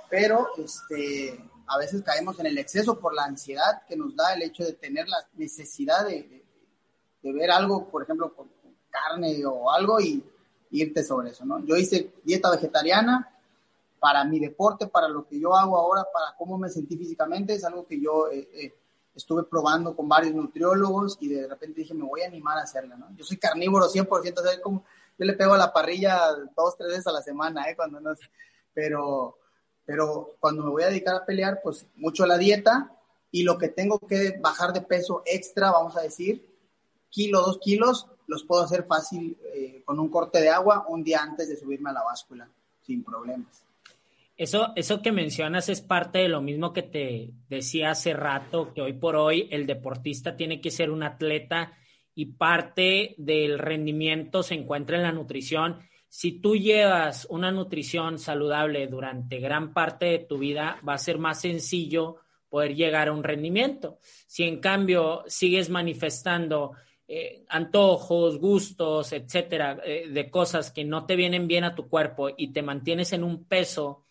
pero 0.09 0.49
este, 0.57 1.39
a 1.67 1.77
veces 1.77 2.01
caemos 2.01 2.39
en 2.39 2.47
el 2.47 2.57
exceso 2.57 2.99
por 2.99 3.13
la 3.13 3.25
ansiedad 3.25 3.83
que 3.87 3.95
nos 3.95 4.15
da 4.15 4.33
el 4.33 4.41
hecho 4.41 4.63
de 4.63 4.73
tener 4.73 5.07
la 5.07 5.17
necesidad 5.33 6.05
de, 6.05 6.43
ver 7.21 7.51
algo, 7.51 7.87
por 7.89 8.03
ejemplo, 8.03 8.33
con 8.33 8.49
carne 8.89 9.45
o 9.45 9.71
algo 9.71 9.99
y, 10.01 10.23
irte 10.71 11.03
sobre 11.03 11.31
eso, 11.31 11.45
¿no? 11.45 11.65
Yo 11.65 11.75
hice 11.75 12.13
dieta 12.23 12.51
vegetariana 12.51 13.27
para 13.99 14.23
mi 14.23 14.39
deporte, 14.39 14.85
para 14.85 15.07
lo 15.07 15.27
que 15.27 15.39
yo 15.39 15.55
hago 15.55 15.75
ahora, 15.75 16.05
para 16.13 16.35
cómo 16.37 16.59
me 16.59 16.69
sentí 16.69 16.95
físicamente, 16.95 17.55
es 17.55 17.65
algo 17.65 17.87
que 17.87 17.99
yo 17.99 18.29
eh, 18.29 18.47
eh, 18.53 18.75
estuve 19.19 19.43
probando 19.43 19.95
con 19.95 20.09
varios 20.09 20.33
nutriólogos 20.33 21.17
y 21.19 21.29
de 21.29 21.47
repente 21.47 21.81
dije, 21.81 21.93
me 21.93 22.05
voy 22.05 22.21
a 22.21 22.27
animar 22.27 22.57
a 22.57 22.63
hacerla, 22.63 22.95
¿no? 22.95 23.07
Yo 23.15 23.23
soy 23.23 23.37
carnívoro 23.37 23.87
100%, 23.87 24.09
o 24.09 24.43
sea, 24.43 24.61
como, 24.61 24.83
yo 25.17 25.25
le 25.25 25.33
pego 25.33 25.53
a 25.53 25.57
la 25.57 25.71
parrilla 25.71 26.19
dos, 26.55 26.77
tres 26.77 26.89
veces 26.89 27.07
a 27.07 27.11
la 27.11 27.21
semana, 27.21 27.69
¿eh? 27.69 27.75
Cuando 27.75 27.99
no, 27.99 28.11
pero 28.73 29.37
pero 29.89 30.35
cuando 30.39 30.61
me 30.61 30.69
voy 30.69 30.83
a 30.83 30.89
dedicar 30.89 31.15
a 31.15 31.25
pelear, 31.25 31.61
pues 31.63 31.87
mucho 31.95 32.23
la 32.27 32.37
dieta 32.37 32.95
y 33.31 33.41
lo 33.41 33.57
que 33.57 33.69
tengo 33.69 33.97
que 33.97 34.37
bajar 34.39 34.71
de 34.71 34.81
peso 34.81 35.23
extra, 35.25 35.71
vamos 35.71 35.97
a 35.97 36.01
decir, 36.01 36.47
kilo, 37.09 37.41
dos 37.41 37.57
kilos, 37.57 38.05
los 38.27 38.43
puedo 38.43 38.61
hacer 38.61 38.83
fácil 38.85 39.35
eh, 39.51 39.81
con 39.83 39.99
un 39.99 40.09
corte 40.09 40.41
de 40.41 40.49
agua 40.49 40.85
un 40.89 41.03
día 41.03 41.23
antes 41.23 41.49
de 41.49 41.57
subirme 41.57 41.89
a 41.89 41.93
la 41.93 42.03
báscula, 42.03 42.47
sin 42.83 43.03
problemas. 43.03 43.63
Eso, 44.39 44.71
eso 44.77 45.01
que 45.01 45.11
mencionas 45.11 45.67
es 45.67 45.81
parte 45.81 46.19
de 46.19 46.29
lo 46.29 46.41
mismo 46.41 46.71
que 46.71 46.83
te 46.83 47.33
decía 47.49 47.91
hace 47.91 48.13
rato, 48.13 48.73
que 48.73 48.81
hoy 48.81 48.93
por 48.93 49.17
hoy 49.17 49.49
el 49.51 49.67
deportista 49.67 50.37
tiene 50.37 50.61
que 50.61 50.71
ser 50.71 50.91
un 50.91 51.03
atleta 51.03 51.73
y 52.15 52.27
parte 52.27 53.15
del 53.17 53.59
rendimiento 53.59 54.41
se 54.41 54.53
encuentra 54.53 54.95
en 54.95 55.03
la 55.03 55.11
nutrición. 55.11 55.79
Si 56.07 56.39
tú 56.39 56.55
llevas 56.55 57.27
una 57.29 57.51
nutrición 57.51 58.17
saludable 58.17 58.87
durante 58.87 59.39
gran 59.39 59.73
parte 59.73 60.05
de 60.05 60.19
tu 60.19 60.37
vida, 60.37 60.79
va 60.87 60.93
a 60.93 60.99
ser 60.99 61.17
más 61.17 61.41
sencillo 61.41 62.15
poder 62.47 62.75
llegar 62.75 63.09
a 63.09 63.11
un 63.11 63.25
rendimiento. 63.25 63.99
Si 64.25 64.43
en 64.43 64.61
cambio 64.61 65.25
sigues 65.27 65.69
manifestando 65.69 66.71
eh, 67.09 67.43
antojos, 67.49 68.39
gustos, 68.39 69.11
etcétera, 69.11 69.81
eh, 69.83 70.07
de 70.09 70.29
cosas 70.29 70.71
que 70.71 70.85
no 70.85 71.05
te 71.05 71.17
vienen 71.17 71.45
bien 71.45 71.65
a 71.65 71.75
tu 71.75 71.89
cuerpo 71.89 72.29
y 72.37 72.53
te 72.53 72.61
mantienes 72.61 73.11
en 73.11 73.25
un 73.25 73.43
peso 73.43 74.05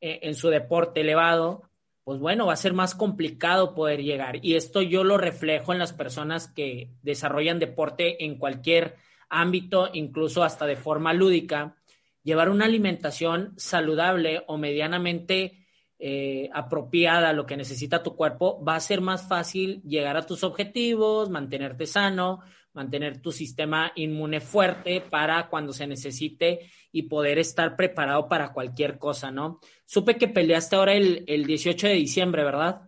en 0.00 0.34
su 0.34 0.48
deporte 0.48 1.00
elevado, 1.00 1.70
pues 2.04 2.18
bueno, 2.18 2.46
va 2.46 2.54
a 2.54 2.56
ser 2.56 2.72
más 2.72 2.94
complicado 2.94 3.74
poder 3.74 4.02
llegar. 4.02 4.44
Y 4.44 4.56
esto 4.56 4.82
yo 4.82 5.04
lo 5.04 5.18
reflejo 5.18 5.72
en 5.72 5.78
las 5.78 5.92
personas 5.92 6.48
que 6.48 6.90
desarrollan 7.02 7.58
deporte 7.58 8.24
en 8.24 8.36
cualquier 8.36 8.96
ámbito, 9.28 9.90
incluso 9.92 10.42
hasta 10.42 10.66
de 10.66 10.76
forma 10.76 11.12
lúdica. 11.12 11.76
Llevar 12.22 12.50
una 12.50 12.64
alimentación 12.64 13.54
saludable 13.56 14.42
o 14.46 14.58
medianamente 14.58 15.66
eh, 15.98 16.48
apropiada 16.52 17.28
a 17.28 17.32
lo 17.32 17.46
que 17.46 17.56
necesita 17.56 18.02
tu 18.02 18.16
cuerpo, 18.16 18.62
va 18.64 18.74
a 18.74 18.80
ser 18.80 19.02
más 19.02 19.28
fácil 19.28 19.82
llegar 19.82 20.16
a 20.16 20.26
tus 20.26 20.42
objetivos, 20.44 21.28
mantenerte 21.28 21.86
sano, 21.86 22.40
mantener 22.72 23.20
tu 23.20 23.32
sistema 23.32 23.92
inmune 23.96 24.40
fuerte 24.40 25.00
para 25.00 25.48
cuando 25.48 25.72
se 25.72 25.86
necesite 25.86 26.70
y 26.92 27.02
poder 27.02 27.38
estar 27.38 27.76
preparado 27.76 28.28
para 28.28 28.52
cualquier 28.52 28.98
cosa, 28.98 29.30
¿no? 29.30 29.60
Supe 29.86 30.16
que 30.16 30.28
peleaste 30.28 30.76
ahora 30.76 30.94
el, 30.94 31.24
el 31.26 31.44
18 31.46 31.88
de 31.88 31.94
diciembre, 31.94 32.44
¿verdad? 32.44 32.82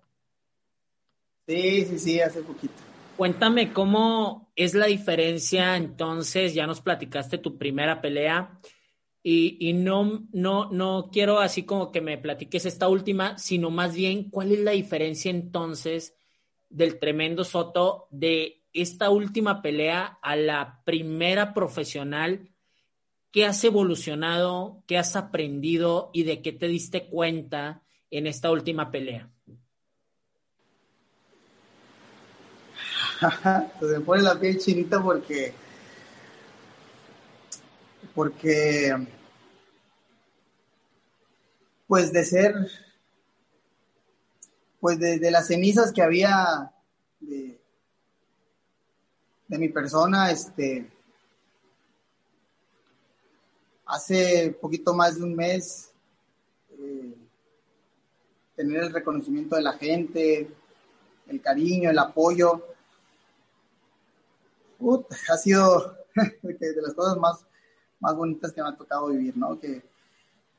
Sí, 1.46 1.84
sí, 1.84 1.98
sí, 1.98 2.20
hace 2.20 2.42
poquito. 2.42 2.74
Cuéntame 3.16 3.72
cómo 3.72 4.52
es 4.56 4.74
la 4.74 4.86
diferencia 4.86 5.76
entonces, 5.76 6.54
ya 6.54 6.66
nos 6.66 6.80
platicaste 6.80 7.38
tu 7.38 7.58
primera 7.58 8.00
pelea, 8.00 8.58
y, 9.24 9.72
no, 9.74 10.26
no, 10.32 10.70
no 10.72 11.10
quiero 11.12 11.38
así 11.38 11.62
como 11.62 11.92
que 11.92 12.00
me 12.00 12.18
platiques 12.18 12.66
esta 12.66 12.88
última, 12.88 13.38
sino 13.38 13.70
más 13.70 13.94
bien 13.94 14.30
cuál 14.30 14.50
es 14.50 14.58
la 14.58 14.72
diferencia 14.72 15.30
entonces 15.30 16.16
del 16.68 16.98
tremendo 16.98 17.44
Soto 17.44 18.08
de 18.10 18.61
esta 18.72 19.10
última 19.10 19.62
pelea 19.62 20.18
a 20.22 20.36
la 20.36 20.82
primera 20.84 21.54
profesional. 21.54 22.50
¿Qué 23.30 23.46
has 23.46 23.62
evolucionado? 23.64 24.82
¿Qué 24.86 24.98
has 24.98 25.16
aprendido? 25.16 26.10
¿Y 26.12 26.24
de 26.24 26.42
qué 26.42 26.52
te 26.52 26.68
diste 26.68 27.06
cuenta 27.06 27.82
en 28.10 28.26
esta 28.26 28.50
última 28.50 28.90
pelea? 28.90 29.30
Se 33.80 33.86
me 33.86 34.00
pone 34.00 34.22
la 34.22 34.38
piel 34.38 34.58
chinita 34.58 35.02
porque 35.02 35.54
porque 38.14 38.94
pues 41.86 42.12
de 42.12 42.24
ser, 42.24 42.54
pues 44.80 44.98
de, 44.98 45.30
las 45.30 45.48
cenizas 45.48 45.92
que 45.92 46.02
había 46.02 46.72
de, 47.20 47.61
mi 49.58 49.68
persona, 49.68 50.30
este, 50.30 50.90
hace 53.86 54.56
poquito 54.60 54.94
más 54.94 55.16
de 55.16 55.24
un 55.24 55.34
mes, 55.34 55.92
eh, 56.70 57.14
tener 58.56 58.84
el 58.84 58.92
reconocimiento 58.92 59.56
de 59.56 59.62
la 59.62 59.72
gente, 59.74 60.50
el 61.28 61.40
cariño, 61.40 61.90
el 61.90 61.98
apoyo, 61.98 62.66
ha 65.28 65.36
sido 65.36 65.96
de 66.42 66.82
las 66.82 66.94
cosas 66.94 67.16
más 67.16 67.44
más 68.02 68.16
bonitas 68.16 68.52
que 68.52 68.60
me 68.60 68.68
ha 68.68 68.76
tocado 68.76 69.06
vivir, 69.06 69.36
¿no? 69.36 69.58
Que, 69.58 69.80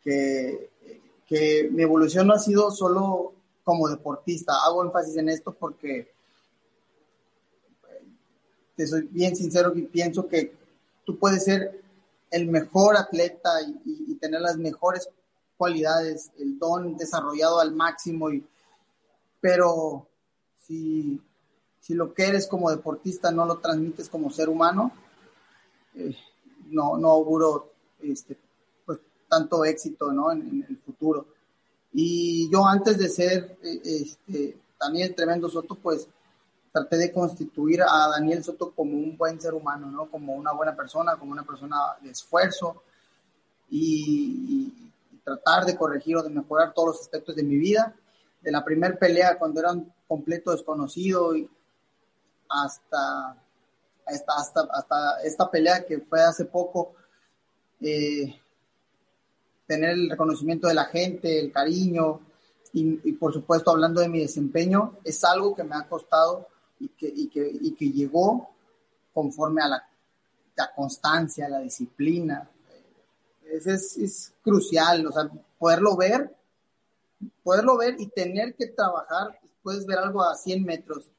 que 0.01 1.69
mi 1.71 1.83
evolución 1.83 2.27
no 2.27 2.33
ha 2.33 2.39
sido 2.39 2.71
solo 2.71 3.33
como 3.65 3.89
deportista. 3.89 4.53
Hago 4.63 4.83
énfasis 4.83 5.17
en 5.17 5.27
esto 5.29 5.53
porque 5.53 6.09
te 8.75 8.87
soy 8.87 9.07
bien 9.11 9.35
sincero 9.35 9.71
y 9.75 9.83
pienso 9.83 10.27
que 10.27 10.55
tú 11.05 11.17
puedes 11.17 11.43
ser 11.43 11.81
el 12.31 12.47
mejor 12.47 12.97
atleta 12.97 13.49
y, 13.85 14.15
tener 14.15 14.41
las 14.41 14.57
mejores 14.57 15.09
cualidades, 15.57 16.31
el 16.39 16.57
don 16.57 16.95
desarrollado 16.95 17.59
al 17.59 17.75
máximo, 17.75 18.31
y, 18.31 18.43
pero 19.41 20.07
si, 20.65 21.21
si 21.81 21.93
lo 21.93 22.13
que 22.13 22.25
eres 22.27 22.47
como 22.47 22.71
deportista 22.71 23.31
no 23.31 23.45
lo 23.45 23.57
transmites 23.57 24.07
como 24.07 24.31
ser 24.31 24.47
humano, 24.47 24.93
eh, 25.95 26.15
no, 26.67 26.97
no 26.97 27.09
auguro 27.11 27.73
este, 28.01 28.37
pues, 28.85 28.99
tanto 29.27 29.65
éxito 29.65 30.11
¿no? 30.11 30.31
en, 30.31 30.65
el 30.67 30.77
futuro. 30.77 31.27
Y 31.91 32.49
yo 32.49 32.65
antes 32.65 32.97
de 32.97 33.09
ser 33.09 33.57
eh, 33.61 33.81
este, 33.83 34.57
Daniel 34.79 35.13
Tremendo 35.13 35.49
Soto, 35.49 35.75
pues 35.75 36.07
traté 36.73 36.97
de 36.97 37.11
constituir 37.11 37.81
a 37.83 38.09
Daniel 38.09 38.43
Soto 38.43 38.71
como 38.71 38.93
un 38.97 39.15
buen 39.15 39.39
ser 39.39 39.53
humano, 39.53 39.91
¿no? 39.91 40.09
como 40.09 40.33
una 40.33 40.51
buena 40.51 40.75
persona, 40.75 41.15
como 41.15 41.31
una 41.31 41.43
persona 41.43 41.77
de 42.01 42.09
esfuerzo 42.09 42.83
y, 43.69 44.73
tratar 45.23 45.63
de 45.63 45.77
corregir 45.77 46.17
o 46.17 46.23
de 46.23 46.29
mejorar 46.29 46.73
todos 46.73 46.89
los 46.89 46.99
aspectos 46.99 47.33
de 47.33 47.43
mi 47.43 47.55
vida. 47.55 47.95
De 48.41 48.51
la 48.51 48.65
primera 48.65 48.93
pelea 48.97 49.39
cuando 49.39 49.61
era 49.61 49.71
un 49.71 49.89
completo 50.05 50.51
desconocido 50.51 51.33
y 51.33 51.49
hasta 52.49 53.37
hasta, 54.05 54.33
hasta, 54.35 54.61
hasta 54.73 55.21
esta 55.23 55.49
pelea 55.49 55.85
que 55.85 55.99
fue 55.99 56.21
hace 56.21 56.43
poco, 56.43 56.93
eh, 57.79 58.35
tener 59.65 59.91
el 59.91 60.09
reconocimiento 60.09 60.67
de 60.67 60.73
la 60.73 60.85
gente, 60.85 61.39
el 61.39 61.51
cariño 61.53 62.19
y, 62.75 63.11
por 63.13 63.31
supuesto 63.31 63.69
hablando 63.69 64.01
de 64.01 64.09
mi 64.09 64.19
desempeño, 64.19 64.97
es 65.03 65.23
algo 65.23 65.55
que 65.55 65.63
me 65.63 65.75
ha 65.75 65.87
costado 65.87 66.47
y 66.79 66.89
que, 66.89 67.07
y 67.07 67.27
que, 67.27 67.49
y 67.61 67.73
que 67.75 67.91
llegó 67.91 68.49
conforme 69.13 69.61
a 69.61 69.67
la, 69.67 69.87
la 70.55 70.73
constancia, 70.73 71.49
la 71.49 71.59
disciplina. 71.59 72.49
Es, 73.51 73.67
es, 73.67 73.97
es, 73.97 74.33
crucial, 74.43 75.05
o 75.07 75.11
sea, 75.11 75.29
poderlo 75.59 75.95
ver, 75.95 76.35
poderlo 77.43 77.77
ver 77.77 77.95
y 77.99 78.07
tener 78.07 78.55
que 78.55 78.67
trabajar, 78.67 79.39
puedes 79.61 79.85
ver 79.85 79.99
algo 79.99 80.23
a 80.23 80.35
100 80.35 80.63
metros 80.63 81.09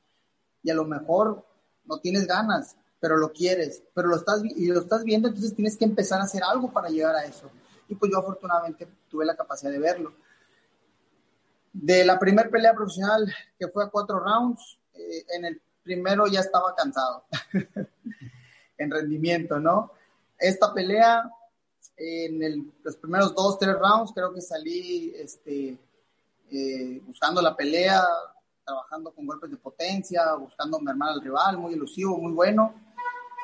y 0.62 0.70
a 0.70 0.74
lo 0.74 0.84
mejor 0.84 1.44
no 1.84 1.98
tienes 1.98 2.26
ganas, 2.26 2.76
pero 3.00 3.16
lo 3.16 3.32
quieres, 3.32 3.82
pero 3.94 4.08
lo 4.08 4.16
estás, 4.16 4.42
y 4.44 4.66
lo 4.66 4.80
estás 4.80 5.04
viendo, 5.04 5.28
entonces 5.28 5.54
tienes 5.54 5.76
que 5.76 5.84
empezar 5.84 6.20
a 6.20 6.24
hacer 6.24 6.42
algo 6.42 6.72
para 6.72 6.88
llegar 6.88 7.14
a 7.14 7.24
eso. 7.24 7.50
Y 7.88 7.94
pues 7.94 8.10
yo 8.10 8.18
afortunadamente 8.18 8.88
tuve 9.10 9.26
la 9.26 9.36
capacidad 9.36 9.70
de 9.70 9.78
verlo. 9.78 10.14
De 11.72 12.04
la 12.04 12.18
primera 12.18 12.48
pelea 12.48 12.74
profesional, 12.74 13.30
que 13.58 13.68
fue 13.68 13.84
a 13.84 13.88
cuatro 13.88 14.18
rounds, 14.20 14.78
eh, 14.94 15.24
en 15.34 15.44
el 15.44 15.60
primero 15.82 16.26
ya 16.26 16.40
estaba 16.40 16.74
cansado 16.74 17.26
en 18.78 18.90
rendimiento, 18.90 19.60
¿no? 19.60 19.92
Esta 20.38 20.72
pelea, 20.72 21.30
en 21.96 22.72
los 22.82 22.96
primeros 22.96 23.34
dos, 23.34 23.58
tres 23.58 23.78
rounds, 23.78 24.12
creo 24.12 24.32
que 24.32 24.40
salí 24.40 25.12
este, 25.16 25.78
eh, 26.50 27.00
buscando 27.06 27.40
la 27.40 27.54
pelea, 27.54 28.02
trabajando 28.64 29.12
con 29.12 29.26
golpes 29.26 29.50
de 29.50 29.56
potencia, 29.58 30.34
buscando 30.34 30.80
mermar 30.80 31.10
al 31.10 31.20
rival, 31.20 31.58
muy 31.58 31.74
elusivo, 31.74 32.16
muy 32.16 32.32
bueno. 32.32 32.74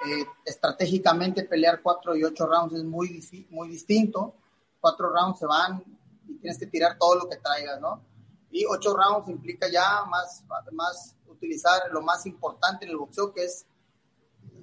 Eh, 0.06 0.24
estratégicamente 0.46 1.44
pelear 1.44 1.82
cuatro 1.82 2.16
y 2.16 2.24
ocho 2.24 2.46
rounds 2.46 2.74
es 2.74 2.84
muy, 2.84 3.22
muy 3.50 3.68
distinto. 3.68 4.34
Cuatro 4.80 5.10
rounds 5.10 5.38
se 5.38 5.46
van 5.46 5.84
y 6.26 6.36
tienes 6.38 6.58
que 6.58 6.66
tirar 6.66 6.96
todo 6.98 7.16
lo 7.16 7.28
que 7.28 7.36
traigas, 7.36 7.80
¿no? 7.80 8.02
Y 8.50 8.64
ocho 8.64 8.96
rounds 8.96 9.28
implica 9.28 9.68
ya 9.68 10.04
más, 10.06 10.42
más 10.72 11.16
utilizar 11.30 11.82
lo 11.92 12.02
más 12.02 12.26
importante 12.26 12.84
en 12.84 12.92
el 12.92 12.96
boxeo, 12.96 13.32
que 13.32 13.44
es 13.44 13.66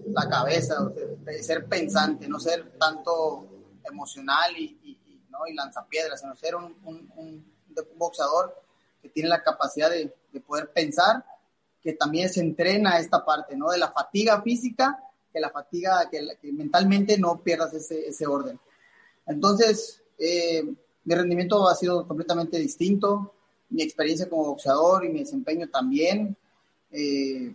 la 0.07 0.29
cabeza, 0.29 0.85
de, 0.85 1.43
ser 1.43 1.65
pensante, 1.65 2.27
no 2.27 2.39
ser 2.39 2.77
tanto 2.77 3.47
emocional 3.83 4.55
y, 4.57 4.77
y, 4.83 5.21
¿no? 5.29 5.47
y 5.47 5.53
lanzapiedras, 5.53 6.21
sino 6.21 6.35
ser 6.35 6.55
un, 6.55 6.75
un, 6.83 7.11
un 7.15 7.57
boxeador 7.95 8.55
que 9.01 9.09
tiene 9.09 9.29
la 9.29 9.43
capacidad 9.43 9.89
de, 9.89 10.13
poder 10.45 10.71
pensar, 10.71 11.25
que 11.81 11.93
también 11.93 12.29
se 12.29 12.41
entrena 12.41 12.99
esta 12.99 13.25
parte, 13.25 13.57
¿no? 13.57 13.71
De 13.71 13.79
la 13.79 13.91
fatiga 13.91 14.39
física, 14.43 15.03
que 15.33 15.39
la 15.39 15.49
fatiga, 15.49 16.07
que, 16.11 16.21
mentalmente 16.53 17.17
no 17.17 17.41
pierdas 17.41 17.73
ese, 17.73 18.07
ese 18.07 18.27
orden. 18.27 18.59
Entonces, 19.25 20.03
eh, 20.19 20.63
mi 21.03 21.15
rendimiento 21.15 21.67
ha 21.67 21.73
sido 21.73 22.07
completamente 22.07 22.59
distinto, 22.59 23.33
mi 23.69 23.81
experiencia 23.81 24.29
como 24.29 24.45
boxeador 24.45 25.05
y 25.05 25.09
mi 25.09 25.19
desempeño 25.19 25.69
también. 25.69 26.37
Eh, 26.91 27.53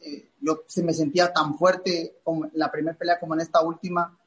eh, 0.00 0.28
yo 0.40 0.62
se 0.66 0.82
me 0.82 0.92
sentía 0.92 1.32
tan 1.32 1.56
fuerte 1.56 2.16
en 2.26 2.50
la 2.54 2.70
primera 2.70 2.96
pelea 2.96 3.20
como 3.20 3.34
en 3.34 3.40
esta 3.40 3.60
última, 3.60 4.18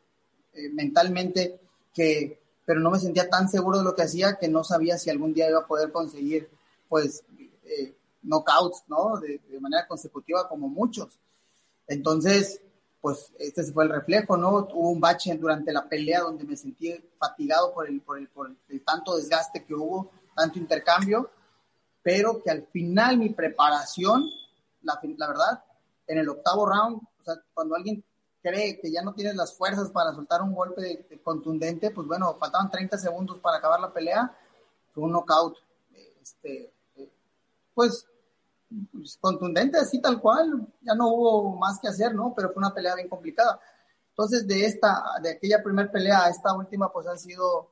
mentalmente, 0.71 1.59
que 1.93 2.39
pero 2.65 2.79
no 2.79 2.89
me 2.89 2.99
sentía 2.99 3.29
tan 3.29 3.47
seguro 3.47 3.77
de 3.77 3.83
lo 3.83 3.95
que 3.95 4.01
hacía 4.01 4.37
que 4.37 4.47
no 4.47 4.63
sabía 4.63 4.97
si 4.97 5.09
algún 5.09 5.33
día 5.33 5.49
iba 5.49 5.59
a 5.59 5.67
poder 5.67 5.91
conseguir, 5.91 6.49
pues, 6.89 7.23
eh, 7.63 7.95
knockouts, 8.23 8.83
¿no? 8.87 9.19
De, 9.19 9.39
manera 9.59 9.87
consecutiva 9.87 10.49
como 10.49 10.67
muchos. 10.67 11.19
Entonces, 11.87 12.61
pues, 13.01 13.33
este 13.39 13.63
fue 13.65 13.85
el 13.85 13.91
reflejo, 13.91 14.35
¿no? 14.35 14.67
Hubo 14.73 14.89
un 14.89 14.99
bache 14.99 15.35
durante 15.37 15.71
la 15.71 15.87
pelea 15.87 16.21
donde 16.21 16.43
me 16.43 16.57
sentí 16.57 16.93
fatigado 17.19 17.73
por 17.73 17.87
el, 17.87 18.01
por 18.01 18.17
el, 18.17 18.27
por 18.27 18.51
el 18.69 18.81
tanto 18.81 19.15
desgaste 19.15 19.63
que 19.63 19.73
hubo, 19.73 20.11
tanto 20.35 20.59
intercambio, 20.59 21.29
pero 22.05 22.43
que 22.43 22.51
al 22.51 22.67
final 22.67 23.17
mi 23.17 23.29
preparación, 23.29 24.29
la, 24.83 24.99
la 25.17 25.27
verdad, 25.27 25.63
en 26.05 26.19
el 26.19 26.29
octavo 26.29 26.67
round, 26.67 27.01
o 27.01 27.23
sea, 27.23 27.33
cuando 27.51 27.73
alguien 27.73 28.03
cree 28.43 28.79
que 28.79 28.91
ya 28.91 29.01
no 29.01 29.15
tienes 29.15 29.35
las 29.35 29.55
fuerzas 29.57 29.89
para 29.89 30.13
soltar 30.13 30.43
un 30.43 30.53
golpe 30.53 31.03
contundente, 31.23 31.89
pues 31.89 32.05
bueno, 32.05 32.35
faltaban 32.39 32.69
30 32.69 32.99
segundos 32.99 33.39
para 33.39 33.57
acabar 33.57 33.79
la 33.79 33.91
pelea, 33.91 34.31
fue 34.93 35.03
un 35.03 35.13
knockout, 35.13 35.57
este, 36.21 36.71
pues, 37.73 38.05
pues, 38.91 39.17
contundente, 39.19 39.79
así 39.79 39.99
tal 39.99 40.21
cual, 40.21 40.67
ya 40.81 40.93
no 40.93 41.07
hubo 41.07 41.55
más 41.55 41.79
que 41.79 41.87
hacer, 41.87 42.13
¿no? 42.13 42.33
Pero 42.35 42.49
fue 42.51 42.59
una 42.59 42.73
pelea 42.73 42.93
bien 42.93 43.09
complicada. 43.09 43.59
Entonces, 44.09 44.45
de 44.45 44.63
esta, 44.63 45.03
de 45.23 45.31
aquella 45.31 45.63
primera 45.63 45.91
pelea 45.91 46.25
a 46.25 46.29
esta 46.29 46.53
última, 46.53 46.93
pues 46.93 47.07
han 47.07 47.17
sido 47.17 47.67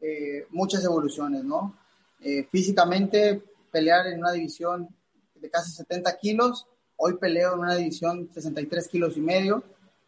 eh, 0.00 0.46
muchas 0.50 0.84
evoluciones, 0.84 1.42
¿no? 1.42 1.76
Eh, 2.20 2.46
físicamente, 2.48 3.42
pelear 3.72 4.06
en 4.06 4.20
una 4.20 4.30
división 4.30 4.88
de 5.34 5.50
casi 5.50 5.72
70 5.72 6.16
kilos, 6.18 6.68
hoy 6.96 7.14
peleo 7.14 7.54
en 7.54 7.60
una 7.60 7.74
división 7.74 8.28
63 8.32 8.86
kilos 8.86 9.16
y 9.16 9.20
medio, 9.20 9.64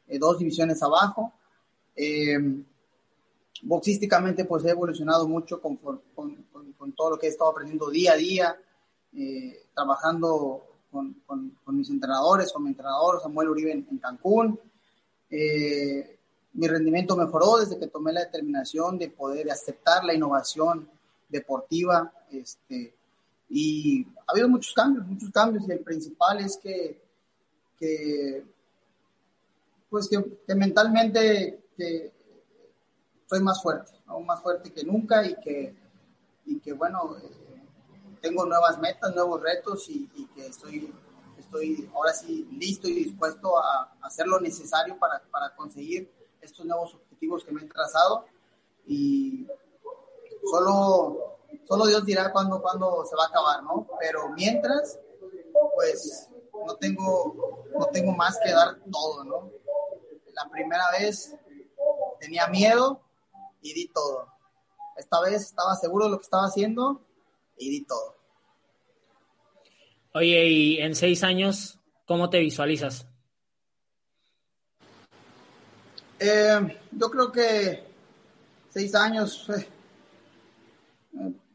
eh, 0.06 0.18
dos 0.18 0.38
divisiones 0.38 0.80
abajo. 0.82 1.32
Eh, 1.96 2.38
boxísticamente, 3.62 4.44
pues 4.44 4.64
he 4.64 4.70
evolucionado 4.70 5.26
mucho 5.26 5.60
con, 5.60 5.76
con, 5.76 6.00
con, 6.14 6.92
todo 6.92 7.10
lo 7.10 7.18
que 7.18 7.26
he 7.26 7.30
estado 7.30 7.50
aprendiendo 7.50 7.90
día 7.90 8.12
a 8.12 8.16
día, 8.16 8.56
eh, 9.16 9.66
trabajando 9.74 10.66
con, 10.92 11.16
mis 11.68 11.90
entrenadores, 11.90 12.52
con 12.52 12.62
mi 12.62 12.68
entrenador 12.68 13.20
Samuel 13.20 13.48
Uribe 13.48 13.72
en, 13.72 13.98
Cancún. 13.98 14.60
mi 15.30 16.68
rendimiento 16.68 17.16
mejoró 17.16 17.56
desde 17.56 17.78
que 17.78 17.88
tomé 17.88 18.12
la 18.12 18.20
determinación 18.20 18.98
de 18.98 19.08
poder 19.08 19.50
aceptar 19.50 20.04
la 20.04 20.14
innovación 20.14 20.88
deportiva. 21.28 22.12
Este, 22.30 22.94
y 23.48 24.06
ha 24.26 24.32
habido 24.32 24.48
muchos 24.48 24.72
cambios, 24.74 25.06
muchos 25.06 25.30
cambios, 25.30 25.68
y 25.68 25.72
el 25.72 25.80
principal 25.80 26.40
es 26.40 26.56
que, 26.56 27.00
que 27.78 28.44
pues 29.88 30.08
que, 30.08 30.54
mentalmente 30.54 31.60
soy 33.26 33.40
más 33.40 33.62
fuerte, 33.62 33.92
aún 34.06 34.26
más 34.26 34.42
fuerte 34.42 34.72
que 34.72 34.84
nunca 34.84 35.24
y 35.24 35.34
que, 35.36 35.74
y 36.46 36.58
que 36.60 36.72
bueno, 36.72 37.16
eh, 37.16 37.44
tengo 38.20 38.44
nuevas 38.46 38.78
metas, 38.80 39.14
nuevos 39.14 39.40
retos 39.40 39.88
y, 39.88 40.08
que 40.34 40.46
estoy, 40.46 40.92
estoy 41.38 41.88
ahora 41.94 42.12
sí 42.12 42.48
listo 42.52 42.88
y 42.88 42.94
dispuesto 42.94 43.58
a, 43.58 43.96
hacer 44.02 44.26
lo 44.26 44.40
necesario 44.40 44.98
para, 44.98 45.22
para 45.30 45.54
conseguir 45.54 46.10
estos 46.40 46.64
nuevos 46.66 46.94
objetivos 46.94 47.44
que 47.44 47.52
me 47.52 47.62
he 47.62 47.66
trazado. 47.66 48.26
Y 48.86 49.46
solo, 50.50 51.33
solo 51.66 51.86
Dios 51.86 52.04
dirá 52.04 52.32
cuándo, 52.32 52.60
cuándo 52.60 53.04
se 53.04 53.16
va 53.16 53.24
a 53.24 53.28
acabar, 53.28 53.62
¿no? 53.62 53.86
Pero 54.00 54.28
mientras, 54.30 54.98
pues 55.74 56.28
no 56.66 56.76
tengo, 56.76 57.64
no 57.76 57.86
tengo 57.86 58.12
más 58.12 58.38
que 58.42 58.52
dar 58.52 58.78
todo, 58.90 59.24
¿no? 59.24 59.50
la 60.34 60.50
primera 60.50 60.84
vez 60.98 61.34
tenía 62.20 62.46
miedo 62.48 63.00
y 63.62 63.72
di 63.72 63.88
todo. 63.88 64.28
Esta 64.96 65.20
vez 65.20 65.42
estaba 65.42 65.74
seguro 65.76 66.06
de 66.06 66.12
lo 66.12 66.18
que 66.18 66.24
estaba 66.24 66.46
haciendo 66.46 67.00
y 67.56 67.70
di 67.70 67.84
todo. 67.84 68.16
Oye, 70.12 70.46
y 70.46 70.78
en 70.78 70.94
seis 70.94 71.24
años, 71.24 71.78
¿cómo 72.06 72.30
te 72.30 72.38
visualizas? 72.38 73.06
Eh, 76.20 76.80
yo 76.92 77.10
creo 77.10 77.32
que 77.32 77.84
seis 78.70 78.94
años, 78.94 79.48
eh, 79.50 79.68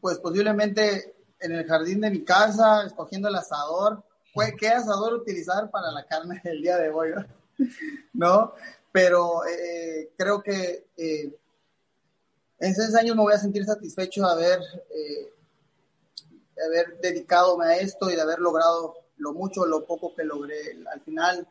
pues 0.00 0.18
posiblemente 0.18 1.14
en 1.40 1.52
el 1.52 1.66
jardín 1.66 2.00
de 2.00 2.10
mi 2.10 2.24
casa, 2.24 2.84
escogiendo 2.86 3.28
el 3.28 3.34
asador. 3.34 4.02
¿Qué 4.58 4.68
asador 4.68 5.14
utilizar 5.14 5.70
para 5.70 5.90
la 5.90 6.06
carne 6.06 6.40
del 6.44 6.62
día 6.62 6.76
de 6.76 6.90
hoy? 6.90 7.10
¿no? 8.12 8.54
Pero 8.92 9.44
eh, 9.46 10.10
creo 10.16 10.42
que 10.42 10.86
eh, 10.96 11.36
en 12.58 12.74
seis 12.74 12.94
años 12.94 13.16
me 13.16 13.22
voy 13.22 13.34
a 13.34 13.38
sentir 13.38 13.64
satisfecho 13.64 14.22
de 14.22 14.30
haber, 14.30 14.60
eh, 14.90 15.32
de 16.56 16.64
haber 16.64 17.00
dedicado 17.00 17.60
a 17.60 17.76
esto 17.76 18.10
y 18.10 18.16
de 18.16 18.20
haber 18.20 18.38
logrado 18.38 18.96
lo 19.18 19.32
mucho 19.32 19.66
lo 19.66 19.86
poco 19.86 20.14
que 20.14 20.24
logré. 20.24 20.78
Al 20.92 21.00
final, 21.02 21.46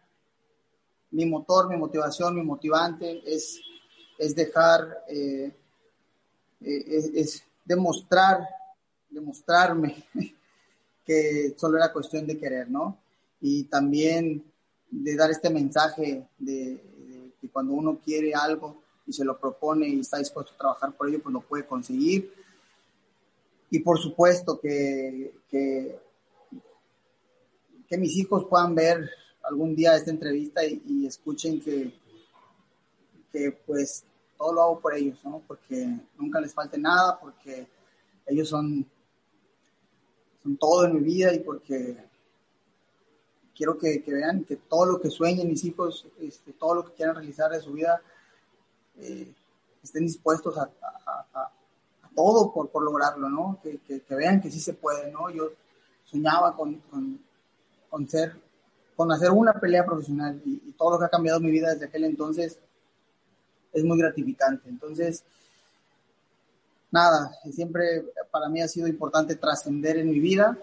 mi 1.11 1.25
motor, 1.25 1.69
mi 1.69 1.77
motivación, 1.77 2.35
mi 2.35 2.43
motivante 2.43 3.21
es, 3.25 3.59
es 4.17 4.35
dejar, 4.35 5.03
es, 5.07 5.53
es 6.61 7.43
demostrar, 7.69 8.47
demostrarme 9.09 10.03
que 11.05 11.53
solo 11.55 11.77
era 11.77 11.93
cuestión 11.93 12.25
de 12.25 12.37
querer, 12.37 12.69
¿no? 12.69 12.97
Y 13.39 13.65
también 13.65 14.43
de 14.89 15.15
dar 15.15 15.29
este 15.29 15.51
mensaje 15.51 16.27
de, 16.39 16.83
que 17.39 17.49
cuando 17.49 17.73
uno 17.73 17.99
quiere 18.03 18.33
algo 18.33 18.81
y 19.05 19.13
se 19.13 19.23
lo 19.23 19.39
propone 19.39 19.87
y 19.87 19.99
está 19.99 20.17
dispuesto 20.17 20.53
a 20.53 20.57
trabajar 20.57 20.97
por 20.97 21.07
ello, 21.07 21.21
pues 21.21 21.31
lo 21.31 21.41
puede 21.41 21.65
conseguir. 21.65 22.33
Y 23.69 23.79
por 23.79 23.99
supuesto 23.99 24.59
que, 24.59 25.31
que, 25.47 25.99
mis 27.97 28.17
hijos 28.17 28.45
puedan 28.49 28.73
ver 28.75 29.09
algún 29.43 29.75
día 29.75 29.95
esta 29.95 30.11
entrevista 30.11 30.65
y, 30.65 31.05
escuchen 31.05 31.61
que, 31.61 31.91
que 33.31 33.51
pues 33.51 34.03
todo 34.39 34.53
lo 34.53 34.61
hago 34.63 34.79
por 34.79 34.95
ellos, 34.95 35.19
¿no? 35.25 35.43
Porque 35.45 35.99
nunca 36.17 36.39
les 36.39 36.53
falte 36.53 36.77
nada, 36.77 37.19
porque 37.19 37.67
ellos 38.25 38.47
son, 38.47 38.89
son 40.41 40.57
todo 40.57 40.85
en 40.85 40.95
mi 40.95 41.01
vida 41.01 41.33
y 41.33 41.39
porque 41.39 41.97
quiero 43.53 43.77
que, 43.77 44.01
vean 44.07 44.45
que 44.45 44.55
todo 44.55 44.85
lo 44.85 45.01
que 45.01 45.09
sueñen 45.09 45.49
mis 45.49 45.65
hijos, 45.65 46.07
este, 46.21 46.53
todo 46.53 46.75
lo 46.75 46.85
que 46.85 46.93
quieran 46.93 47.15
realizar 47.15 47.51
de 47.51 47.59
su 47.59 47.73
vida, 47.73 48.01
eh, 48.95 49.29
estén 49.83 50.05
dispuestos 50.05 50.57
a, 50.57 50.71
todo 52.15 52.53
por, 52.53 52.69
por, 52.69 52.83
lograrlo, 52.83 53.29
¿no? 53.29 53.59
Que, 53.61 53.79
vean 54.15 54.39
que 54.39 54.49
sí 54.49 54.61
se 54.61 54.73
puede, 54.73 55.11
¿no? 55.11 55.29
Yo 55.29 55.51
soñaba 56.05 56.55
con, 56.55 56.75
con, 56.89 57.19
con 57.89 59.11
hacer 59.11 59.31
una 59.31 59.53
pelea 59.53 59.85
profesional 59.85 60.41
y, 60.45 60.71
todo 60.77 60.91
lo 60.91 60.99
que 60.99 61.05
ha 61.05 61.09
cambiado 61.09 61.41
mi 61.41 61.51
vida 61.51 61.73
desde 61.73 61.87
aquel 61.87 62.05
entonces 62.05 62.57
es 63.73 63.83
muy 63.83 63.97
gratificante. 63.97 64.69
Entonces, 64.69 65.23
nada, 66.91 67.31
siempre 67.51 68.05
para 68.31 68.49
mí 68.49 68.61
ha 68.61 68.67
sido 68.67 68.87
importante 68.87 69.35
trascender 69.35 69.97
en 69.97 70.09
mi 70.09 70.19
vida, 70.19 70.57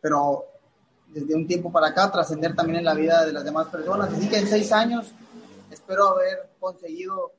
pero 0.00 0.46
desde 1.08 1.34
un 1.34 1.46
tiempo 1.46 1.70
para 1.70 1.88
acá, 1.88 2.10
trascender 2.10 2.54
también 2.56 2.78
en 2.78 2.84
la 2.84 2.94
vida 2.94 3.24
de 3.24 3.32
las 3.32 3.44
demás 3.44 3.68
personas. 3.68 4.12
Así 4.12 4.28
que 4.28 4.38
en 4.38 4.46
seis 4.46 4.72
años 4.72 5.12
espero 5.70 6.08
haber 6.08 6.50
conseguido 6.58 7.32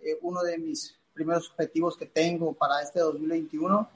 eh, 0.00 0.18
uno 0.22 0.42
de 0.42 0.58
mis 0.58 0.96
primeros 1.12 1.50
objetivos 1.50 1.96
que 1.96 2.06
tengo 2.06 2.52
para 2.52 2.82
este 2.82 3.00
2021, 3.00 3.88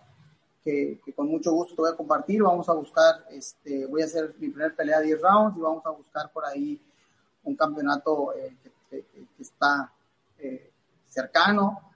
que, 0.65 1.01
con 1.15 1.29
mucho 1.29 1.53
gusto 1.53 1.75
te 1.75 1.83
voy 1.83 1.93
a 1.93 1.97
compartir. 1.97 2.43
Vamos 2.43 2.69
a 2.69 2.73
buscar, 2.73 3.25
este, 3.31 3.87
voy 3.87 4.03
a 4.03 4.07
hacer 4.07 4.35
mi 4.39 4.49
primer 4.49 4.75
pelea 4.75 5.01
de 5.01 5.07
10 5.07 5.23
rounds 5.23 5.57
y 5.57 5.61
vamos 5.61 5.87
a 5.87 5.91
buscar 5.91 6.33
por 6.33 6.45
ahí 6.45 6.81
un 7.45 7.57
campeonato 7.57 8.35
eh, 8.35 8.57
que, 8.63 8.71
está 9.39 9.93
eh, 10.39 10.71
cercano. 11.09 11.93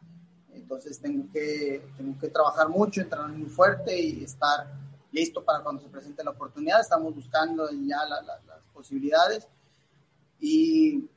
Entonces 0.52 1.00
tengo 1.00 1.30
que, 1.32 1.82
tengo 1.96 2.18
que 2.18 2.28
trabajar 2.28 2.68
mucho, 2.68 3.00
entrenar 3.00 3.28
muy 3.28 3.48
fuerte 3.48 3.98
y 3.98 4.24
estar 4.24 4.66
listo 5.10 5.44
para 5.44 5.62
cuando 5.62 5.82
se 5.82 5.88
presente 5.88 6.24
la 6.24 6.30
oportunidad. 6.30 6.80
Estamos 6.80 7.14
buscando 7.14 7.68
ya 7.70 8.04
las 8.06 8.66
posibilidades. 8.72 9.46
Y, 10.40 11.08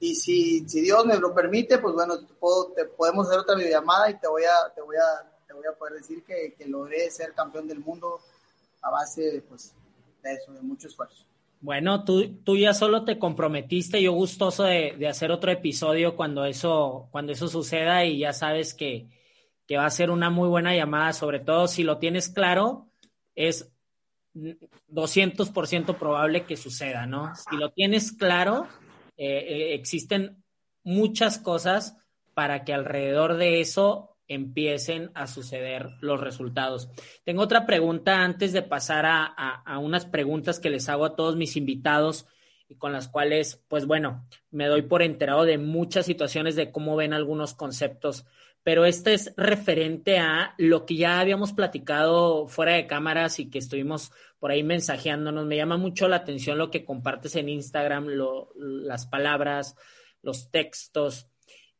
y 0.00 0.14
si, 0.14 0.68
si, 0.68 0.80
Dios 0.80 1.06
me 1.06 1.18
lo 1.18 1.34
permite, 1.34 1.78
pues 1.78 1.94
bueno, 1.94 2.18
te, 2.74 2.84
podemos 2.84 3.26
hacer 3.26 3.40
otra 3.40 3.54
videollamada 3.54 4.10
y 4.10 4.18
te 4.18 4.28
voy 4.28 4.42
a, 4.44 4.74
te 4.74 4.82
voy 4.82 4.96
a, 4.96 5.30
te 5.46 5.54
voy 5.54 5.66
a 5.66 5.72
poder 5.72 5.94
decir 5.94 6.24
que, 6.24 6.54
que 6.58 6.66
logré 6.66 7.10
ser 7.10 7.32
campeón 7.34 7.68
del 7.68 7.80
mundo 7.80 8.20
a 8.82 8.90
base 8.90 9.44
pues, 9.48 9.72
de 10.22 10.32
eso, 10.32 10.52
de 10.52 10.60
mucho 10.60 10.88
esfuerzo. 10.88 11.24
Bueno, 11.60 12.04
tú, 12.04 12.42
tú 12.44 12.56
ya 12.56 12.74
solo 12.74 13.04
te 13.04 13.18
comprometiste, 13.18 14.02
yo 14.02 14.12
gustoso 14.12 14.64
de, 14.64 14.94
de, 14.98 15.08
hacer 15.08 15.30
otro 15.30 15.50
episodio 15.50 16.14
cuando 16.14 16.44
eso, 16.44 17.08
cuando 17.10 17.32
eso 17.32 17.48
suceda 17.48 18.04
y 18.04 18.18
ya 18.18 18.32
sabes 18.32 18.74
que, 18.74 19.08
que 19.66 19.76
va 19.76 19.86
a 19.86 19.90
ser 19.90 20.10
una 20.10 20.30
muy 20.30 20.48
buena 20.48 20.74
llamada, 20.74 21.12
sobre 21.12 21.40
todo 21.40 21.66
si 21.66 21.82
lo 21.82 21.98
tienes 21.98 22.28
claro, 22.28 22.88
es 23.34 23.72
200% 24.34 25.98
probable 25.98 26.44
que 26.44 26.56
suceda, 26.56 27.06
¿no? 27.06 27.34
Si 27.34 27.56
lo 27.56 27.70
tienes 27.70 28.12
claro, 28.12 28.68
eh, 29.16 29.44
eh, 29.48 29.74
existen 29.74 30.42
muchas 30.84 31.38
cosas 31.38 31.96
para 32.34 32.64
que 32.64 32.74
alrededor 32.74 33.36
de 33.38 33.60
eso 33.60 34.15
empiecen 34.28 35.10
a 35.14 35.26
suceder 35.26 35.90
los 36.00 36.20
resultados. 36.20 36.88
Tengo 37.24 37.42
otra 37.42 37.66
pregunta 37.66 38.22
antes 38.22 38.52
de 38.52 38.62
pasar 38.62 39.06
a, 39.06 39.24
a, 39.24 39.78
unas 39.78 40.06
preguntas 40.06 40.60
que 40.60 40.70
les 40.70 40.88
hago 40.88 41.04
a 41.04 41.16
todos 41.16 41.36
mis 41.36 41.56
invitados 41.56 42.26
y 42.68 42.76
con 42.76 42.92
las 42.92 43.08
cuales, 43.08 43.64
pues 43.68 43.86
bueno, 43.86 44.26
me 44.50 44.66
doy 44.66 44.82
por 44.82 45.02
enterado 45.02 45.44
de 45.44 45.58
muchas 45.58 46.06
situaciones 46.06 46.56
de 46.56 46.72
cómo 46.72 46.96
ven 46.96 47.12
algunos 47.12 47.54
conceptos, 47.54 48.26
pero 48.64 48.84
este 48.84 49.14
es 49.14 49.32
referente 49.36 50.18
a 50.18 50.54
lo 50.58 50.86
que 50.86 50.96
ya 50.96 51.20
habíamos 51.20 51.52
platicado 51.52 52.48
fuera 52.48 52.72
de 52.72 52.88
cámaras 52.88 53.38
y 53.38 53.48
que 53.48 53.58
estuvimos 53.58 54.10
por 54.40 54.50
ahí 54.50 54.64
mensajeándonos. 54.64 55.46
Me 55.46 55.56
llama 55.56 55.76
mucho 55.76 56.08
la 56.08 56.16
atención 56.16 56.58
lo 56.58 56.70
que 56.72 56.84
compartes 56.84 57.36
en 57.36 57.48
Instagram, 57.48 58.08
lo, 58.08 58.50
las 58.56 59.06
palabras, 59.06 59.76
los 60.20 60.50
textos 60.50 61.28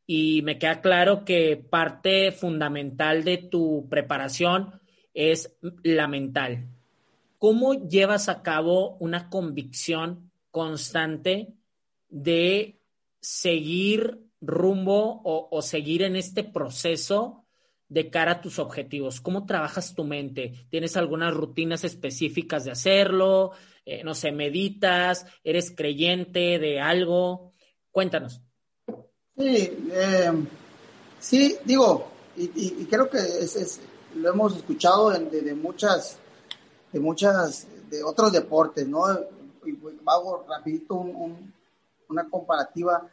y 0.06 0.42
me 0.42 0.58
queda 0.58 0.80
claro 0.80 1.24
que 1.24 1.56
parte 1.56 2.30
fundamental 2.30 3.24
de 3.24 3.38
tu 3.38 3.88
preparación 3.88 4.80
es 5.12 5.56
la 5.82 6.06
mental. 6.06 6.68
¿Cómo 7.38 7.74
llevas 7.88 8.28
a 8.28 8.42
cabo 8.42 8.96
una 8.98 9.28
convicción 9.28 10.30
constante 10.50 11.54
de 12.08 12.80
seguir 13.20 14.22
rumbo 14.40 15.20
o, 15.24 15.60
seguir 15.62 16.02
en 16.02 16.16
este 16.16 16.44
proceso 16.44 17.44
de 17.88 18.10
cara 18.10 18.32
a 18.32 18.40
tus 18.40 18.58
objetivos? 18.58 19.20
¿Cómo 19.20 19.44
trabajas 19.44 19.94
tu 19.94 20.04
mente? 20.04 20.66
¿Tienes 20.70 20.96
algunas 20.96 21.34
rutinas 21.34 21.82
específicas 21.82 22.64
de 22.64 22.70
hacerlo? 22.70 23.52
Eh, 23.84 24.02
no 24.04 24.14
sé, 24.14 24.32
meditas, 24.32 25.26
eres 25.42 25.74
creyente 25.74 26.58
de 26.58 26.80
algo. 26.80 27.52
Cuéntanos. 27.90 28.45
Sí, 29.36 29.88
eh, 29.92 30.32
sí, 31.20 31.58
digo, 31.62 32.08
y, 32.36 32.86
creo 32.86 33.10
que 33.10 33.18
es, 33.18 33.80
lo 34.14 34.30
hemos 34.30 34.56
escuchado 34.56 35.10
de, 35.10 35.54
muchas, 35.54 36.18
de 36.90 37.00
muchas, 37.00 37.66
de 37.90 38.02
otros 38.02 38.32
deportes, 38.32 38.88
¿no? 38.88 39.04
Y 39.66 39.78
hago 40.06 40.46
rapidito 40.48 40.94
una 42.08 42.30
comparativa 42.30 43.06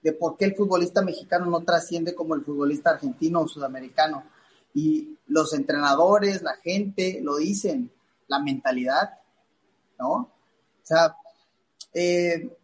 de 0.00 0.12
por 0.12 0.38
qué 0.38 0.46
el 0.46 0.54
futbolista 0.54 1.02
mexicano 1.02 1.44
no 1.46 1.60
trasciende 1.62 2.14
como 2.14 2.34
el 2.34 2.44
futbolista 2.44 2.90
argentino 2.90 3.42
o 3.42 3.48
sudamericano. 3.48 4.24
Y 4.72 5.18
los 5.26 5.52
entrenadores, 5.52 6.42
la 6.42 6.54
gente 6.56 7.20
lo 7.22 7.36
dicen, 7.36 7.90
la 8.28 8.38
mentalidad, 8.38 9.18
¿no? 9.98 10.12
O 10.12 10.30
sea, 10.84 11.16
eh, 11.92 12.56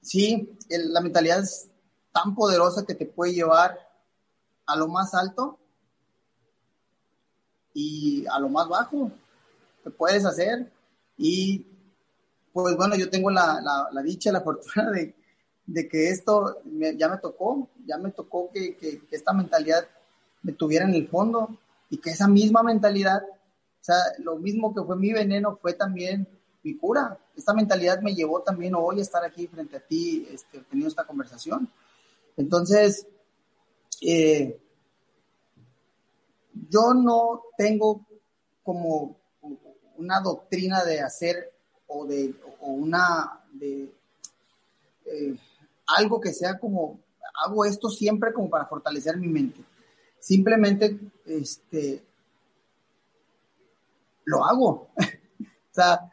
sí, 0.00 0.56
la 0.68 1.00
mentalidad 1.00 1.40
es 1.40 1.70
tan 2.16 2.34
poderosa 2.34 2.86
que 2.86 2.94
te 2.94 3.04
puede 3.04 3.34
llevar 3.34 3.78
a 4.64 4.74
lo 4.74 4.88
más 4.88 5.12
alto 5.14 5.58
y 7.74 8.24
a 8.28 8.40
lo 8.40 8.48
más 8.48 8.66
bajo 8.68 9.10
que 9.84 9.90
puedes 9.90 10.24
hacer. 10.24 10.72
Y 11.18 11.66
pues 12.54 12.74
bueno, 12.74 12.96
yo 12.96 13.10
tengo 13.10 13.30
la, 13.30 13.60
la, 13.92 14.02
dicha, 14.02 14.32
la 14.32 14.40
fortuna 14.48 14.90
de, 14.92 15.14
de 15.66 15.88
que 15.88 16.08
esto 16.08 16.62
ya 16.96 17.08
me 17.10 17.18
tocó, 17.18 17.68
ya 17.84 17.98
me 17.98 18.10
tocó 18.12 18.50
que, 18.50 18.76
que, 18.76 19.02
esta 19.10 19.34
mentalidad 19.34 19.86
me 20.42 20.52
tuviera 20.52 20.86
en 20.86 20.94
el 20.94 21.08
fondo 21.08 21.58
y 21.90 21.98
que 21.98 22.10
esa 22.10 22.28
misma 22.28 22.62
mentalidad, 22.62 23.22
o 23.24 23.84
sea, 23.84 23.98
lo 24.20 24.36
mismo 24.36 24.74
que 24.74 24.82
fue 24.82 24.96
mi 24.96 25.12
veneno 25.12 25.54
fue 25.56 25.74
también 25.74 26.26
mi 26.62 26.74
cura. 26.78 27.18
Esta 27.36 27.52
mentalidad 27.52 28.00
me 28.00 28.14
llevó 28.14 28.40
también 28.40 28.74
hoy 28.74 29.00
a 29.00 29.02
estar 29.02 29.22
aquí 29.22 29.46
frente 29.48 29.76
a 29.76 29.80
ti, 29.80 30.26
este, 30.30 30.60
teniendo 30.60 30.88
esta 30.88 31.04
conversación. 31.04 31.70
Entonces, 32.36 33.06
eh, 34.02 34.60
yo 36.70 36.94
no 36.94 37.42
tengo 37.56 38.06
como 38.62 39.16
una 39.96 40.20
doctrina 40.20 40.84
de 40.84 41.00
hacer 41.00 41.52
o 41.86 42.04
de 42.06 42.34
una 42.60 43.40
de 43.52 43.90
eh, 45.06 45.36
algo 45.86 46.20
que 46.20 46.32
sea 46.32 46.58
como 46.58 46.98
hago 47.44 47.64
esto 47.64 47.88
siempre 47.88 48.32
como 48.32 48.50
para 48.50 48.66
fortalecer 48.66 49.16
mi 49.16 49.28
mente. 49.28 49.60
Simplemente 50.18 50.98
este 51.26 52.02
lo 54.24 54.44
hago. 54.44 54.88
o 54.96 55.74
sea, 55.74 56.10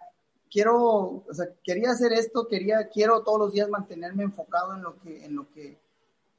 quiero, 0.51 0.77
o 0.79 1.23
quería 1.63 1.91
hacer 1.91 2.13
esto, 2.13 2.47
quería, 2.47 2.87
quiero 2.89 3.23
todos 3.23 3.39
los 3.39 3.53
días 3.53 3.69
mantenerme 3.69 4.23
enfocado 4.23 4.75
en 4.75 4.83
lo 4.83 4.99
que, 5.01 5.25
en 5.25 5.35
lo 5.35 5.49
que 5.51 5.77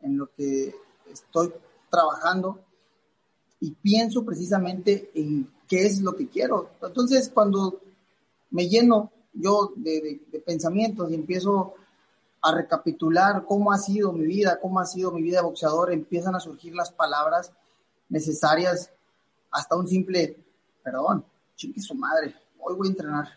en 0.05 0.19
lo 0.19 0.31
que 0.37 0.75
estoy 1.11 1.53
trabajando 1.91 2.61
y 3.61 3.73
pienso 3.73 4.25
precisamente 4.25 5.11
en 5.15 5.51
qué 5.67 5.87
es 5.87 6.01
lo 6.01 6.15
que 6.15 6.29
quiero. 6.29 6.71
Entonces, 6.83 7.31
cuando 7.33 7.81
me 8.51 8.69
lleno 8.69 9.11
yo 9.33 9.73
de, 9.77 10.21
pensamientos 10.45 11.11
y 11.11 11.15
empiezo 11.15 11.75
a 12.43 12.55
recapitular 12.55 13.45
cómo 13.47 13.73
ha 13.73 13.79
sido 13.79 14.13
mi 14.13 14.27
vida, 14.27 14.61
cómo 14.61 14.79
ha 14.81 14.87
sido 14.87 15.11
mi 15.11 15.23
vida 15.23 15.39
de 15.39 15.47
boxeador, 15.47 15.93
empiezan 15.93 16.35
a 16.35 16.41
surgir 16.41 16.75
las 16.75 16.93
palabras 16.93 17.53
necesarias, 18.11 18.91
hasta 19.51 19.77
un 19.77 19.89
simple, 19.89 20.37
perdón, 20.83 21.25
chingue 21.57 21.81
su 21.81 21.95
madre, 21.95 22.35
hoy 22.61 22.75
voy 22.75 22.89
a 22.89 22.91
entrenar, 22.91 23.29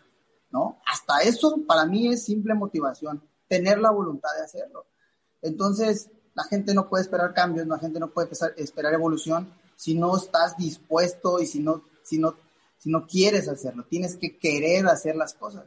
¿no? 0.50 0.78
Hasta 0.86 1.20
eso 1.22 1.58
para 1.66 1.86
mí 1.86 2.08
es 2.12 2.24
simple 2.24 2.54
motivación, 2.54 3.22
tener 3.48 3.78
la 3.78 3.90
voluntad 3.90 4.30
de 4.36 4.44
hacerlo. 4.44 4.84
Entonces, 5.40 6.10
la 6.38 6.44
gente 6.44 6.72
no 6.72 6.88
puede 6.88 7.02
esperar 7.02 7.34
cambios, 7.34 7.66
la 7.66 7.80
gente 7.80 7.98
no 7.98 8.10
puede 8.10 8.30
esperar 8.58 8.94
evolución 8.94 9.52
si 9.74 9.96
no 9.96 10.16
estás 10.16 10.56
dispuesto 10.56 11.40
y 11.40 11.46
si 11.46 11.58
no, 11.58 11.82
si 12.04 12.16
no, 12.16 12.36
si 12.78 12.90
no 12.90 13.08
quieres 13.08 13.48
hacerlo. 13.48 13.84
Tienes 13.90 14.14
que 14.14 14.38
querer 14.38 14.86
hacer 14.86 15.16
las 15.16 15.34
cosas. 15.34 15.64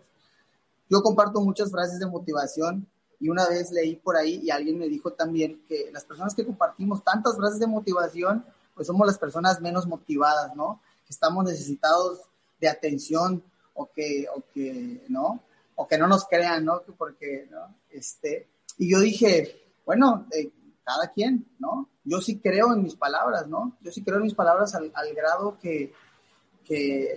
Yo 0.89 1.03
comparto 1.03 1.41
muchas 1.41 1.71
frases 1.71 1.99
de 1.99 2.05
motivación 2.05 2.87
y 3.19 3.27
una 3.27 3.49
vez 3.49 3.71
leí 3.71 3.97
por 3.97 4.15
ahí 4.15 4.39
y 4.41 4.49
alguien 4.49 4.79
me 4.79 4.87
dijo 4.87 5.11
también 5.11 5.61
que 5.67 5.89
las 5.91 6.05
personas 6.05 6.33
que 6.33 6.45
compartimos 6.45 7.03
tantas 7.03 7.35
frases 7.35 7.59
de 7.59 7.67
motivación, 7.67 8.45
pues 8.73 8.87
somos 8.87 9.05
las 9.05 9.17
personas 9.17 9.59
menos 9.59 9.85
motivadas, 9.87 10.55
¿no? 10.55 10.79
Que 11.05 11.11
estamos 11.11 11.43
necesitados 11.43 12.21
de 12.61 12.69
atención 12.69 13.43
o 13.73 13.91
que, 13.91 14.25
o 14.33 14.41
que, 14.53 15.03
¿no? 15.09 15.43
O 15.75 15.85
que 15.85 15.97
no 15.97 16.07
nos 16.07 16.23
crean, 16.29 16.63
¿no? 16.63 16.81
Porque, 16.97 17.49
¿no? 17.51 17.75
Este, 17.89 18.47
y 18.77 18.89
yo 18.89 19.01
dije, 19.01 19.61
bueno, 19.85 20.27
eh, 20.31 20.49
cada 20.83 21.11
quien, 21.11 21.47
¿no? 21.59 21.89
Yo 22.03 22.21
sí 22.21 22.39
creo 22.39 22.73
en 22.73 22.83
mis 22.83 22.95
palabras, 22.95 23.47
¿no? 23.47 23.77
Yo 23.81 23.91
sí 23.91 24.03
creo 24.03 24.17
en 24.17 24.23
mis 24.23 24.33
palabras 24.33 24.73
al, 24.75 24.91
grado 25.15 25.57
que, 25.59 25.93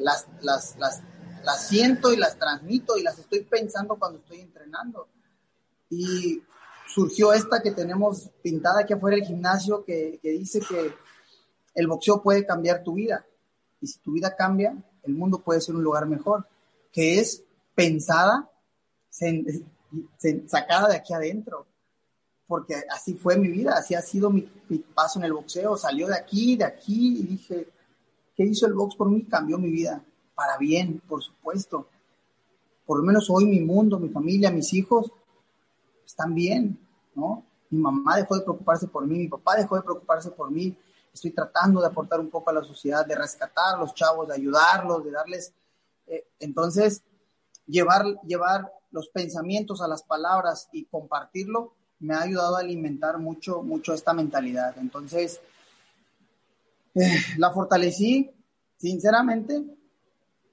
las, 0.00 0.28
las, 0.42 0.76
las, 0.76 1.68
siento 1.68 2.12
y 2.12 2.16
las 2.16 2.38
transmito 2.38 2.96
y 2.96 3.02
las 3.02 3.18
estoy 3.18 3.44
pensando 3.44 3.96
cuando 3.96 4.18
estoy 4.18 4.40
entrenando. 4.40 5.08
Y 5.90 6.42
surgió 6.92 7.32
esta 7.32 7.62
que 7.62 7.70
tenemos 7.70 8.30
pintada 8.42 8.80
aquí 8.80 8.92
afuera 8.92 9.16
del 9.16 9.26
gimnasio 9.26 9.84
que, 9.84 10.18
dice 10.22 10.60
que 10.60 10.92
el 11.74 11.86
boxeo 11.86 12.22
puede 12.22 12.44
cambiar 12.44 12.82
tu 12.82 12.94
vida. 12.94 13.24
Y 13.80 13.86
si 13.86 13.98
tu 14.00 14.12
vida 14.12 14.34
cambia, 14.36 14.76
el 15.02 15.14
mundo 15.14 15.38
puede 15.38 15.60
ser 15.60 15.74
un 15.74 15.82
lugar 15.82 16.06
mejor, 16.06 16.46
que 16.92 17.20
es 17.20 17.42
pensada, 17.74 18.50
sacada 20.46 20.88
de 20.88 20.96
aquí 20.96 21.12
adentro 21.12 21.66
porque 22.46 22.74
así 22.90 23.14
fue 23.14 23.36
mi 23.36 23.48
vida, 23.48 23.74
así 23.76 23.94
ha 23.94 24.02
sido 24.02 24.30
mi, 24.30 24.42
paso 24.94 25.18
en 25.18 25.24
el 25.24 25.32
boxeo. 25.32 25.76
Salió 25.76 26.06
de 26.06 26.16
aquí, 26.16 26.56
de 26.56 26.64
aquí, 26.64 27.20
y 27.20 27.22
dije, 27.26 27.68
¿qué 28.36 28.44
hizo 28.44 28.66
el 28.66 28.74
box 28.74 28.96
por 28.96 29.08
mí? 29.08 29.24
Cambió 29.24 29.58
mi 29.58 29.70
vida, 29.70 30.04
para 30.34 30.58
bien, 30.58 31.00
por 31.08 31.22
supuesto. 31.22 31.88
Por 32.84 32.98
lo 32.98 33.04
menos 33.04 33.30
hoy 33.30 33.46
mi 33.46 33.60
mundo, 33.60 33.98
mi 33.98 34.10
familia, 34.10 34.50
mis 34.50 34.72
hijos 34.74 35.10
están 36.04 36.34
bien, 36.34 36.78
¿no? 37.14 37.44
Mi 37.70 37.78
mamá 37.80 38.16
dejó 38.16 38.36
de 38.36 38.42
preocuparse 38.42 38.86
por 38.88 39.06
mí, 39.06 39.18
mi 39.18 39.28
papá 39.28 39.56
dejó 39.56 39.76
de 39.76 39.82
preocuparse 39.82 40.30
por 40.30 40.50
mí. 40.50 40.76
Estoy 41.12 41.30
tratando 41.30 41.80
de 41.80 41.86
aportar 41.86 42.20
un 42.20 42.28
poco 42.28 42.50
a 42.50 42.52
la 42.52 42.62
sociedad, 42.62 43.06
de 43.06 43.14
rescatar 43.14 43.76
a 43.76 43.78
los 43.78 43.94
chavos, 43.94 44.28
de 44.28 44.34
ayudarlos, 44.34 45.04
de 45.04 45.10
darles. 45.10 45.54
Eh, 46.06 46.26
entonces, 46.40 47.02
llevar, 47.66 48.04
llevar 48.22 48.70
los 48.90 49.08
pensamientos 49.08 49.80
a 49.80 49.88
las 49.88 50.02
palabras 50.02 50.68
y 50.72 50.84
compartirlo 50.84 51.72
me 52.00 52.14
ha 52.14 52.22
ayudado 52.22 52.56
a 52.56 52.60
alimentar 52.60 53.18
mucho, 53.18 53.62
mucho 53.62 53.94
esta 53.94 54.12
mentalidad. 54.12 54.76
Entonces, 54.78 55.40
eh, 56.94 57.16
la 57.38 57.50
fortalecí, 57.50 58.30
sinceramente, 58.76 59.62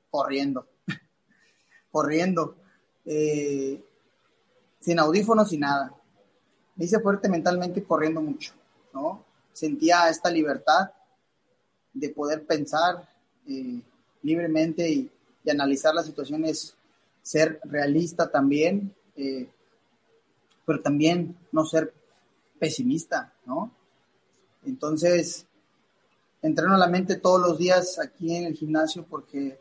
corriendo, 0.10 0.68
corriendo, 1.92 2.56
eh, 3.06 3.84
sin 4.80 5.00
audífonos, 5.00 5.50
sin 5.50 5.62
nada. 5.62 5.94
Me 6.76 6.86
hice 6.86 7.00
fuerte 7.00 7.30
mentalmente 7.30 7.84
corriendo 7.84 8.22
mucho, 8.22 8.54
¿no? 8.94 9.26
Sentía 9.54 10.10
esta 10.10 10.32
libertad 10.32 10.92
de 11.94 12.10
poder 12.10 12.46
pensar 12.46 13.08
eh, 13.48 13.82
libremente 14.24 14.90
y, 14.90 15.12
analizar 15.50 15.94
las 15.96 16.06
situaciones, 16.06 16.76
ser 17.24 17.60
realista 17.64 18.30
también, 18.30 18.94
pero 20.66 20.82
también 20.82 21.38
no 21.52 21.66
ser 21.66 21.94
pesimista, 22.60 23.34
¿no? 23.46 23.72
Entonces, 24.64 25.46
entreno 26.42 26.78
la 26.78 26.88
mente 26.88 27.16
todos 27.16 27.42
los 27.42 27.58
días 27.58 28.00
aquí 28.00 28.36
en 28.36 28.46
el 28.46 28.56
gimnasio 28.56 29.06
porque 29.10 29.60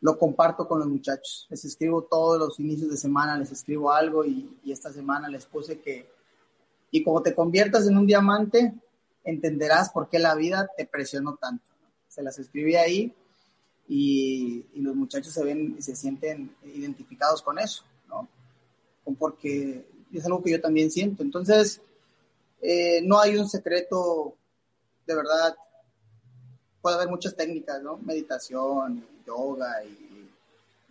lo 0.00 0.18
comparto 0.18 0.68
con 0.68 0.78
los 0.78 0.88
muchachos. 0.88 1.46
Les 1.50 1.64
escribo 1.64 2.02
todos 2.02 2.38
los 2.38 2.60
inicios 2.60 2.90
de 2.90 2.96
semana, 2.96 3.38
les 3.38 3.50
escribo 3.50 3.90
algo 3.90 4.24
y, 4.24 4.56
esta 4.66 4.92
semana 4.92 5.28
les 5.28 5.46
puse 5.46 5.80
que, 5.80 6.08
y 6.90 7.02
como 7.02 7.22
te 7.22 7.34
conviertas 7.34 7.88
en 7.88 7.96
un 7.96 8.06
diamante, 8.06 8.74
entenderás 9.24 9.90
por 9.90 10.08
qué 10.08 10.18
la 10.18 10.34
vida 10.34 10.68
te 10.76 10.86
presionó 10.86 11.36
tanto. 11.36 11.64
Se 12.08 12.22
las 12.22 12.38
escribí 12.38 12.76
ahí 12.76 13.14
y, 13.88 14.64
los 14.76 14.94
muchachos 14.94 15.32
se 15.32 15.44
ven 15.44 15.76
y 15.78 15.82
se 15.82 15.96
sienten 15.96 16.54
identificados 16.64 17.42
con 17.42 17.58
eso. 17.58 17.84
Porque 19.18 19.86
es 20.12 20.24
algo 20.24 20.42
que 20.42 20.52
yo 20.52 20.60
también 20.60 20.90
siento. 20.90 21.22
Entonces, 21.22 21.80
eh, 22.60 23.00
no 23.02 23.20
hay 23.20 23.36
un 23.36 23.48
secreto, 23.48 24.34
de 25.06 25.14
verdad, 25.14 25.54
puede 26.80 26.96
haber 26.96 27.08
muchas 27.08 27.34
técnicas, 27.34 27.82
¿no? 27.82 27.98
Meditación, 27.98 29.04
yoga 29.26 29.82
y, 29.84 30.10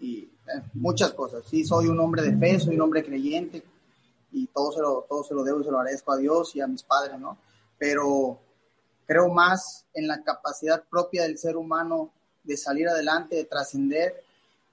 eh, 0.01 0.29
muchas 0.73 1.13
cosas. 1.13 1.43
Sí, 1.49 1.63
soy 1.63 1.87
un 1.87 1.99
hombre 1.99 2.21
de 2.21 2.37
fe, 2.37 2.59
soy 2.59 2.75
un 2.75 2.81
hombre 2.81 3.03
creyente 3.03 3.63
y 4.31 4.47
todo 4.47 4.71
se 4.71 4.81
lo, 4.81 5.05
todo 5.07 5.23
se 5.23 5.33
lo 5.33 5.43
debo 5.43 5.61
y 5.61 5.63
se 5.63 5.71
lo 5.71 5.79
agradezco 5.79 6.11
a 6.11 6.17
Dios 6.17 6.55
y 6.55 6.61
a 6.61 6.67
mis 6.67 6.83
padres, 6.83 7.19
¿no? 7.19 7.37
Pero 7.77 8.37
creo 9.05 9.29
más 9.29 9.85
en 9.93 10.07
la 10.07 10.21
capacidad 10.23 10.83
propia 10.83 11.23
del 11.23 11.37
ser 11.37 11.55
humano 11.55 12.11
de 12.43 12.57
salir 12.57 12.87
adelante, 12.87 13.35
de 13.35 13.45
trascender, 13.45 14.23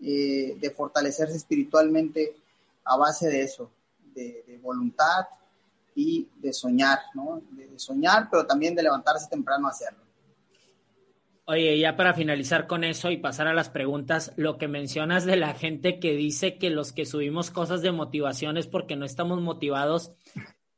eh, 0.01 0.57
de 0.61 0.71
fortalecerse 0.71 1.37
espiritualmente 1.37 2.35
a 2.85 2.97
base 2.97 3.29
de 3.29 3.43
eso, 3.43 3.73
de, 4.15 4.59
voluntad 4.63 5.27
y 5.95 6.29
de 6.37 6.53
soñar, 6.53 6.99
¿no? 7.15 7.43
de 7.51 7.79
soñar, 7.79 8.29
pero 8.31 8.47
también 8.47 8.75
de 8.75 8.83
levantarse 8.83 9.29
temprano 9.29 9.67
a 9.67 9.71
hacerlo. 9.71 10.03
Oye, 11.45 11.77
ya 11.79 11.97
para 11.97 12.15
finalizar 12.15 12.69
con 12.69 12.85
eso 12.85 13.11
y 13.11 13.17
pasar 13.17 13.49
a 13.49 13.55
las 13.55 13.69
preguntas, 13.69 14.33
lo 14.37 14.59
que 14.59 14.69
mencionas 14.69 15.25
de 15.25 15.37
la 15.37 15.55
gente 15.55 15.99
que 15.99 16.13
dice 16.13 16.57
que 16.57 16.71
los 16.71 16.93
que 16.93 17.05
subimos 17.05 17.51
cosas 17.51 17.83
de 17.83 17.91
motivación 17.91 18.57
es 18.57 18.69
porque 18.69 18.95
no 18.95 19.05
estamos 19.05 19.41
motivados, 19.41 20.13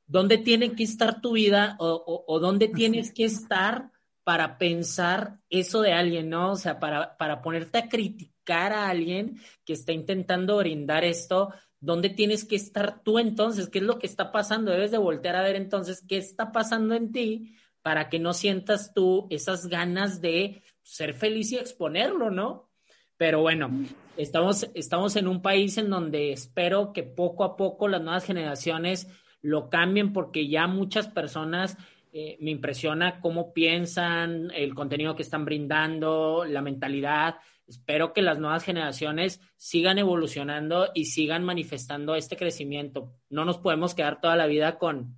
¿dónde 0.06 0.38
tiene 0.38 0.74
que 0.74 0.82
estar 0.82 1.20
tu 1.20 1.32
vida 1.32 1.76
o, 1.78 2.38
dónde 2.40 2.68
tienes 2.68 3.12
que 3.12 3.24
estar 3.24 3.90
para 4.24 4.56
pensar 4.56 5.38
eso 5.50 5.82
de 5.82 5.92
alguien, 5.92 6.30
¿no? 6.30 6.52
O 6.52 6.56
sea, 6.56 6.80
para, 6.80 7.18
para 7.18 7.42
ponerte 7.42 7.76
a 7.76 7.88
criticar 7.90 8.72
a 8.72 8.88
alguien 8.88 9.38
que 9.66 9.74
está 9.74 9.92
intentando 9.92 10.56
brindar 10.56 11.04
esto, 11.04 11.52
¿dónde 11.84 12.08
tienes 12.08 12.44
que 12.44 12.56
estar 12.56 13.02
tú 13.02 13.18
entonces? 13.18 13.68
¿Qué 13.68 13.78
es 13.78 13.84
lo 13.84 13.98
que 13.98 14.06
está 14.06 14.32
pasando? 14.32 14.70
Debes 14.70 14.90
de 14.90 14.98
voltear 14.98 15.36
a 15.36 15.42
ver 15.42 15.56
entonces 15.56 16.04
qué 16.08 16.16
está 16.16 16.52
pasando 16.52 16.94
en 16.94 17.12
ti 17.12 17.56
para 17.82 18.08
que 18.08 18.18
no 18.18 18.32
sientas 18.32 18.94
tú 18.94 19.26
esas 19.30 19.66
ganas 19.66 20.20
de 20.20 20.62
ser 20.82 21.14
feliz 21.14 21.52
y 21.52 21.56
exponerlo, 21.56 22.30
¿no? 22.30 22.70
Pero 23.16 23.42
bueno, 23.42 23.70
estamos, 24.16 24.68
estamos 24.74 25.16
en 25.16 25.28
un 25.28 25.42
país 25.42 25.76
en 25.78 25.90
donde 25.90 26.32
espero 26.32 26.92
que 26.92 27.02
poco 27.02 27.44
a 27.44 27.56
poco 27.56 27.86
las 27.88 28.02
nuevas 28.02 28.24
generaciones 28.24 29.06
lo 29.42 29.68
cambien 29.68 30.12
porque 30.12 30.48
ya 30.48 30.66
muchas 30.66 31.08
personas 31.08 31.76
eh, 32.12 32.38
me 32.40 32.50
impresiona 32.50 33.20
cómo 33.20 33.52
piensan, 33.52 34.50
el 34.54 34.74
contenido 34.74 35.14
que 35.14 35.22
están 35.22 35.44
brindando, 35.44 36.44
la 36.46 36.62
mentalidad. 36.62 37.36
Espero 37.66 38.12
que 38.12 38.22
las 38.22 38.38
nuevas 38.38 38.62
generaciones 38.62 39.40
sigan 39.56 39.98
evolucionando 39.98 40.90
y 40.94 41.06
sigan 41.06 41.44
manifestando 41.44 42.14
este 42.14 42.36
crecimiento. 42.36 43.14
No 43.30 43.44
nos 43.44 43.58
podemos 43.58 43.94
quedar 43.94 44.20
toda 44.20 44.36
la 44.36 44.46
vida 44.46 44.78
con, 44.78 45.16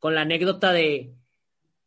con 0.00 0.14
la 0.14 0.22
anécdota 0.22 0.72
de, 0.72 1.14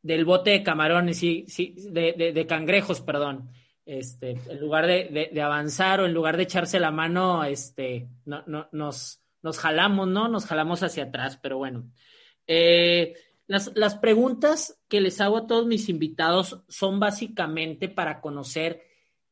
del 0.01 0.23
bote 0.23 0.51
de 0.51 0.63
camarones, 0.63 1.17
sí, 1.17 1.45
de, 1.91 2.45
cangrejos, 2.47 3.01
perdón. 3.01 3.49
Este, 3.85 4.37
en 4.49 4.59
lugar 4.59 4.87
de, 4.87 5.29
de, 5.31 5.41
avanzar 5.41 6.01
o 6.01 6.05
en 6.05 6.13
lugar 6.13 6.35
de 6.35 6.43
echarse 6.43 6.79
la 6.79 6.91
mano, 6.91 7.43
este, 7.43 8.07
no, 8.25 8.43
no, 8.47 8.67
nos, 8.71 9.21
nos 9.41 9.59
jalamos, 9.59 10.07
¿no? 10.07 10.27
Nos 10.27 10.45
jalamos 10.45 10.83
hacia 10.83 11.05
atrás, 11.05 11.37
pero 11.41 11.57
bueno. 11.57 11.89
Eh, 12.47 13.15
las, 13.47 13.71
las 13.75 13.95
preguntas 13.95 14.81
que 14.87 14.99
les 15.01 15.21
hago 15.21 15.37
a 15.37 15.47
todos 15.47 15.65
mis 15.65 15.89
invitados 15.89 16.63
son 16.67 16.99
básicamente 16.99 17.87
para 17.87 18.19
conocer 18.19 18.86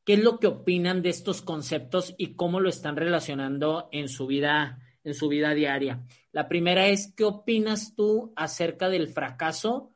qué 0.05 0.13
es 0.13 0.23
lo 0.23 0.39
que 0.39 0.47
opinan 0.47 1.01
de 1.01 1.09
estos 1.09 1.41
conceptos 1.41 2.13
y 2.17 2.35
cómo 2.35 2.59
lo 2.59 2.69
están 2.69 2.95
relacionando 2.95 3.89
en 3.91 4.07
su 4.07 4.27
vida, 4.27 4.79
en 5.03 5.13
su 5.15 5.27
vida 5.27 5.53
diaria. 5.53 6.05
La 6.31 6.47
primera 6.47 6.87
es, 6.87 7.13
¿qué 7.15 7.25
opinas 7.25 7.95
tú 7.95 8.31
acerca 8.35 8.89
del 8.89 9.09
fracaso 9.09 9.91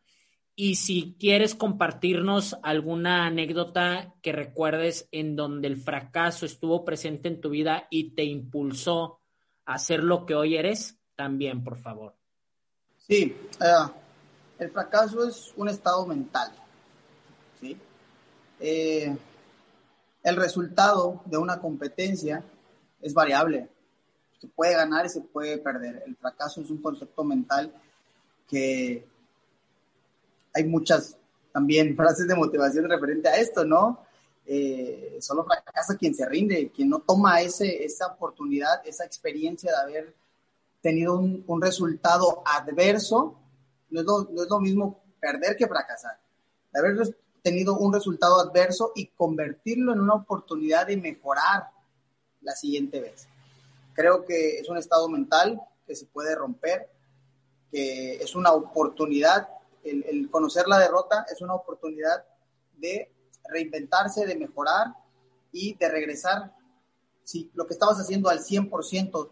y 0.56 0.76
si 0.76 1.16
quieres 1.18 1.56
compartirnos 1.56 2.58
alguna 2.64 3.26
anécdota 3.28 4.16
que 4.22 4.34
recuerdes 4.34 5.08
en 5.12 5.38
donde 5.38 5.70
el 5.70 5.78
fracaso 5.78 6.46
estuvo 6.46 6.84
presente 6.84 7.30
en 7.30 7.40
tu 7.40 7.50
vida 7.50 7.88
y 7.90 8.16
te 8.16 8.26
impulsó 8.26 9.22
a 9.64 9.78
ser 9.78 10.04
lo 10.04 10.26
que 10.26 10.36
hoy 10.36 10.58
eres, 10.58 11.00
también, 11.16 11.64
por 11.64 11.78
favor. 11.78 12.16
Sí, 12.98 13.36
eh, 13.62 13.92
el 14.58 14.70
fracaso 14.72 15.28
es 15.28 15.54
un 15.56 15.70
estado 15.70 16.06
mental. 16.06 16.52
¿sí? 17.62 17.78
Eh, 18.60 19.16
el 20.24 20.36
resultado 20.36 21.22
de 21.26 21.38
una 21.38 21.60
competencia 21.60 22.44
es 23.02 23.14
variable. 23.14 23.70
Se 24.40 24.48
puede 24.48 24.74
ganar 24.74 25.06
y 25.06 25.10
se 25.10 25.22
puede 25.22 25.58
perder. 25.58 26.04
El 26.06 26.16
fracaso 26.16 26.62
es 26.62 26.70
un 26.70 26.82
concepto 26.82 27.24
mental 27.24 27.74
que 28.48 29.06
hay 30.54 30.64
muchas 30.66 31.18
también 31.52 31.96
frases 31.98 32.28
de 32.28 32.36
motivación 32.36 32.90
referente 32.90 33.30
a 33.30 33.38
esto, 33.38 33.66
¿no? 33.66 34.06
Eh, 34.46 35.20
solo 35.22 35.46
fracasa 35.46 35.96
quien 35.96 36.16
se 36.16 36.28
rinde, 36.28 36.72
quien 36.72 36.90
no 36.90 37.00
toma 37.00 37.42
ese, 37.42 37.84
esa 37.84 38.08
oportunidad, 38.08 38.82
esa 38.86 39.06
experiencia 39.06 39.72
de 39.72 39.78
haber 39.78 40.16
tenido 40.82 41.20
un, 41.20 41.62
resultado 41.62 42.42
adverso. 42.46 43.38
No 43.92 44.00
es, 44.00 44.06
lo, 44.06 44.28
no 44.32 44.44
es, 44.44 44.50
lo, 44.50 44.60
mismo 44.60 45.04
perder 45.20 45.56
que 45.56 45.68
fracasar. 45.68 46.18
De 46.74 46.80
haber 46.80 47.16
tenido 47.42 47.78
un 47.78 47.94
resultado 47.94 48.40
adverso 48.40 48.92
y 48.96 49.08
convertirlo 49.08 49.94
en 49.94 50.02
una 50.02 50.16
oportunidad 50.16 50.88
de 50.88 50.98
mejorar 50.98 51.70
la 52.42 52.54
siguiente 52.54 53.00
vez. 53.02 53.28
Creo 53.94 54.26
que 54.26 54.60
es 54.60 54.70
un 54.70 54.78
estado 54.78 55.10
mental 55.10 55.62
que 55.86 55.96
se 55.96 56.06
puede 56.06 56.36
romper, 56.36 56.90
que 57.72 58.16
es 58.16 58.36
una 58.36 58.52
oportunidad 58.52 59.48
el, 59.84 60.30
conocer 60.30 60.68
la 60.68 60.80
derrota 60.80 61.26
es 61.32 61.42
una 61.42 61.54
oportunidad 61.54 62.26
de 62.78 63.12
reinventarse, 63.48 64.26
de 64.26 64.36
mejorar 64.36 64.94
y 65.52 65.76
de 65.76 65.90
regresar. 65.90 66.56
Si 67.24 67.52
lo 67.54 67.68
que 67.68 67.74
estabas 67.74 68.00
haciendo 68.00 68.30
al 68.30 68.40
100% 68.40 69.30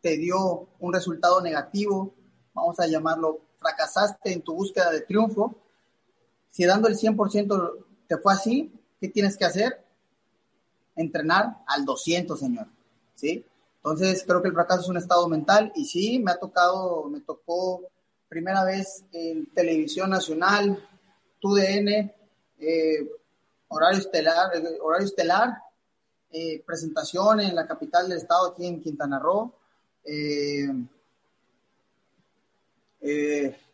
te 0.00 0.16
dio 0.16 0.68
un 0.78 0.92
resultado 0.92 1.40
negativo, 1.40 2.14
vamos 2.54 2.80
a 2.80 2.86
llamarlo, 2.86 3.40
fracasaste 3.58 4.32
en 4.32 4.42
tu 4.42 4.54
búsqueda 4.54 4.90
de 4.90 5.02
triunfo, 5.02 5.54
si 6.50 6.64
dando 6.64 6.88
el 6.88 6.96
100% 6.96 7.84
te 8.06 8.16
fue 8.18 8.32
así, 8.32 8.72
¿qué 9.00 9.08
tienes 9.08 9.36
que 9.36 9.44
hacer? 9.44 9.84
Entrenar 10.96 11.58
al 11.66 11.84
200, 11.84 12.38
señor. 12.38 12.66
¿Sí? 13.14 13.44
Entonces, 13.76 14.24
creo 14.26 14.42
que 14.42 14.48
el 14.48 14.54
fracaso 14.54 14.82
es 14.82 14.88
un 14.88 14.96
estado 14.96 15.26
mental 15.28 15.72
y 15.74 15.86
sí, 15.86 16.18
me 16.18 16.32
ha 16.32 16.36
tocado, 16.36 17.04
me 17.04 17.20
tocó 17.20 17.82
primera 18.28 18.62
vez 18.64 19.04
en 19.12 19.46
televisión 19.54 20.10
nacional, 20.10 20.86
TUDN, 21.40 22.12
eh, 22.58 23.10
horario 23.68 23.98
estelar, 23.98 24.54
eh, 24.54 24.78
horario 24.82 25.06
estelar 25.06 25.62
eh, 26.30 26.62
presentación 26.64 27.40
en 27.40 27.56
la 27.56 27.66
capital 27.66 28.08
del 28.08 28.18
estado, 28.18 28.52
aquí 28.52 28.66
en 28.66 28.82
Quintana 28.82 29.18
Roo. 29.18 29.52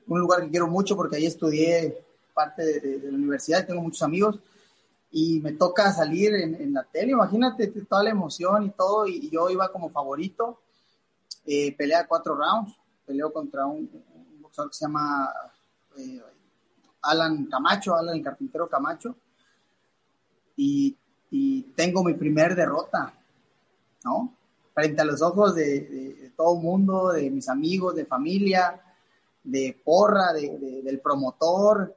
un 0.08 0.20
lugar 0.20 0.42
que 0.44 0.50
quiero 0.50 0.68
mucho 0.68 0.96
porque 0.96 1.16
ahí 1.16 1.26
estudié 1.26 2.05
parte 2.36 2.80
de, 2.80 3.10
la 3.10 3.16
universidad, 3.16 3.66
tengo 3.66 3.80
muchos 3.80 4.02
amigos 4.02 4.38
y 5.10 5.40
me 5.40 5.52
toca 5.52 5.90
salir 5.90 6.34
en, 6.34 6.74
la 6.74 6.84
tele, 6.84 7.12
imagínate 7.12 7.68
toda 7.88 8.02
la 8.02 8.10
emoción 8.10 8.66
y 8.66 8.70
todo, 8.70 9.06
y, 9.06 9.30
yo 9.30 9.48
iba 9.48 9.72
como 9.72 9.88
favorito, 9.88 10.60
pelea 11.78 12.06
cuatro 12.06 12.34
rounds, 12.34 12.76
peleo 13.06 13.32
contra 13.32 13.64
un, 13.64 13.88
que 13.88 14.72
se 14.72 14.84
llama 14.84 15.32
eh, 15.96 16.20
Alan 17.02 17.46
Camacho, 17.46 17.94
Alan 17.94 18.16
el 18.16 18.22
carpintero 18.22 18.68
Camacho, 18.68 19.16
y, 20.56 20.96
tengo 21.74 22.02
mi 22.02 22.14
primer 22.14 22.54
derrota, 22.54 23.12
¿no? 24.04 24.34
Frente 24.72 25.02
a 25.02 25.04
los 25.04 25.20
ojos 25.20 25.54
de, 25.54 26.32
todo 26.34 26.56
el 26.56 26.62
mundo, 26.62 27.12
de 27.12 27.30
mis 27.30 27.48
amigos, 27.50 27.94
de 27.94 28.06
familia, 28.06 28.80
de 29.44 29.78
porra, 29.84 30.32
del 30.32 31.00
promotor, 31.00 31.94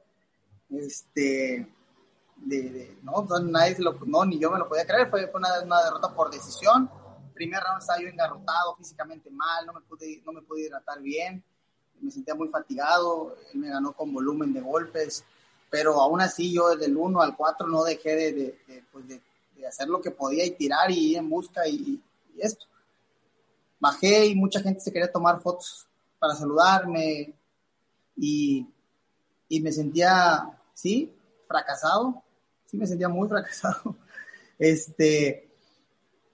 este, 0.70 1.66
de, 2.36 2.98
no, 3.02 3.26
nadie 3.42 3.76
lo, 3.78 3.92
no, 4.06 4.24
ni 4.24 4.38
yo 4.38 4.50
me 4.50 4.58
lo 4.58 4.68
podía 4.68 4.86
creer, 4.86 5.10
fue, 5.10 5.26
fue 5.28 5.40
una, 5.40 5.82
derrota 5.84 6.14
por 6.14 6.30
decisión. 6.30 6.90
Primer 7.34 7.62
round 7.62 7.80
estaba 7.80 8.00
yo 8.00 8.08
engarrotado, 8.08 8.76
físicamente 8.76 9.30
mal, 9.30 9.66
no 9.66 9.72
me 9.72 9.80
pude, 9.80 10.22
no 10.24 10.32
me 10.32 10.42
pude 10.42 10.62
hidratar 10.62 11.00
bien, 11.00 11.42
me 12.00 12.10
sentía 12.10 12.34
muy 12.34 12.48
fatigado, 12.48 13.36
él 13.52 13.60
me 13.60 13.68
ganó 13.68 13.92
con 13.92 14.12
volumen 14.12 14.52
de 14.52 14.60
golpes, 14.60 15.24
pero 15.70 16.00
aún 16.00 16.20
así 16.20 16.52
yo 16.52 16.70
desde 16.70 16.86
el 16.86 16.96
1 16.96 17.20
al 17.20 17.36
4 17.36 17.66
no 17.66 17.84
dejé 17.84 18.32
de, 18.32 18.84
pues 18.92 19.06
de, 19.08 19.22
hacer 19.66 19.88
lo 19.88 20.00
que 20.00 20.10
podía 20.10 20.44
y 20.46 20.52
tirar 20.52 20.90
y 20.90 21.12
ir 21.12 21.18
en 21.18 21.28
busca 21.28 21.68
y, 21.68 22.02
esto. 22.38 22.64
Bajé 23.78 24.26
y 24.26 24.34
mucha 24.34 24.60
gente 24.60 24.80
se 24.80 24.90
quería 24.90 25.12
tomar 25.12 25.40
fotos 25.40 25.86
para 26.18 26.34
saludarme 26.34 27.34
y, 28.16 28.66
y 29.48 29.60
me 29.60 29.70
sentía, 29.70 30.58
sí, 30.80 31.14
fracasado, 31.46 32.22
sí 32.66 32.76
me 32.76 32.86
sentía 32.86 33.08
muy 33.08 33.28
fracasado. 33.28 33.96
Este, 34.62 35.48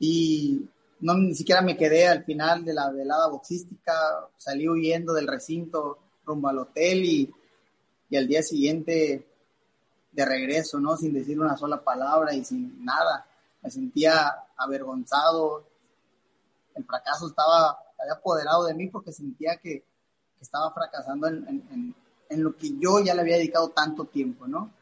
y 0.01 0.69
no 0.99 1.15
ni 1.15 1.33
siquiera 1.33 1.63
me 1.63 1.77
quedé 1.77 2.09
al 2.09 2.25
final 2.25 2.65
de 2.65 2.75
la 2.75 2.91
velada 2.91 3.29
boxística, 3.29 3.93
salí 4.37 4.69
huyendo 4.69 5.15
del 5.15 5.29
recinto 5.29 5.99
rumbo 6.25 6.49
al 6.49 6.59
hotel 6.59 7.05
y, 7.05 7.33
y 8.11 8.17
al 8.17 8.27
día 8.27 8.43
siguiente 8.43 9.25
de 10.11 10.25
regreso, 10.25 10.81
¿no? 10.81 10.97
Sin 10.97 11.13
decir 11.13 11.39
una 11.39 11.57
sola 11.57 11.85
palabra 11.85 12.35
y 12.35 12.45
sin 12.45 12.85
nada. 12.85 13.27
Me 13.63 13.71
sentía 13.71 14.35
avergonzado. 14.57 15.69
El 16.75 16.85
fracaso 16.85 17.29
estaba, 17.29 17.79
había 18.01 18.15
apoderado 18.15 18.65
de 18.65 18.75
mí 18.75 18.89
porque 18.89 19.13
sentía 19.13 19.59
que, 19.59 19.85
estaba 20.41 20.71
fracasando 20.71 21.29
en, 21.29 21.47
en, 21.49 21.95
lo 22.31 22.57
que 22.57 22.77
yo 22.79 23.01
ya 23.01 23.15
le 23.15 23.21
había 23.23 23.37
dedicado 23.37 23.71
tanto 23.71 24.05
tiempo, 24.05 24.47
¿no? 24.47 24.73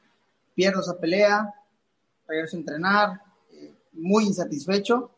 Pierdo 0.54 0.80
esa 0.80 0.98
pelea, 0.98 1.54
regreso 2.26 2.56
a 2.56 2.60
entrenar, 2.60 3.22
eh, 3.50 3.74
muy 3.92 4.24
insatisfecho. 4.24 5.10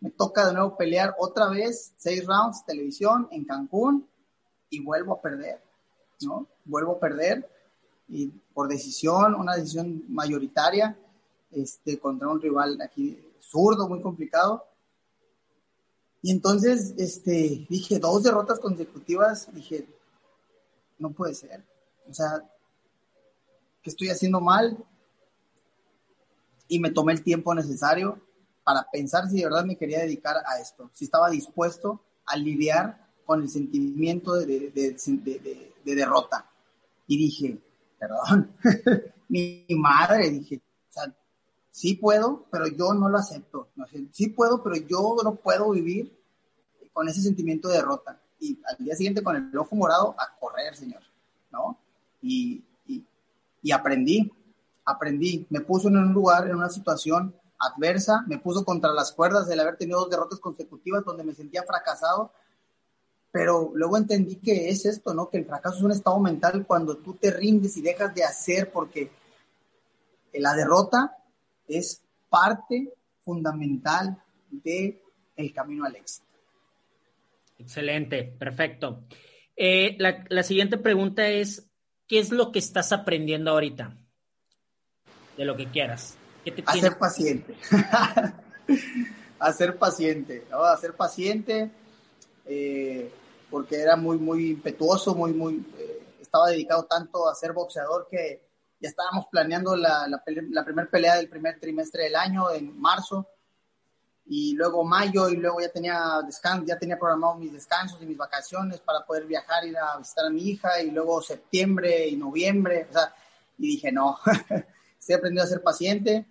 Me 0.00 0.10
toca 0.10 0.46
de 0.46 0.54
nuevo 0.54 0.76
pelear 0.76 1.14
otra 1.18 1.48
vez, 1.48 1.92
seis 1.96 2.24
rounds, 2.26 2.64
televisión 2.64 3.28
en 3.30 3.44
Cancún 3.44 4.06
y 4.70 4.80
vuelvo 4.80 5.14
a 5.14 5.20
perder, 5.20 5.60
¿no? 6.22 6.46
Vuelvo 6.64 6.92
a 6.92 7.00
perder 7.00 7.48
y 8.08 8.28
por 8.54 8.68
decisión, 8.68 9.34
una 9.34 9.54
decisión 9.54 10.02
mayoritaria, 10.08 10.96
este, 11.50 11.98
contra 11.98 12.28
un 12.28 12.40
rival 12.40 12.80
aquí 12.80 13.22
zurdo, 13.40 13.88
muy 13.88 14.00
complicado. 14.00 14.64
Y 16.22 16.32
entonces, 16.32 16.94
este, 16.98 17.66
dije, 17.68 17.98
dos 17.98 18.22
derrotas 18.22 18.58
consecutivas, 18.58 19.48
dije, 19.52 19.86
no 20.98 21.10
puede 21.10 21.34
ser. 21.34 21.64
O 22.08 22.14
sea, 22.14 22.42
¿qué 23.82 23.90
estoy 23.90 24.08
haciendo 24.08 24.40
mal? 24.40 24.76
Y 26.68 26.80
me 26.80 26.90
tomé 26.90 27.12
el 27.12 27.22
tiempo 27.22 27.54
necesario 27.54 28.20
para 28.64 28.88
pensar 28.90 29.28
si 29.28 29.38
de 29.38 29.44
verdad 29.44 29.64
me 29.64 29.76
quería 29.76 30.00
dedicar 30.00 30.36
a 30.46 30.60
esto, 30.60 30.90
si 30.92 31.06
estaba 31.06 31.30
dispuesto 31.30 32.02
a 32.26 32.36
lidiar 32.36 33.08
con 33.24 33.42
el 33.42 33.48
sentimiento 33.48 34.34
de, 34.34 34.70
de, 34.70 35.72
de 35.84 35.94
derrota. 35.94 36.50
Y 37.06 37.16
dije, 37.16 37.58
perdón, 37.98 38.52
mi, 39.28 39.64
madre, 39.70 40.30
dije, 40.30 40.60
o 40.88 40.92
sea, 40.92 41.14
sí 41.70 41.94
puedo, 41.94 42.46
pero 42.50 42.66
yo 42.66 42.94
no 42.94 43.08
lo 43.08 43.18
acepto. 43.18 43.68
Sí 44.12 44.28
puedo, 44.28 44.62
pero 44.62 44.76
yo 44.76 45.16
no 45.22 45.36
puedo 45.36 45.70
vivir 45.70 46.16
con 46.92 47.08
ese 47.08 47.22
sentimiento 47.22 47.68
de 47.68 47.76
derrota. 47.76 48.20
Y 48.40 48.60
al 48.64 48.84
día 48.84 48.94
siguiente 48.94 49.22
con 49.22 49.36
el 49.36 49.56
ojo 49.58 49.74
morado 49.74 50.14
a 50.18 50.38
correr, 50.38 50.76
señor, 50.76 51.02
¿no? 51.50 51.78
Y, 52.22 52.64
y, 52.86 53.04
y 53.62 53.72
aprendí, 53.72 54.32
aprendí. 54.84 55.46
Me 55.50 55.60
puso 55.60 55.88
en 55.88 55.96
un 55.96 56.12
lugar, 56.12 56.46
en 56.46 56.56
una 56.56 56.68
situación 56.68 57.34
adversa, 57.58 58.24
me 58.26 58.38
puso 58.38 58.64
contra 58.64 58.92
las 58.92 59.12
cuerdas 59.12 59.48
del 59.48 59.60
haber 59.60 59.76
tenido 59.76 60.00
dos 60.00 60.10
derrotas 60.10 60.38
consecutivas 60.38 61.04
donde 61.04 61.24
me 61.24 61.34
sentía 61.34 61.64
fracasado, 61.64 62.32
pero 63.32 63.72
luego 63.74 63.96
entendí 63.96 64.36
que 64.36 64.68
es 64.70 64.86
esto, 64.86 65.12
¿no? 65.12 65.28
Que 65.28 65.38
el 65.38 65.44
fracaso 65.44 65.78
es 65.78 65.82
un 65.82 65.90
estado 65.90 66.18
mental 66.20 66.64
cuando 66.66 66.96
tú 66.96 67.14
te 67.14 67.30
rindes 67.30 67.76
y 67.76 67.82
dejas 67.82 68.14
de 68.14 68.24
hacer 68.24 68.72
porque 68.72 69.10
la 70.32 70.54
derrota 70.54 71.16
es 71.66 72.00
parte 72.30 72.94
fundamental 73.22 74.22
de 74.50 75.02
el 75.36 75.52
camino 75.52 75.84
al 75.84 75.96
éxito. 75.96 76.27
Excelente, 77.58 78.24
perfecto. 78.24 79.04
Eh, 79.56 79.96
la, 79.98 80.24
la, 80.28 80.42
siguiente 80.42 80.78
pregunta 80.78 81.26
es, 81.28 81.68
¿qué 82.06 82.20
es 82.20 82.30
lo 82.30 82.52
que 82.52 82.60
estás 82.60 82.92
aprendiendo 82.92 83.50
ahorita? 83.50 83.96
De 85.36 85.44
lo 85.44 85.56
que 85.56 85.66
quieras. 85.70 86.16
a 86.64 86.72
ser 86.74 86.96
paciente. 86.96 87.56
a 89.38 89.52
ser 89.52 89.76
paciente, 89.76 90.44
¿no? 90.50 90.62
A 90.62 90.76
ser 90.76 90.94
paciente 90.94 91.70
eh, 92.48 93.12
porque 93.50 93.76
era 93.76 93.96
muy, 93.96 94.18
muy 94.18 94.50
impetuoso, 94.50 95.14
muy, 95.14 95.32
muy, 95.32 95.66
eh, 95.78 96.02
estaba 96.20 96.48
dedicado 96.48 96.84
tanto 96.84 97.28
a 97.28 97.34
ser 97.34 97.52
boxeador 97.52 98.08
que 98.10 98.48
ya 98.80 98.88
estábamos 98.88 99.26
planeando 99.30 99.76
la, 99.76 100.06
la, 100.08 100.22
la 100.50 100.64
primera 100.64 100.88
pelea 100.88 101.16
del 101.16 101.28
primer 101.28 101.58
trimestre 101.60 102.04
del 102.04 102.16
año, 102.16 102.50
en 102.50 102.78
marzo, 102.80 103.28
y 104.30 104.54
luego 104.54 104.84
mayo, 104.84 105.30
y 105.30 105.36
luego 105.36 105.60
ya 105.60 105.70
tenía 105.70 106.20
descanso, 106.24 106.66
ya 106.66 106.78
tenía 106.78 106.98
programado 106.98 107.36
mis 107.36 107.52
descansos 107.52 108.00
y 108.02 108.06
mis 108.06 108.16
vacaciones 108.16 108.78
para 108.80 109.04
poder 109.06 109.24
viajar, 109.24 109.66
ir 109.66 109.76
a 109.78 109.96
visitar 109.96 110.26
a 110.26 110.30
mi 110.30 110.42
hija, 110.42 110.82
y 110.82 110.90
luego 110.90 111.22
septiembre 111.22 112.06
y 112.06 112.16
noviembre, 112.16 112.86
o 112.90 112.92
sea, 112.92 113.14
y 113.56 113.68
dije, 113.68 113.90
no, 113.90 114.18
estoy 115.00 115.14
aprendiendo 115.14 115.42
a 115.42 115.46
ser 115.46 115.62
paciente, 115.62 116.26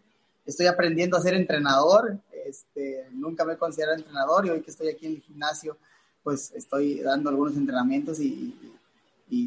estoy 0.45 0.68
aprendiendo 0.68 1.18
a 1.18 1.22
ser 1.22 1.34
entrenador, 1.34 2.19
este, 2.45 3.07
nunca 3.14 3.44
me 3.44 3.53
he 3.53 3.57
considerado 3.57 3.98
entrenador, 3.98 4.45
y 4.45 4.49
hoy 4.52 4.61
que 4.61 4.72
estoy 4.72 4.90
aquí 4.90 5.07
en 5.07 5.14
el 5.14 5.22
gimnasio, 5.22 5.78
pues 6.24 6.52
estoy 6.52 6.99
dando 6.99 7.30
algunos 7.30 7.56
entrenamientos 7.56 8.19
y, 8.19 8.53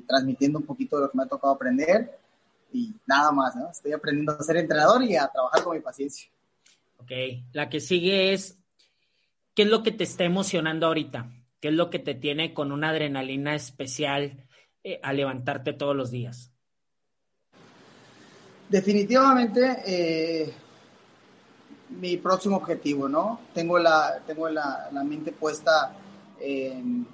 transmitiendo 0.06 0.58
un 0.58 0.66
poquito 0.66 0.96
de 0.96 1.02
lo 1.02 1.10
que 1.10 1.16
me 1.16 1.24
ha 1.24 1.26
tocado 1.26 1.54
aprender 1.54 2.18
y 2.72 2.94
nada 3.06 3.32
más, 3.32 3.56
¿no? 3.56 3.70
Estoy 3.70 3.92
aprendiendo 3.92 4.32
a 4.32 4.42
ser 4.42 4.56
entrenador 4.58 5.02
y 5.02 5.16
a 5.16 5.26
trabajar 5.26 5.62
con 5.62 5.74
mi 5.74 5.82
paciencia. 5.82 6.28
Ok, 7.00 7.12
la 7.52 7.68
que 7.70 7.80
sigue 7.80 8.32
es, 8.34 8.58
¿qué 9.54 9.62
es 9.62 9.68
lo 9.68 9.82
que 9.82 9.90
te 9.90 10.04
está 10.04 10.24
emocionando 10.24 10.86
ahorita? 10.86 11.30
¿Qué 11.60 11.68
es 11.68 11.74
lo 11.74 11.88
que 11.88 11.98
te 11.98 12.14
tiene 12.14 12.52
con 12.52 12.72
una 12.72 12.90
adrenalina 12.90 13.54
especial 13.54 14.46
eh, 14.84 15.00
a 15.02 15.12
levantarte 15.14 15.72
todos 15.72 15.96
los 15.96 16.10
días? 16.10 16.52
Definitivamente, 18.68 19.82
eh, 19.86 20.52
mi 21.88 22.18
próximo 22.18 22.56
objetivo, 22.56 23.08
¿no? 23.08 23.40
Tengo 23.54 23.78
la, 23.78 24.22
tengo 24.26 24.48
la, 24.48 24.90
la 24.92 25.02
mente 25.02 25.32
puesta 25.32 25.96
en 26.38 27.06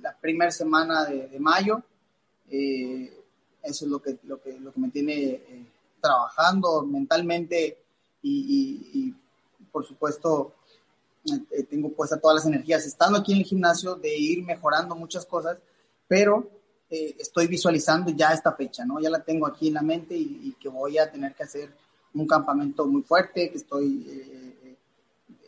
la 0.00 0.16
primera 0.18 0.50
semana 0.50 1.04
de, 1.04 1.38
mayo. 1.38 1.82
Eh, 2.50 3.24
eso 3.62 3.84
es 3.84 3.90
lo 3.90 4.00
que, 4.00 4.18
lo 4.24 4.40
que, 4.40 4.58
lo 4.58 4.72
que 4.72 4.80
me 4.80 4.90
tiene 4.90 5.14
eh, 5.14 5.66
trabajando 6.00 6.82
mentalmente 6.82 7.78
y, 8.22 9.14
por 9.70 9.84
supuesto 9.84 10.54
eh, 11.50 11.62
tengo 11.64 11.90
puesta 11.90 12.18
todas 12.18 12.36
las 12.36 12.46
energías 12.46 12.86
estando 12.86 13.18
aquí 13.18 13.32
en 13.32 13.38
el 13.38 13.44
gimnasio 13.44 13.94
de 13.96 14.16
ir 14.16 14.44
mejorando 14.44 14.94
muchas 14.96 15.26
cosas, 15.26 15.58
pero 16.06 16.50
estoy 16.90 17.46
visualizando 17.48 18.10
ya 18.12 18.32
esta 18.32 18.52
fecha, 18.52 18.82
¿no? 18.82 18.98
Ya 18.98 19.10
la 19.10 19.22
tengo 19.22 19.46
aquí 19.46 19.68
en 19.68 19.74
la 19.74 19.82
mente 19.82 20.16
y, 20.16 20.40
y, 20.42 20.52
que 20.58 20.70
voy 20.70 20.96
a 20.96 21.10
tener 21.10 21.34
que 21.34 21.42
hacer 21.42 21.70
un 22.14 22.26
campamento 22.26 22.86
muy 22.86 23.02
fuerte, 23.02 23.50
que 23.50 23.58
estoy 23.58 24.06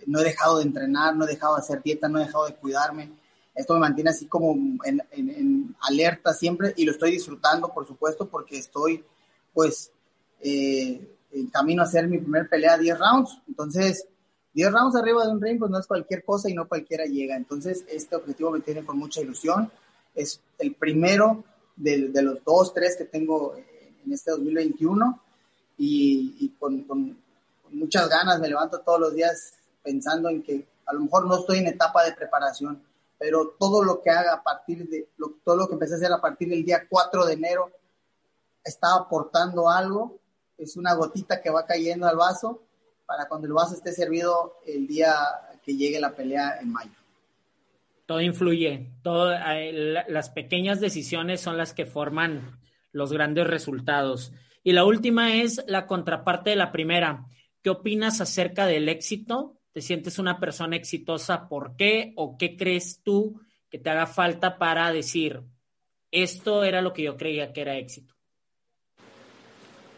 no 0.07 0.21
he 0.21 0.25
dejado 0.25 0.59
de 0.59 0.65
entrenar, 0.65 1.17
no 1.17 1.25
he 1.25 1.29
dejado 1.29 1.55
de 1.55 1.61
hacer 1.61 1.83
dieta, 1.83 2.09
no 2.09 2.19
he 2.19 2.25
dejado 2.25 2.47
de 2.47 2.57
cuidarme. 2.57 3.13
Esto 3.55 3.75
me 3.75 3.81
mantiene 3.81 4.11
así 4.11 4.27
como 4.27 4.57
en, 4.85 5.77
alerta 5.81 6.33
siempre 6.33 6.73
y 6.77 6.85
lo 6.85 6.93
estoy 6.93 7.13
disfrutando, 7.13 7.73
por 7.73 7.87
supuesto, 7.87 8.29
porque 8.29 8.59
estoy, 8.59 9.05
pues, 9.53 9.93
eh, 10.41 11.17
en 11.33 11.47
camino 11.49 11.83
a 11.83 11.87
hacer 11.87 12.09
mi 12.09 12.19
primer 12.19 12.49
pelea 12.49 12.79
10 12.79 12.99
rounds. 12.99 13.39
Entonces, 13.49 14.07
10 14.53 14.73
rounds 14.73 14.97
arriba 14.97 15.25
de 15.25 15.33
un 15.33 15.41
ring, 15.41 15.59
pues 15.59 15.71
no 15.71 15.79
es 15.79 15.87
cualquier 15.87 16.25
cosa 16.25 16.51
y 16.51 16.55
no 16.55 16.69
cualquiera 16.69 17.05
llega. 17.05 17.37
Entonces, 17.37 17.85
este 17.89 18.17
objetivo 18.17 18.51
me 18.51 18.61
tiene 18.61 18.85
con 18.85 18.99
mucha 18.99 19.21
ilusión. 19.21 19.71
Es 20.15 20.41
el 20.59 20.75
primero 20.75 21.45
de, 21.77 22.11
los 22.23 22.45
dos, 22.45 22.75
tres 22.75 22.97
que 22.97 23.05
tengo 23.05 23.55
en 24.05 24.13
este 24.13 24.31
2021 24.33 25.23
y, 25.79 26.55
con, 26.59 26.83
con 26.83 27.17
muchas 27.71 28.09
ganas 28.09 28.41
me 28.41 28.49
levanto 28.49 28.81
todos 28.81 29.01
los 29.01 29.15
días 29.15 29.55
pensando 29.83 30.29
en 30.29 30.43
que 30.43 30.67
a 30.87 30.93
lo 30.93 31.01
mejor 31.01 31.27
no 31.27 31.39
estoy 31.39 31.59
en 31.59 31.69
etapa 31.69 32.05
de 32.05 32.13
preparación, 32.13 32.83
pero 33.19 33.55
todo 33.59 33.85
lo 33.85 34.03
que 34.03 34.11
haga 34.11 34.35
a 34.35 34.43
partir 34.43 34.89
de, 34.89 35.09
todo 35.45 35.57
lo 35.57 35.69
que 35.69 35.75
empecé 35.75 35.95
a 35.95 35.97
hacer 35.99 36.13
a 36.13 36.21
partir 36.21 36.49
del 36.49 36.65
día 36.65 36.87
4 36.89 37.27
de 37.27 37.35
enero 37.35 37.71
está 38.65 38.95
aportando 38.95 39.69
algo, 39.69 40.19
es 40.61 40.77
una 40.77 40.95
gotita 40.95 41.41
que 41.41 41.51
va 41.51 41.65
cayendo 41.67 42.07
al 42.07 42.17
vaso 42.17 42.63
para 43.07 43.27
cuando 43.29 43.47
el 43.47 43.53
vaso 43.53 43.75
esté 43.75 43.93
servido 43.93 44.59
el 44.67 44.87
día 44.87 45.15
que 45.65 45.77
llegue 45.77 46.01
la 46.01 46.15
pelea 46.15 46.59
en 46.61 46.71
mayo. 46.71 46.93
Todo 48.07 48.21
influye, 48.21 48.93
todo, 49.03 49.33
eh, 49.33 50.05
las 50.09 50.31
pequeñas 50.31 50.81
decisiones 50.81 51.41
son 51.41 51.57
las 51.57 51.75
que 51.75 51.87
forman 51.87 52.61
los 52.93 53.13
grandes 53.13 53.47
resultados. 53.47 54.33
Y 54.63 54.73
la 54.73 54.85
última 54.85 55.37
es 55.37 55.63
la 55.67 55.87
contraparte 55.87 56.51
de 56.51 56.57
la 56.57 56.73
primera. 56.73 57.27
¿Qué 57.63 57.71
opinas 57.71 58.21
acerca 58.21 58.67
del 58.67 58.89
éxito 58.89 59.57
te 59.73 59.81
sientes 59.81 60.19
una 60.19 60.41
persona 60.41 60.77
exitosa, 60.77 61.49
¿por 61.49 61.77
qué? 61.77 62.13
¿O 62.17 62.37
qué 62.37 62.57
crees 62.57 63.03
tú 63.03 63.41
que 63.69 63.79
te 63.79 63.91
haga 63.91 64.07
falta 64.07 64.59
para 64.59 64.91
decir, 64.93 65.43
esto 66.11 66.65
era 66.65 66.83
lo 66.83 66.93
que 66.93 67.05
yo 67.05 67.17
creía 67.17 67.53
que 67.53 67.61
era 67.61 67.77
éxito? 67.77 68.15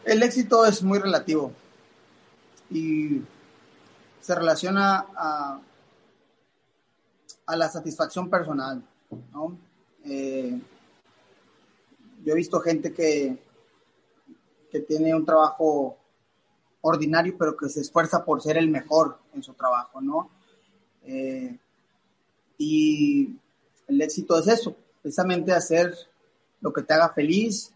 El 0.05 0.21
éxito 0.21 0.65
es 0.65 0.83
muy 0.83 0.99
relativo 0.99 1.53
y 2.69 3.21
se 4.19 4.35
relaciona 4.35 5.05
a, 5.15 5.61
a 7.45 7.55
la 7.55 7.69
satisfacción 7.69 8.29
personal. 8.29 8.83
¿no? 9.31 9.57
Eh, 10.03 10.59
yo 12.23 12.33
he 12.33 12.35
visto 12.35 12.59
gente 12.59 12.91
que, 12.91 13.37
que 14.69 14.79
tiene 14.81 15.15
un 15.15 15.25
trabajo 15.25 15.97
ordinario, 16.81 17.37
pero 17.37 17.55
que 17.55 17.69
se 17.69 17.81
esfuerza 17.81 18.25
por 18.25 18.41
ser 18.41 18.57
el 18.57 18.69
mejor 18.69 19.19
en 19.33 19.41
su 19.41 19.53
trabajo, 19.53 20.01
¿no? 20.01 20.29
Eh, 21.03 21.57
y 22.57 23.37
el 23.87 24.01
éxito 24.01 24.37
es 24.37 24.47
eso, 24.47 24.75
precisamente 25.01 25.53
hacer 25.53 25.93
lo 26.59 26.73
que 26.73 26.81
te 26.81 26.93
haga 26.93 27.09
feliz 27.09 27.73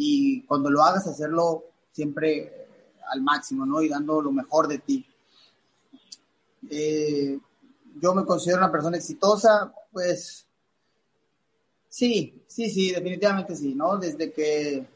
y 0.00 0.42
cuando 0.42 0.70
lo 0.70 0.82
hagas 0.82 1.06
hacerlo 1.08 1.64
siempre 1.90 2.38
eh, 2.38 2.68
al 3.10 3.20
máximo, 3.20 3.66
¿no? 3.66 3.82
Y 3.82 3.88
dando 3.88 4.22
lo 4.22 4.30
mejor 4.30 4.68
de 4.68 4.78
ti. 4.78 5.04
Eh, 6.70 7.38
yo 8.00 8.14
me 8.14 8.24
considero 8.24 8.58
una 8.58 8.70
persona 8.70 8.96
exitosa, 8.96 9.74
pues 9.92 10.46
sí, 11.88 12.44
sí, 12.46 12.70
sí, 12.70 12.92
definitivamente 12.92 13.56
sí, 13.56 13.74
¿no? 13.74 13.98
Desde 13.98 14.32
que 14.32 14.86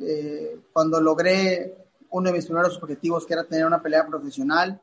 eh, 0.00 0.60
cuando 0.72 1.00
logré 1.00 1.76
uno 2.10 2.30
de 2.30 2.36
mis 2.36 2.46
primeros 2.46 2.80
objetivos, 2.80 3.26
que 3.26 3.32
era 3.32 3.44
tener 3.44 3.66
una 3.66 3.82
pelea 3.82 4.06
profesional, 4.06 4.80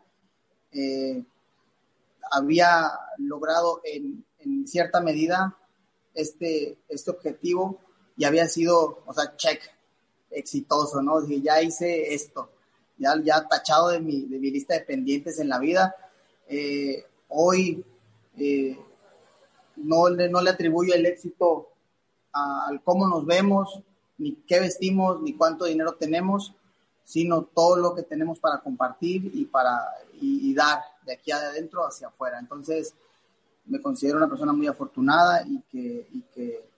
había 2.31 2.91
logrado 3.17 3.81
en, 3.83 4.25
en 4.39 4.67
cierta 4.67 5.01
medida 5.01 5.57
este, 6.13 6.77
este 6.89 7.11
objetivo 7.11 7.79
y 8.17 8.25
había 8.25 8.47
sido, 8.47 9.03
o 9.05 9.13
sea, 9.13 9.35
check, 9.35 9.61
exitoso, 10.29 11.01
¿no? 11.01 11.21
Dije, 11.21 11.41
ya 11.41 11.61
hice 11.61 12.13
esto, 12.13 12.49
ya, 12.97 13.15
ya 13.23 13.47
tachado 13.47 13.89
de 13.89 13.99
mi, 13.99 14.21
de 14.21 14.39
mi 14.39 14.51
lista 14.51 14.73
de 14.73 14.81
pendientes 14.81 15.39
en 15.39 15.49
la 15.49 15.59
vida. 15.59 15.95
Eh, 16.47 17.05
hoy 17.29 17.83
eh, 18.38 18.77
no, 19.77 20.09
no 20.09 20.41
le 20.41 20.49
atribuyo 20.49 20.93
el 20.93 21.05
éxito 21.05 21.69
al 22.31 22.81
cómo 22.83 23.07
nos 23.07 23.25
vemos, 23.25 23.79
ni 24.17 24.35
qué 24.47 24.59
vestimos, 24.59 25.21
ni 25.21 25.33
cuánto 25.33 25.65
dinero 25.65 25.95
tenemos, 25.95 26.53
sino 27.03 27.43
todo 27.43 27.75
lo 27.77 27.93
que 27.93 28.03
tenemos 28.03 28.39
para 28.39 28.59
compartir 28.59 29.31
y 29.33 29.45
para 29.45 29.79
y 30.21 30.53
dar 30.53 30.79
de 31.03 31.13
aquí 31.13 31.31
adentro 31.31 31.85
hacia 31.85 32.07
afuera. 32.07 32.38
Entonces, 32.39 32.93
me 33.65 33.81
considero 33.81 34.17
una 34.17 34.29
persona 34.29 34.53
muy 34.53 34.67
afortunada 34.67 35.43
y 35.47 35.61
que, 35.71 36.07
y 36.11 36.21
que 36.33 36.70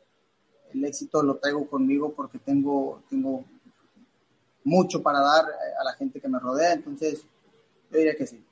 el 0.74 0.86
éxito 0.86 1.22
lo 1.24 1.38
traigo 1.38 1.68
conmigo 1.68 2.14
porque 2.14 2.40
tengo, 2.40 3.02
tengo 3.10 3.44
mucho 4.64 5.02
para 5.02 5.20
dar 5.20 5.46
a 5.46 5.84
la 5.84 5.94
gente 5.94 6.20
que 6.20 6.28
me 6.28 6.40
rodea, 6.40 6.74
entonces 6.74 7.26
yo 7.92 7.98
diría 7.98 8.16
que 8.16 8.28
sí. 8.28 8.44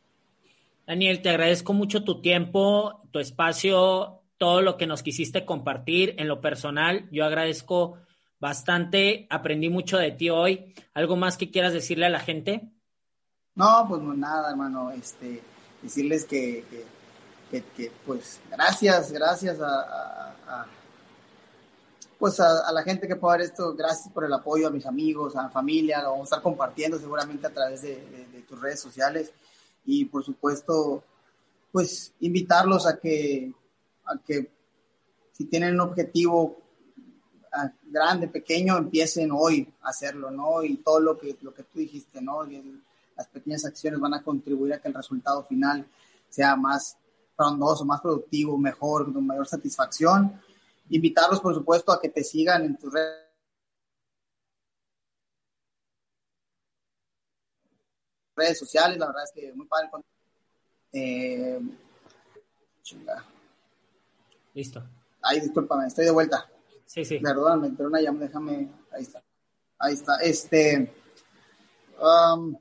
Daniel, 0.86 1.22
te 1.22 1.30
agradezco 1.30 1.74
mucho 1.74 2.04
tu 2.04 2.22
tiempo, 2.22 3.02
tu 3.12 3.20
espacio, 3.20 4.22
todo 4.38 4.62
lo 4.62 4.78
que 4.78 4.88
nos 4.88 5.04
quisiste 5.04 5.46
compartir 5.46 6.16
en 6.18 6.28
lo 6.28 6.42
personal. 6.42 7.08
Yo 7.12 7.24
agradezco 7.26 7.98
bastante, 8.40 9.28
aprendí 9.30 9.70
mucho 9.70 9.98
de 9.98 10.12
ti 10.12 10.30
hoy. 10.30 10.74
¿Algo 10.94 11.16
más 11.16 11.38
que 11.38 11.52
quieras 11.52 11.74
decirle 11.74 12.08
a 12.08 12.10
la 12.10 12.20
gente? 12.20 12.72
No, 13.56 13.86
pues 13.88 14.02
no, 14.02 14.14
nada, 14.14 14.50
hermano. 14.50 14.92
Este, 14.92 15.42
decirles 15.82 16.26
que 16.26 16.66
que, 17.60 17.92
pues 18.06 18.40
gracias, 18.50 19.12
gracias 19.12 19.60
a, 19.60 20.66
pues 22.22 22.40
a, 22.40 22.72
la 22.72 22.84
gente 22.84 23.08
que 23.08 23.16
puede 23.16 23.40
ver 23.40 23.48
esto, 23.48 23.74
gracias 23.74 24.14
por 24.14 24.24
el 24.24 24.32
apoyo 24.32 24.68
a 24.68 24.70
mis 24.70 24.86
amigos, 24.86 25.36
a 25.36 25.48
mi 25.48 25.52
familia, 25.52 26.04
lo 26.04 26.12
vamos 26.12 26.32
a 26.32 26.36
estar 26.36 26.44
compartiendo 26.44 27.00
seguramente 27.00 27.48
a 27.48 27.50
través 27.50 27.82
de, 27.82 28.46
tus 28.48 28.62
redes 28.62 28.80
sociales 28.80 29.34
y 29.86 30.06
por 30.06 30.24
supuesto, 30.24 31.04
pues 31.72 32.14
invitarlos 32.20 32.86
a 32.86 33.00
que, 33.00 33.52
a 34.06 34.20
que 34.20 34.52
si 35.32 35.46
tienen 35.46 35.74
un 35.74 35.82
objetivo 35.82 36.62
grande, 37.86 38.28
pequeño, 38.28 38.78
empiecen 38.78 39.32
hoy 39.34 39.74
a 39.82 39.90
hacerlo, 39.90 40.30
¿no? 40.30 40.62
Y 40.62 40.78
todo 40.78 41.00
lo 41.00 41.18
que, 41.18 41.36
lo 41.42 41.56
que 41.56 41.64
tú 41.64 41.80
dijiste, 41.80 42.22
¿no? 42.22 42.44
las 43.18 43.28
pequeñas 43.30 43.66
acciones 43.66 44.00
van 44.00 44.14
a 44.14 44.22
contribuir 44.22 44.76
a 44.76 44.80
que 44.80 44.90
el 44.90 44.94
resultado 44.94 45.44
final 45.46 45.88
sea 46.30 46.56
más 46.56 46.98
frondoso, 47.36 47.84
más 47.84 48.00
productivo, 48.00 48.60
mejor, 48.60 49.12
con 49.12 49.26
mayor 49.26 49.48
satisfacción. 49.48 50.40
Invitarlos, 50.92 51.40
por 51.40 51.54
supuesto, 51.54 51.92
a 51.92 52.00
que 52.00 52.10
te 52.10 52.24
sigan 52.24 52.64
en 52.64 52.78
tus 52.78 52.94
redes 52.94 53.28
redes 58.36 58.60
sociales, 58.60 58.98
la 58.98 59.08
verdad 59.08 59.24
es 59.24 59.32
que 59.32 59.54
muy 59.54 59.68
padre. 59.68 59.90
Eh, 60.94 61.60
Listo. 64.54 64.84
Ay, 65.22 65.40
discúlpame, 65.40 65.88
estoy 65.88 66.06
de 66.06 66.12
vuelta. 66.12 66.50
Sí, 66.86 67.06
sí. 67.06 67.20
Perdón, 67.20 67.62
me 67.62 67.68
entró 67.68 67.88
una 67.88 68.02
llama, 68.02 68.20
déjame, 68.20 68.70
ahí 68.92 69.04
está. 69.04 69.24
Ahí 69.78 69.94
está. 69.94 70.18
Este, 70.18 70.94
um, 72.00 72.58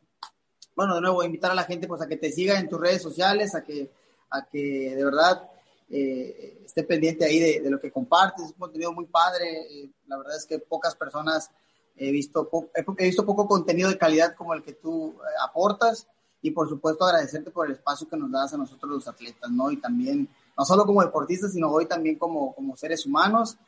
bueno, 0.76 0.94
de 0.94 1.00
nuevo, 1.00 1.24
invitar 1.24 1.50
a 1.50 1.54
la 1.54 1.64
gente 1.64 1.88
pues 1.88 2.00
a 2.02 2.06
que 2.06 2.16
te 2.16 2.30
siga 2.30 2.58
en 2.58 2.68
tus 2.68 2.80
redes 2.80 3.02
sociales, 3.02 3.54
a 3.54 3.64
que 3.64 3.90
a 4.30 4.46
que 4.46 4.94
de 4.94 5.04
verdad 5.04 5.50
eh, 5.90 6.62
esté 6.64 6.84
pendiente 6.84 7.24
ahí 7.24 7.40
de, 7.40 7.68
lo 7.68 7.80
que 7.80 7.90
compartes. 7.90 8.44
Es 8.44 8.52
un 8.52 8.58
contenido 8.58 8.92
muy 8.92 9.06
padre. 9.06 9.44
Eh, 9.62 9.90
la 10.06 10.18
verdad 10.18 10.36
es 10.36 10.46
que 10.46 10.58
pocas 10.60 10.94
personas 10.94 11.50
he 11.96 12.12
visto, 12.12 12.48
he 12.96 13.04
visto 13.06 13.26
poco 13.26 13.48
contenido 13.48 13.90
de 13.90 13.98
calidad 13.98 14.34
como 14.36 14.54
el 14.54 14.62
que 14.62 14.72
tú 14.72 15.16
eh, 15.18 15.26
aportas 15.42 16.06
y 16.42 16.52
por 16.52 16.68
supuesto 16.68 17.04
agradecerte 17.04 17.50
por 17.50 17.66
el 17.66 17.72
espacio 17.72 18.08
que 18.08 18.16
nos 18.16 18.30
das 18.30 18.54
a 18.54 18.56
nosotros 18.56 18.90
los 18.90 19.08
atletas, 19.08 19.50
¿no? 19.50 19.70
Y 19.70 19.76
también, 19.76 20.28
no 20.56 20.64
solo 20.64 20.86
como 20.86 21.02
deportistas, 21.02 21.52
sino 21.52 21.68
hoy 21.70 21.86
también 21.86 22.16
como, 22.16 22.54
como 22.54 22.76
seres 22.76 23.04
humanos 23.04 23.58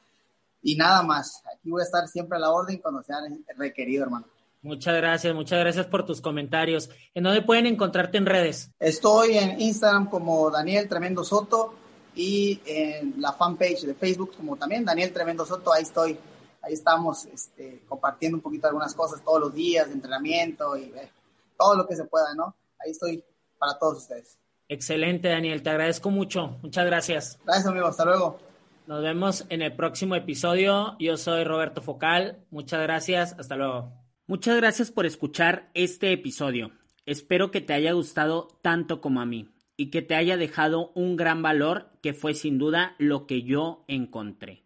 y 0.63 0.77
nada 0.77 1.03
más. 1.03 1.43
Aquí 1.53 1.69
voy 1.71 1.83
a 1.83 1.85
estar 1.85 2.07
siempre 2.09 2.39
a 2.39 2.41
la 2.41 2.51
orden 2.51 2.79
cuando 2.79 3.03
sea 3.03 3.19
requerido, 3.57 4.05
hermano. 4.05 4.27
Muchas 4.63 4.95
gracias, 4.95 5.35
muchas 5.35 5.59
gracias 5.59 5.87
por 5.87 6.07
tus 6.07 6.21
comentarios. 6.21 6.89
¿En 7.15 7.25
dónde 7.25 7.43
pueden 7.43 7.67
encontrarte 7.67 8.17
en 8.17 8.27
redes? 8.27 8.71
Estoy 8.79 9.37
en 9.37 9.61
Instagram 9.61 10.09
como 10.09 10.51
Daniel 10.51 10.89
Tremendo 10.89 11.25
Soto 11.25 11.82
y 12.15 12.61
en 12.67 13.21
la 13.21 13.33
fanpage 13.33 13.83
de 13.83 13.95
Facebook 13.95 14.35
como 14.37 14.57
también 14.57 14.85
Daniel 14.85 15.13
Tremendo 15.13 15.47
Soto. 15.47 15.73
Ahí 15.73 15.83
estoy, 15.83 16.19
ahí 16.63 16.75
estamos 16.75 17.27
este, 17.27 17.83
compartiendo 17.89 18.37
un 18.37 18.43
poquito 18.43 18.67
algunas 18.67 18.95
cosas 18.95 19.23
todos 19.23 19.41
los 19.41 19.55
días 19.55 19.89
de 19.89 19.95
entrenamiento 19.95 20.77
y 20.77 20.85
eh, 20.85 21.11
todo 21.59 21.77
lo 21.77 21.87
que 21.87 21.97
se 21.97 22.05
pueda, 22.05 22.35
¿no? 22.35 22.55
Ahí 22.85 22.91
estoy 22.91 23.25
para 23.59 23.79
todos 23.79 23.99
ustedes. 23.99 24.39
Excelente, 24.69 25.29
Daniel, 25.29 25.63
te 25.63 25.71
agradezco 25.71 26.11
mucho. 26.11 26.59
Muchas 26.63 26.87
gracias. 26.87 27.39
Gracias, 27.45 27.67
amigo. 27.67 27.87
Hasta 27.87 28.05
luego. 28.05 28.39
Nos 28.87 29.03
vemos 29.03 29.45
en 29.49 29.63
el 29.63 29.77
próximo 29.77 30.15
episodio. 30.17 30.97
Yo 30.99 31.17
soy 31.17 31.45
Roberto 31.45 31.83
Focal. 31.83 32.45
Muchas 32.51 32.83
gracias. 32.83 33.37
Hasta 33.39 33.57
luego. 33.57 33.93
Muchas 34.27 34.57
gracias 34.57 34.91
por 34.91 35.07
escuchar 35.07 35.71
este 35.75 36.13
episodio. 36.13 36.73
Espero 37.05 37.51
que 37.51 37.61
te 37.61 37.75
haya 37.75 37.93
gustado 37.93 38.49
tanto 38.63 39.01
como 39.01 39.21
a 39.21 39.27
mí 39.27 39.53
y 39.83 39.91
que 39.91 40.01
te 40.01 40.15
haya 40.15 40.37
dejado 40.37 40.93
un 40.95 41.17
gran 41.17 41.43
valor 41.43 41.91
que 42.03 42.15
fue 42.15 42.35
sin 42.35 42.57
duda 42.57 42.95
lo 42.99 43.27
que 43.27 43.43
yo 43.43 43.85
encontré. 43.89 44.63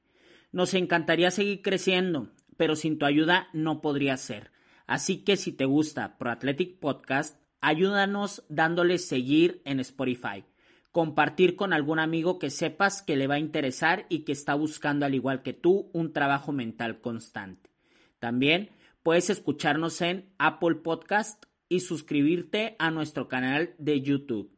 Nos 0.52 0.74
encantaría 0.74 1.30
seguir 1.30 1.62
creciendo, 1.62 2.28
pero 2.58 2.76
sin 2.76 2.98
tu 2.98 3.06
ayuda 3.06 3.48
no 3.54 3.80
podría 3.80 4.18
ser. 4.18 4.50
Así 4.86 5.24
que 5.24 5.38
si 5.38 5.52
te 5.52 5.64
gusta 5.64 6.18
Pro 6.18 6.30
Athletic 6.30 6.78
Podcast, 6.78 7.40
ayúdanos 7.62 8.44
dándole 8.50 8.98
seguir 8.98 9.62
en 9.64 9.80
Spotify, 9.80 10.44
compartir 10.92 11.56
con 11.56 11.72
algún 11.72 11.98
amigo 11.98 12.38
que 12.38 12.50
sepas 12.50 13.00
que 13.00 13.16
le 13.16 13.26
va 13.26 13.36
a 13.36 13.40
interesar 13.40 14.04
y 14.10 14.24
que 14.24 14.32
está 14.32 14.54
buscando 14.54 15.06
al 15.06 15.14
igual 15.14 15.40
que 15.40 15.54
tú 15.54 15.88
un 15.94 16.12
trabajo 16.12 16.52
mental 16.52 17.00
constante. 17.00 17.70
También 18.18 18.68
Puedes 19.06 19.30
escucharnos 19.30 20.00
en 20.00 20.34
Apple 20.36 20.74
Podcast 20.82 21.44
y 21.68 21.78
suscribirte 21.78 22.74
a 22.80 22.90
nuestro 22.90 23.28
canal 23.28 23.72
de 23.78 24.02
YouTube. 24.02 24.55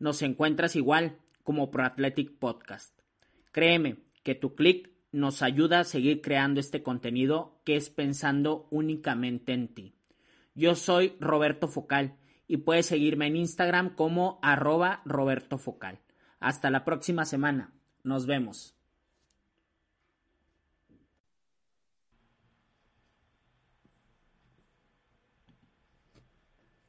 Nos 0.00 0.22
encuentras 0.22 0.74
igual 0.76 1.18
como 1.44 1.70
Pro 1.70 1.84
Athletic 1.84 2.38
Podcast. 2.38 2.98
Créeme 3.52 3.98
que 4.22 4.34
tu 4.34 4.54
clic 4.54 4.90
nos 5.12 5.42
ayuda 5.42 5.80
a 5.80 5.84
seguir 5.84 6.22
creando 6.22 6.58
este 6.58 6.82
contenido 6.82 7.60
que 7.64 7.76
es 7.76 7.90
pensando 7.90 8.66
únicamente 8.70 9.52
en 9.52 9.68
ti. 9.68 9.94
Yo 10.54 10.74
soy 10.74 11.16
Roberto 11.20 11.68
Focal 11.68 12.16
y 12.48 12.56
puedes 12.56 12.86
seguirme 12.86 13.26
en 13.26 13.36
Instagram 13.36 13.94
como 13.94 14.38
arroba 14.42 15.02
Roberto 15.04 15.58
Focal. 15.58 16.00
Hasta 16.38 16.70
la 16.70 16.84
próxima 16.84 17.26
semana. 17.26 17.74
Nos 18.02 18.26
vemos. 18.26 18.79